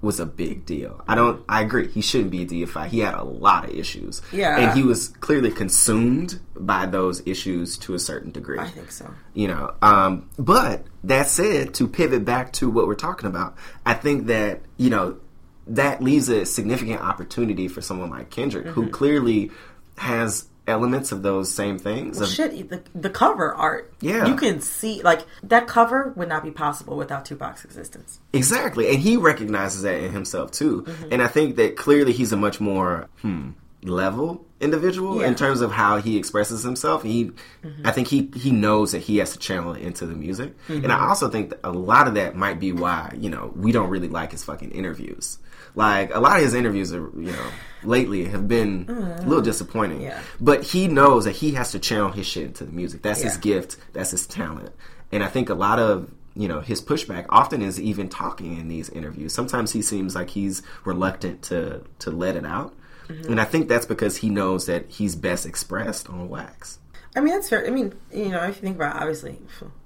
was 0.00 0.20
a 0.20 0.26
big 0.26 0.64
deal. 0.64 1.02
I 1.08 1.14
don't. 1.16 1.42
I 1.48 1.62
agree. 1.62 1.88
He 1.88 2.00
shouldn't 2.02 2.30
be 2.30 2.44
deified. 2.44 2.90
He 2.92 3.00
had 3.00 3.14
a 3.14 3.24
lot 3.24 3.64
of 3.64 3.70
issues. 3.70 4.22
Yeah. 4.32 4.56
and 4.58 4.78
he 4.78 4.84
was 4.84 5.08
clearly 5.08 5.50
consumed 5.50 6.38
by 6.54 6.86
those 6.86 7.20
issues 7.26 7.76
to 7.78 7.94
a 7.94 7.98
certain 7.98 8.30
degree. 8.30 8.58
I 8.60 8.68
think 8.68 8.90
so. 8.92 9.12
You 9.34 9.48
know, 9.48 9.74
um, 9.82 10.28
but 10.38 10.84
that 11.04 11.26
said, 11.28 11.74
to 11.74 11.88
pivot 11.88 12.24
back 12.24 12.52
to 12.54 12.70
what 12.70 12.86
we're 12.86 12.94
talking 12.94 13.28
about, 13.28 13.56
I 13.84 13.94
think 13.94 14.26
that 14.26 14.60
you 14.76 14.90
know 14.90 15.18
that 15.66 16.00
leaves 16.02 16.28
a 16.28 16.46
significant 16.46 17.00
opportunity 17.00 17.66
for 17.68 17.80
someone 17.80 18.10
like 18.10 18.30
Kendrick, 18.30 18.66
Mm-hmm. 18.66 18.80
who 18.80 18.88
clearly 18.90 19.50
has 19.96 20.46
elements 20.68 21.12
of 21.12 21.22
those 21.22 21.52
same 21.52 21.78
things. 21.78 22.20
of- 22.20 22.28
Shit, 22.28 22.68
the, 22.68 22.82
the 22.94 23.10
cover 23.10 23.54
art. 23.54 23.92
Yeah. 24.00 24.26
You 24.26 24.36
can 24.36 24.60
see, 24.60 25.02
like, 25.02 25.26
that 25.42 25.66
cover 25.66 26.12
would 26.16 26.28
not 26.28 26.44
be 26.44 26.50
possible 26.50 26.96
without 26.96 27.24
Tupac's 27.24 27.64
existence. 27.64 28.20
Exactly, 28.32 28.88
and 28.90 28.98
he 28.98 29.16
recognizes 29.16 29.82
that 29.82 30.00
in 30.00 30.12
himself 30.12 30.52
too. 30.52 30.82
Mm-hmm. 30.82 31.08
And 31.12 31.22
I 31.22 31.28
think 31.28 31.56
that 31.56 31.76
clearly 31.76 32.12
he's 32.12 32.32
a 32.32 32.36
much 32.36 32.60
more 32.60 33.08
hmm, 33.22 33.50
level 33.82 34.44
individual 34.60 35.20
Yeah. 35.20 35.28
in 35.28 35.34
terms 35.34 35.60
of 35.60 35.70
how 35.70 35.98
he 35.98 36.16
expresses 36.16 36.62
himself. 36.62 37.02
He, 37.02 37.26
mm-hmm. 37.26 37.86
I 37.86 37.92
think 37.92 38.08
he 38.08 38.30
he 38.34 38.50
knows 38.50 38.92
that 38.92 39.00
he 39.00 39.18
has 39.18 39.32
to 39.32 39.38
channel 39.38 39.74
it 39.74 39.82
into 39.82 40.06
the 40.06 40.14
music, 40.14 40.54
and 40.68 40.86
I 40.86 40.96
mm-hmm. 40.96 41.08
also 41.08 41.28
think 41.28 41.50
that 41.50 41.60
a 41.64 41.70
lot 41.70 42.08
of 42.08 42.14
that 42.14 42.34
might 42.34 42.58
be 42.58 42.72
why 42.72 43.14
you 43.16 43.30
know 43.30 43.52
we 43.54 43.72
don't 43.72 43.88
really 43.88 44.08
like 44.08 44.32
his 44.32 44.44
fucking 44.44 44.72
interviews. 44.72 45.38
Like 45.74 46.14
a 46.14 46.20
lot 46.20 46.36
of 46.36 46.42
his 46.42 46.54
interviews 46.54 46.92
are 46.92 47.10
you 47.16 47.32
know 47.32 47.50
lately 47.82 48.24
have 48.24 48.48
been 48.48 48.86
a 48.88 48.92
little 48.92 49.36
mm-hmm. 49.36 49.42
disappointing. 49.42 50.02
Yeah. 50.02 50.20
But 50.40 50.64
he 50.64 50.88
knows 50.88 51.24
that 51.24 51.32
he 51.36 51.52
has 51.52 51.72
to 51.72 51.78
channel 51.78 52.10
his 52.10 52.26
shit 52.26 52.44
into 52.44 52.64
the 52.64 52.72
music. 52.72 53.02
That's 53.02 53.22
his 53.22 53.36
gift. 53.36 53.76
That's 53.92 54.10
his 54.10 54.26
talent. 54.26 54.72
And 55.12 55.22
I 55.22 55.28
think 55.28 55.48
a 55.48 55.54
lot 55.54 55.78
of 55.78 56.10
you 56.34 56.48
know 56.48 56.60
his 56.60 56.80
pushback 56.80 57.26
often 57.28 57.62
is 57.62 57.80
even 57.80 58.08
talking 58.08 58.58
in 58.58 58.68
these 58.68 58.88
interviews. 58.90 59.32
Sometimes 59.32 59.72
he 59.72 59.82
seems 59.82 60.14
like 60.14 60.30
he's 60.30 60.62
reluctant 60.84 61.42
to 61.42 61.82
to 62.00 62.10
let 62.10 62.36
it 62.36 62.46
out, 62.46 62.74
mm-hmm. 63.08 63.32
and 63.32 63.40
I 63.40 63.44
think 63.44 63.68
that's 63.68 63.86
because 63.86 64.16
he 64.16 64.30
knows 64.30 64.66
that 64.66 64.88
he's 64.88 65.16
best 65.16 65.46
expressed 65.46 66.08
on 66.08 66.28
wax. 66.28 66.78
I 67.16 67.20
mean, 67.20 67.34
that's 67.34 67.48
fair. 67.48 67.66
I 67.66 67.70
mean, 67.70 67.94
you 68.12 68.28
know, 68.28 68.44
if 68.44 68.56
you 68.56 68.62
think 68.62 68.76
about 68.76 68.94
it, 68.94 69.00
obviously, 69.00 69.38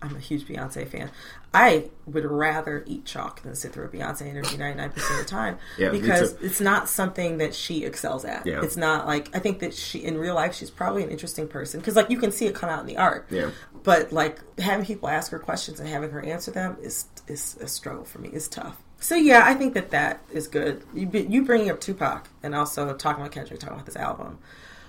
I'm 0.02 0.14
a 0.14 0.18
huge 0.18 0.46
Beyonce 0.46 0.86
fan. 0.86 1.10
I 1.54 1.90
would 2.06 2.24
rather 2.24 2.82
eat 2.86 3.04
chalk 3.04 3.42
than 3.42 3.54
sit 3.54 3.72
through 3.72 3.84
a 3.84 3.88
Beyonce 3.88 4.22
interview 4.22 4.58
99% 4.58 4.86
of 4.86 4.94
the 4.94 5.24
time 5.26 5.58
Yeah, 5.78 5.90
because 5.90 6.32
it's 6.40 6.60
not 6.60 6.88
something 6.88 7.38
that 7.38 7.54
she 7.54 7.84
excels 7.84 8.24
at. 8.24 8.46
Yeah. 8.46 8.62
It's 8.62 8.76
not 8.76 9.06
like, 9.06 9.34
I 9.36 9.38
think 9.38 9.58
that 9.58 9.74
she, 9.74 10.02
in 10.02 10.16
real 10.16 10.34
life, 10.34 10.54
she's 10.54 10.70
probably 10.70 11.02
an 11.02 11.10
interesting 11.10 11.46
person 11.46 11.80
because, 11.80 11.94
like, 11.94 12.10
you 12.10 12.18
can 12.18 12.32
see 12.32 12.46
it 12.46 12.54
come 12.54 12.70
out 12.70 12.80
in 12.80 12.86
the 12.86 12.96
art. 12.96 13.26
Yeah. 13.30 13.50
But, 13.82 14.12
like, 14.12 14.40
having 14.58 14.86
people 14.86 15.08
ask 15.08 15.30
her 15.30 15.38
questions 15.38 15.78
and 15.78 15.88
having 15.88 16.10
her 16.10 16.24
answer 16.24 16.50
them 16.50 16.78
is, 16.80 17.06
is 17.28 17.58
a 17.60 17.66
struggle 17.66 18.04
for 18.04 18.18
me. 18.18 18.30
It's 18.32 18.48
tough. 18.48 18.82
So, 19.00 19.14
yeah, 19.14 19.42
I 19.44 19.54
think 19.54 19.74
that 19.74 19.90
that 19.90 20.22
is 20.32 20.48
good. 20.48 20.84
You, 20.94 21.10
you 21.12 21.44
bringing 21.44 21.70
up 21.70 21.80
Tupac 21.80 22.28
and 22.42 22.54
also 22.54 22.94
talking 22.94 23.20
about 23.20 23.32
Kendrick, 23.32 23.60
talking 23.60 23.74
about 23.74 23.86
this 23.86 23.96
album. 23.96 24.38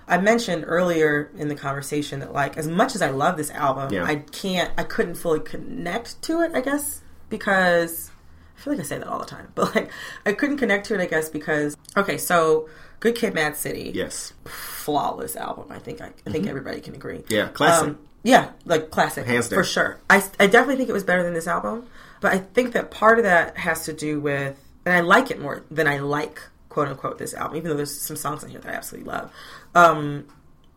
I 0.07 0.17
mentioned 0.17 0.65
earlier 0.67 1.31
in 1.37 1.47
the 1.47 1.55
conversation 1.55 2.19
that 2.19 2.33
like 2.33 2.57
as 2.57 2.67
much 2.67 2.95
as 2.95 3.01
I 3.01 3.09
love 3.09 3.37
this 3.37 3.51
album, 3.51 3.93
Yeah. 3.93 4.03
I 4.05 4.15
can't 4.17 4.71
I 4.77 4.83
couldn't 4.83 5.15
fully 5.15 5.39
connect 5.39 6.21
to 6.23 6.41
it, 6.41 6.51
I 6.53 6.61
guess, 6.61 7.01
because 7.29 8.11
I 8.57 8.61
feel 8.61 8.73
like 8.73 8.81
I 8.81 8.85
say 8.85 8.97
that 8.99 9.07
all 9.07 9.19
the 9.19 9.25
time. 9.25 9.47
But 9.55 9.75
like 9.75 9.91
I 10.25 10.33
couldn't 10.33 10.57
connect 10.57 10.87
to 10.87 10.95
it 10.95 11.01
I 11.01 11.05
guess 11.05 11.29
because 11.29 11.75
okay, 11.97 12.17
so 12.17 12.69
Good 12.99 13.15
Kid, 13.15 13.33
Mad 13.33 13.55
City. 13.57 13.91
Yes. 13.93 14.33
flawless 14.45 15.35
album. 15.35 15.65
I 15.69 15.79
think 15.79 16.01
I, 16.01 16.11
I 16.25 16.31
think 16.31 16.47
everybody 16.47 16.79
can 16.81 16.95
agree. 16.95 17.19
Mm-hmm. 17.19 17.33
Yeah, 17.33 17.47
classic. 17.49 17.95
yeah, 18.23 18.51
like 18.65 18.91
classic, 18.91 19.25
Hands 19.25 19.47
down. 19.47 19.57
for 19.57 19.63
sure. 19.63 19.99
I 20.09 20.23
I 20.39 20.47
definitely 20.47 20.77
think 20.77 20.89
it 20.89 20.93
was 20.93 21.03
better 21.03 21.23
than 21.23 21.33
this 21.33 21.47
album, 21.47 21.87
but 22.21 22.31
I 22.33 22.37
think 22.39 22.73
that 22.73 22.91
part 22.91 23.17
of 23.19 23.23
that 23.25 23.57
has 23.57 23.83
to 23.85 23.93
do 23.93 24.19
with, 24.21 24.57
and 24.85 24.93
I 24.95 25.01
like 25.01 25.31
it 25.31 25.39
more 25.41 25.63
than 25.69 25.87
I 25.87 25.97
like 25.99 26.41
quote 26.73 26.87
unquote 26.87 27.19
this 27.19 27.33
album, 27.33 27.57
even 27.57 27.69
though 27.69 27.77
there's 27.77 27.97
some 27.97 28.15
songs 28.15 28.43
in 28.43 28.49
here 28.49 28.59
that 28.59 28.73
I 28.73 28.75
absolutely 28.75 29.09
love. 29.09 29.31
Um, 29.75 30.27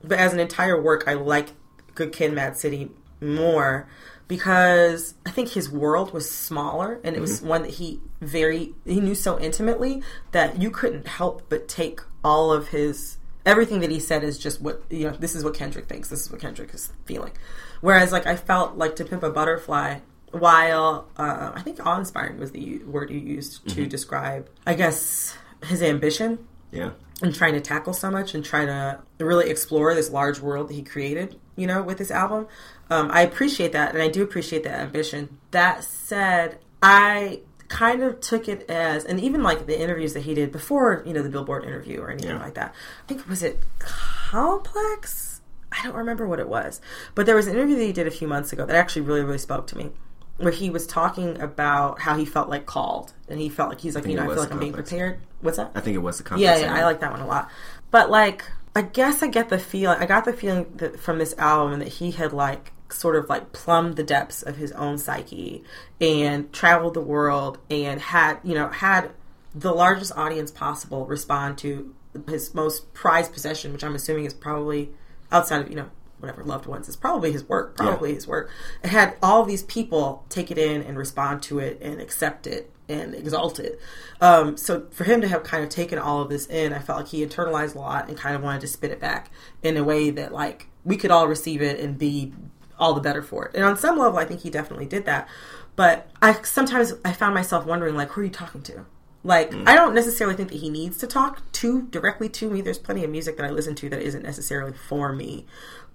but 0.04 0.18
as 0.18 0.32
an 0.32 0.40
entire 0.40 0.80
work, 0.80 1.04
I 1.06 1.14
like 1.14 1.48
Good 1.94 2.12
Kid, 2.12 2.32
Mad 2.32 2.56
City 2.56 2.90
more 3.20 3.88
because 4.28 5.14
I 5.24 5.30
think 5.30 5.50
his 5.50 5.70
world 5.70 6.12
was 6.12 6.30
smaller 6.30 7.00
and 7.02 7.16
it 7.16 7.20
was 7.20 7.40
one 7.40 7.62
that 7.62 7.72
he 7.72 8.00
very 8.20 8.74
he 8.84 9.00
knew 9.00 9.14
so 9.14 9.38
intimately 9.38 10.02
that 10.32 10.60
you 10.60 10.70
couldn't 10.70 11.06
help 11.06 11.48
but 11.48 11.68
take 11.68 12.00
all 12.24 12.52
of 12.52 12.68
his 12.68 13.16
everything 13.46 13.80
that 13.80 13.90
he 13.90 14.00
said 14.00 14.24
is 14.24 14.38
just 14.38 14.60
what 14.60 14.82
you 14.90 15.08
know 15.08 15.16
this 15.16 15.34
is 15.34 15.44
what 15.44 15.54
Kendrick 15.54 15.88
thinks 15.88 16.08
this 16.08 16.20
is 16.22 16.30
what 16.30 16.40
Kendrick 16.40 16.74
is 16.74 16.92
feeling. 17.04 17.32
Whereas 17.80 18.12
like 18.12 18.26
I 18.26 18.36
felt 18.36 18.76
like 18.76 18.96
to 18.96 19.04
pimp 19.04 19.22
a 19.22 19.30
butterfly 19.30 20.00
while 20.32 21.08
uh, 21.16 21.52
I 21.54 21.62
think 21.62 21.84
awe-inspiring 21.84 22.38
was 22.38 22.50
the 22.50 22.80
word 22.80 23.10
you 23.10 23.20
used 23.20 23.66
to 23.70 23.86
describe 23.86 24.50
I 24.66 24.74
guess 24.74 25.38
his 25.64 25.82
ambition 25.82 26.46
Yeah. 26.70 26.90
and 27.22 27.34
trying 27.34 27.54
to 27.54 27.60
tackle 27.60 27.92
so 27.92 28.10
much 28.10 28.34
and 28.34 28.44
try 28.44 28.64
to 28.66 29.00
really 29.18 29.48
explore 29.50 29.94
this 29.94 30.10
large 30.10 30.40
world 30.40 30.68
that 30.68 30.74
he 30.74 30.82
created, 30.82 31.38
you 31.56 31.66
know, 31.66 31.82
with 31.82 31.98
this 31.98 32.10
album. 32.10 32.46
Um, 32.90 33.10
I 33.12 33.22
appreciate 33.22 33.72
that, 33.72 33.94
and 33.94 34.02
I 34.02 34.08
do 34.08 34.22
appreciate 34.22 34.62
that 34.64 34.78
ambition. 34.80 35.38
That 35.50 35.82
said, 35.82 36.58
I 36.82 37.40
kind 37.68 38.02
of 38.02 38.20
took 38.20 38.48
it 38.48 38.70
as, 38.70 39.04
and 39.04 39.18
even 39.18 39.42
like 39.42 39.66
the 39.66 39.80
interviews 39.80 40.12
that 40.14 40.20
he 40.20 40.34
did 40.34 40.52
before, 40.52 41.02
you 41.04 41.12
know, 41.12 41.22
the 41.22 41.28
Billboard 41.28 41.64
interview 41.64 42.00
or 42.00 42.10
anything 42.10 42.30
Yeah. 42.36 42.42
like 42.42 42.54
that. 42.54 42.72
I 43.02 43.06
think 43.08 43.28
was 43.28 43.42
it 43.42 43.60
Complex? 43.80 45.40
I 45.72 45.82
don't 45.84 45.96
remember 45.96 46.26
what 46.28 46.38
it 46.38 46.48
was, 46.48 46.80
but 47.14 47.26
there 47.26 47.34
was 47.36 47.46
an 47.48 47.54
interview 47.54 47.76
that 47.76 47.84
he 47.84 47.92
did 47.92 48.06
a 48.06 48.10
few 48.10 48.28
months 48.28 48.52
ago 48.52 48.64
that 48.66 48.76
actually 48.76 49.02
really, 49.02 49.22
really 49.22 49.38
spoke 49.38 49.66
to 49.68 49.76
me. 49.78 49.90
Where 50.38 50.52
he 50.52 50.68
was 50.68 50.86
talking 50.86 51.40
about 51.40 52.00
how 52.00 52.16
he 52.16 52.26
felt 52.26 52.48
like 52.48 52.66
called, 52.66 53.14
and 53.28 53.40
he 53.40 53.48
felt 53.48 53.70
like 53.70 53.80
he's 53.80 53.94
like, 53.94 54.06
you 54.06 54.16
know, 54.16 54.24
I 54.24 54.26
feel 54.26 54.36
like 54.36 54.52
I'm 54.52 54.58
being 54.58 54.72
prepared. 54.72 55.20
What's 55.40 55.56
that? 55.56 55.72
I 55.74 55.80
think 55.80 55.94
it 55.94 56.00
was 56.00 56.18
the 56.18 56.24
complex. 56.24 56.60
Yeah, 56.60 56.66
yeah. 56.66 56.74
I 56.74 56.84
like 56.84 57.00
that 57.00 57.10
one 57.10 57.20
a 57.20 57.26
lot. 57.26 57.50
But 57.90 58.10
like, 58.10 58.44
I 58.74 58.82
guess 58.82 59.22
I 59.22 59.28
get 59.28 59.48
the 59.48 59.58
feeling. 59.58 59.98
I 59.98 60.04
got 60.04 60.26
the 60.26 60.34
feeling 60.34 60.66
that 60.76 61.00
from 61.00 61.18
this 61.18 61.34
album 61.38 61.78
that 61.78 61.88
he 61.88 62.10
had 62.10 62.34
like 62.34 62.72
sort 62.90 63.16
of 63.16 63.28
like 63.28 63.52
plumbed 63.52 63.96
the 63.96 64.02
depths 64.02 64.42
of 64.42 64.56
his 64.56 64.72
own 64.72 64.98
psyche 64.98 65.64
and 66.00 66.52
traveled 66.52 66.94
the 66.94 67.00
world 67.00 67.58
and 67.70 68.00
had 68.00 68.38
you 68.44 68.54
know 68.54 68.68
had 68.68 69.10
the 69.54 69.72
largest 69.72 70.12
audience 70.16 70.50
possible 70.50 71.06
respond 71.06 71.58
to 71.58 71.94
his 72.28 72.54
most 72.54 72.92
prized 72.92 73.32
possession, 73.32 73.72
which 73.72 73.84
I'm 73.84 73.94
assuming 73.94 74.26
is 74.26 74.34
probably 74.34 74.90
outside 75.32 75.62
of 75.62 75.70
you 75.70 75.76
know 75.76 75.88
whatever 76.18 76.42
loved 76.42 76.66
ones 76.66 76.88
is 76.88 76.96
probably 76.96 77.32
his 77.32 77.44
work, 77.44 77.76
probably 77.76 78.14
his 78.14 78.26
work. 78.26 78.50
It 78.82 78.88
had 78.88 79.16
all 79.22 79.44
these 79.44 79.62
people 79.64 80.24
take 80.28 80.50
it 80.50 80.58
in 80.58 80.82
and 80.82 80.96
respond 80.96 81.42
to 81.44 81.58
it 81.58 81.78
and 81.82 82.00
accept 82.00 82.46
it 82.46 82.70
and 82.88 83.14
exalt 83.14 83.58
it. 83.58 83.80
Um, 84.20 84.56
so 84.56 84.86
for 84.90 85.04
him 85.04 85.20
to 85.20 85.28
have 85.28 85.44
kind 85.44 85.62
of 85.62 85.70
taken 85.70 85.98
all 85.98 86.22
of 86.22 86.28
this 86.28 86.46
in, 86.46 86.72
I 86.72 86.78
felt 86.78 87.00
like 87.00 87.08
he 87.08 87.24
internalized 87.24 87.74
a 87.74 87.78
lot 87.78 88.08
and 88.08 88.16
kind 88.16 88.34
of 88.36 88.42
wanted 88.42 88.60
to 88.62 88.68
spit 88.68 88.90
it 88.90 89.00
back 89.00 89.30
in 89.62 89.76
a 89.76 89.84
way 89.84 90.10
that 90.10 90.32
like 90.32 90.68
we 90.84 90.96
could 90.96 91.10
all 91.10 91.26
receive 91.26 91.60
it 91.62 91.80
and 91.80 91.98
be 91.98 92.32
all 92.78 92.94
the 92.94 93.00
better 93.00 93.22
for 93.22 93.46
it. 93.46 93.54
And 93.54 93.64
on 93.64 93.76
some 93.76 93.98
level, 93.98 94.18
I 94.18 94.24
think 94.24 94.40
he 94.40 94.50
definitely 94.50 94.86
did 94.86 95.04
that. 95.06 95.28
But 95.74 96.10
I 96.22 96.40
sometimes 96.42 96.94
I 97.04 97.12
found 97.12 97.34
myself 97.34 97.66
wondering 97.66 97.94
like, 97.94 98.10
who 98.10 98.22
are 98.22 98.24
you 98.24 98.30
talking 98.30 98.62
to? 98.62 98.86
Like, 99.22 99.52
I 99.66 99.74
don't 99.74 99.92
necessarily 99.92 100.36
think 100.36 100.50
that 100.50 100.58
he 100.58 100.70
needs 100.70 100.98
to 100.98 101.06
talk 101.08 101.42
to 101.52 101.82
directly 101.88 102.28
to 102.28 102.48
me. 102.48 102.60
There's 102.60 102.78
plenty 102.78 103.02
of 103.02 103.10
music 103.10 103.36
that 103.38 103.44
I 103.44 103.50
listen 103.50 103.74
to 103.74 103.88
that 103.88 104.00
isn't 104.00 104.22
necessarily 104.22 104.72
for 104.72 105.12
me. 105.12 105.46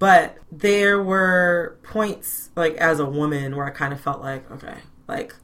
But 0.02 0.40
there 0.52 1.00
were 1.00 1.78
points, 1.84 2.50
like, 2.56 2.74
as 2.78 3.00
a 3.00 3.06
woman, 3.06 3.56
where 3.56 3.68
I 3.68 3.70
kind 3.70 3.94
of 3.94 4.02
felt 4.02 4.20
like, 4.20 4.50
okay, 4.50 4.74
like, 5.08 5.36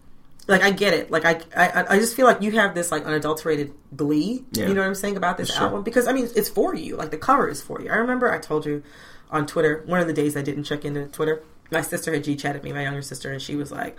like 0.47 0.63
I 0.63 0.71
get 0.71 0.95
it. 0.95 1.11
Like 1.11 1.25
I, 1.25 1.41
I, 1.55 1.85
I 1.89 1.99
just 1.99 2.15
feel 2.15 2.25
like 2.25 2.41
you 2.41 2.51
have 2.53 2.73
this 2.73 2.91
like 2.91 3.05
unadulterated 3.05 3.71
glee. 3.95 4.45
Yeah. 4.53 4.67
You 4.67 4.73
know 4.73 4.81
what 4.81 4.87
I'm 4.87 4.95
saying 4.95 5.15
about 5.15 5.37
this 5.37 5.53
Sure. 5.53 5.65
album? 5.67 5.83
Because 5.83 6.07
I 6.07 6.11
mean, 6.13 6.27
it's 6.35 6.49
for 6.49 6.73
you. 6.73 6.95
Like 6.95 7.11
the 7.11 7.17
cover 7.17 7.47
is 7.47 7.61
for 7.61 7.79
you. 7.81 7.91
I 7.91 7.97
remember 7.97 8.31
I 8.31 8.39
told 8.39 8.65
you 8.65 8.81
on 9.29 9.45
Twitter 9.45 9.83
one 9.85 9.99
of 9.99 10.07
the 10.07 10.13
days 10.13 10.35
I 10.35 10.41
didn't 10.41 10.63
check 10.63 10.85
into 10.85 11.05
Twitter. 11.05 11.43
My 11.69 11.81
sister 11.81 12.13
had 12.13 12.23
G 12.23 12.35
chatted 12.35 12.63
me, 12.63 12.71
my 12.71 12.81
younger 12.83 13.01
sister, 13.03 13.31
and 13.31 13.41
she 13.41 13.55
was 13.57 13.71
like, 13.71 13.97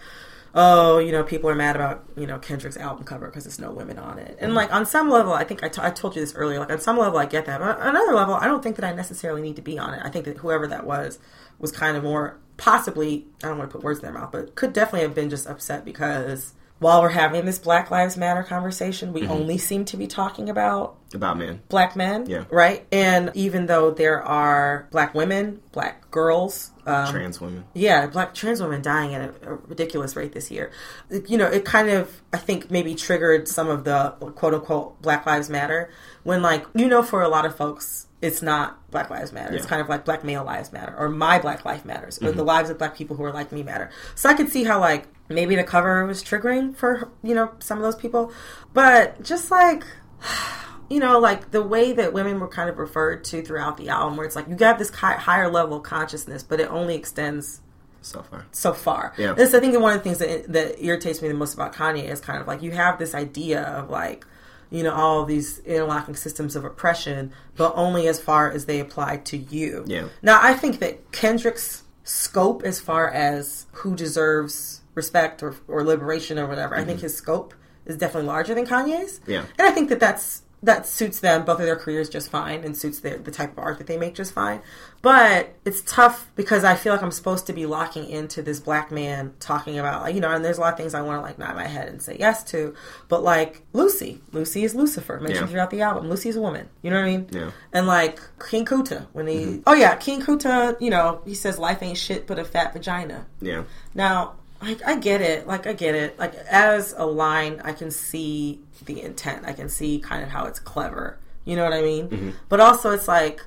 "Oh, 0.55 0.99
you 0.99 1.12
know, 1.12 1.22
people 1.22 1.49
are 1.51 1.55
mad 1.55 1.76
about 1.76 2.05
you 2.16 2.26
know 2.26 2.38
Kendrick's 2.38 2.76
album 2.76 3.05
cover 3.05 3.26
because 3.26 3.44
there's 3.44 3.59
no 3.59 3.70
women 3.70 3.99
on 3.99 4.18
it." 4.18 4.36
And 4.40 4.49
mm-hmm. 4.49 4.57
like 4.57 4.72
on 4.72 4.86
some 4.86 5.11
level, 5.11 5.32
I 5.32 5.44
think 5.44 5.62
I, 5.62 5.68
t- 5.68 5.80
I 5.82 5.90
told 5.90 6.14
you 6.16 6.22
this 6.22 6.34
earlier. 6.34 6.59
Like 6.59 6.70
on 6.70 6.80
some 6.80 6.96
level, 6.99 7.18
I 7.18 7.26
get 7.26 7.46
that, 7.46 7.61
but 7.61 7.78
on 7.78 7.88
another 7.88 8.14
level, 8.14 8.34
I 8.34 8.46
don't 8.46 8.62
think 8.62 8.76
that 8.76 8.84
I 8.84 8.92
necessarily 8.94 9.42
need 9.42 9.57
to 9.57 9.62
be 9.62 9.78
on 9.78 9.94
it. 9.94 10.01
I 10.05 10.11
think 10.11 10.24
that 10.24 10.38
whoever 10.38 10.66
that 10.66 10.84
was 10.86 11.18
was 11.59 11.72
kind 11.72 11.96
of 11.96 12.03
more 12.03 12.38
possibly. 12.57 13.26
I 13.42 13.49
don't 13.49 13.59
want 13.59 13.70
to 13.70 13.76
put 13.76 13.84
words 13.84 14.01
in 14.01 14.05
their 14.05 14.12
mouth, 14.12 14.30
but 14.32 14.55
could 14.55 14.72
definitely 14.72 15.03
have 15.03 15.14
been 15.14 15.30
just 15.30 15.46
upset 15.46 15.84
because. 15.84 16.55
While 16.80 17.03
we're 17.03 17.09
having 17.09 17.44
this 17.44 17.59
Black 17.59 17.90
Lives 17.90 18.16
Matter 18.16 18.44
conversation, 18.44 19.12
we 19.12 19.22
mm-hmm. 19.22 19.32
only 19.32 19.59
seem 19.59 19.84
to 19.86 19.96
be 19.96 20.07
talking 20.07 20.49
about 20.49 20.96
About 21.12 21.36
men. 21.36 21.61
black 21.68 21.96
men, 21.96 22.26
Yeah. 22.26 22.44
right? 22.51 22.86
And 22.92 23.32
even 23.34 23.66
though 23.66 23.90
there 23.90 24.22
are 24.22 24.86
black 24.92 25.12
women, 25.12 25.61
black 25.72 26.09
girls, 26.12 26.70
um, 26.89 27.12
Trans 27.12 27.41
women. 27.41 27.64
yeah, 27.74 28.07
black 28.07 28.34
trans 28.34 28.61
women 28.61 28.82
dying 28.82 29.14
at 29.14 29.20
a, 29.22 29.51
a 29.51 29.55
ridiculous 29.55 30.16
rate 30.16 30.32
this 30.32 30.51
year. 30.51 30.70
You 31.11 31.36
know, 31.39 31.47
it 31.47 31.64
kind 31.64 31.89
of, 31.91 32.22
I 32.32 32.39
think, 32.39 32.70
maybe 32.70 32.95
triggered 32.95 33.49
some 33.49 33.68
of 33.68 33.84
the 33.84 34.11
quote 34.36 34.55
unquote 34.55 35.01
Black 35.03 35.26
Lives 35.26 35.49
Matter 35.51 35.91
when, 36.24 36.43
like, 36.43 36.66
you 36.74 36.89
know, 36.89 37.03
for 37.03 37.22
a 37.22 37.28
lot 37.28 37.45
of 37.47 37.57
folks, 37.57 38.07
it's 38.20 38.43
not 38.43 38.91
Black 38.91 39.11
Lives 39.11 39.32
Matter. 39.32 39.55
It's 39.55 39.66
kind 39.66 39.80
of 39.80 39.89
like 39.89 40.05
Black 40.05 40.24
Male 40.24 40.43
Lives 40.45 40.72
Matter 40.72 40.95
or 40.99 41.09
My 41.09 41.39
Black 41.39 41.64
Life 41.64 41.84
Matters 41.84 42.18
or 42.20 42.32
the 42.32 42.43
lives 42.43 42.68
of 42.68 42.76
black 42.78 42.97
people 42.97 43.14
who 43.16 43.22
are 43.24 43.32
like 43.32 43.53
me 43.53 43.62
matter. 43.62 43.91
So 44.16 44.28
I 44.28 44.34
could 44.34 44.49
see 44.51 44.64
how, 44.64 44.80
like, 44.80 45.07
maybe 45.28 45.55
the 45.55 45.62
cover 45.64 46.05
was 46.05 46.24
triggering 46.24 46.74
for, 46.74 47.11
you 47.22 47.34
know, 47.34 47.53
some 47.61 47.78
of 47.78 47.84
those 47.84 47.95
people. 47.95 48.32
But 48.72 49.22
just 49.22 49.51
like, 49.51 49.84
you 50.89 51.01
know, 51.01 51.18
like 51.18 51.51
the 51.51 51.62
way 51.62 51.93
that 51.93 52.12
women 52.12 52.41
were 52.41 52.49
kind 52.49 52.70
of 52.70 52.78
referred 52.78 53.24
to 53.24 53.43
throughout 53.43 53.76
the 53.76 53.89
album, 53.89 54.16
where 54.16 54.26
it's 54.26 54.36
like 54.36 54.49
you 54.49 54.55
got 54.55 54.78
this 54.78 54.91
hi- 54.91 55.14
higher 55.14 55.51
level 55.51 55.78
of 55.78 55.82
consciousness, 55.82 56.43
but 56.43 56.61
it 56.61 56.70
only 56.70 56.95
extends 56.95 57.61
So 58.01 58.22
far. 58.22 58.47
so 58.53 58.72
far. 58.72 59.12
Yeah. 59.18 59.34
This, 59.34 59.53
I 59.55 59.61
think, 59.61 59.78
one 59.78 59.93
of 59.97 59.99
the 59.99 60.05
things 60.05 60.18
that 60.18 60.53
that 60.53 60.82
irritates 60.82 61.20
me 61.20 61.28
the 61.28 61.34
most 61.34 61.55
about 61.55 61.74
Kanye 61.74 62.09
is 62.09 62.20
kind 62.20 62.41
of 62.41 62.47
like 62.47 62.62
you 62.62 62.70
have 62.70 62.99
this 62.99 63.14
idea 63.14 63.62
of 63.62 63.91
like, 63.91 64.24
you 64.70 64.82
know, 64.82 64.95
all 64.95 65.24
these 65.24 65.59
interlocking 65.61 66.16
systems 66.16 66.57
of 66.57 66.64
oppression, 66.64 67.32
but 67.57 67.72
only 67.74 68.07
as 68.09 68.20
far 68.20 68.51
as 68.51 68.66
they 68.66 68.80
apply 68.80 69.18
to 69.18 69.36
you. 69.36 69.84
Yeah. 69.86 70.09
Now, 70.22 70.39
I 70.43 70.55
think 70.55 70.78
that 70.80 71.12
Kendrick's 71.12 71.82
scope, 72.05 72.62
as 72.62 72.80
far 72.80 73.11
as 73.11 73.66
who 73.72 73.95
deserves 73.95 74.82
respect 74.95 75.43
or, 75.43 75.55
or 75.68 75.84
liberation 75.84 76.39
or 76.39 76.47
whatever, 76.47 76.74
I 76.74 76.84
think 76.84 76.99
mm-hmm. 76.99 77.05
his 77.07 77.16
scope 77.16 77.55
is 77.86 77.97
definitely 77.97 78.28
larger 78.28 78.55
than 78.55 78.66
Kanye's. 78.66 79.20
Yeah. 79.26 79.45
And 79.59 79.66
I 79.66 79.70
think 79.70 79.89
that 79.89 80.01
that's 80.01 80.43
that 80.62 80.86
suits 80.86 81.20
them 81.20 81.44
both 81.44 81.61
of 81.61 81.66
their 81.66 81.76
careers 81.76 82.09
just 82.09 82.30
fine 82.30 82.64
and 82.64 82.76
suits 82.76 83.00
their, 83.00 83.18
the 83.18 83.30
type 83.30 83.52
of 83.52 83.59
art 83.59 83.78
that 83.78 83.86
they 83.86 83.96
make 83.96 84.14
just 84.14 84.32
fine. 84.32 84.61
But 85.00 85.54
it's 85.64 85.80
tough 85.82 86.28
because 86.34 86.64
I 86.64 86.74
feel 86.74 86.92
like 86.92 87.02
I'm 87.02 87.12
supposed 87.12 87.46
to 87.46 87.52
be 87.52 87.66
locking 87.66 88.09
into 88.09 88.42
this 88.42 88.59
black 88.59 88.90
man 88.90 89.34
talking 89.38 89.78
about 89.78 90.02
like 90.02 90.14
you 90.14 90.20
know, 90.20 90.30
and 90.30 90.44
there's 90.44 90.59
a 90.59 90.61
lot 90.61 90.72
of 90.72 90.78
things 90.78 90.94
I 90.94 91.02
want 91.02 91.18
to 91.18 91.22
like 91.22 91.38
nod 91.38 91.54
my 91.54 91.66
head 91.66 91.88
and 91.88 92.02
say 92.02 92.16
yes 92.18 92.42
to. 92.44 92.74
But 93.09 93.22
like 93.22 93.62
Lucy, 93.72 94.20
Lucy 94.32 94.64
is 94.64 94.74
Lucifer 94.74 95.20
mentioned 95.20 95.46
Yeah. 95.46 95.52
throughout 95.52 95.70
the 95.70 95.82
album. 95.82 96.09
Lucy's 96.09 96.36
a 96.36 96.40
woman. 96.40 96.68
You 96.82 96.90
know 96.90 96.96
what 96.96 97.06
I 97.06 97.11
mean? 97.11 97.28
Yeah. 97.30 97.50
And 97.72 97.86
like 97.86 98.20
King 98.50 98.64
Kunta 98.64 99.06
when 99.12 99.28
he 99.28 99.36
mm-hmm. 99.36 99.61
oh 99.66 99.74
yeah 99.74 99.94
King 99.94 100.20
Kunta 100.20 100.80
you 100.80 100.90
know 100.90 101.20
he 101.24 101.34
says 101.34 101.59
life 101.59 101.82
ain't 101.82 101.98
shit 101.98 102.26
but 102.26 102.38
a 102.38 102.44
fat 102.44 102.72
vagina. 102.72 103.26
Yeah. 103.40 103.62
Now, 103.94 104.34
like 104.61 104.80
I 104.86 104.96
get 104.96 105.20
it. 105.20 105.46
Like 105.46 105.66
I 105.66 105.72
get 105.72 105.94
it. 105.94 106.18
Like 106.18 106.34
as 106.34 106.94
a 106.96 107.06
line, 107.06 107.61
I 107.64 107.72
can 107.72 107.90
see 107.90 108.61
the 108.84 109.02
intent. 109.02 109.44
I 109.46 109.52
can 109.52 109.68
see 109.68 109.98
kind 110.00 110.22
of 110.22 110.30
how 110.30 110.46
it's 110.46 110.59
clever. 110.61 111.18
You 111.44 111.56
know 111.56 111.64
what 111.64 111.72
I 111.72 111.82
mean? 111.82 112.34
But 112.48 112.61
also, 112.61 112.90
it's 112.90 113.09
like 113.09 113.42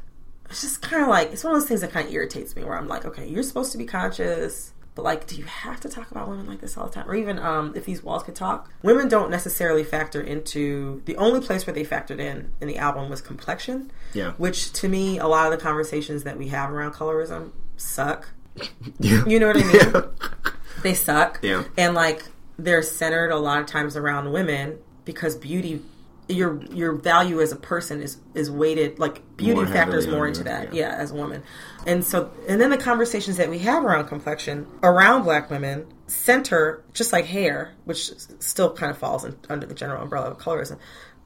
it's 0.50 0.62
just 0.62 0.82
kind 0.82 1.04
of 1.04 1.10
like 1.10 1.32
it's 1.32 1.44
one 1.44 1.54
of 1.54 1.60
those 1.62 1.68
things 1.68 1.82
that 1.82 1.92
kind 1.92 2.08
of 2.08 2.14
irritates 2.14 2.56
me. 2.56 2.64
Where 2.64 2.78
I'm 2.78 2.88
like, 2.88 3.06
okay, 3.06 3.28
you're 3.28 3.44
supposed 3.44 3.72
to 3.74 3.78
be 3.78 3.86
conscious. 3.86 4.74
But 4.94 5.04
like, 5.04 5.26
do 5.26 5.38
you 5.38 5.46
have 5.46 5.80
to 5.82 5.90
talk 5.90 6.12
about 6.12 6.28
women 6.28 6.48
like 6.48 6.60
this 6.60 6.78
all 6.78 6.88
the 6.88 6.94
time? 6.94 7.10
Or 7.10 7.16
even 7.16 7.40
um, 7.40 7.72
if 7.78 7.86
these 7.86 8.04
walls 8.04 8.24
could 8.24 8.36
talk, 8.36 8.70
women 8.84 9.08
don't 9.08 9.32
necessarily 9.32 9.86
factor 9.86 10.20
into 10.20 11.02
the 11.06 11.16
only 11.16 11.40
place 11.40 11.66
where 11.66 11.74
they 11.74 11.86
factored 11.86 12.20
in 12.20 12.52
in 12.60 12.68
the 12.68 12.78
album 12.78 13.10
was 13.10 13.22
complexion. 13.22 13.90
Yeah. 14.14 14.32
Which 14.32 14.74
to 14.74 14.90
me, 14.90 15.18
a 15.18 15.28
lot 15.28 15.52
of 15.52 15.58
the 15.58 15.64
conversations 15.64 16.24
that 16.24 16.38
we 16.38 16.50
have 16.50 16.72
around 16.72 16.94
colorism 16.94 17.52
suck. 17.78 18.30
Yeah. 19.00 19.24
You 19.26 19.40
know 19.40 19.48
what 19.48 19.58
I 19.58 19.64
mean? 19.94 20.04
They 20.82 20.94
suck. 20.94 21.40
Yeah. 21.42 21.64
And 21.78 21.94
like 21.94 22.24
they're 22.58 22.84
centered 22.84 23.32
a 23.32 23.38
lot 23.38 23.62
of 23.62 23.68
times 23.68 23.96
around 23.96 24.32
women 24.32 24.80
because 25.06 25.36
beauty 25.36 25.82
your 26.28 26.62
your 26.72 26.94
value 26.94 27.42
as 27.42 27.52
a 27.52 27.56
person 27.56 28.02
is 28.02 28.18
is 28.34 28.50
weighted 28.50 29.00
like 29.00 29.22
beauty 29.38 29.66
factors 29.66 30.08
more 30.08 30.28
into 30.28 30.44
that 30.44 30.74
yeah. 30.74 30.90
yeah. 30.90 30.96
as 30.96 31.12
a 31.12 31.16
woman 31.16 31.44
and 31.86 32.06
so 32.06 32.32
and 32.48 32.62
then 32.62 32.70
the 32.70 32.78
conversations 32.78 33.38
that 33.38 33.50
we 33.50 33.60
have 33.60 33.84
around 33.84 34.08
complexion 34.08 34.66
around 34.84 35.24
black 35.24 35.50
women 35.50 35.86
center 36.08 36.84
just 36.94 37.12
like 37.12 37.26
hair 37.26 37.74
which 37.86 38.12
still 38.40 38.72
kind 38.72 38.92
of 38.92 38.98
falls 38.98 39.26
in, 39.26 39.36
under 39.50 39.66
the 39.66 39.74
general 39.74 40.02
umbrella 40.02 40.30
of 40.30 40.38
colorism 40.38 40.78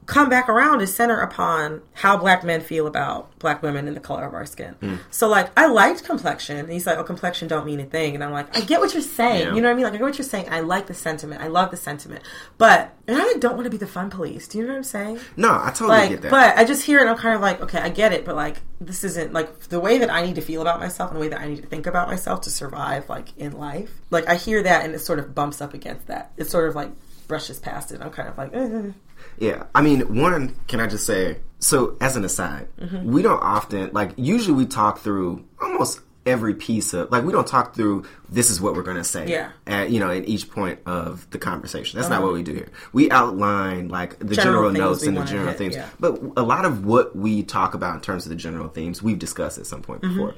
come 0.06 0.28
back 0.28 0.48
around 0.48 0.78
to 0.78 0.86
center 0.86 1.18
upon 1.20 1.82
how 1.92 2.16
black 2.16 2.44
men 2.44 2.60
feel 2.60 2.86
about 2.86 3.36
black 3.40 3.60
women 3.60 3.88
and 3.88 3.96
the 3.96 4.00
color 4.00 4.24
of 4.24 4.34
our 4.34 4.46
skin. 4.46 4.74
Hmm. 4.74 4.94
So 5.10 5.28
like 5.28 5.50
I 5.58 5.66
liked 5.66 6.04
complexion. 6.04 6.58
And 6.58 6.70
he's 6.70 6.86
like, 6.86 6.96
Oh, 6.96 7.02
complexion 7.02 7.48
don't 7.48 7.66
mean 7.66 7.80
a 7.80 7.84
thing. 7.84 8.14
And 8.14 8.22
I'm 8.22 8.30
like, 8.30 8.56
I 8.56 8.60
get 8.60 8.80
what 8.80 8.94
you're 8.94 9.02
saying. 9.02 9.48
Yeah. 9.48 9.54
You 9.54 9.60
know 9.60 9.68
what 9.68 9.72
I 9.72 9.74
mean? 9.74 9.84
Like 9.84 9.94
I 9.94 9.96
get 9.96 10.04
what 10.04 10.16
you're 10.18 10.24
saying. 10.24 10.46
I 10.48 10.60
like 10.60 10.86
the 10.86 10.94
sentiment. 10.94 11.42
I 11.42 11.48
love 11.48 11.72
the 11.72 11.76
sentiment. 11.76 12.22
But 12.56 12.94
and 13.08 13.16
I 13.20 13.34
don't 13.40 13.54
want 13.54 13.64
to 13.64 13.70
be 13.70 13.76
the 13.76 13.86
fun 13.86 14.08
police. 14.10 14.46
Do 14.48 14.58
you 14.58 14.64
know 14.64 14.70
what 14.70 14.76
I'm 14.78 14.84
saying? 14.84 15.18
No, 15.36 15.50
I 15.50 15.66
totally 15.70 15.88
Like 15.88 16.10
get 16.10 16.22
that. 16.22 16.30
but 16.30 16.56
I 16.56 16.64
just 16.64 16.84
hear 16.84 16.98
it 16.98 17.02
and 17.02 17.10
I'm 17.10 17.16
kind 17.18 17.34
of 17.34 17.40
like, 17.40 17.60
okay, 17.62 17.78
I 17.80 17.88
get 17.88 18.12
it, 18.12 18.24
but 18.24 18.36
like 18.36 18.56
this 18.80 19.02
isn't 19.02 19.32
like 19.32 19.58
the 19.70 19.80
way 19.80 19.98
that 19.98 20.10
I 20.10 20.22
need 20.24 20.36
to 20.36 20.40
feel 20.40 20.62
about 20.62 20.78
myself 20.78 21.10
and 21.10 21.16
the 21.16 21.20
way 21.20 21.28
that 21.28 21.40
I 21.40 21.48
need 21.48 21.62
to 21.62 21.66
think 21.66 21.86
about 21.86 22.06
myself 22.08 22.42
to 22.42 22.50
survive 22.50 23.08
like 23.08 23.36
in 23.36 23.52
life. 23.58 23.90
Like 24.10 24.28
I 24.28 24.36
hear 24.36 24.62
that 24.62 24.84
and 24.84 24.94
it 24.94 25.00
sort 25.00 25.18
of 25.18 25.34
bumps 25.34 25.60
up 25.60 25.74
against 25.74 26.06
that. 26.06 26.30
It 26.36 26.48
sort 26.48 26.68
of 26.68 26.76
like 26.76 26.90
brushes 27.26 27.58
past 27.58 27.90
it. 27.90 28.00
I'm 28.00 28.10
kind 28.10 28.28
of 28.28 28.38
like, 28.38 28.54
eh. 28.54 28.92
Yeah, 29.38 29.64
I 29.74 29.82
mean, 29.82 30.14
one, 30.20 30.54
can 30.66 30.80
I 30.80 30.86
just 30.86 31.06
say, 31.06 31.38
so 31.58 31.96
as 32.00 32.16
an 32.16 32.24
aside, 32.24 32.68
Mm-hmm. 32.80 33.10
we 33.12 33.22
don't 33.22 33.42
often, 33.42 33.90
like, 33.92 34.12
usually 34.16 34.54
we 34.54 34.66
talk 34.66 34.98
through 35.00 35.44
almost 35.60 36.00
every 36.24 36.54
piece 36.54 36.92
of, 36.92 37.10
like, 37.12 37.22
we 37.24 37.32
don't 37.32 37.46
talk 37.46 37.74
through 37.74 38.04
this 38.28 38.50
is 38.50 38.60
what 38.60 38.74
we're 38.74 38.82
going 38.82 38.96
to 38.96 39.04
say. 39.04 39.28
Yeah. 39.28 39.50
At, 39.66 39.90
you 39.90 40.00
know, 40.00 40.10
at 40.10 40.26
each 40.28 40.50
point 40.50 40.80
of 40.86 41.28
the 41.30 41.38
conversation. 41.38 41.98
That's 41.98 42.10
not 42.10 42.22
what 42.22 42.32
we 42.32 42.42
do 42.42 42.52
here. 42.52 42.68
We 42.92 43.10
outline, 43.10 43.88
like, 43.88 44.18
the 44.18 44.34
general, 44.34 44.64
Uh-huh. 44.66 44.72
General 44.74 44.90
notes 44.90 45.02
and 45.06 45.16
the 45.16 45.24
general 45.24 45.48
hit, 45.48 45.58
themes. 45.58 45.76
yeah. 45.76 45.88
But 46.00 46.20
a 46.36 46.42
lot 46.42 46.64
of 46.64 46.84
what 46.84 47.14
we 47.14 47.42
talk 47.44 47.74
about 47.74 47.94
in 47.94 48.00
terms 48.00 48.26
of 48.26 48.30
the 48.30 48.36
general 48.36 48.68
themes, 48.68 49.02
we've 49.02 49.18
discussed 49.18 49.58
at 49.58 49.66
some 49.66 49.82
point 49.82 50.02
Mm-hmm. 50.02 50.14
before. 50.16 50.34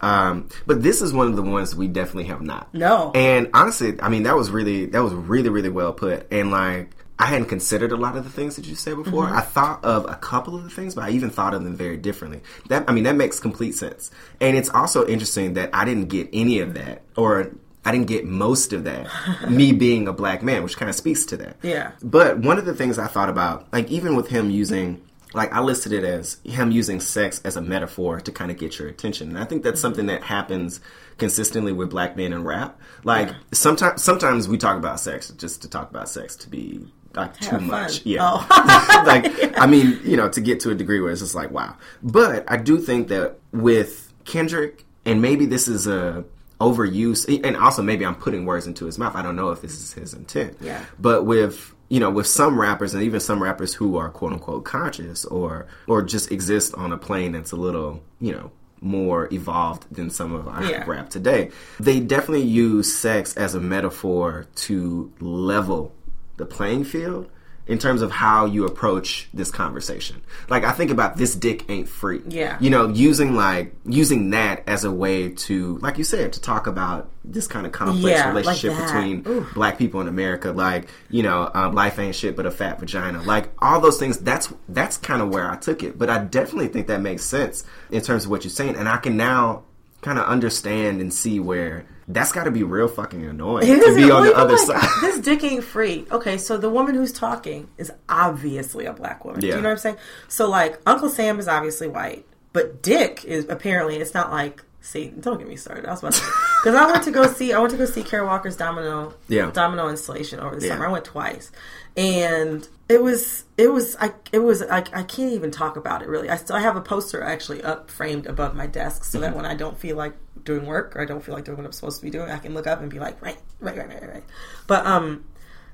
Um, 0.00 0.48
but 0.66 0.82
this 0.82 1.00
is 1.00 1.12
one 1.14 1.26
of 1.28 1.36
the 1.36 1.42
ones 1.42 1.74
we 1.74 1.88
definitely 1.88 2.24
have 2.24 2.42
not. 2.42 2.72
No. 2.74 3.12
And 3.14 3.48
honestly, 3.54 3.98
I 4.00 4.08
mean, 4.10 4.24
that 4.24 4.36
was 4.36 4.50
really, 4.50 4.86
that 4.86 5.02
was 5.02 5.12
really, 5.14 5.48
really 5.48 5.70
well 5.70 5.92
put. 5.94 6.26
And 6.30 6.50
like, 6.50 6.90
I 7.18 7.26
hadn't 7.26 7.48
considered 7.48 7.92
a 7.92 7.96
lot 7.96 8.16
of 8.16 8.24
the 8.24 8.30
things 8.30 8.56
that 8.56 8.66
you 8.66 8.74
said 8.74 8.96
before. 8.96 9.24
Mm-hmm. 9.24 9.36
I 9.36 9.40
thought 9.40 9.84
of 9.84 10.04
a 10.08 10.16
couple 10.16 10.54
of 10.54 10.64
the 10.64 10.70
things, 10.70 10.94
but 10.94 11.04
I 11.04 11.10
even 11.10 11.30
thought 11.30 11.54
of 11.54 11.64
them 11.64 11.74
very 11.74 11.96
differently. 11.96 12.42
That, 12.68 12.88
I 12.88 12.92
mean, 12.92 13.04
that 13.04 13.16
makes 13.16 13.40
complete 13.40 13.74
sense. 13.74 14.10
And 14.40 14.56
it's 14.56 14.68
also 14.68 15.06
interesting 15.06 15.54
that 15.54 15.70
I 15.72 15.84
didn't 15.84 16.08
get 16.08 16.28
any 16.32 16.60
of 16.60 16.74
that, 16.74 17.02
or 17.16 17.52
I 17.86 17.92
didn't 17.92 18.08
get 18.08 18.26
most 18.26 18.72
of 18.74 18.84
that, 18.84 19.08
me 19.48 19.72
being 19.72 20.08
a 20.08 20.12
black 20.12 20.42
man, 20.42 20.62
which 20.62 20.76
kind 20.76 20.90
of 20.90 20.94
speaks 20.94 21.24
to 21.26 21.36
that. 21.38 21.56
Yeah. 21.62 21.92
But 22.02 22.38
one 22.38 22.58
of 22.58 22.66
the 22.66 22.74
things 22.74 22.98
I 22.98 23.06
thought 23.06 23.30
about, 23.30 23.72
like 23.72 23.90
even 23.90 24.14
with 24.14 24.28
him 24.28 24.50
using, 24.50 25.00
like 25.32 25.52
I 25.54 25.60
listed 25.60 25.92
it 25.92 26.04
as 26.04 26.38
him 26.44 26.70
using 26.70 27.00
sex 27.00 27.40
as 27.44 27.56
a 27.56 27.62
metaphor 27.62 28.20
to 28.20 28.30
kind 28.30 28.50
of 28.50 28.58
get 28.58 28.78
your 28.78 28.88
attention, 28.88 29.30
and 29.30 29.38
I 29.38 29.44
think 29.44 29.62
that's 29.62 29.80
something 29.80 30.06
that 30.06 30.22
happens 30.22 30.80
consistently 31.16 31.72
with 31.72 31.88
black 31.88 32.16
men 32.16 32.34
in 32.34 32.44
rap. 32.44 32.78
Like 33.04 33.30
sometimes, 33.52 34.02
sometimes 34.02 34.48
we 34.48 34.58
talk 34.58 34.76
about 34.76 35.00
sex 35.00 35.30
just 35.30 35.62
to 35.62 35.70
talk 35.70 35.88
about 35.88 36.08
sex 36.08 36.36
to 36.36 36.50
be 36.50 36.86
like 37.16 37.38
too 37.40 37.50
fun. 37.56 37.66
much. 37.68 38.04
Yeah. 38.06 38.18
Oh. 38.22 39.04
like 39.06 39.58
I 39.58 39.66
mean, 39.66 39.98
you 40.04 40.16
know, 40.16 40.28
to 40.28 40.40
get 40.40 40.60
to 40.60 40.70
a 40.70 40.74
degree 40.74 41.00
where 41.00 41.10
it's 41.10 41.20
just 41.20 41.34
like 41.34 41.50
wow. 41.50 41.76
But 42.02 42.44
I 42.50 42.56
do 42.56 42.78
think 42.78 43.08
that 43.08 43.38
with 43.52 44.12
Kendrick, 44.24 44.84
and 45.04 45.22
maybe 45.22 45.46
this 45.46 45.68
is 45.68 45.86
a 45.86 46.24
overuse, 46.60 47.28
and 47.44 47.56
also 47.56 47.82
maybe 47.82 48.04
I'm 48.06 48.14
putting 48.14 48.46
words 48.46 48.66
into 48.66 48.86
his 48.86 48.98
mouth. 48.98 49.14
I 49.14 49.22
don't 49.22 49.36
know 49.36 49.50
if 49.50 49.60
this 49.62 49.72
is 49.74 49.92
his 49.92 50.14
intent. 50.14 50.56
Yeah. 50.60 50.84
But 50.98 51.24
with 51.26 51.72
you 51.88 52.00
know, 52.00 52.10
with 52.10 52.26
some 52.26 52.60
rappers 52.60 52.94
and 52.94 53.02
even 53.04 53.20
some 53.20 53.40
rappers 53.40 53.72
who 53.72 53.96
are 53.96 54.08
quote 54.08 54.32
unquote 54.32 54.64
conscious 54.64 55.24
or 55.24 55.66
or 55.86 56.02
just 56.02 56.32
exist 56.32 56.74
on 56.74 56.92
a 56.92 56.98
plane 56.98 57.32
that's 57.32 57.52
a 57.52 57.56
little, 57.56 58.02
you 58.20 58.32
know, 58.32 58.50
more 58.80 59.28
evolved 59.32 59.86
than 59.94 60.10
some 60.10 60.32
of 60.34 60.48
our 60.48 60.64
Yeah. 60.64 60.84
rap 60.86 61.10
today. 61.10 61.50
They 61.78 62.00
definitely 62.00 62.42
use 62.42 62.92
sex 62.92 63.36
as 63.36 63.54
a 63.54 63.60
metaphor 63.60 64.46
to 64.56 65.12
level 65.20 65.92
the 66.36 66.46
playing 66.46 66.84
field 66.84 67.28
in 67.66 67.78
terms 67.78 68.00
of 68.00 68.12
how 68.12 68.46
you 68.46 68.64
approach 68.64 69.28
this 69.34 69.50
conversation. 69.50 70.22
Like 70.48 70.62
I 70.62 70.70
think 70.70 70.92
about 70.92 71.16
this 71.16 71.34
dick 71.34 71.68
ain't 71.68 71.88
free. 71.88 72.22
Yeah. 72.28 72.56
You 72.60 72.70
know, 72.70 72.88
using 72.88 73.34
like 73.34 73.74
using 73.84 74.30
that 74.30 74.62
as 74.68 74.84
a 74.84 74.90
way 74.92 75.30
to 75.30 75.76
like 75.78 75.98
you 75.98 76.04
said 76.04 76.32
to 76.34 76.40
talk 76.40 76.68
about 76.68 77.10
this 77.24 77.48
kind 77.48 77.66
of 77.66 77.72
complex 77.72 78.18
Yeah, 78.18 78.28
relationship 78.28 78.72
that. 78.78 78.86
between 78.86 79.24
Ooh. 79.26 79.46
black 79.52 79.78
people 79.78 80.00
in 80.00 80.06
America 80.06 80.52
like, 80.52 80.88
you 81.10 81.24
know, 81.24 81.50
um, 81.54 81.74
life 81.74 81.98
ain't 81.98 82.14
shit 82.14 82.36
but 82.36 82.46
a 82.46 82.52
fat 82.52 82.78
vagina. 82.78 83.20
Like 83.22 83.50
all 83.58 83.80
those 83.80 83.98
things 83.98 84.18
that's 84.18 84.52
that's 84.68 84.96
kind 84.96 85.20
of 85.20 85.30
where 85.30 85.50
I 85.50 85.56
took 85.56 85.82
it. 85.82 85.98
But 85.98 86.08
I 86.08 86.18
definitely 86.18 86.68
think 86.68 86.86
that 86.86 87.00
makes 87.00 87.24
sense 87.24 87.64
in 87.90 88.00
terms 88.00 88.26
of 88.26 88.30
what 88.30 88.44
you're 88.44 88.50
saying 88.52 88.76
and 88.76 88.88
I 88.88 88.98
can 88.98 89.16
now 89.16 89.64
kind 90.02 90.18
of 90.18 90.26
understand 90.26 91.00
and 91.00 91.12
see 91.12 91.40
where 91.40 91.86
that's 92.08 92.30
got 92.30 92.44
to 92.44 92.50
be 92.50 92.62
real 92.62 92.86
fucking 92.86 93.24
annoying 93.24 93.66
to 93.66 93.94
be 93.96 94.10
on 94.10 94.24
the 94.24 94.34
other 94.34 94.54
like, 94.54 94.66
side. 94.66 94.88
This 95.00 95.18
dick 95.18 95.42
ain't 95.42 95.64
free. 95.64 96.06
Okay, 96.10 96.38
so 96.38 96.56
the 96.56 96.70
woman 96.70 96.94
who's 96.94 97.12
talking 97.12 97.68
is 97.78 97.90
obviously 98.08 98.86
a 98.86 98.92
black 98.92 99.24
woman. 99.24 99.40
Do 99.40 99.48
you 99.48 99.54
know 99.54 99.62
what 99.62 99.70
I'm 99.70 99.78
saying? 99.78 99.96
So 100.28 100.48
like 100.48 100.80
Uncle 100.86 101.08
Sam 101.08 101.38
is 101.38 101.48
obviously 101.48 101.88
white, 101.88 102.24
but 102.52 102.82
Dick 102.82 103.24
is 103.24 103.46
apparently 103.48 103.96
it's 103.96 104.14
not 104.14 104.30
like 104.30 104.62
see, 104.86 105.08
don't 105.08 105.38
get 105.38 105.48
me 105.48 105.56
started. 105.56 105.84
I 105.86 105.90
was 105.90 106.00
about 106.00 106.12
to 106.14 106.20
because 106.62 106.74
I 106.74 106.90
went 106.90 107.02
to 107.04 107.10
go 107.10 107.26
see 107.26 107.52
I 107.52 107.58
went 107.58 107.70
to 107.72 107.76
go 107.76 107.84
see 107.86 108.02
Kara 108.02 108.24
Walker's 108.26 108.56
Domino 108.56 109.14
Yeah. 109.28 109.50
Domino 109.50 109.88
installation 109.88 110.40
over 110.40 110.56
the 110.56 110.66
Yeah. 110.66 110.72
summer. 110.74 110.86
I 110.86 110.90
went 110.92 111.04
twice. 111.04 111.50
And 111.96 112.66
it 112.88 113.02
was 113.02 113.44
it 113.56 113.68
was 113.72 113.96
I 114.00 114.12
it 114.32 114.40
was 114.40 114.62
I, 114.62 114.78
I 114.78 115.02
can't 115.02 115.32
even 115.32 115.50
talk 115.50 115.76
about 115.76 116.02
it 116.02 116.08
really. 116.08 116.28
I 116.30 116.36
still 116.36 116.56
I 116.56 116.60
have 116.60 116.76
a 116.76 116.80
poster 116.80 117.22
actually 117.22 117.62
up 117.62 117.90
framed 117.90 118.26
above 118.26 118.54
my 118.54 118.66
desk 118.66 119.04
so 119.04 119.18
Mm-hmm. 119.18 119.22
that 119.22 119.36
when 119.36 119.46
I 119.46 119.54
don't 119.54 119.78
feel 119.78 119.96
like 119.96 120.14
doing 120.44 120.66
work 120.66 120.94
or 120.94 121.00
I 121.00 121.04
don't 121.06 121.24
feel 121.24 121.34
like 121.34 121.44
doing 121.44 121.56
what 121.56 121.66
I'm 121.66 121.72
supposed 121.72 121.98
to 122.00 122.04
be 122.04 122.10
doing, 122.10 122.30
I 122.30 122.38
can 122.38 122.54
look 122.54 122.66
up 122.66 122.80
and 122.80 122.88
be 122.90 122.98
like, 123.00 123.20
right, 123.22 123.38
right, 123.60 123.76
right, 123.76 123.88
right, 123.88 124.08
right. 124.14 124.24
But 124.66 124.86
um, 124.86 125.24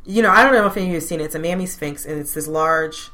you 0.05 0.23
know, 0.23 0.31
I 0.31 0.43
don't 0.45 0.53
know 0.55 0.67
if 0.67 0.77
any 0.77 0.87
of 0.87 0.89
you 0.91 0.95
have 0.97 1.03
seen 1.05 1.21
it. 1.21 1.25
It's 1.25 1.35
a 1.35 1.39
mammy 1.39 1.67
sphinx, 1.67 2.05
and 2.07 2.19
it's 2.19 2.33
this 2.35 2.49
large, 2.49 3.11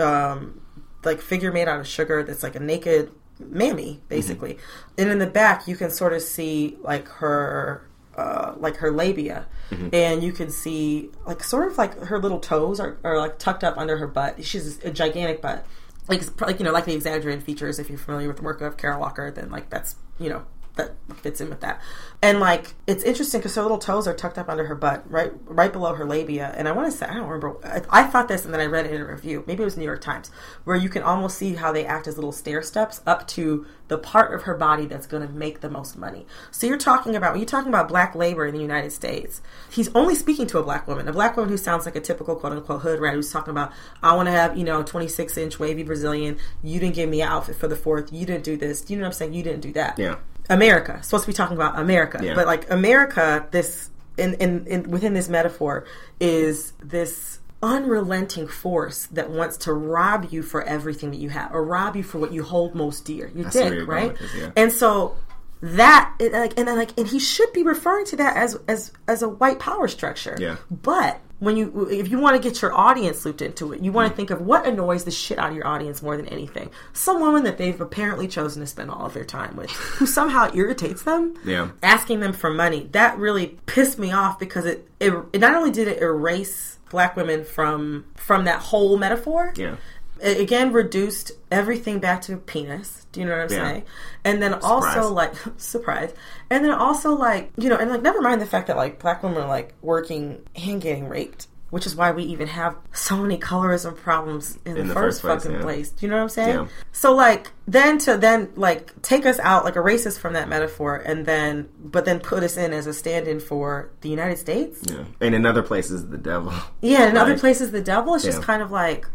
um, 0.00 0.60
like 1.04 1.20
figure 1.20 1.52
made 1.52 1.68
out 1.68 1.80
of 1.80 1.86
sugar 1.86 2.22
that's 2.22 2.42
like 2.42 2.56
a 2.56 2.60
naked 2.60 3.12
mammy, 3.38 4.00
basically. 4.08 4.58
And 4.98 5.10
in 5.10 5.18
the 5.18 5.26
back, 5.26 5.66
you 5.66 5.76
can 5.76 5.90
sort 5.90 6.12
of 6.12 6.22
see 6.22 6.76
like 6.82 7.08
her, 7.08 7.86
uh, 8.16 8.54
like 8.56 8.76
her 8.76 8.90
labia, 8.90 9.46
and 9.92 10.22
you 10.22 10.32
can 10.32 10.50
see 10.50 11.10
like 11.26 11.42
sort 11.42 11.70
of 11.70 11.78
like 11.78 11.98
her 11.98 12.18
little 12.18 12.38
toes 12.38 12.78
are, 12.80 12.98
are 13.02 13.18
like 13.18 13.38
tucked 13.38 13.64
up 13.64 13.76
under 13.76 13.96
her 13.98 14.06
butt. 14.06 14.44
She's 14.44 14.82
a 14.84 14.90
gigantic 14.90 15.42
butt. 15.42 15.66
Like, 16.06 16.40
like 16.40 16.58
you 16.58 16.64
know, 16.64 16.72
like 16.72 16.84
the 16.84 16.94
exaggerated 16.94 17.42
features. 17.44 17.78
If 17.78 17.88
you're 17.88 17.98
familiar 17.98 18.28
with 18.28 18.36
the 18.36 18.42
work 18.42 18.60
of 18.60 18.76
Kara 18.76 18.98
Walker, 18.98 19.30
then 19.30 19.50
like 19.50 19.70
that's 19.70 19.96
you 20.18 20.28
know 20.28 20.44
that 20.76 20.94
fits 21.16 21.40
in 21.40 21.48
with 21.48 21.60
that. 21.60 21.80
And 22.20 22.40
like 22.40 22.74
it's 22.86 23.04
interesting 23.04 23.40
because 23.40 23.54
her 23.54 23.62
little 23.62 23.78
toes 23.78 24.08
are 24.08 24.14
tucked 24.14 24.38
up 24.38 24.48
under 24.48 24.64
her 24.64 24.74
butt, 24.74 25.08
right, 25.10 25.32
right 25.44 25.72
below 25.72 25.94
her 25.94 26.04
labia. 26.04 26.52
And 26.56 26.68
I 26.68 26.72
want 26.72 26.90
to 26.90 26.96
say 26.96 27.06
I 27.06 27.14
don't 27.14 27.28
remember. 27.28 27.56
I, 27.64 27.82
I 27.90 28.02
thought 28.04 28.28
this, 28.28 28.44
and 28.44 28.52
then 28.52 28.60
I 28.60 28.66
read 28.66 28.86
it 28.86 28.92
in 28.92 29.00
a 29.00 29.06
review. 29.06 29.44
Maybe 29.46 29.62
it 29.62 29.66
was 29.66 29.76
New 29.76 29.84
York 29.84 30.00
Times, 30.00 30.30
where 30.64 30.76
you 30.76 30.88
can 30.88 31.02
almost 31.02 31.38
see 31.38 31.54
how 31.54 31.72
they 31.72 31.84
act 31.84 32.06
as 32.06 32.16
little 32.16 32.32
stair 32.32 32.62
steps 32.62 33.02
up 33.06 33.28
to 33.28 33.66
the 33.88 33.98
part 33.98 34.34
of 34.34 34.42
her 34.42 34.54
body 34.54 34.86
that's 34.86 35.06
going 35.06 35.26
to 35.26 35.32
make 35.32 35.60
the 35.60 35.68
most 35.68 35.98
money. 35.98 36.26
So 36.50 36.66
you're 36.66 36.78
talking 36.78 37.14
about 37.14 37.32
when 37.32 37.40
you're 37.40 37.46
talking 37.46 37.68
about 37.68 37.88
black 37.88 38.14
labor 38.14 38.46
in 38.46 38.54
the 38.54 38.60
United 38.60 38.92
States. 38.92 39.42
He's 39.70 39.94
only 39.94 40.14
speaking 40.14 40.46
to 40.48 40.58
a 40.58 40.62
black 40.62 40.88
woman, 40.88 41.06
a 41.06 41.12
black 41.12 41.36
woman 41.36 41.50
who 41.50 41.58
sounds 41.58 41.84
like 41.84 41.96
a 41.96 42.00
typical 42.00 42.36
quote 42.36 42.52
unquote 42.52 42.80
hood 42.80 43.00
rat 43.00 43.14
who's 43.14 43.30
talking 43.30 43.50
about 43.50 43.72
I 44.02 44.16
want 44.16 44.26
to 44.26 44.32
have 44.32 44.56
you 44.56 44.64
know 44.64 44.82
26 44.82 45.36
inch 45.36 45.58
wavy 45.58 45.82
Brazilian. 45.82 46.38
You 46.62 46.80
didn't 46.80 46.94
give 46.94 47.10
me 47.10 47.20
an 47.20 47.28
outfit 47.28 47.56
for 47.56 47.68
the 47.68 47.76
fourth. 47.76 48.12
You 48.12 48.24
didn't 48.24 48.44
do 48.44 48.56
this. 48.56 48.88
You 48.88 48.96
know 48.96 49.02
what 49.02 49.08
I'm 49.08 49.12
saying? 49.12 49.34
You 49.34 49.42
didn't 49.42 49.60
do 49.60 49.72
that. 49.74 49.98
Yeah. 49.98 50.16
America. 50.50 51.02
Supposed 51.02 51.24
to 51.24 51.30
be 51.30 51.34
talking 51.34 51.56
about 51.56 51.78
America, 51.78 52.20
Yeah. 52.22 52.34
but 52.34 52.46
like 52.46 52.70
America, 52.70 53.46
this 53.50 53.90
in, 54.16 54.34
in 54.34 54.66
in 54.66 54.90
within 54.90 55.14
this 55.14 55.28
metaphor 55.28 55.84
is 56.20 56.72
this 56.82 57.38
unrelenting 57.62 58.46
force 58.46 59.06
that 59.06 59.30
wants 59.30 59.56
to 59.56 59.72
rob 59.72 60.28
you 60.30 60.42
for 60.42 60.62
everything 60.62 61.10
that 61.10 61.16
you 61.18 61.30
have, 61.30 61.52
or 61.54 61.64
rob 61.64 61.96
you 61.96 62.02
for 62.02 62.18
what 62.18 62.30
you 62.32 62.42
hold 62.42 62.74
most 62.74 63.04
dear, 63.04 63.30
your 63.34 63.46
I 63.46 63.50
see 63.50 63.58
where 63.60 63.68
dick, 63.70 63.76
you're 63.78 63.86
going 63.86 64.08
right? 64.08 64.18
this, 64.18 64.34
yeah. 64.36 64.50
And 64.56 64.70
so 64.70 65.16
that 65.62 66.14
it, 66.20 66.32
like 66.32 66.58
and 66.58 66.68
then 66.68 66.76
like 66.76 66.90
and 66.98 67.08
he 67.08 67.18
should 67.18 67.50
be 67.54 67.62
referring 67.62 68.04
to 68.06 68.16
that 68.16 68.36
as 68.36 68.56
as 68.68 68.92
as 69.08 69.22
a 69.22 69.28
white 69.28 69.58
power 69.58 69.88
structure. 69.88 70.36
Yeah. 70.38 70.56
But 70.70 71.20
when 71.44 71.56
you 71.56 71.88
if 71.90 72.08
you 72.10 72.18
want 72.18 72.40
to 72.40 72.48
get 72.48 72.60
your 72.62 72.72
audience 72.74 73.24
looped 73.24 73.42
into 73.42 73.72
it, 73.72 73.80
you 73.82 73.92
want 73.92 74.06
Mm. 74.06 74.10
to 74.10 74.16
think 74.16 74.30
of 74.30 74.40
what 74.40 74.66
annoys 74.66 75.04
the 75.04 75.10
shit 75.10 75.38
out 75.38 75.50
of 75.50 75.56
your 75.56 75.66
audience 75.66 76.02
more 76.02 76.16
than 76.16 76.26
anything. 76.28 76.70
Some 76.92 77.20
woman 77.20 77.44
that 77.44 77.58
they've 77.58 77.80
apparently 77.80 78.26
chosen 78.28 78.60
to 78.62 78.66
spend 78.66 78.90
all 78.90 79.06
of 79.06 79.14
their 79.14 79.24
time 79.24 79.56
with, 79.56 79.70
who 79.98 80.06
somehow 80.06 80.50
irritates 80.54 81.02
them. 81.02 81.34
Yeah. 81.44 81.68
Asking 81.82 82.20
them 82.20 82.32
for 82.32 82.50
money 82.50 82.88
that 82.92 83.18
really 83.18 83.58
pissed 83.66 83.98
me 83.98 84.10
off 84.12 84.38
because 84.38 84.64
it 84.66 84.88
it, 85.00 85.12
it 85.32 85.40
not 85.40 85.54
only 85.54 85.70
did 85.70 85.88
it 85.88 86.02
erase 86.02 86.78
black 86.90 87.16
women 87.16 87.44
from 87.44 88.04
from 88.16 88.44
that 88.44 88.60
whole 88.60 88.96
metaphor. 88.96 89.52
Yeah. 89.56 89.76
It 90.22 90.40
again 90.40 90.72
reduced 90.72 91.32
everything 91.50 91.98
back 91.98 92.22
to 92.22 92.36
penis. 92.36 93.04
Do 93.10 93.20
you 93.20 93.26
know 93.26 93.36
what 93.36 93.50
I'm 93.50 93.58
Yeah. 93.58 93.68
saying? 93.68 93.82
And 94.24 94.40
then 94.42 94.54
also 94.54 95.12
like 95.12 95.34
surprise. 95.56 96.12
And 96.50 96.64
then 96.64 96.72
also 96.72 97.14
like 97.14 97.52
you 97.56 97.68
know, 97.68 97.76
and 97.76 97.90
like 97.90 98.02
never 98.02 98.20
mind 98.20 98.40
the 98.40 98.46
fact 98.46 98.66
that 98.68 98.76
like 98.76 98.98
black 98.98 99.22
women 99.22 99.42
are 99.42 99.48
like 99.48 99.74
working 99.82 100.42
and 100.54 100.80
getting 100.80 101.08
raped, 101.08 101.48
which 101.70 101.86
is 101.86 101.96
why 101.96 102.12
we 102.12 102.22
even 102.24 102.46
have 102.48 102.76
so 102.92 103.16
many 103.16 103.38
colorism 103.38 103.96
problems 103.96 104.58
in, 104.64 104.76
In 104.76 104.88
the, 104.88 104.88
the 104.88 104.94
first, 104.94 105.22
first 105.22 105.22
place, 105.22 105.42
fucking 105.42 105.56
yeah. 105.56 105.62
place. 105.62 105.90
Do 105.90 106.06
you 106.06 106.10
know 106.10 106.16
what 106.16 106.22
I'm 106.22 106.28
saying? 106.28 106.54
Yeah. 106.56 106.66
So 106.92 107.14
like 107.14 107.50
then 107.66 107.98
to 107.98 108.16
then 108.16 108.52
like 108.54 109.00
take 109.02 109.26
us 109.26 109.38
out 109.40 109.64
like 109.64 109.76
erase 109.76 110.06
us 110.06 110.16
from 110.16 110.34
that 110.34 110.48
metaphor 110.48 110.96
and 110.96 111.26
then 111.26 111.68
but 111.82 112.04
then 112.04 112.20
put 112.20 112.42
us 112.42 112.56
in 112.56 112.72
as 112.72 112.86
a 112.86 112.92
stand-in 112.92 113.40
for 113.40 113.90
the 114.02 114.08
United 114.08 114.38
States. 114.38 114.82
Yeah. 114.88 115.04
And 115.20 115.34
in 115.34 115.46
other 115.46 115.62
places, 115.62 116.08
the 116.08 116.18
devil. 116.18 116.52
Yeah, 116.80 117.08
in 117.08 117.16
other 117.16 117.38
places 117.38 117.72
the 117.72 117.82
devil 117.82 118.14
is 118.14 118.22
just 118.22 118.42
kind 118.42 118.62
of 118.62 118.70
like 118.70 119.06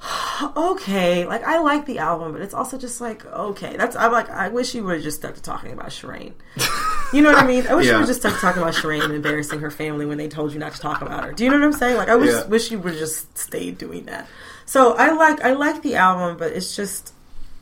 okay, 0.56 1.24
like 1.26 1.42
I 1.44 1.58
like 1.58 1.86
the 1.86 1.98
album, 1.98 2.32
but 2.32 2.40
it's 2.40 2.54
also 2.54 2.78
just 2.78 3.00
like 3.00 3.24
okay. 3.26 3.76
That's 3.76 3.96
I'm 3.96 4.12
like 4.12 4.30
I 4.30 4.48
wish 4.48 4.74
you 4.74 4.84
would 4.84 4.94
have 4.96 5.02
just 5.02 5.18
stuck 5.18 5.34
to 5.34 5.42
talking 5.42 5.72
about 5.72 5.88
Sherane. 5.88 6.32
You 7.10 7.22
know 7.22 7.32
what 7.32 7.42
I 7.42 7.46
mean? 7.46 7.66
I 7.66 7.74
wish 7.74 7.86
you 7.86 7.92
Yeah. 7.92 7.98
would 8.00 8.06
just 8.06 8.20
stuck 8.20 8.34
to 8.34 8.38
talking 8.38 8.60
about 8.60 8.74
Sherane 8.74 9.02
and 9.02 9.14
embarrassing 9.14 9.60
her 9.60 9.70
family 9.70 10.04
when 10.04 10.18
they 10.18 10.28
told 10.28 10.52
you 10.52 10.58
not 10.58 10.74
to 10.74 10.78
talk 10.78 11.00
about 11.00 11.24
her. 11.24 11.32
Do 11.32 11.42
you 11.42 11.48
know 11.48 11.56
what 11.58 11.64
I'm 11.64 11.72
saying? 11.72 11.96
Like 11.96 12.10
I 12.10 12.16
wish 12.16 12.28
Yeah. 12.28 12.44
wish 12.48 12.70
you 12.70 12.78
would 12.80 12.90
have 12.92 12.98
just 13.00 13.38
stayed 13.38 13.78
doing 13.78 14.04
that. 14.04 14.26
So 14.66 14.92
I 14.92 15.12
like 15.12 15.40
I 15.42 15.54
like 15.54 15.80
the 15.80 15.94
album, 15.96 16.36
but 16.36 16.52
it's 16.52 16.76
just 16.76 17.14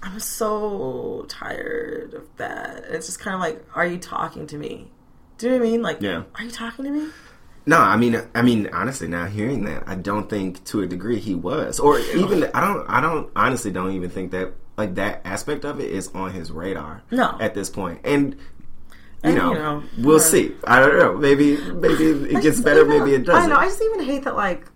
I'm 0.03 0.19
so 0.19 1.27
tired 1.29 2.15
of 2.15 2.25
that. 2.39 2.87
It's 2.89 3.07
just 3.07 3.21
kind 3.21 3.35
of 3.37 3.41
like, 3.41 3.65
are 3.77 3.87
you 3.87 3.99
talking 3.99 4.49
to 4.49 4.57
me? 4.59 4.91
Do 5.39 5.47
you 5.47 5.53
know 5.53 5.59
what 5.61 5.67
I 5.67 5.71
mean? 5.71 5.83
Like, 5.83 6.01
Yeah. 6.03 6.23
are 6.35 6.43
you 6.45 6.51
talking 6.51 6.85
to 6.87 6.91
me? 6.91 7.09
No, 7.69 7.79
I 7.79 7.97
mean, 7.97 8.21
I 8.35 8.43
mean, 8.43 8.69
honestly, 8.73 9.09
now 9.09 9.27
hearing 9.27 9.65
that, 9.65 9.83
I 9.89 9.97
don't 9.97 10.31
think 10.31 10.63
to 10.67 10.83
a 10.83 10.87
degree 10.87 11.19
he 11.19 11.35
was, 11.35 11.81
or 11.81 11.99
even 11.99 12.45
I 12.55 12.61
don't, 12.61 12.87
I 12.89 13.01
don't 13.01 13.29
honestly 13.35 13.73
don't 13.73 13.91
even 13.93 14.09
think 14.09 14.31
that 14.31 14.53
like 14.77 14.95
that 14.95 15.23
aspect 15.25 15.65
of 15.65 15.81
it 15.81 15.91
is 15.91 16.09
on 16.15 16.33
his 16.33 16.51
radar. 16.53 17.03
No. 17.11 17.37
at 17.41 17.55
this 17.55 17.69
point, 17.69 18.01
and 18.05 18.35
you 18.35 18.39
And, 19.25 19.35
know, 19.37 19.53
you 19.53 19.59
know, 19.59 19.83
we'll 19.99 20.19
yeah. 20.19 20.25
see. 20.25 20.55
I 20.65 20.79
don't 20.79 20.97
know. 20.99 21.17
Maybe, 21.17 21.57
maybe 21.73 22.05
it 22.35 22.43
gets 22.43 22.61
better. 22.61 22.85
Maybe 22.85 23.15
it 23.15 23.25
doesn't. 23.25 23.51
I 23.51 23.53
know. 23.53 23.59
I 23.61 23.65
just 23.67 23.83
even 23.83 24.05
hate 24.05 24.23
that. 24.25 24.37
Like, 24.37 24.67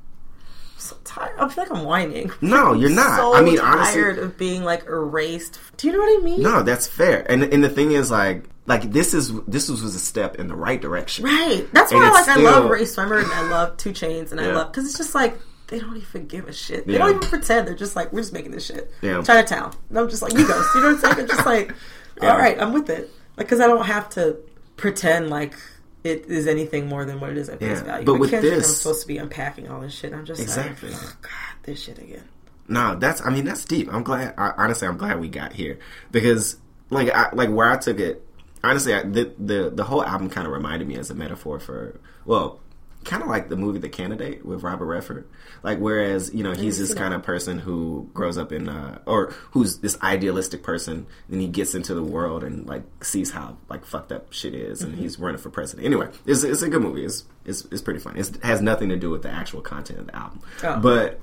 so 0.81 0.97
tired. 1.05 1.39
I 1.39 1.48
feel 1.48 1.65
like 1.65 1.73
I'm 1.73 1.85
whining. 1.85 2.31
No, 2.40 2.73
you're 2.81 2.90
not. 2.90 3.16
So 3.19 3.35
I 3.35 3.40
mean, 3.43 3.59
honestly- 3.59 4.01
tired 4.01 4.19
of 4.19 4.36
being 4.36 4.65
like 4.65 4.85
erased. 4.86 5.59
Do 5.77 5.86
you 5.86 5.93
know 5.93 6.01
what 6.01 6.20
I 6.20 6.24
mean? 6.24 6.43
No, 6.43 6.62
that's 6.62 6.86
fair. 6.86 7.24
And 7.31 7.43
and 7.44 7.62
the 7.65 7.69
thing 7.69 7.93
is, 7.93 8.11
like, 8.11 8.44
like 8.66 8.90
this 8.93 9.15
is 9.15 9.32
this 9.47 9.69
was, 9.69 9.82
was 9.82 9.94
a 9.94 9.98
step 9.98 10.36
in 10.36 10.48
the 10.48 10.55
right 10.57 10.81
direction. 10.81 11.24
Right. 11.24 11.66
That's 11.73 11.93
And 11.93 12.01
why, 12.01 12.11
like, 12.11 12.28
I 12.28 12.36
love 12.36 12.55
still- 12.65 12.69
Rae 12.69 12.82
Sremmurd 12.82 13.24
and 13.24 13.32
I 13.32 13.48
love 13.51 13.77
2 13.78 13.90
Chainz 13.90 14.31
and 14.32 14.40
I 14.40 14.52
love 14.52 14.73
because 14.73 14.86
it's 14.86 14.97
just 14.98 15.15
like 15.15 15.39
they 15.69 15.78
don't 15.78 15.97
even 15.97 16.27
give 16.27 16.48
a 16.48 16.52
shit. 16.52 16.86
They 16.86 16.94
Yeah. 16.94 16.98
don't 17.01 17.16
even 17.16 17.20
pretend. 17.28 17.69
They're 17.69 17.74
just 17.74 17.94
like 17.97 18.12
we're 18.12 18.20
just 18.20 18.32
making 18.32 18.51
this 18.52 18.66
shit. 18.66 18.93
Yeah. 19.02 19.23
Chinatown. 19.23 19.73
And 19.89 19.98
I'm 19.98 20.09
just 20.09 20.23
like 20.23 20.32
you 20.32 20.47
guys. 20.47 20.65
You 20.74 20.81
know 20.81 20.86
what 20.94 21.05
I'm 21.05 21.15
saying? 21.15 21.20
I'm 21.20 21.28
just 21.28 21.47
like, 21.47 21.74
Yeah. 22.23 22.32
all 22.32 22.39
right, 22.39 22.61
I'm 22.61 22.73
with 22.73 22.90
it. 22.90 23.09
Like, 23.36 23.47
because 23.47 23.61
I 23.61 23.66
don't 23.66 23.86
have 23.86 24.09
to 24.11 24.36
pretend 24.77 25.31
like. 25.31 25.55
It 26.03 26.27
is 26.27 26.47
anything 26.47 26.89
more 26.89 27.05
than 27.05 27.21
what 27.21 27.31
it 27.31 27.37
is 27.37 27.49
at 27.49 27.59
face 27.61 27.79
Yeah. 27.79 27.85
value. 27.85 28.07
But 28.07 28.15
I 28.15 28.19
with 28.19 28.31
can't 28.31 28.43
think 28.43 28.55
I'm 28.55 28.63
supposed 28.63 29.03
to 29.03 29.07
be 29.09 29.19
unpacking 29.19 29.69
all 29.69 29.81
this 29.81 29.93
shit. 29.93 30.13
I'm 30.15 30.25
just 30.25 30.41
Exactly. 30.41 30.91
like, 30.91 31.01
oh, 31.03 31.13
God, 31.23 31.31
this 31.65 31.83
shit 31.83 31.99
again. 31.99 32.25
No, 32.69 32.95
that's. 32.97 33.25
I 33.25 33.31
mean, 33.31 33.45
that's 33.45 33.65
deep. 33.65 33.93
I'm 33.93 34.03
glad. 34.03 34.33
I, 34.39 34.53
honestly, 34.57 34.87
I'm 34.89 34.97
glad 34.97 35.21
we 35.21 35.29
got 35.29 35.53
here 35.53 35.79
because, 36.13 36.57
like, 36.89 37.11
I, 37.11 37.31
like 37.35 37.51
where 37.51 37.69
I 37.71 37.77
took 37.77 37.99
it. 37.99 38.25
Honestly, 38.63 38.95
I, 38.95 39.03
the 39.03 39.33
the 39.39 39.71
the 39.75 39.85
whole 39.85 40.05
album 40.05 40.31
kind 40.31 40.47
of 40.47 40.53
reminded 40.53 40.87
me 40.87 40.97
as 40.97 41.11
a 41.11 41.15
metaphor 41.15 41.59
for 41.59 41.99
well, 42.25 42.61
kind 43.05 43.23
of 43.23 43.29
like 43.29 43.49
the 43.49 43.57
movie 43.57 43.79
The 43.79 43.89
Candidate 43.89 44.45
with 44.45 44.63
Robert 44.63 44.85
Redford. 44.87 45.27
Like, 45.63 45.79
whereas 45.79 46.33
you 46.35 46.43
know 46.43 46.53
he's 46.53 46.79
this 46.79 46.95
kind 46.95 47.15
of 47.15 47.23
person 47.23 47.59
who 47.59 48.09
grows 48.15 48.37
up 48.39 48.53
in 48.53 48.69
uh, 48.69 48.99
or 49.07 49.33
who's 49.53 49.79
this 49.79 49.99
idealistic 50.03 50.63
person, 50.63 51.07
and 51.31 51.41
he 51.41 51.49
gets 51.49 51.75
into 51.75 51.95
the 51.95 52.03
world 52.03 52.45
and 52.45 52.67
like 52.67 52.83
sees 53.05 53.31
how 53.31 53.57
like 53.69 53.85
fucked 53.85 54.13
up 54.13 54.33
shit 54.33 54.55
is, 54.55 54.83
and 54.83 54.95
he's 54.95 55.19
running 55.19 55.39
for 55.41 55.51
president. 55.51 55.87
Anyway, 55.87 56.09
it's 56.27 56.43
it's 56.45 56.63
a 56.63 56.69
good 56.69 56.83
movie. 56.83 57.05
It's 57.05 57.25
it's, 57.45 57.65
it's 57.73 57.83
pretty 57.83 58.01
fun. 58.01 58.17
It's, 58.17 58.31
it 58.31 58.43
has 58.45 58.61
nothing 58.61 58.89
to 58.91 58.97
do 58.97 59.11
with 59.11 59.23
the 59.23 59.31
actual 59.31 59.61
content 59.61 59.99
of 60.01 60.07
the 60.07 60.17
album, 60.17 60.41
Oh. 60.63 60.79
but. 60.81 61.21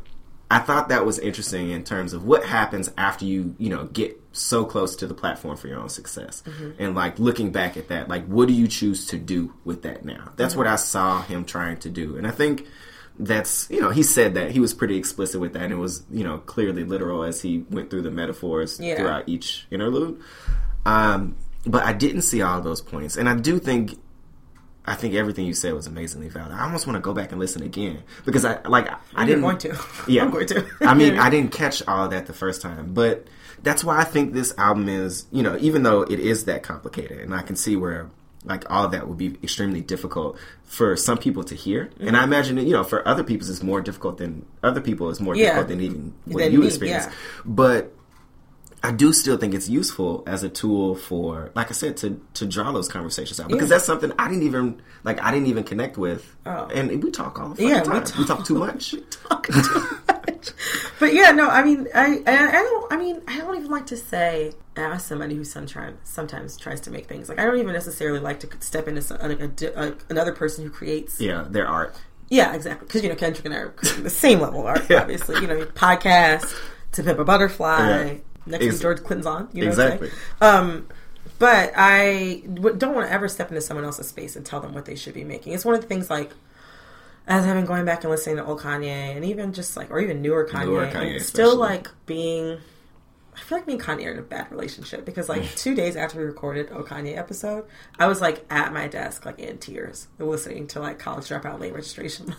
I 0.50 0.60
thought 0.60 0.90
that 0.90 1.06
was 1.06 1.20
interesting 1.20 1.72
in 1.72 1.84
terms 1.84 2.14
of 2.14 2.24
what 2.24 2.46
happens 2.46 2.90
after 2.98 3.26
you, 3.26 3.54
you 3.58 3.70
know, 3.70 3.84
get 3.86 4.18
so 4.32 4.64
close 4.64 4.96
to 4.98 5.08
the 5.08 5.14
platform 5.14 5.58
for 5.58 5.68
your 5.68 5.80
own 5.80 5.90
success. 5.90 6.42
And 6.80 6.96
like 6.96 7.20
looking 7.20 7.52
back 7.52 7.76
at 7.76 7.90
that, 7.90 8.08
like 8.08 8.26
what 8.28 8.48
do 8.48 8.54
you 8.54 8.68
choose 8.68 9.08
to 9.08 9.18
do 9.18 9.54
with 9.66 9.82
that 9.82 10.06
now? 10.06 10.32
That's 10.38 10.56
what 10.56 10.66
I 10.68 10.78
saw 10.78 11.22
him 11.22 11.44
trying 11.44 11.78
to 11.80 11.90
do. 11.90 12.16
And 12.18 12.26
I 12.26 12.32
think 12.32 12.66
that's, 13.20 13.68
you 13.70 13.82
know, 13.82 13.90
he 13.90 14.04
said 14.04 14.36
that. 14.36 14.52
He 14.52 14.60
was 14.62 14.74
pretty 14.74 14.96
explicit 14.96 15.42
with 15.42 15.52
that 15.54 15.64
and 15.64 15.74
it 15.74 15.78
was, 15.78 16.04
you 16.10 16.24
know, 16.24 16.38
clearly 16.38 16.86
literal 16.86 17.24
as 17.24 17.42
he 17.42 17.66
went 17.70 17.90
through 17.90 18.04
the 18.04 18.12
metaphors 18.12 18.80
Yeah. 18.80 18.96
throughout 18.96 19.28
each 19.28 19.68
interlude. 19.70 20.22
Um, 20.86 21.36
but 21.66 21.84
I 21.84 21.92
didn't 21.92 22.22
see 22.22 22.42
all 22.42 22.62
those 22.62 22.80
points. 22.80 23.18
And 23.18 23.28
I 23.28 23.36
do 23.36 23.60
think 23.60 24.00
I 24.88 24.96
think 24.96 25.16
everything 25.16 25.46
you 25.46 25.54
said 25.54 25.74
was 25.74 25.86
amazingly 25.86 26.30
valid. 26.30 26.54
I 26.54 26.64
almost 26.64 26.88
want 26.88 26.96
to 26.96 27.02
go 27.02 27.14
back 27.14 27.32
and 27.32 27.40
listen 27.40 27.62
again 27.62 28.04
because 28.26 28.46
I 28.46 28.62
like 28.68 28.88
I 29.16 29.26
didn't 29.26 29.44
want 29.44 29.60
to. 29.62 29.78
Yeah, 30.08 30.24
I'm 30.24 30.32
going 30.32 30.48
to. 30.48 30.66
I 30.82 30.94
mean, 30.94 31.20
I 31.20 31.30
didn't 31.36 31.52
catch 31.52 31.86
all 31.88 32.08
that 32.08 32.26
the 32.28 32.34
first 32.34 32.62
time, 32.62 32.94
but 32.94 33.28
that's 33.64 33.84
why 33.84 34.00
I 34.00 34.06
think 34.06 34.34
this 34.34 34.54
album 34.58 34.88
is, 34.88 35.26
you 35.32 35.44
know, 35.44 35.58
even 35.60 35.84
though 35.84 36.04
it 36.04 36.20
is 36.20 36.46
that 36.46 36.64
complicated, 36.64 37.20
and 37.20 37.36
I 37.36 37.42
can 37.42 37.58
see 37.58 37.76
where 37.76 38.10
like 38.46 38.64
all 38.72 38.86
of 38.86 38.92
that 38.92 39.10
would 39.10 39.18
be 39.18 39.38
extremely 39.44 39.82
difficult 39.82 40.38
for 40.64 40.96
some 40.96 41.18
people 41.18 41.44
to 41.44 41.56
hear, 41.56 41.90
and 42.00 42.16
I 42.16 42.22
mm-hmm. 42.22 42.32
imagine 42.34 42.56
that, 42.56 42.64
you 42.64 42.72
know 42.74 42.86
for 42.86 43.06
other 43.06 43.24
people 43.24 43.50
it's 43.50 43.62
more 43.62 43.82
difficult 43.82 44.20
than 44.20 44.46
other 44.64 44.80
people 44.80 45.10
it's 45.10 45.20
more 45.20 45.36
Yeah. 45.36 45.48
difficult 45.48 45.68
than 45.68 45.82
even 45.82 46.14
what 46.26 46.40
Than 46.44 46.54
you 46.54 46.60
me, 46.62 46.68
experience, 46.68 47.06
yeah. 47.06 47.14
but. 47.46 47.94
I 48.88 48.92
do 48.92 49.12
still 49.14 49.38
think 49.38 49.54
it's 49.54 49.68
useful 49.68 50.24
as 50.26 50.44
a 50.44 50.50
tool 50.50 50.96
for, 50.96 51.52
like 51.56 51.70
I 51.70 51.74
said, 51.74 51.98
to 51.98 52.22
to 52.36 52.46
draw 52.46 52.72
those 52.72 52.88
conversations 52.88 53.40
out 53.40 53.48
because 53.50 53.70
Yeah. 53.70 53.76
that's 53.76 53.86
something 53.86 54.12
I 54.18 54.28
didn't 54.30 54.44
even 54.44 54.82
like. 55.04 55.22
I 55.22 55.32
didn't 55.32 55.48
even 55.48 55.64
connect 55.64 55.98
with, 55.98 56.36
oh. 56.46 56.68
and 56.74 57.04
we 57.04 57.12
talk 57.12 57.40
all 57.40 57.50
the 57.50 57.64
Oh. 57.66 57.68
Yeah, 57.68 57.82
we 57.82 57.88
time. 57.88 58.04
We 58.18 58.26
talk- 58.26 58.28
talk 58.28 58.46
too 58.46 58.56
much. 58.56 58.96
But 61.00 61.14
yeah, 61.14 61.32
no, 61.32 61.48
I 61.48 61.64
mean, 61.64 61.88
I, 61.94 62.22
I, 62.26 62.48
I 62.48 62.62
don't, 62.64 62.94
I 62.94 62.98
mean, 62.98 63.22
I 63.28 63.38
don't 63.38 63.56
even 63.56 63.70
like 63.70 63.86
to 63.88 63.98
say 63.98 64.54
as 64.76 65.04
somebody 65.04 65.36
who 65.36 65.44
sometimes 65.44 65.98
sometimes 66.04 66.58
tries 66.58 66.80
to 66.82 66.92
make 66.92 67.08
things 67.08 67.30
like 67.30 67.40
I 67.40 67.46
don't 67.46 67.58
even 67.60 67.74
necessarily 67.74 68.20
like 68.20 68.40
to 68.42 68.50
step 68.60 68.88
into 68.88 69.02
some, 69.02 69.18
a, 69.20 69.50
a, 69.76 69.94
another 70.10 70.34
person 70.34 70.64
who 70.64 70.70
creates. 70.70 71.20
yeah, 71.20 71.46
their 71.50 71.68
art. 71.68 71.96
Yeah, 72.30 72.54
exactly. 72.54 72.88
Because 72.88 73.04
you 73.04 73.10
know 73.10 73.16
Kendrick 73.16 73.46
and 73.46 73.54
I 73.54 73.58
are 73.58 73.74
the 74.02 74.10
same 74.10 74.40
level 74.40 74.62
of 74.62 74.66
art, 74.68 74.86
Yeah. 74.90 75.02
obviously. 75.02 75.36
You 75.42 75.48
know, 75.48 75.66
podcast 75.66 76.54
to 76.94 77.04
Pimp 77.04 77.20
a 77.20 77.24
Butterfly. 77.26 77.78
Yeah. 78.06 78.14
Next 78.48 78.66
Ex- 78.66 78.74
week 78.74 78.82
George 78.82 79.04
Clinton's 79.04 79.26
on. 79.26 79.50
You 79.54 79.64
know 79.64 79.70
Exactly. 79.70 80.10
What 80.10 80.48
I'm 80.48 80.66
saying? 80.66 80.78
Um, 80.78 80.88
but 81.40 81.74
I 81.76 82.44
w- 82.52 82.76
don't 82.76 82.96
want 82.96 83.08
to 83.08 83.14
ever 83.14 83.28
step 83.28 83.50
into 83.50 83.62
someone 83.62 83.86
else's 83.86 84.08
space 84.08 84.36
and 84.36 84.46
tell 84.46 84.60
them 84.60 84.74
what 84.74 84.86
they 84.86 84.96
should 84.96 85.14
be 85.14 85.24
making. 85.24 85.54
It's 85.54 85.66
one 85.66 85.76
of 85.76 85.82
the 85.82 85.88
things 85.88 86.10
like 86.10 86.32
as 87.28 87.46
I've 87.46 87.56
been 87.56 87.66
going 87.66 87.86
back 87.86 88.04
and 88.04 88.12
listening 88.12 88.38
to 88.38 88.46
old 88.46 88.62
Kanye 88.62 88.88
and 89.16 89.26
even 89.26 89.52
just 89.54 89.76
like 89.76 89.92
or 89.92 90.00
even 90.00 90.22
newer 90.22 90.48
Kanye, 90.48 90.66
Newer 90.66 90.88
Kanye 90.88 91.22
still 91.22 91.56
like 91.56 91.90
being 92.06 92.58
I 93.38 93.40
feel 93.42 93.60
like 93.60 93.68
me 93.68 93.74
and 93.74 93.82
Kanye 93.82 94.08
are 94.08 94.12
in 94.12 94.20
a 94.20 94.24
bad 94.24 94.52
relationship 94.52 95.06
because 95.06 95.30
like 95.30 95.44
two 95.56 95.76
days 95.76 95.96
after 95.96 96.18
we 96.18 96.26
recorded 96.26 96.72
O 96.72 96.84
Kanye 96.84 97.16
episode, 97.16 97.66
I 98.00 98.08
was 98.08 98.20
like 98.20 98.46
at 98.50 98.74
my 98.74 98.88
desk 98.88 99.26
like 99.26 99.40
in 99.40 99.60
tears 99.60 100.08
listening 100.18 100.68
to 100.68 100.80
like 100.80 100.98
college 100.98 101.26
dropout 101.26 101.60
late 101.60 101.74
registration, 101.74 102.36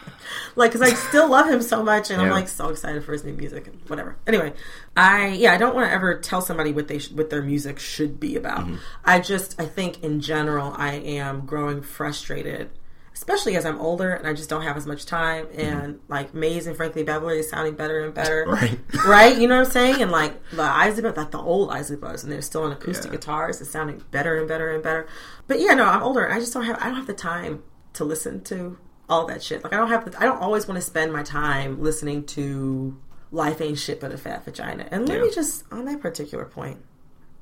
like 0.56 0.72
because 0.72 0.80
I 0.80 0.94
still 0.94 1.30
love 1.30 1.48
him 1.48 1.60
so 1.60 1.82
much 1.82 2.10
and 2.10 2.20
I'm 2.20 2.30
like 2.30 2.48
so 2.48 2.70
excited 2.70 3.04
for 3.04 3.12
his 3.12 3.24
new 3.24 3.34
music 3.34 3.66
and 3.66 3.80
whatever. 3.88 4.16
Anyway, 4.26 4.54
I 4.96 5.28
yeah 5.28 5.52
I 5.52 5.58
don't 5.58 5.74
want 5.74 5.88
to 5.88 5.92
ever 5.92 6.18
tell 6.18 6.40
somebody 6.40 6.72
what 6.72 6.88
they 6.88 6.98
sh- 6.98 7.12
what 7.12 7.28
their 7.28 7.42
music 7.42 7.78
should 7.78 8.18
be 8.18 8.36
about. 8.36 8.60
Mm-hmm. 8.60 8.76
I 9.04 9.20
just 9.20 9.60
I 9.60 9.66
think 9.66 10.02
in 10.02 10.20
general 10.20 10.72
I 10.76 10.94
am 10.94 11.44
growing 11.44 11.82
frustrated 11.82 12.70
especially 13.18 13.56
as 13.56 13.66
I'm 13.66 13.80
older 13.80 14.14
and 14.14 14.26
I 14.28 14.32
just 14.32 14.48
don't 14.48 14.62
have 14.62 14.76
as 14.76 14.86
much 14.86 15.04
time. 15.04 15.46
Mm-hmm. 15.46 15.60
And 15.60 16.00
like 16.08 16.32
Maze 16.34 16.66
and 16.68 16.76
Frankie 16.76 17.02
Beverly 17.02 17.40
is 17.40 17.50
sounding 17.50 17.74
better 17.74 18.04
and 18.04 18.14
better, 18.14 18.44
Right. 18.48 18.78
right? 19.06 19.36
You 19.36 19.48
know 19.48 19.58
what 19.58 19.66
I'm 19.66 19.72
saying? 19.72 20.00
And 20.02 20.10
like 20.12 20.40
the 20.50 20.62
Isley, 20.62 21.02
Brothers, 21.02 21.18
like 21.24 21.30
the 21.32 21.38
old 21.40 21.70
Isley 21.72 21.96
Brothers, 21.96 22.22
and 22.22 22.32
they're 22.32 22.40
still 22.42 22.62
on 22.62 22.72
acoustic 22.72 23.06
Yeah. 23.10 23.16
guitars. 23.18 23.60
It's 23.60 23.70
sounding 23.70 24.02
better 24.12 24.38
and 24.38 24.46
better 24.46 24.72
and 24.72 24.82
better. 24.82 25.08
But 25.48 25.60
yeah, 25.60 25.74
no, 25.74 25.84
I'm 25.84 26.02
older 26.02 26.24
and 26.24 26.32
I 26.32 26.38
just 26.38 26.52
don't 26.54 26.64
have 26.64 26.78
I 26.80 26.86
don't 26.86 26.94
have 26.96 27.06
the 27.08 27.12
time 27.14 27.62
to 27.94 28.04
listen 28.04 28.42
to 28.44 28.78
all 29.08 29.26
that 29.26 29.42
shit. 29.42 29.64
Like 29.64 29.72
I 29.72 29.76
don't 29.78 29.88
have 29.88 30.10
the, 30.10 30.16
I 30.20 30.24
don't 30.24 30.40
always 30.40 30.68
want 30.68 30.76
to 30.80 30.86
spend 30.86 31.12
my 31.12 31.24
time 31.24 31.82
listening 31.82 32.24
to 32.26 32.96
Life 33.32 33.60
Ain't 33.60 33.78
Shit 33.78 34.00
But 34.00 34.12
a 34.12 34.16
Fat 34.18 34.44
Vagina. 34.44 34.86
And 34.92 35.08
let 35.08 35.18
Yeah. 35.18 35.24
me 35.24 35.30
just 35.34 35.64
on 35.72 35.84
that 35.86 36.00
particular 36.00 36.44
point. 36.44 36.78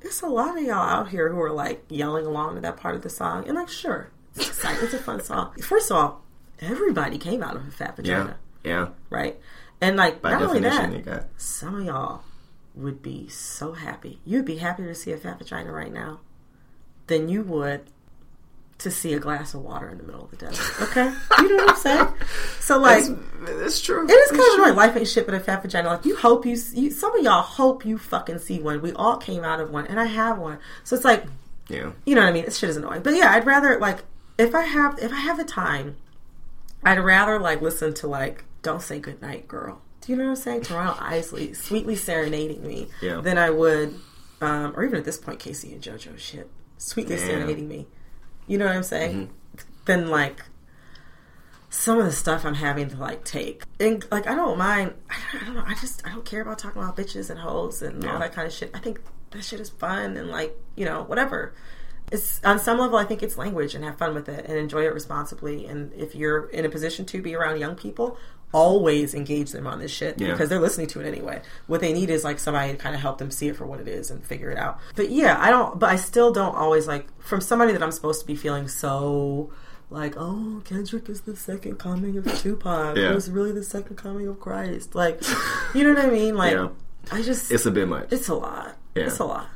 There's 0.01 0.23
a 0.23 0.27
lot 0.29 0.57
of 0.57 0.65
y'all 0.65 0.75
out 0.89 1.09
here 1.11 1.31
who 1.31 1.41
are 1.43 1.51
like 1.53 1.85
yelling 1.91 2.25
along 2.27 2.55
to 2.55 2.61
that 2.63 2.77
part 2.79 2.95
of 2.97 3.03
the 3.03 3.11
song, 3.11 3.47
and 3.47 3.57
like, 3.57 3.69
sure, 3.69 4.11
it's 4.37 4.49
exciting, 4.49 4.85
it's 4.85 4.95
a 4.95 4.99
fun 4.99 5.23
song. 5.23 5.53
First 5.63 5.91
of 5.91 5.97
all, 5.97 6.23
everybody 6.61 7.19
came 7.19 7.43
out 7.43 7.57
of 7.57 7.67
a 7.67 7.71
fat 7.71 7.97
vagina, 7.97 8.37
yeah. 8.65 8.89
right? 9.11 9.39
And 9.81 9.97
like, 9.97 10.23
By 10.23 10.33
not 10.33 10.43
only 10.43 10.61
that, 10.61 10.93
you 10.93 10.99
got 11.01 11.27
some 11.37 11.81
of 11.81 11.85
y'all 11.85 12.23
would 12.75 13.03
be 13.03 13.29
so 13.29 13.73
happy. 13.73 14.21
You'd 14.25 14.45
be 14.45 14.57
happier 14.57 14.87
to 14.89 14.95
see 14.95 15.13
a 15.13 15.17
fat 15.17 15.39
vagina 15.39 15.73
right 15.73 15.93
now 15.93 16.21
than 17.07 17.29
you 17.29 17.43
would 17.43 17.83
to 18.79 18.91
see 18.91 19.15
a 19.15 19.19
glass 19.19 19.55
of 19.55 19.63
water 19.63 19.89
in 19.89 19.97
the 19.97 20.05
middle 20.05 20.25
of 20.25 20.31
the 20.31 20.37
desert. 20.37 20.65
Okay, 20.83 21.11
you 21.39 21.57
know 21.57 21.65
what 21.65 21.71
I'm 21.71 21.77
saying? 21.77 22.09
So 22.61 22.79
like, 22.79 23.05
It's 23.47 23.81
true. 23.81 24.07
it 24.07 24.13
is 24.13 24.31
kind 24.31 24.43
of 24.43 24.55
annoying. 24.59 24.77
Life 24.77 24.97
ain't 24.97 25.09
shit 25.09 25.25
but 25.25 25.35
a 25.35 25.41
fat 25.41 25.63
vagina. 25.63 25.89
Like 25.89 26.05
you 26.05 26.17
hope 26.17 26.45
you, 26.45 26.59
you, 26.75 26.91
some 26.91 27.17
of 27.17 27.25
y'all 27.25 27.43
hope 27.43 27.87
you 27.87 27.97
fucking 27.97 28.39
see 28.39 28.61
one. 28.61 28.83
We 28.83 28.93
all 28.93 29.17
came 29.17 29.45
out 29.45 29.61
of 29.61 29.71
one, 29.71 29.87
and 29.87 29.99
I 29.99 30.05
have 30.05 30.39
one. 30.39 30.59
So 30.85 30.95
it's 30.95 31.05
like, 31.05 31.25
Yeah, 31.69 31.93
you 32.05 32.15
know 32.15 32.21
what 32.23 32.29
I 32.29 32.33
mean? 32.33 32.45
This 32.45 32.59
shit 32.59 32.69
is 32.69 32.77
annoying. 32.77 33.03
But 33.03 33.15
yeah, 33.15 33.33
I'd 33.33 33.47
rather 33.47 33.79
like 33.79 34.05
if 34.39 34.55
I 34.55 34.63
have 34.63 34.99
if 35.01 35.13
I 35.13 35.21
have 35.21 35.37
the 35.39 35.45
time, 35.45 35.97
I'd 36.85 36.99
rather 36.99 37.39
like 37.39 37.61
listen 37.63 37.95
to 37.95 38.07
like 38.07 38.45
"Don't 38.63 38.83
Say 38.83 38.99
Goodnight, 38.99 39.49
Girl." 39.49 39.81
Do 40.01 40.13
you 40.13 40.19
know 40.19 40.25
what 40.25 40.31
I'm 40.31 40.37
saying? 40.37 40.63
Toronto 40.63 40.97
Isley 41.01 41.53
sweetly 41.55 41.97
serenading 41.97 42.65
me 42.67 42.89
Yeah. 43.01 43.21
than 43.21 43.39
I 43.39 43.51
would, 43.51 43.99
um, 44.41 44.73
or 44.77 44.85
even 44.85 44.99
at 44.99 45.05
this 45.05 45.19
point, 45.19 45.41
K-Ci 45.41 45.73
and 45.73 45.83
JoJo 45.83 46.17
shit 46.19 46.49
sweetly 46.79 47.17
Yeah. 47.17 47.27
serenading 47.27 47.67
me. 47.69 47.89
You 48.47 48.59
know 48.59 48.67
what 48.67 48.77
I'm 48.77 48.83
saying? 48.85 49.13
Mm-hmm. 49.29 49.33
Than 49.87 50.09
like 50.11 50.43
some 51.71 51.99
of 51.99 52.05
the 52.05 52.13
stuff 52.13 52.45
I'm 52.45 52.55
having 52.55 52.89
to 52.91 52.97
like 52.97 53.25
take. 53.25 53.65
And 53.81 54.07
like 54.11 54.27
I 54.27 54.35
don't 54.35 54.57
mind 54.59 54.95
I 55.11 55.45
don't 55.45 55.55
know, 55.55 55.65
I 55.67 55.75
just 55.75 56.07
I 56.07 56.11
don't 56.11 56.25
care 56.25 56.41
about 56.43 56.59
talking 56.59 56.81
about 56.83 56.97
bitches 56.97 57.29
and 57.31 57.41
hoes 57.41 57.83
and 57.83 58.05
all 58.07 58.19
that 58.19 58.33
kind 58.33 58.47
of 58.47 58.53
shit. 58.53 58.71
I 58.75 58.79
think 58.79 59.01
that 59.33 59.43
shit 59.45 59.61
is 59.61 59.71
fun 59.71 60.17
and 60.17 60.29
like, 60.31 60.57
you 60.77 60.85
know, 60.85 61.03
whatever. 61.03 61.53
It's 62.13 62.41
on 62.45 62.59
some 62.59 62.79
level 62.79 62.97
I 62.99 63.05
think 63.05 63.23
it's 63.23 63.37
language 63.37 63.75
and 63.75 63.85
have 63.85 63.99
fun 63.99 64.15
with 64.15 64.29
it 64.29 64.47
and 64.47 64.57
enjoy 64.57 64.83
it 64.85 64.95
responsibly 64.95 65.67
and 65.67 65.93
if 65.95 66.15
you're 66.15 66.47
in 66.51 66.65
a 66.65 66.69
position 66.69 67.05
to 67.07 67.21
be 67.21 67.35
around 67.35 67.59
young 67.59 67.75
people, 67.75 68.17
always 68.53 69.13
engage 69.13 69.51
them 69.51 69.67
on 69.67 69.81
this 69.81 69.91
shit 69.91 70.21
Yeah. 70.21 70.31
because 70.31 70.49
they're 70.49 70.61
listening 70.61 70.87
to 70.89 71.01
it 71.01 71.07
anyway. 71.07 71.43
What 71.67 71.81
they 71.81 71.93
need 71.93 72.09
is 72.11 72.23
like 72.23 72.39
somebody 72.39 72.73
to 72.73 72.79
kind 72.79 72.95
of 72.95 73.01
help 73.01 73.19
them 73.19 73.31
see 73.33 73.49
it 73.49 73.57
for 73.57 73.67
what 73.67 73.81
it 73.81 73.89
is 73.89 74.11
and 74.11 74.25
figure 74.25 74.51
it 74.51 74.57
out. 74.59 74.79
But 74.95 75.11
yeah, 75.11 75.37
I 75.41 75.51
don't 75.51 75.79
but 75.81 75.91
I 75.91 75.97
still 75.97 76.33
don't 76.33 76.55
always 76.55 76.87
like 76.87 77.09
from 77.21 77.41
somebody 77.41 77.73
that 77.73 77.83
I'm 77.83 77.93
supposed 77.93 78.21
to 78.21 78.27
be 78.27 78.37
feeling 78.37 78.69
so 78.69 79.51
like, 79.91 80.15
oh, 80.17 80.63
Kendrick 80.65 81.09
is 81.09 81.23
the 81.23 81.37
second 81.37 81.79
coming 81.79 82.17
of 82.17 82.25
Tupac. 82.43 82.97
Yeah. 82.97 83.11
It 83.11 83.15
was 83.15 83.31
really 83.31 83.53
the 83.53 83.63
second 83.63 83.97
coming 83.97 84.27
of 84.27 84.41
Christ. 84.41 84.95
Like, 84.97 85.23
you 85.75 85.85
know 85.85 85.95
what 85.95 86.05
I 86.05 86.11
mean? 86.11 86.35
Like, 86.37 86.53
Yeah. 86.55 86.69
I 87.13 87.23
just, 87.23 87.53
It's 87.53 87.67
a 87.67 87.71
bit 87.71 87.87
much. 87.87 88.13
it's 88.13 88.29
a 88.29 88.35
lot. 88.35 88.77
Yeah. 88.97 89.05
It's 89.05 89.21
a 89.21 89.25
lot. 89.25 89.47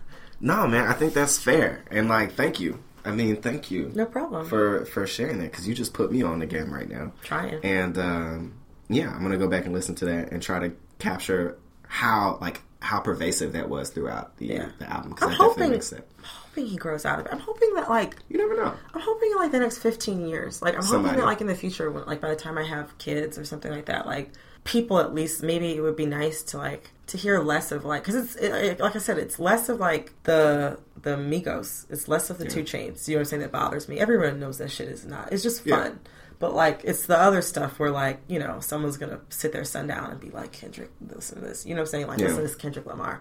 No, 0.40 0.66
man, 0.66 0.86
I 0.88 0.92
think 0.94 1.12
that's 1.14 1.38
fair. 1.38 1.84
And 1.90 2.08
like, 2.08 2.32
thank 2.32 2.60
you. 2.60 2.82
I 3.04 3.12
mean, 3.12 3.36
thank 3.36 3.70
you. 3.70 3.90
No 3.94 4.06
problem. 4.06 4.46
for 4.46 4.84
for 4.86 5.06
sharing 5.06 5.38
that 5.38 5.50
because 5.50 5.66
you 5.68 5.74
just 5.74 5.94
put 5.94 6.12
me 6.12 6.22
on 6.22 6.42
again 6.42 6.70
right 6.70 6.88
now. 6.88 7.12
Trying. 7.22 7.60
And 7.64 7.96
um, 7.98 8.54
yeah, 8.88 9.10
I'm 9.10 9.22
gonna 9.22 9.38
go 9.38 9.48
back 9.48 9.64
and 9.64 9.74
listen 9.74 9.94
to 9.96 10.04
that 10.06 10.32
and 10.32 10.42
try 10.42 10.58
to 10.58 10.72
capture 10.98 11.56
how 11.86 12.38
like 12.40 12.60
how 12.82 12.98
pervasive 13.00 13.52
that 13.52 13.68
was 13.68 13.90
throughout 13.90 14.36
the 14.38 14.46
Yeah. 14.46 14.68
the 14.78 14.90
album. 14.90 15.10
Because 15.10 15.24
I'm 15.24 15.30
definitely 15.32 15.48
hoping, 15.62 15.70
makes 15.72 15.92
it. 15.92 16.06
I'm 16.18 16.24
hoping 16.24 16.66
he 16.66 16.76
grows 16.76 17.04
out 17.04 17.20
of 17.20 17.26
it. 17.26 17.32
I'm 17.32 17.40
hoping 17.40 17.74
that 17.74 17.88
like 17.90 18.16
You 18.28 18.38
never 18.38 18.56
know. 18.56 18.74
I'm 18.94 19.00
hoping 19.00 19.32
like 19.36 19.52
the 19.52 19.60
next 19.60 19.78
15 19.78 20.26
years. 20.26 20.60
Like 20.62 20.74
I'm 20.74 20.82
Somebody. 20.82 21.08
hoping 21.08 21.20
that 21.20 21.26
like 21.26 21.40
in 21.42 21.46
the 21.46 21.54
future, 21.54 21.90
when, 21.90 22.04
like 22.06 22.20
by 22.20 22.28
the 22.30 22.36
time 22.36 22.56
I 22.58 22.64
have 22.64 22.96
kids 22.98 23.38
or 23.38 23.44
something 23.44 23.70
like 23.70 23.86
that, 23.86 24.06
like 24.06 24.30
people 24.64 24.98
at 25.00 25.14
least 25.14 25.42
maybe 25.42 25.74
it 25.76 25.80
would 25.80 25.96
be 25.96 26.06
nice 26.06 26.42
to 26.42 26.58
like 26.58 26.90
to 27.06 27.16
hear 27.16 27.40
less 27.40 27.72
of 27.72 27.84
like 27.84 28.02
because 28.04 28.14
it's 28.14 28.36
it, 28.36 28.52
it- 28.52 28.80
like 28.80 28.94
I 28.94 28.98
said, 28.98 29.18
it's 29.18 29.38
less 29.38 29.68
of 29.68 29.80
like 29.80 30.12
the 30.24 30.78
the 31.02 31.16
Migos. 31.16 31.86
It's 31.90 32.08
less 32.08 32.28
of 32.30 32.38
the 32.38 32.44
2 32.46 32.62
Chainz. 32.62 33.08
You 33.08 33.14
know 33.14 33.18
what 33.18 33.20
I'm 33.20 33.24
saying? 33.26 33.42
That 33.42 33.52
bothers 33.52 33.88
me. 33.88 33.98
Everyone 33.98 34.38
knows 34.38 34.58
that 34.58 34.70
shit 34.70 34.88
is 34.88 35.06
not. 35.06 35.32
It's 35.32 35.42
just 35.42 35.64
Yeah. 35.66 35.76
fun. 35.84 36.00
But 36.38 36.54
like 36.54 36.82
it's 36.84 37.06
the 37.06 37.18
other 37.18 37.42
stuff 37.42 37.78
where 37.78 37.90
like 37.90 38.20
you 38.28 38.38
know 38.38 38.60
someone's 38.60 38.96
gonna 38.96 39.20
sit 39.30 39.52
there 39.52 39.64
sundown 39.64 40.10
and 40.10 40.20
be 40.20 40.30
like 40.30 40.52
Kendrick, 40.52 40.90
listen 41.14 41.40
to 41.40 41.46
this. 41.46 41.64
You 41.66 41.74
know 41.74 41.80
what 41.82 41.88
I'm 41.88 41.90
saying? 41.92 42.06
Like 42.06 42.18
Yeah. 42.18 42.26
listen 42.26 42.42
to 42.42 42.46
this 42.48 42.56
Kendrick 42.56 42.86
Lamar 42.86 43.20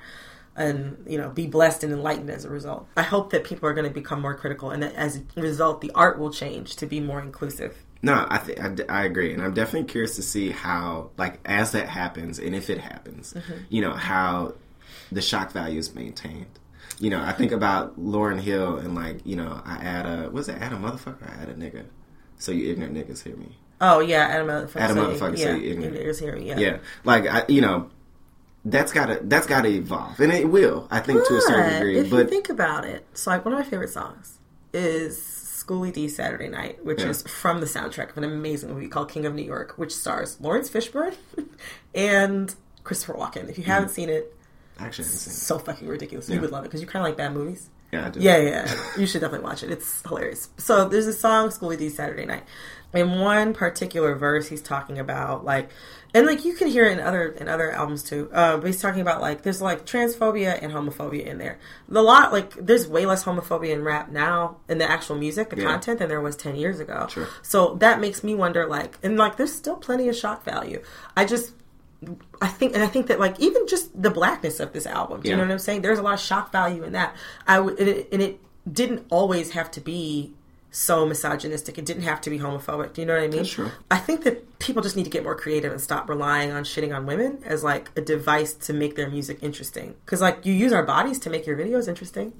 and 0.55 1.03
you 1.07 1.17
know 1.17 1.29
be 1.29 1.47
blessed 1.47 1.83
and 1.83 1.93
enlightened 1.93 2.29
as 2.29 2.43
a 2.45 2.49
result. 2.49 2.87
I 2.97 3.01
hope 3.03 3.31
that 3.31 3.43
people 3.43 3.67
are 3.69 3.73
going 3.73 3.87
to 3.87 3.93
become 3.93 4.21
more 4.21 4.35
critical, 4.35 4.71
and 4.71 4.83
that 4.83 4.93
as 4.95 5.21
a 5.35 5.41
result, 5.41 5.81
the 5.81 5.91
art 5.95 6.19
will 6.19 6.31
change 6.31 6.75
to 6.77 6.85
be 6.85 6.99
more 6.99 7.21
inclusive. 7.21 7.75
No, 8.01 8.25
I 8.29 8.37
think 8.37 8.59
I, 8.89 9.01
I 9.01 9.03
agree, 9.03 9.33
and 9.33 9.43
I'm 9.43 9.53
definitely 9.53 9.89
curious 9.89 10.15
to 10.15 10.21
see 10.21 10.51
how, 10.51 11.09
like, 11.17 11.39
as 11.45 11.73
that 11.73 11.89
happens, 11.89 12.39
and 12.39 12.55
if 12.55 12.69
it 12.69 12.77
happens, 12.79 13.33
Mm-hmm. 13.33 13.53
you 13.69 13.81
know, 13.81 13.91
how 13.91 14.53
the 15.11 15.21
shock 15.21 15.51
value 15.51 15.79
is 15.79 15.93
maintained. 15.93 16.47
You 16.99 17.09
know, 17.09 17.21
I 17.21 17.33
think 17.33 17.51
about 17.51 17.99
Lauryn 17.99 18.39
Hill, 18.39 18.77
and 18.77 18.95
like, 18.95 19.25
you 19.25 19.35
know, 19.35 19.61
I 19.65 19.75
add 19.75 20.05
a 20.05 20.29
was 20.29 20.47
it? 20.49 20.57
Add 20.61 20.73
a 20.73 20.77
motherfucker, 20.77 21.29
I 21.29 21.41
add 21.41 21.49
a 21.49 21.53
nigga, 21.55 21.85
so 22.37 22.51
you 22.51 22.71
ignorant 22.71 22.93
niggas 22.95 23.23
hear 23.23 23.35
me. 23.35 23.57
Oh 23.81 23.99
yeah, 23.99 24.27
Adam 24.27 24.47
motherfucker. 24.47 24.75
Adam 24.81 24.97
say- 24.97 25.01
motherfucker 25.03 25.37
yeah, 25.37 25.43
say 25.45 25.59
ignorant. 25.61 25.95
you 25.95 26.01
niggas 26.01 26.19
hear 26.19 26.35
me, 26.35 26.47
Yeah. 26.49 26.57
Yeah, 26.59 26.77
like 27.05 27.25
I, 27.27 27.43
you 27.49 27.61
know, 27.61 27.89
that's 28.65 28.91
gotta 28.93 29.19
that's 29.23 29.47
gotta 29.47 29.69
evolve, 29.69 30.19
and 30.19 30.31
it 30.31 30.49
will, 30.49 30.87
I 30.91 30.99
think, 30.99 31.25
to 31.27 31.35
a 31.37 31.41
certain 31.41 31.73
degree. 31.73 31.99
if 31.99 32.09
But 32.09 32.17
you 32.17 32.27
think 32.27 32.49
about 32.49 32.85
it, 32.85 33.05
so 33.13 33.31
like 33.31 33.43
one 33.45 33.53
of 33.53 33.59
my 33.59 33.65
favorite 33.65 33.89
songs 33.89 34.39
is 34.73 35.17
Schoolly 35.69 35.91
D 35.91 36.07
Saturday 36.07 36.47
Night, 36.47 36.83
which 36.83 37.01
Yeah. 37.01 37.09
is 37.09 37.21
from 37.21 37.59
the 37.59 37.67
soundtrack 37.67 38.09
of 38.09 38.17
an 38.17 38.23
amazing 38.23 38.73
movie 38.73 38.87
called 38.87 39.07
King 39.07 39.27
of 39.27 39.35
New 39.35 39.43
York, 39.43 39.73
which 39.77 39.95
stars 39.95 40.35
Laurence 40.41 40.67
Fishburne 40.67 41.13
and 41.93 42.55
Christopher 42.83 43.13
Walken. 43.13 43.47
If 43.47 43.59
you 43.59 43.65
haven't 43.65 43.89
mm. 43.89 43.93
seen 43.93 44.09
it, 44.09 44.35
actually 44.79 45.03
haven't 45.03 45.19
seen 45.19 45.31
it. 45.31 45.35
so 45.35 45.59
fucking 45.59 45.87
ridiculous. 45.87 46.27
You 46.27 46.41
would 46.41 46.49
love 46.49 46.63
it 46.63 46.69
because 46.69 46.81
you 46.81 46.87
kind 46.87 47.05
of 47.05 47.07
like 47.07 47.17
bad 47.17 47.35
movies. 47.35 47.69
Yeah, 47.91 48.05
I 48.05 48.09
do. 48.09 48.19
Yeah, 48.19 48.37
yeah, 48.37 48.75
you 48.97 49.05
should 49.07 49.21
definitely 49.21 49.45
watch 49.45 49.63
it. 49.63 49.71
It's 49.71 50.01
hilarious. 50.07 50.49
So 50.57 50.87
there's 50.87 51.07
a 51.07 51.13
song, 51.13 51.49
Schoolly 51.49 51.75
D 51.77 51.89
Saturday 51.89 52.25
Night. 52.25 52.43
In 52.93 53.19
one 53.19 53.53
particular 53.53 54.15
verse, 54.15 54.47
he's 54.47 54.61
talking 54.63 54.97
about 54.97 55.45
like, 55.45 55.69
and 56.13 56.25
like 56.25 56.43
you 56.43 56.53
can 56.53 56.67
hear 56.67 56.85
it 56.85 56.93
in 56.93 56.99
other 56.99 57.27
in 57.27 57.47
other 57.47 57.71
albums 57.71 58.01
too. 58.03 58.29
Uh, 58.33 58.57
but 58.57 58.65
he's 58.65 58.81
talking 58.81 59.01
about 59.01 59.21
like 59.21 59.43
there's 59.43 59.61
like 59.61 59.85
transphobia 59.85 60.57
and 60.61 60.71
homophobia 60.71 61.25
in 61.25 61.37
there. 61.37 61.59
The 61.87 62.01
lot 62.01 62.31
like 62.31 62.53
there's 62.55 62.87
way 62.87 63.05
less 63.05 63.23
homophobia 63.23 63.69
in 63.73 63.83
rap 63.83 64.09
now 64.09 64.57
in 64.67 64.79
the 64.79 64.89
actual 64.89 65.17
music, 65.17 65.49
the 65.51 65.57
Yeah. 65.61 65.67
content 65.67 65.99
than 65.99 66.09
there 66.09 66.21
was 66.21 66.35
ten 66.35 66.55
years 66.55 66.79
ago. 66.79 67.07
Sure. 67.09 67.27
So 67.43 67.75
that 67.75 67.99
makes 67.99 68.23
me 68.23 68.33
wonder 68.33 68.65
like, 68.67 68.97
and 69.03 69.17
like 69.17 69.37
there's 69.37 69.53
still 69.53 69.75
plenty 69.77 70.09
of 70.09 70.15
shock 70.15 70.43
value. 70.43 70.81
I 71.15 71.25
just 71.25 71.53
I 72.41 72.47
think, 72.47 72.73
and 72.75 72.83
I 72.83 72.87
think 72.87 73.07
that 73.07 73.19
like 73.19 73.39
even 73.39 73.67
just 73.67 74.01
the 74.01 74.09
blackness 74.09 74.59
of 74.59 74.73
this 74.73 74.85
album, 74.85 75.21
do 75.21 75.29
you 75.29 75.35
know 75.35 75.43
what 75.43 75.51
I'm 75.51 75.59
saying? 75.59 75.81
There's 75.81 75.99
a 75.99 76.01
lot 76.01 76.13
of 76.13 76.19
shock 76.19 76.51
value 76.51 76.83
in 76.83 76.93
that. 76.93 77.15
I 77.47 77.59
and 77.59 77.79
it, 77.79 78.09
and 78.11 78.21
it 78.21 78.39
didn't 78.71 79.05
always 79.09 79.51
have 79.51 79.69
to 79.71 79.81
be 79.81 80.33
so 80.71 81.05
misogynistic. 81.05 81.77
It 81.77 81.85
didn't 81.85 82.03
have 82.03 82.21
to 82.21 82.29
be 82.29 82.39
homophobic. 82.39 82.93
Do 82.93 83.01
you 83.01 83.07
know 83.07 83.15
what 83.15 83.23
I 83.23 83.27
mean? 83.27 83.37
That's 83.37 83.49
true. 83.49 83.71
I 83.89 83.97
think 83.97 84.23
that 84.23 84.59
people 84.59 84.81
just 84.81 84.95
need 84.95 85.05
to 85.05 85.09
get 85.09 85.23
more 85.23 85.35
creative 85.35 85.71
and 85.71 85.81
stop 85.81 86.07
relying 86.07 86.51
on 86.51 86.63
shitting 86.63 86.95
on 86.95 87.05
women 87.05 87.39
as 87.43 87.63
like 87.63 87.89
a 87.97 88.01
device 88.01 88.53
to 88.53 88.73
make 88.73 88.95
their 88.95 89.09
music 89.09 89.39
interesting. 89.41 89.95
Because 90.05 90.21
like 90.21 90.45
you 90.45 90.53
use 90.53 90.71
our 90.71 90.83
bodies 90.83 91.19
to 91.19 91.29
make 91.29 91.47
your 91.47 91.57
videos 91.57 91.87
interesting. 91.87 92.33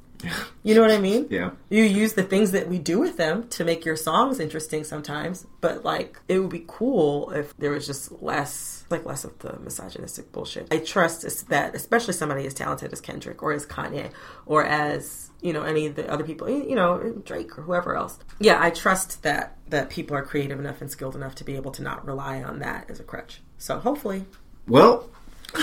You 0.63 0.75
know 0.75 0.81
what 0.81 0.91
I 0.91 0.99
mean? 0.99 1.27
Yeah. 1.29 1.51
You 1.69 1.83
use 1.83 2.13
the 2.13 2.23
things 2.23 2.51
that 2.51 2.67
we 2.67 2.77
do 2.77 2.99
with 2.99 3.17
them 3.17 3.47
to 3.49 3.63
make 3.63 3.85
your 3.85 3.95
songs 3.95 4.39
interesting 4.39 4.83
sometimes, 4.83 5.47
but 5.61 5.85
like 5.85 6.19
it 6.27 6.39
would 6.39 6.49
be 6.49 6.65
cool 6.67 7.31
if 7.31 7.55
there 7.57 7.71
was 7.71 7.87
just 7.87 8.21
less, 8.21 8.78
like 8.89 9.05
less 9.05 9.23
of 9.23 9.37
the 9.39 9.57
misogynistic 9.59 10.31
bullshit. 10.31 10.67
I 10.71 10.77
trust 10.79 11.49
that, 11.49 11.75
especially 11.75 12.13
somebody 12.13 12.45
as 12.45 12.53
talented 12.53 12.91
as 12.93 13.01
Kendrick 13.01 13.43
or 13.43 13.53
as 13.53 13.65
Kanye 13.65 14.11
or 14.45 14.65
as 14.65 15.29
you 15.41 15.53
know 15.53 15.63
any 15.63 15.85
of 15.85 15.95
the 15.95 16.09
other 16.11 16.23
people, 16.23 16.49
you 16.49 16.75
know 16.75 17.21
Drake 17.25 17.57
or 17.57 17.61
whoever 17.61 17.95
else. 17.95 18.17
Yeah, 18.39 18.57
I 18.61 18.69
trust 18.71 19.23
that 19.23 19.57
that 19.69 19.89
people 19.89 20.15
are 20.17 20.23
creative 20.23 20.59
enough 20.59 20.81
and 20.81 20.89
skilled 20.89 21.15
enough 21.15 21.35
to 21.35 21.43
be 21.43 21.55
able 21.55 21.71
to 21.71 21.81
not 21.83 22.05
rely 22.05 22.41
on 22.43 22.59
that 22.59 22.89
as 22.89 22.99
a 22.99 23.03
crutch. 23.03 23.41
So 23.57 23.79
hopefully, 23.79 24.25
Well, 24.67 25.09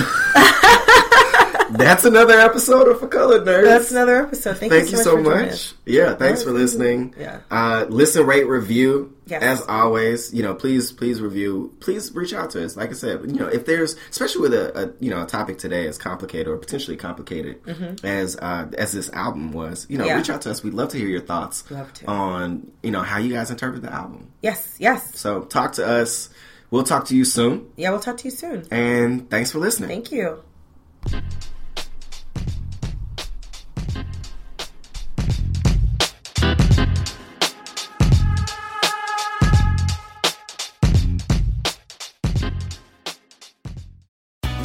that's 1.73 2.05
another 2.05 2.39
episode 2.39 2.89
of 2.89 3.01
For 3.01 3.09
Colored 3.09 3.43
Nerds. 3.45 3.65
that's 3.65 3.91
another 3.91 4.27
episode. 4.27 4.59
Thank, 4.59 4.73
Thank 4.73 4.87
you 4.87 4.93
you 4.93 4.97
so 4.99 5.03
so 5.03 5.17
much. 5.19 5.35
for 5.35 5.47
much. 5.47 5.75
Yeah, 5.87 6.15
thanks 6.15 6.43
for 6.43 6.53
listening. 6.53 7.15
Yeah. 7.19 7.41
Uh, 7.51 7.87
listen, 7.89 8.27
rate, 8.27 8.47
review. 8.47 9.13
Yes. 9.29 9.43
As 9.43 9.63
always, 9.69 10.33
you 10.33 10.45
know, 10.45 10.55
please, 10.55 10.93
please 10.93 11.21
review. 11.21 11.75
Please 11.81 12.13
reach 12.15 12.33
out 12.33 12.51
to 12.51 12.65
us. 12.65 12.77
Like 12.77 12.91
I 12.91 12.93
said, 12.93 13.23
you 13.27 13.33
know, 13.39 13.49
if 13.49 13.67
there's, 13.67 13.97
especially 14.11 14.43
with 14.43 14.55
a, 14.55 14.85
a 14.85 14.93
you 15.03 15.11
know, 15.11 15.23
a 15.25 15.27
topic 15.27 15.59
today 15.59 15.89
as 15.89 15.99
complicated 15.99 16.47
or 16.47 16.57
potentially 16.59 16.97
complicated 16.97 17.61
as 18.05 18.37
uh, 18.37 18.69
as 18.79 18.93
this 18.93 19.11
album 19.11 19.53
was, 19.53 19.85
you 19.89 19.99
know, 19.99 20.05
Mm-hmm. 20.05 20.11
Yeah. 20.11 20.17
reach 20.19 20.31
out 20.31 20.43
to 20.43 20.51
us. 20.53 20.63
We'd 20.63 20.75
love 20.75 20.91
to 20.91 20.99
hear 20.99 21.09
your 21.09 21.23
thoughts 21.23 21.69
Love 21.73 21.93
to. 21.95 22.07
on, 22.07 22.71
you 22.85 22.93
know, 22.93 23.03
how 23.03 23.19
you 23.19 23.33
guys 23.33 23.51
interpret 23.51 23.83
the 23.83 23.93
album. 23.93 24.31
Yes, 24.43 24.77
yes. 24.79 25.19
So 25.19 25.43
talk 25.43 25.73
to 25.73 25.85
us. 25.87 26.29
We'll 26.71 26.85
talk 26.85 27.07
to 27.07 27.17
you 27.17 27.25
soon. 27.25 27.69
Yeah, 27.77 27.91
we'll 27.91 27.99
talk 28.01 28.19
to 28.19 28.25
you 28.25 28.31
soon. 28.31 28.65
And 28.71 29.29
thanks 29.29 29.51
for 29.51 29.59
listening. 29.59 29.89
Thank 29.89 30.13
you. 30.13 30.43